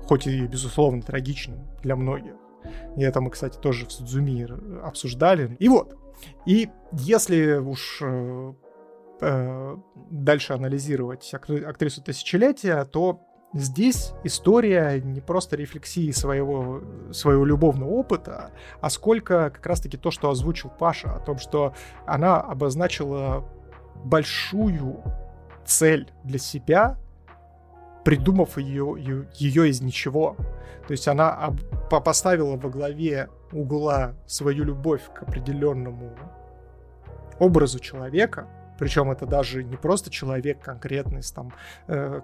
хоть 0.06 0.28
и, 0.28 0.48
безусловно, 0.48 1.02
трагичным 1.02 1.68
для 1.82 1.96
многих. 1.96 2.34
И 2.98 3.04
это 3.04 3.22
мы, 3.22 3.32
кстати, 3.32 3.58
тоже 3.58 3.86
в 3.86 3.92
Судзуми 3.92 4.48
обсуждали. 4.84 5.56
И 5.60 5.68
вот, 5.68 5.98
и 6.46 6.70
если 6.92 7.56
уж 7.56 8.00
э, 8.02 8.54
э, 9.22 9.78
дальше 10.10 10.54
анализировать 10.54 11.34
актрису 11.34 12.04
тысячелетия, 12.04 12.84
то 12.86 13.22
здесь 13.54 14.14
история 14.24 15.02
не 15.02 15.22
просто 15.22 15.56
рефлексии 15.56 16.12
своего, 16.12 16.82
своего 17.12 17.46
любовного 17.46 17.90
опыта, 17.90 18.52
а 18.80 18.90
сколько 18.90 19.50
как 19.50 19.66
раз-таки 19.66 19.98
то, 19.98 20.12
что 20.12 20.30
озвучил 20.30 20.70
Паша, 20.70 21.16
о 21.16 21.20
том, 21.20 21.38
что 21.38 21.74
она 22.06 22.40
обозначила 22.40 23.46
большую 24.04 25.04
цель 25.66 26.12
для 26.24 26.40
себя, 26.40 26.98
придумав 28.04 28.58
ее, 28.58 28.96
ее, 28.98 29.28
ее 29.36 29.70
из 29.70 29.82
ничего. 29.82 30.36
То 30.88 30.92
есть 30.92 31.08
она 31.08 31.54
поставила 31.90 32.56
во 32.58 32.70
главе 32.70 33.30
угла 33.52 34.14
свою 34.26 34.64
любовь 34.64 35.02
к 35.14 35.24
определенному 35.24 36.16
образу 37.40 37.80
человека, 37.80 38.48
причем 38.78 39.12
это 39.12 39.26
даже 39.26 39.64
не 39.64 39.78
просто 39.78 40.10
человек 40.10 40.60
конкретный, 40.60 41.22
там, 41.36 41.54
э, 41.88 42.22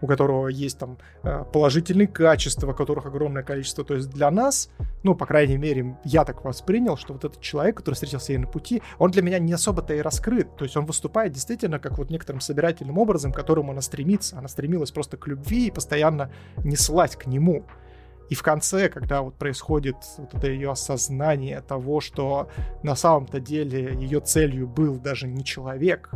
у 0.00 0.06
которого 0.06 0.48
есть 0.48 0.78
там 0.78 0.98
э, 1.22 1.44
положительные 1.52 2.06
качества, 2.06 2.72
которых 2.72 3.06
огромное 3.06 3.42
количество. 3.42 3.84
То 3.84 3.94
есть 3.94 4.10
для 4.10 4.30
нас, 4.30 4.70
ну, 5.02 5.14
по 5.14 5.26
крайней 5.26 5.56
мере, 5.56 5.96
я 6.04 6.24
так 6.24 6.44
воспринял, 6.44 6.96
что 6.96 7.12
вот 7.12 7.24
этот 7.24 7.40
человек, 7.40 7.76
который 7.76 7.94
встретился 7.94 8.32
ей 8.32 8.38
на 8.38 8.46
пути, 8.46 8.82
он 8.98 9.10
для 9.10 9.22
меня 9.22 9.38
не 9.38 9.52
особо-то 9.52 9.94
и 9.94 10.00
раскрыт. 10.00 10.56
То 10.56 10.64
есть 10.64 10.76
он 10.76 10.86
выступает 10.86 11.32
действительно 11.32 11.78
как 11.78 11.98
вот 11.98 12.10
некоторым 12.10 12.40
собирательным 12.40 12.98
образом, 12.98 13.32
к 13.32 13.36
которому 13.36 13.72
она 13.72 13.80
стремится. 13.80 14.38
Она 14.38 14.48
стремилась 14.48 14.90
просто 14.90 15.16
к 15.16 15.26
любви 15.26 15.68
и 15.68 15.70
постоянно 15.70 16.30
неслась 16.58 17.16
к 17.16 17.26
нему. 17.26 17.64
И 18.30 18.34
в 18.34 18.42
конце, 18.42 18.88
когда 18.88 19.22
вот 19.22 19.34
происходит 19.34 19.96
вот 20.16 20.34
это 20.34 20.48
ее 20.48 20.70
осознание 20.70 21.60
того, 21.60 22.00
что 22.00 22.48
на 22.82 22.96
самом-то 22.96 23.38
деле 23.38 23.94
ее 23.94 24.20
целью 24.20 24.66
был 24.66 24.96
даже 24.98 25.26
не 25.26 25.44
человек, 25.44 26.10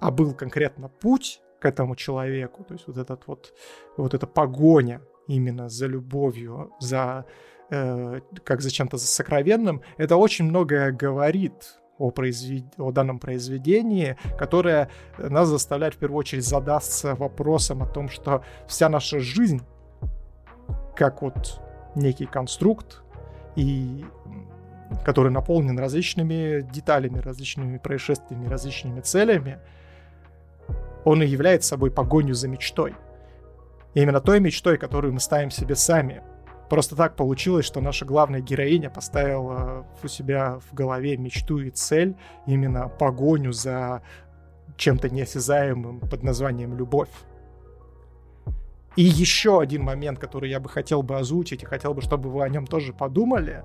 а 0.00 0.10
был 0.10 0.32
конкретно 0.32 0.88
путь, 0.88 1.42
к 1.60 1.66
этому 1.66 1.96
человеку. 1.96 2.64
То 2.64 2.74
есть 2.74 2.86
вот 2.86 2.96
этот 2.96 3.26
вот, 3.26 3.54
вот 3.96 4.14
эта 4.14 4.26
погоня 4.26 5.00
именно 5.28 5.68
за 5.68 5.86
любовью, 5.86 6.72
за 6.80 7.24
э, 7.70 8.20
как 8.44 8.60
за 8.60 8.70
чем-то 8.70 8.98
сокровенным, 8.98 9.82
это 9.98 10.16
очень 10.16 10.46
многое 10.46 10.90
говорит 10.92 11.80
о, 11.98 12.10
произвед... 12.10 12.64
о 12.78 12.90
данном 12.90 13.18
произведении, 13.18 14.16
которое 14.38 14.88
нас 15.18 15.48
заставляет 15.48 15.94
в 15.94 15.98
первую 15.98 16.18
очередь 16.18 16.46
задаться 16.46 17.14
вопросом 17.14 17.82
о 17.82 17.86
том, 17.86 18.08
что 18.08 18.42
вся 18.66 18.88
наша 18.88 19.20
жизнь, 19.20 19.60
как 20.96 21.22
вот 21.22 21.60
некий 21.94 22.26
конструкт, 22.26 23.02
и 23.56 24.04
который 25.04 25.30
наполнен 25.30 25.78
различными 25.78 26.62
деталями, 26.72 27.18
различными 27.18 27.78
происшествиями, 27.78 28.48
различными 28.48 29.00
целями, 29.00 29.58
он 31.04 31.22
и 31.22 31.26
является 31.26 31.70
собой 31.70 31.90
погонью 31.90 32.34
за 32.34 32.48
мечтой. 32.48 32.94
И 33.94 34.00
именно 34.00 34.20
той 34.20 34.40
мечтой, 34.40 34.78
которую 34.78 35.12
мы 35.12 35.20
ставим 35.20 35.50
себе 35.50 35.74
сами. 35.74 36.22
Просто 36.68 36.94
так 36.94 37.16
получилось, 37.16 37.66
что 37.66 37.80
наша 37.80 38.04
главная 38.04 38.40
героиня 38.40 38.90
поставила 38.90 39.84
у 40.02 40.08
себя 40.08 40.60
в 40.70 40.74
голове 40.74 41.16
мечту 41.16 41.58
и 41.58 41.70
цель, 41.70 42.16
именно 42.46 42.88
погоню 42.88 43.52
за 43.52 44.02
чем-то 44.76 45.10
неосязаемым 45.10 45.98
под 46.00 46.22
названием 46.22 46.76
любовь. 46.76 47.10
И 48.96 49.02
еще 49.02 49.60
один 49.60 49.82
момент, 49.82 50.18
который 50.18 50.50
я 50.50 50.60
бы 50.60 50.68
хотел 50.68 51.02
бы 51.02 51.16
озвучить, 51.16 51.62
и 51.62 51.66
хотел 51.66 51.94
бы, 51.94 52.02
чтобы 52.02 52.30
вы 52.30 52.44
о 52.44 52.48
нем 52.48 52.66
тоже 52.66 52.92
подумали, 52.92 53.64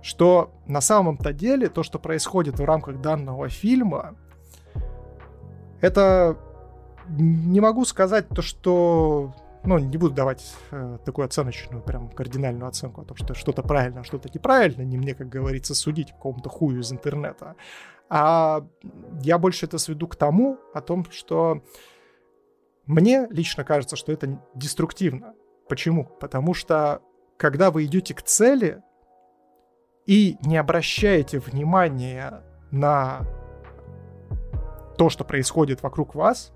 что 0.00 0.52
на 0.66 0.80
самом-то 0.80 1.32
деле 1.32 1.68
то, 1.68 1.82
что 1.82 1.98
происходит 1.98 2.58
в 2.58 2.64
рамках 2.64 3.00
данного 3.00 3.48
фильма, 3.48 4.16
это 5.80 6.38
не 7.08 7.60
могу 7.60 7.84
сказать 7.84 8.28
то, 8.28 8.42
что 8.42 9.34
ну, 9.64 9.78
не 9.78 9.96
буду 9.96 10.14
давать 10.14 10.54
э, 10.70 10.98
такую 11.04 11.24
оценочную, 11.24 11.82
прям 11.82 12.10
кардинальную 12.10 12.68
оценку 12.68 13.02
о 13.02 13.04
том, 13.04 13.16
что 13.16 13.34
что-то 13.34 13.62
правильно, 13.62 14.00
а 14.00 14.04
что-то 14.04 14.28
неправильно, 14.32 14.82
не 14.82 14.96
мне, 14.96 15.14
как 15.14 15.28
говорится, 15.28 15.74
судить 15.74 16.12
какому-то 16.12 16.48
хую 16.48 16.80
из 16.80 16.92
интернета. 16.92 17.54
А 18.08 18.66
я 19.22 19.38
больше 19.38 19.66
это 19.66 19.78
сведу 19.78 20.08
к 20.08 20.16
тому, 20.16 20.58
о 20.74 20.80
том, 20.80 21.06
что 21.10 21.62
мне 22.86 23.28
лично 23.30 23.64
кажется, 23.64 23.96
что 23.96 24.12
это 24.12 24.40
деструктивно. 24.54 25.34
Почему? 25.68 26.04
Потому 26.20 26.54
что 26.54 27.00
когда 27.36 27.70
вы 27.70 27.84
идете 27.84 28.14
к 28.14 28.22
цели 28.22 28.82
и 30.06 30.36
не 30.44 30.56
обращаете 30.56 31.38
внимания 31.38 32.42
на 32.70 33.22
то, 34.98 35.08
что 35.08 35.24
происходит 35.24 35.82
вокруг 35.82 36.14
вас, 36.14 36.52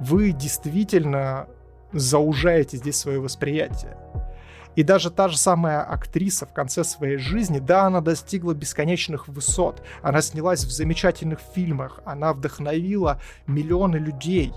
вы 0.00 0.32
действительно 0.32 1.48
заужаете 1.92 2.76
здесь 2.76 2.96
свое 2.96 3.20
восприятие. 3.20 3.96
И 4.76 4.84
даже 4.84 5.10
та 5.10 5.28
же 5.28 5.36
самая 5.36 5.82
актриса 5.82 6.46
в 6.46 6.52
конце 6.52 6.84
своей 6.84 7.16
жизни, 7.16 7.58
да, 7.58 7.86
она 7.86 8.00
достигла 8.00 8.54
бесконечных 8.54 9.26
высот, 9.26 9.82
она 10.02 10.22
снялась 10.22 10.64
в 10.64 10.70
замечательных 10.70 11.40
фильмах, 11.40 12.00
она 12.04 12.32
вдохновила 12.32 13.20
миллионы 13.48 13.96
людей, 13.96 14.52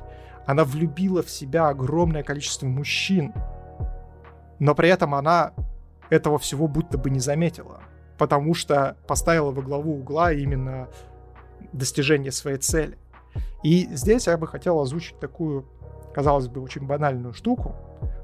она 0.46 0.64
влюбила 0.64 1.24
в 1.24 1.30
себя 1.32 1.70
огромное 1.70 2.22
количество 2.22 2.68
мужчин, 2.68 3.34
но 4.60 4.76
при 4.76 4.90
этом 4.90 5.16
она 5.16 5.54
этого 6.12 6.38
всего 6.38 6.68
будто 6.68 7.00
бы 7.00 7.10
не 7.10 7.20
заметила, 7.20 7.82
потому 8.20 8.54
что 8.54 8.98
поставила 9.08 9.50
во 9.50 9.64
главу 9.64 9.96
угла 9.96 10.34
именно 10.34 10.88
достижение 11.74 12.32
своей 12.32 12.58
цели. 12.58 12.98
И 13.64 13.88
здесь 13.92 14.28
я 14.28 14.38
бы 14.38 14.48
хотел 14.48 14.80
озвучить 14.80 15.20
такую, 15.20 15.66
казалось 16.14 16.48
бы, 16.48 16.62
очень 16.62 16.86
банальную 16.86 17.34
штуку 17.34 17.76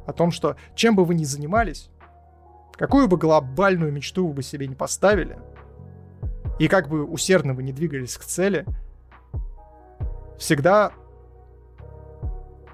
о 0.06 0.14
том, 0.14 0.32
что 0.32 0.56
чем 0.76 0.96
бы 0.96 1.06
вы 1.06 1.16
ни 1.16 1.24
занимались, 1.24 1.90
какую 2.74 3.08
бы 3.08 3.18
глобальную 3.18 3.92
мечту 3.92 4.28
вы 4.28 4.34
бы 4.34 4.44
себе 4.44 4.68
не 4.68 4.76
поставили, 4.76 5.38
и 6.60 6.68
как 6.68 6.90
бы 6.90 7.04
усердно 7.04 7.54
вы 7.54 7.64
не 7.64 7.72
двигались 7.72 8.18
к 8.18 8.24
цели, 8.24 8.66
всегда 10.38 10.92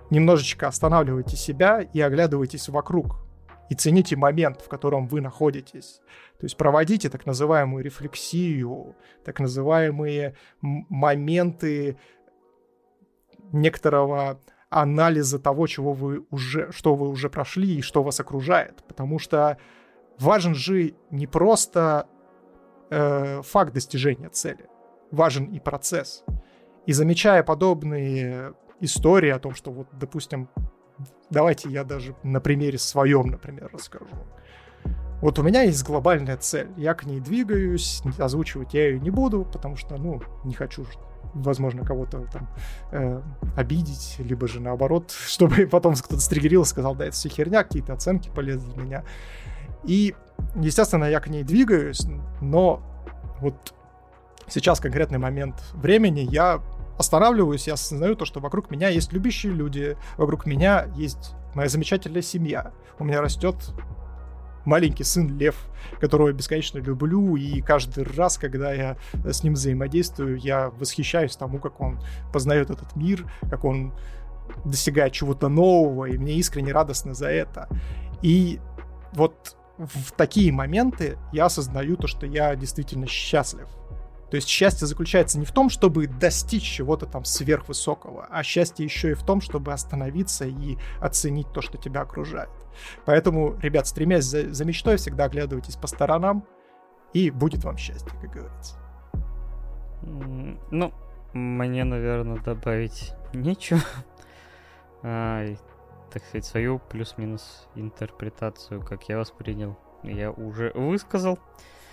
немножечко 0.10 0.68
останавливайте 0.68 1.36
себя 1.36 1.82
и 1.82 2.00
оглядывайтесь 2.00 2.70
вокруг. 2.70 3.18
И 3.70 3.76
цените 3.76 4.16
момент, 4.16 4.62
в 4.62 4.68
котором 4.68 5.08
вы 5.08 5.22
находитесь. 5.22 6.02
То 6.40 6.46
есть 6.46 6.58
проводите 6.58 7.10
так 7.10 7.26
называемую 7.26 7.84
рефлексию, 7.84 8.96
так 9.24 9.40
называемые 9.40 10.36
моменты 10.62 11.98
некоторого 13.54 14.40
анализа 14.70 15.40
того, 15.40 15.68
чего 15.68 15.94
вы 15.94 16.26
уже, 16.32 16.72
что 16.72 16.96
вы 16.96 17.08
уже 17.08 17.30
прошли 17.30 17.78
и 17.78 17.82
что 17.82 18.04
вас 18.04 18.20
окружает. 18.20 18.84
Потому 18.88 19.20
что 19.20 19.58
важен 20.20 20.56
же 20.56 20.96
не 21.12 21.28
просто 21.28 22.08
э, 22.90 23.42
факт 23.44 23.74
достижения 23.74 24.30
цели, 24.30 24.68
важен 25.12 25.46
и 25.46 25.60
процесс. 25.60 26.24
И 26.86 26.92
замечая 26.92 27.44
подобные 27.44 28.54
истории 28.80 29.30
о 29.30 29.40
том, 29.40 29.54
что 29.56 29.72
вот, 29.72 29.88
допустим, 29.94 30.50
давайте 31.30 31.70
я 31.70 31.84
даже 31.84 32.16
на 32.24 32.42
примере 32.42 32.78
своем, 32.78 33.28
например, 33.28 33.70
расскажу. 33.72 34.08
Вот 35.22 35.40
у 35.40 35.44
меня 35.44 35.62
есть 35.62 35.86
глобальная 35.86 36.36
цель, 36.36 36.70
я 36.76 36.94
к 36.94 37.06
ней 37.06 37.22
двигаюсь, 37.22 38.02
озвучивать 38.20 38.74
я 38.74 38.90
ее 38.90 39.00
не 39.00 39.10
буду, 39.10 39.46
потому 39.46 39.78
что, 39.78 39.96
ну, 39.96 40.22
не 40.44 40.54
хочу 40.54 40.84
возможно, 41.34 41.86
кого-то 41.86 42.28
там 42.32 42.48
э, 42.92 43.22
обидеть, 43.56 44.16
либо 44.20 44.48
же 44.48 44.60
наоборот, 44.60 45.12
чтобы 45.28 45.68
потом 45.68 45.96
кто-то 45.96 46.22
стригерил 46.22 46.66
сказал, 46.66 46.96
да, 46.96 47.06
это 47.06 47.16
все 47.16 47.30
херня, 47.30 47.64
какие-то 47.64 47.94
оценки 47.94 48.30
полезли 48.30 48.72
для 48.72 48.84
меня. 48.84 49.04
И, 49.84 50.16
естественно, 50.56 51.06
я 51.06 51.20
к 51.20 51.28
ней 51.28 51.44
двигаюсь, 51.44 52.06
но 52.42 52.82
вот 53.42 53.74
сейчас 54.48 54.80
конкретный 54.80 55.20
момент 55.20 55.56
времени 55.74 56.22
я 56.30 56.62
останавливаюсь, 56.98 57.68
я 57.68 57.74
осознаю 57.74 58.16
то, 58.16 58.26
что 58.26 58.40
вокруг 58.40 58.72
меня 58.72 58.90
есть 58.90 59.12
любящие 59.12 59.52
люди, 59.52 59.98
вокруг 60.18 60.46
меня 60.46 60.88
есть 60.96 61.34
моя 61.54 61.70
замечательная 61.70 62.22
семья. 62.22 62.72
У 63.00 63.04
меня 63.04 63.22
растет 63.22 63.56
маленький 64.66 65.04
сын 65.04 65.38
Лев, 65.38 65.56
которого 66.00 66.30
я 66.30 66.34
бесконечно 66.34 66.80
люблю, 66.80 67.36
и 67.36 67.62
каждый 67.62 68.04
раз, 68.04 68.38
когда 68.38 68.74
я 68.74 68.98
с 69.26 69.44
ним 69.44 69.54
взаимодействую, 69.54 70.38
я 70.38 70.70
восхищаюсь 70.70 71.36
тому, 71.36 71.60
как 71.60 71.82
он 71.82 72.00
познает 72.32 72.70
этот 72.70 72.96
мир, 72.96 73.26
как 73.50 73.66
он 73.66 73.94
достигает 74.66 75.14
чего-то 75.14 75.50
нового, 75.50 76.06
и 76.06 76.18
мне 76.18 76.34
искренне 76.34 76.72
радостно 76.72 77.14
за 77.14 77.28
это. 77.28 77.68
И 78.22 78.60
вот 79.14 79.58
в 79.78 80.12
такие 80.12 80.52
моменты 80.52 81.18
я 81.32 81.46
осознаю 81.46 81.98
то, 81.98 82.08
что 82.08 82.26
я 82.26 82.56
действительно 82.56 83.08
счастлив. 83.08 83.68
То 84.34 84.38
есть 84.38 84.50
счастье 84.50 84.88
заключается 84.88 85.38
не 85.38 85.46
в 85.46 85.52
том, 85.52 85.70
чтобы 85.70 86.08
достичь 86.08 86.64
чего-то 86.64 87.06
там 87.06 87.24
сверхвысокого, 87.24 88.26
а 88.32 88.42
счастье 88.42 88.84
еще 88.84 89.12
и 89.12 89.14
в 89.14 89.22
том, 89.22 89.42
чтобы 89.42 89.72
остановиться 89.72 90.46
и 90.46 90.80
оценить 91.00 91.54
то, 91.54 91.62
что 91.62 91.78
тебя 91.78 92.02
окружает. 92.02 92.50
Поэтому, 93.06 93.56
ребят, 93.62 93.86
стремясь 93.86 94.24
за, 94.24 94.52
за 94.52 94.66
мечтой, 94.66 94.98
всегда 94.98 95.26
оглядывайтесь 95.26 95.76
по 95.76 95.86
сторонам, 95.86 96.48
и 97.14 97.30
будет 97.30 97.64
вам 97.64 97.78
счастье, 97.78 98.12
как 98.20 98.32
говорится. 98.32 98.76
Ну, 100.02 100.92
мне, 101.34 101.84
наверное, 101.84 102.40
добавить 102.40 103.14
нечего. 103.36 103.82
А, 105.06 105.46
так 106.12 106.24
сказать, 106.24 106.46
свою 106.46 106.80
плюс-минус 106.80 107.68
интерпретацию, 107.76 108.82
как 108.82 109.10
я 109.10 109.18
воспринял, 109.18 109.78
я 110.02 110.32
уже 110.32 110.72
высказал. 110.74 111.38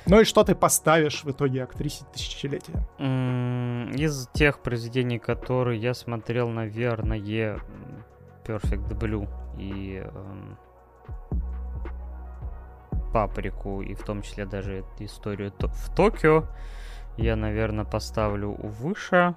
Ну 0.07 0.21
и 0.21 0.25
что 0.25 0.45
ты 0.45 0.55
поставишь 0.55 1.25
в 1.25 1.31
итоге 1.31 1.63
актрисе 1.63 2.05
тысячелетия? 2.13 2.87
Из 3.97 4.29
тех 4.33 4.61
произведений, 4.61 5.19
которые 5.19 5.81
я 5.81 5.95
смотрел, 5.95 6.49
наверное, 6.49 7.61
Perfect 8.45 8.99
Blue 8.99 9.29
и 9.59 10.03
эм, 10.05 10.59
Паприку, 13.13 13.83
и 13.83 13.95
в 13.95 14.03
том 14.03 14.23
числе 14.23 14.47
даже 14.47 14.85
историю 14.99 15.53
в 15.59 15.95
Токио, 15.95 16.45
я, 17.17 17.37
наверное, 17.37 17.85
поставлю 17.85 18.53
выше, 18.53 19.35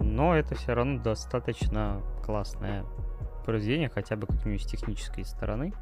но 0.00 0.36
это 0.36 0.54
все 0.54 0.74
равно 0.74 1.00
достаточно 1.00 2.02
классное 2.24 2.84
произведение, 3.46 3.88
хотя 3.88 4.16
бы 4.16 4.26
как-нибудь 4.26 4.62
с 4.62 4.66
технической 4.66 5.24
стороны, 5.24 5.72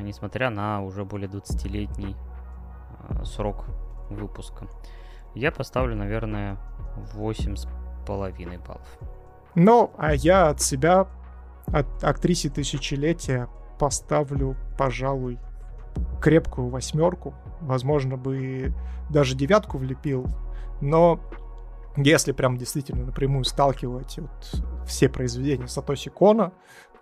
несмотря 0.00 0.50
на 0.50 0.82
уже 0.82 1.04
более 1.04 1.28
20-летний 1.28 2.16
Э, 2.16 2.33
срок 3.24 3.66
выпуска. 4.10 4.66
Я 5.34 5.50
поставлю, 5.50 5.96
наверное, 5.96 6.58
8,5 7.14 8.66
баллов. 8.66 8.98
Ну, 9.54 9.92
а 9.98 10.14
я 10.14 10.48
от 10.48 10.60
себя, 10.60 11.06
от 11.66 12.04
актрисе 12.04 12.50
тысячелетия, 12.50 13.48
поставлю, 13.78 14.56
пожалуй, 14.78 15.38
крепкую 16.20 16.68
восьмерку. 16.68 17.34
Возможно, 17.60 18.16
бы 18.16 18.72
даже 19.10 19.36
девятку 19.36 19.78
влепил. 19.78 20.26
Но 20.80 21.20
если 21.96 22.32
прям 22.32 22.56
действительно 22.56 23.06
напрямую 23.06 23.44
сталкивать 23.44 24.18
вот 24.18 24.62
все 24.86 25.08
произведения 25.08 25.68
Сатоси 25.68 26.10
Кона, 26.10 26.52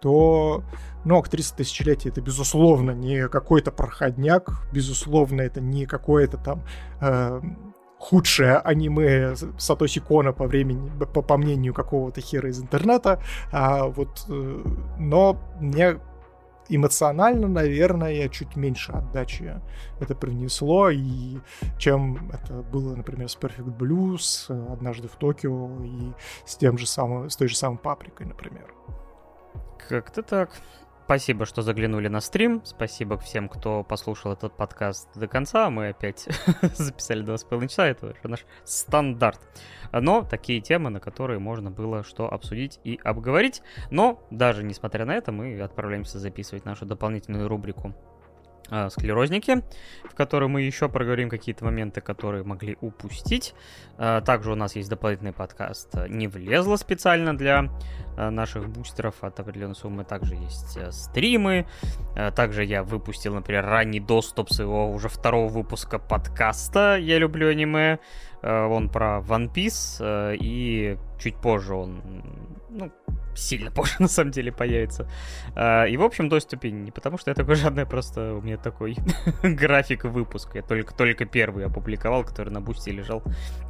то, 0.03 0.65
ну, 1.05 1.19
актриса 1.19 1.57
тысячелетия 1.57 2.11
это, 2.11 2.21
безусловно, 2.21 2.91
не 2.91 3.29
какой-то 3.29 3.71
проходняк, 3.71 4.51
безусловно, 4.73 5.41
это 5.41 5.61
не 5.61 5.87
какое-то 5.87 6.37
там 6.39 6.63
э, 7.01 7.41
худшее 7.99 8.57
аниме 8.59 9.35
Сатоси 9.59 10.01
Кона 10.01 10.33
по 10.33 10.47
времени, 10.47 10.91
по, 11.15 11.23
по 11.23 11.37
мнению 11.37 11.73
какого-то 11.73 12.21
хера 12.21 12.51
из 12.51 12.61
интернета, 12.61 13.23
а, 13.53 13.87
вот, 13.87 14.27
э, 14.29 14.65
но 14.99 15.39
мне 15.61 16.01
эмоционально, 16.69 17.47
наверное, 17.47 18.29
чуть 18.29 18.57
меньше 18.57 18.93
отдачи 18.93 19.61
это 20.01 20.17
привнесло, 20.17 20.91
и 20.91 21.39
чем 21.79 22.31
это 22.33 22.55
было, 22.55 22.97
например, 22.97 23.29
с 23.29 23.37
Perfect 23.37 23.77
Blues, 23.77 24.51
однажды 24.73 25.07
в 25.07 25.13
Токио, 25.13 25.85
и 25.85 26.13
с 26.45 26.57
тем 26.57 26.79
же 26.79 26.87
самым, 26.87 27.31
с 27.31 27.37
той 27.37 27.47
же 27.49 27.57
самой 27.57 27.79
Паприкой, 27.79 28.27
например. 28.27 28.75
Как-то 29.89 30.23
так. 30.23 30.51
Спасибо, 31.05 31.47
что 31.47 31.63
заглянули 31.63 32.09
на 32.09 32.21
стрим. 32.21 32.63
Спасибо 32.65 33.19
всем, 33.19 33.49
кто 33.49 33.83
послушал 33.83 34.33
этот 34.33 34.57
подкаст 34.57 35.09
до 35.15 35.27
конца. 35.27 35.69
Мы 35.69 35.89
опять 35.89 36.29
записали 36.75 37.25
2,5 37.25 37.69
часа. 37.69 37.87
Это 37.87 38.07
уже 38.07 38.17
наш 38.23 38.47
стандарт. 38.65 39.41
Но 39.93 40.23
такие 40.23 40.61
темы, 40.61 40.91
на 40.91 41.01
которые 41.01 41.39
можно 41.39 41.71
было 41.71 42.03
что 42.05 42.33
обсудить 42.33 42.79
и 42.85 42.99
обговорить. 43.03 43.63
Но 43.91 44.27
даже 44.31 44.63
несмотря 44.63 45.05
на 45.05 45.15
это, 45.15 45.33
мы 45.33 45.61
отправляемся 45.61 46.19
записывать 46.19 46.65
нашу 46.65 46.87
дополнительную 46.87 47.49
рубрику 47.49 47.95
склерозники, 48.91 49.63
в 50.05 50.15
которой 50.15 50.49
мы 50.49 50.63
еще 50.63 50.89
проговорим 50.89 51.29
какие-то 51.29 51.65
моменты, 51.65 52.01
которые 52.01 52.45
могли 52.45 52.77
упустить. 52.81 53.55
Э, 53.99 54.21
также 54.25 54.53
у 54.53 54.55
нас 54.55 54.77
есть 54.77 54.89
дополнительный 54.89 55.33
подкаст 55.33 55.95
«Не 56.09 56.29
влезло» 56.29 56.77
специально 56.77 57.37
для 57.37 57.71
э, 58.17 58.31
наших 58.31 58.69
бустеров 58.69 59.23
от 59.23 59.39
определенной 59.41 59.75
суммы. 59.75 60.05
Также 60.05 60.35
есть 60.35 60.77
э, 60.77 60.91
стримы. 60.93 61.67
Также 62.37 62.65
я 62.65 62.83
выпустил, 62.83 63.35
например, 63.35 63.65
ранний 63.65 64.01
доступ 64.01 64.51
с 64.51 64.61
его 64.61 64.91
уже 64.91 65.09
второго 65.09 65.49
выпуска 65.49 65.99
подкаста 65.99 66.97
«Я 66.97 67.19
люблю 67.19 67.49
аниме». 67.49 67.99
Он 68.43 68.89
про 68.89 69.21
One 69.21 69.53
Piece, 69.53 69.99
э, 70.01 70.37
и 70.41 70.99
чуть 71.21 71.37
позже 71.37 71.75
он, 71.75 72.03
ну, 72.73 72.91
сильно 73.35 73.71
позже 73.71 73.95
на 73.99 74.09
самом 74.09 74.31
деле 74.31 74.53
появится. 74.53 75.09
Э, 75.55 75.89
и 75.89 75.97
в 75.97 76.03
общем 76.03 76.29
доступе 76.29 76.71
не 76.71 76.91
потому, 76.91 77.19
что 77.19 77.31
я 77.31 77.35
такой 77.35 77.55
жадный, 77.55 77.87
просто 77.87 78.35
у 78.35 78.41
меня 78.41 78.57
такой 78.57 78.97
график 79.43 80.05
выпуска. 80.05 80.59
Я 80.59 80.63
только, 80.63 80.95
только 80.95 81.25
первый 81.25 81.67
опубликовал, 81.67 82.25
который 82.25 82.51
на 82.51 82.61
бусте 82.61 82.91
лежал 82.91 83.23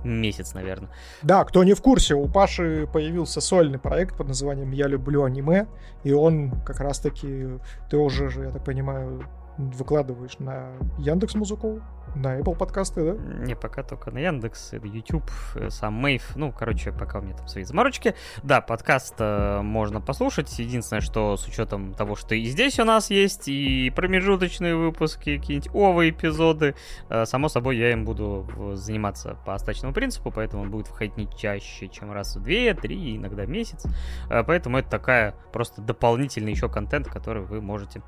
месяц, 0.04 0.54
наверное. 0.54 0.90
Да, 1.22 1.44
кто 1.44 1.64
не 1.64 1.74
в 1.74 1.82
курсе, 1.82 2.14
у 2.14 2.28
Паши 2.28 2.88
появился 2.92 3.40
сольный 3.40 3.78
проект 3.78 4.16
под 4.16 4.28
названием 4.28 4.70
«Я 4.70 4.86
люблю 4.86 5.24
аниме», 5.24 5.66
и 6.04 6.12
он 6.12 6.52
как 6.64 6.80
раз-таки, 6.80 7.48
ты 7.90 7.96
уже, 7.96 8.30
я 8.42 8.50
так 8.50 8.64
понимаю, 8.64 9.24
выкладываешь 9.58 10.38
на 10.38 10.72
Яндекс 10.98 11.34
Музыку, 11.34 11.80
на 12.14 12.38
Apple 12.38 12.56
подкасты, 12.56 13.04
да? 13.04 13.44
Не, 13.44 13.54
пока 13.54 13.82
только 13.82 14.10
на 14.10 14.18
Яндекс, 14.18 14.74
YouTube, 14.74 15.30
э, 15.54 15.70
сам 15.70 15.94
Мейв. 15.94 16.36
Ну, 16.36 16.52
короче, 16.52 16.92
пока 16.92 17.18
у 17.18 17.22
меня 17.22 17.34
там 17.34 17.48
свои 17.48 17.64
заморочки. 17.64 18.14
Да, 18.42 18.60
подкаст 18.60 19.14
э, 19.18 19.62
можно 19.62 20.00
послушать. 20.00 20.58
Единственное, 20.58 21.00
что 21.00 21.36
с 21.36 21.46
учетом 21.46 21.94
того, 21.94 22.16
что 22.16 22.34
и 22.34 22.44
здесь 22.44 22.78
у 22.78 22.84
нас 22.84 23.10
есть, 23.10 23.48
и 23.48 23.90
промежуточные 23.94 24.76
выпуски, 24.76 25.38
какие-нибудь 25.38 25.70
овы 25.72 26.10
эпизоды, 26.10 26.74
э, 27.08 27.24
само 27.24 27.48
собой, 27.48 27.78
я 27.78 27.92
им 27.92 28.04
буду 28.04 28.46
заниматься 28.74 29.38
по 29.46 29.54
остаточному 29.54 29.94
принципу, 29.94 30.30
поэтому 30.30 30.64
он 30.64 30.70
будет 30.70 30.88
выходить 30.88 31.16
не 31.16 31.28
чаще, 31.34 31.88
чем 31.88 32.12
раз 32.12 32.36
в 32.36 32.42
две, 32.42 32.74
три, 32.74 33.16
иногда 33.16 33.44
в 33.44 33.48
месяц. 33.48 33.84
Поэтому 34.28 34.78
это 34.78 34.90
такая 34.90 35.34
просто 35.52 35.80
дополнительный 35.80 36.52
еще 36.52 36.68
контент, 36.68 37.08
который 37.08 37.42
вы 37.42 37.60
можете 37.60 38.02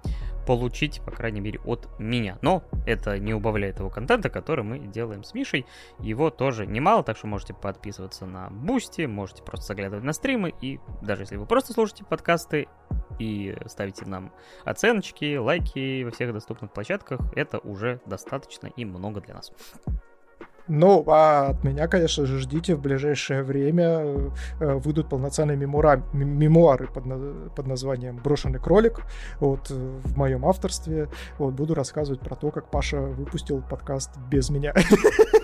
получить, 0.46 1.00
по 1.00 1.10
крайней 1.10 1.33
мере, 1.40 1.60
от 1.64 1.88
меня. 1.98 2.38
Но 2.42 2.64
это 2.86 3.18
не 3.18 3.34
убавляет 3.34 3.76
того 3.76 3.90
контента, 3.90 4.30
который 4.30 4.64
мы 4.64 4.78
делаем 4.78 5.24
с 5.24 5.34
Мишей. 5.34 5.66
Его 5.98 6.30
тоже 6.30 6.66
немало, 6.66 7.02
так 7.02 7.16
что 7.16 7.26
можете 7.26 7.54
подписываться 7.54 8.26
на 8.26 8.50
Boosty, 8.50 9.06
можете 9.06 9.42
просто 9.42 9.66
заглядывать 9.66 10.04
на 10.04 10.12
стримы, 10.12 10.54
и 10.60 10.80
даже 11.02 11.22
если 11.22 11.36
вы 11.36 11.46
просто 11.46 11.72
слушаете 11.72 12.04
подкасты 12.04 12.68
и 13.18 13.56
ставите 13.66 14.06
нам 14.06 14.32
оценочки, 14.64 15.36
лайки 15.36 16.02
во 16.04 16.10
всех 16.10 16.32
доступных 16.32 16.72
площадках, 16.72 17.20
это 17.34 17.58
уже 17.58 18.00
достаточно 18.06 18.68
и 18.68 18.84
много 18.84 19.20
для 19.20 19.34
нас. 19.34 19.52
Ну, 20.66 21.04
а 21.08 21.48
от 21.48 21.62
меня, 21.62 21.88
конечно 21.88 22.24
же, 22.24 22.38
ждите 22.38 22.74
в 22.74 22.80
ближайшее 22.80 23.42
время 23.42 24.30
э, 24.60 24.74
выйдут 24.74 25.10
полноценные 25.10 25.58
мемуара, 25.58 26.02
мемуары 26.12 26.86
под, 26.86 27.54
под 27.54 27.66
названием 27.66 28.16
«Брошенный 28.16 28.58
кролик» 28.58 29.02
вот, 29.40 29.70
э, 29.70 29.74
в 29.74 30.16
моем 30.16 30.46
авторстве. 30.46 31.08
Вот, 31.38 31.52
буду 31.52 31.74
рассказывать 31.74 32.20
про 32.20 32.34
то, 32.34 32.50
как 32.50 32.70
Паша 32.70 33.00
выпустил 33.00 33.62
подкаст 33.62 34.10
без 34.30 34.48
меня. 34.48 34.72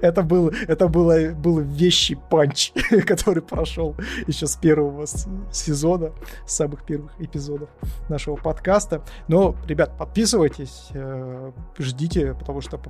Это 0.00 0.22
был, 0.22 0.48
это 0.66 0.88
было, 0.88 1.32
был 1.32 1.60
вещий 1.60 2.16
панч, 2.30 2.72
который 3.06 3.42
прошел 3.42 3.94
еще 4.26 4.46
с 4.46 4.56
первого 4.56 5.06
сезона, 5.50 6.12
с 6.46 6.54
самых 6.56 6.84
первых 6.84 7.12
эпизодов 7.18 7.68
нашего 8.08 8.36
подкаста. 8.36 9.02
Но, 9.28 9.56
ребят, 9.66 9.96
подписывайтесь, 9.98 10.88
э, 10.92 11.52
ждите, 11.78 12.34
потому 12.34 12.60
что 12.60 12.80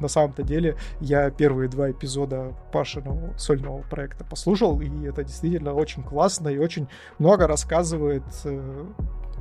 на 0.00 0.08
самом-то 0.08 0.42
деле 0.42 0.76
я 1.00 1.30
первые 1.30 1.68
два 1.68 1.90
эпизода 1.90 2.54
Пашиного 2.72 3.36
сольного 3.36 3.82
проекта 3.82 4.24
послушал, 4.24 4.80
и 4.80 5.06
это 5.06 5.24
действительно 5.24 5.74
очень 5.74 6.02
классно 6.02 6.48
и 6.48 6.58
очень 6.58 6.88
много 7.18 7.46
рассказывает 7.46 8.24
э, 8.44 8.86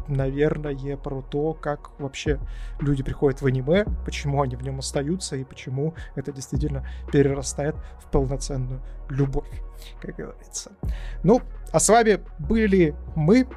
наверное, 0.08 0.98
про 0.98 1.22
то, 1.22 1.54
как 1.54 1.92
вообще 2.00 2.40
люди 2.80 3.04
приходят 3.04 3.42
в 3.42 3.46
аниме, 3.46 3.86
почему 4.06 4.42
они 4.42 4.56
в 4.56 4.64
нем 4.64 4.80
остаются 4.80 5.36
и 5.36 5.44
почему 5.44 5.94
это 6.16 6.32
действительно 6.32 6.88
перерастает 7.12 7.76
в 8.00 8.10
полноценную 8.12 8.82
любовь, 9.10 9.50
как 10.02 10.16
говорится. 10.16 10.72
Ну, 11.24 11.42
а 11.72 11.80
с 11.80 11.90
вами 11.90 12.20
были 12.40 12.96
мы, 13.16 13.48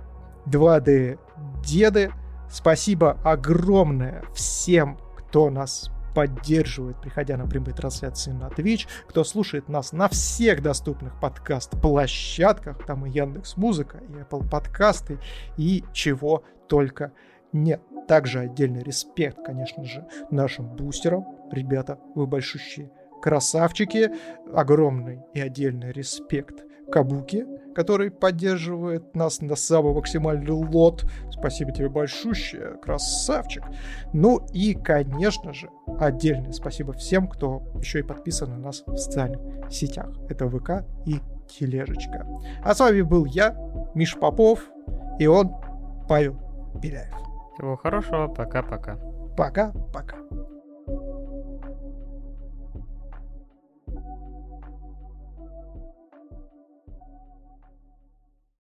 2D-деды. 0.47 2.13
Спасибо 2.51 3.17
огромное 3.23 4.25
всем, 4.35 4.99
кто 5.17 5.51
нас 5.51 5.91
поддерживает, 6.15 7.01
приходя 7.01 7.37
на 7.37 7.47
прямые 7.47 7.75
трансляции 7.75 8.33
на 8.33 8.49
Twitch, 8.49 8.87
кто 9.09 9.25
слушает 9.25 9.69
нас 9.69 9.93
на 9.93 10.09
всех 10.09 10.63
доступных 10.63 11.19
подкаст-площадках, 11.21 12.85
там 12.87 13.07
и 13.07 13.11
Яндекс 13.11 13.57
Музыка, 13.57 13.99
и 13.99 14.13
Apple 14.13 14.49
подкасты, 14.49 15.19
и 15.57 15.85
чего 15.93 16.45
только 16.69 17.13
нет. 17.53 17.81
Также 18.09 18.41
отдельный 18.41 18.83
респект, 18.83 19.45
конечно 19.45 19.85
же, 19.85 20.07
нашим 20.31 20.67
бустерам. 20.77 21.25
Ребята, 21.53 21.99
вы 22.15 22.27
большущие 22.27 22.91
красавчики. 23.23 24.11
Огромный 24.53 25.21
и 25.35 25.41
отдельный 25.41 25.93
респект 25.93 26.65
Кабуки, 26.91 27.47
который 27.75 28.11
поддерживает 28.11 29.15
нас 29.15 29.41
на 29.41 29.57
самый 29.57 29.95
максимальный 29.95 30.51
лот. 30.51 31.05
Спасибо 31.31 31.73
тебе 31.73 31.89
большущее, 31.89 32.77
красавчик. 32.83 33.65
Ну 34.13 34.45
и, 34.53 34.75
конечно 34.75 35.53
же, 35.53 35.71
отдельное 35.99 36.53
спасибо 36.53 36.93
всем, 36.93 37.29
кто 37.29 37.63
еще 37.79 38.01
и 38.01 38.03
подписан 38.03 38.51
на 38.51 38.59
нас 38.59 38.83
в 38.87 38.97
социальных 38.97 39.41
сетях. 39.71 40.11
Это 40.29 40.49
ВК 40.49 40.85
и 41.07 41.21
Тележечка. 41.49 42.27
А 42.63 42.75
с 42.75 42.81
вами 42.81 43.03
был 43.03 43.25
я, 43.25 43.57
Миш 43.95 44.17
Попов, 44.17 44.71
и 45.19 45.27
он, 45.27 45.53
Павел 46.09 46.37
Беляев. 46.81 47.15
Всего 47.55 47.77
хорошего, 47.77 48.29
пока-пока. 48.29 48.97
Пока-пока. 49.37 50.17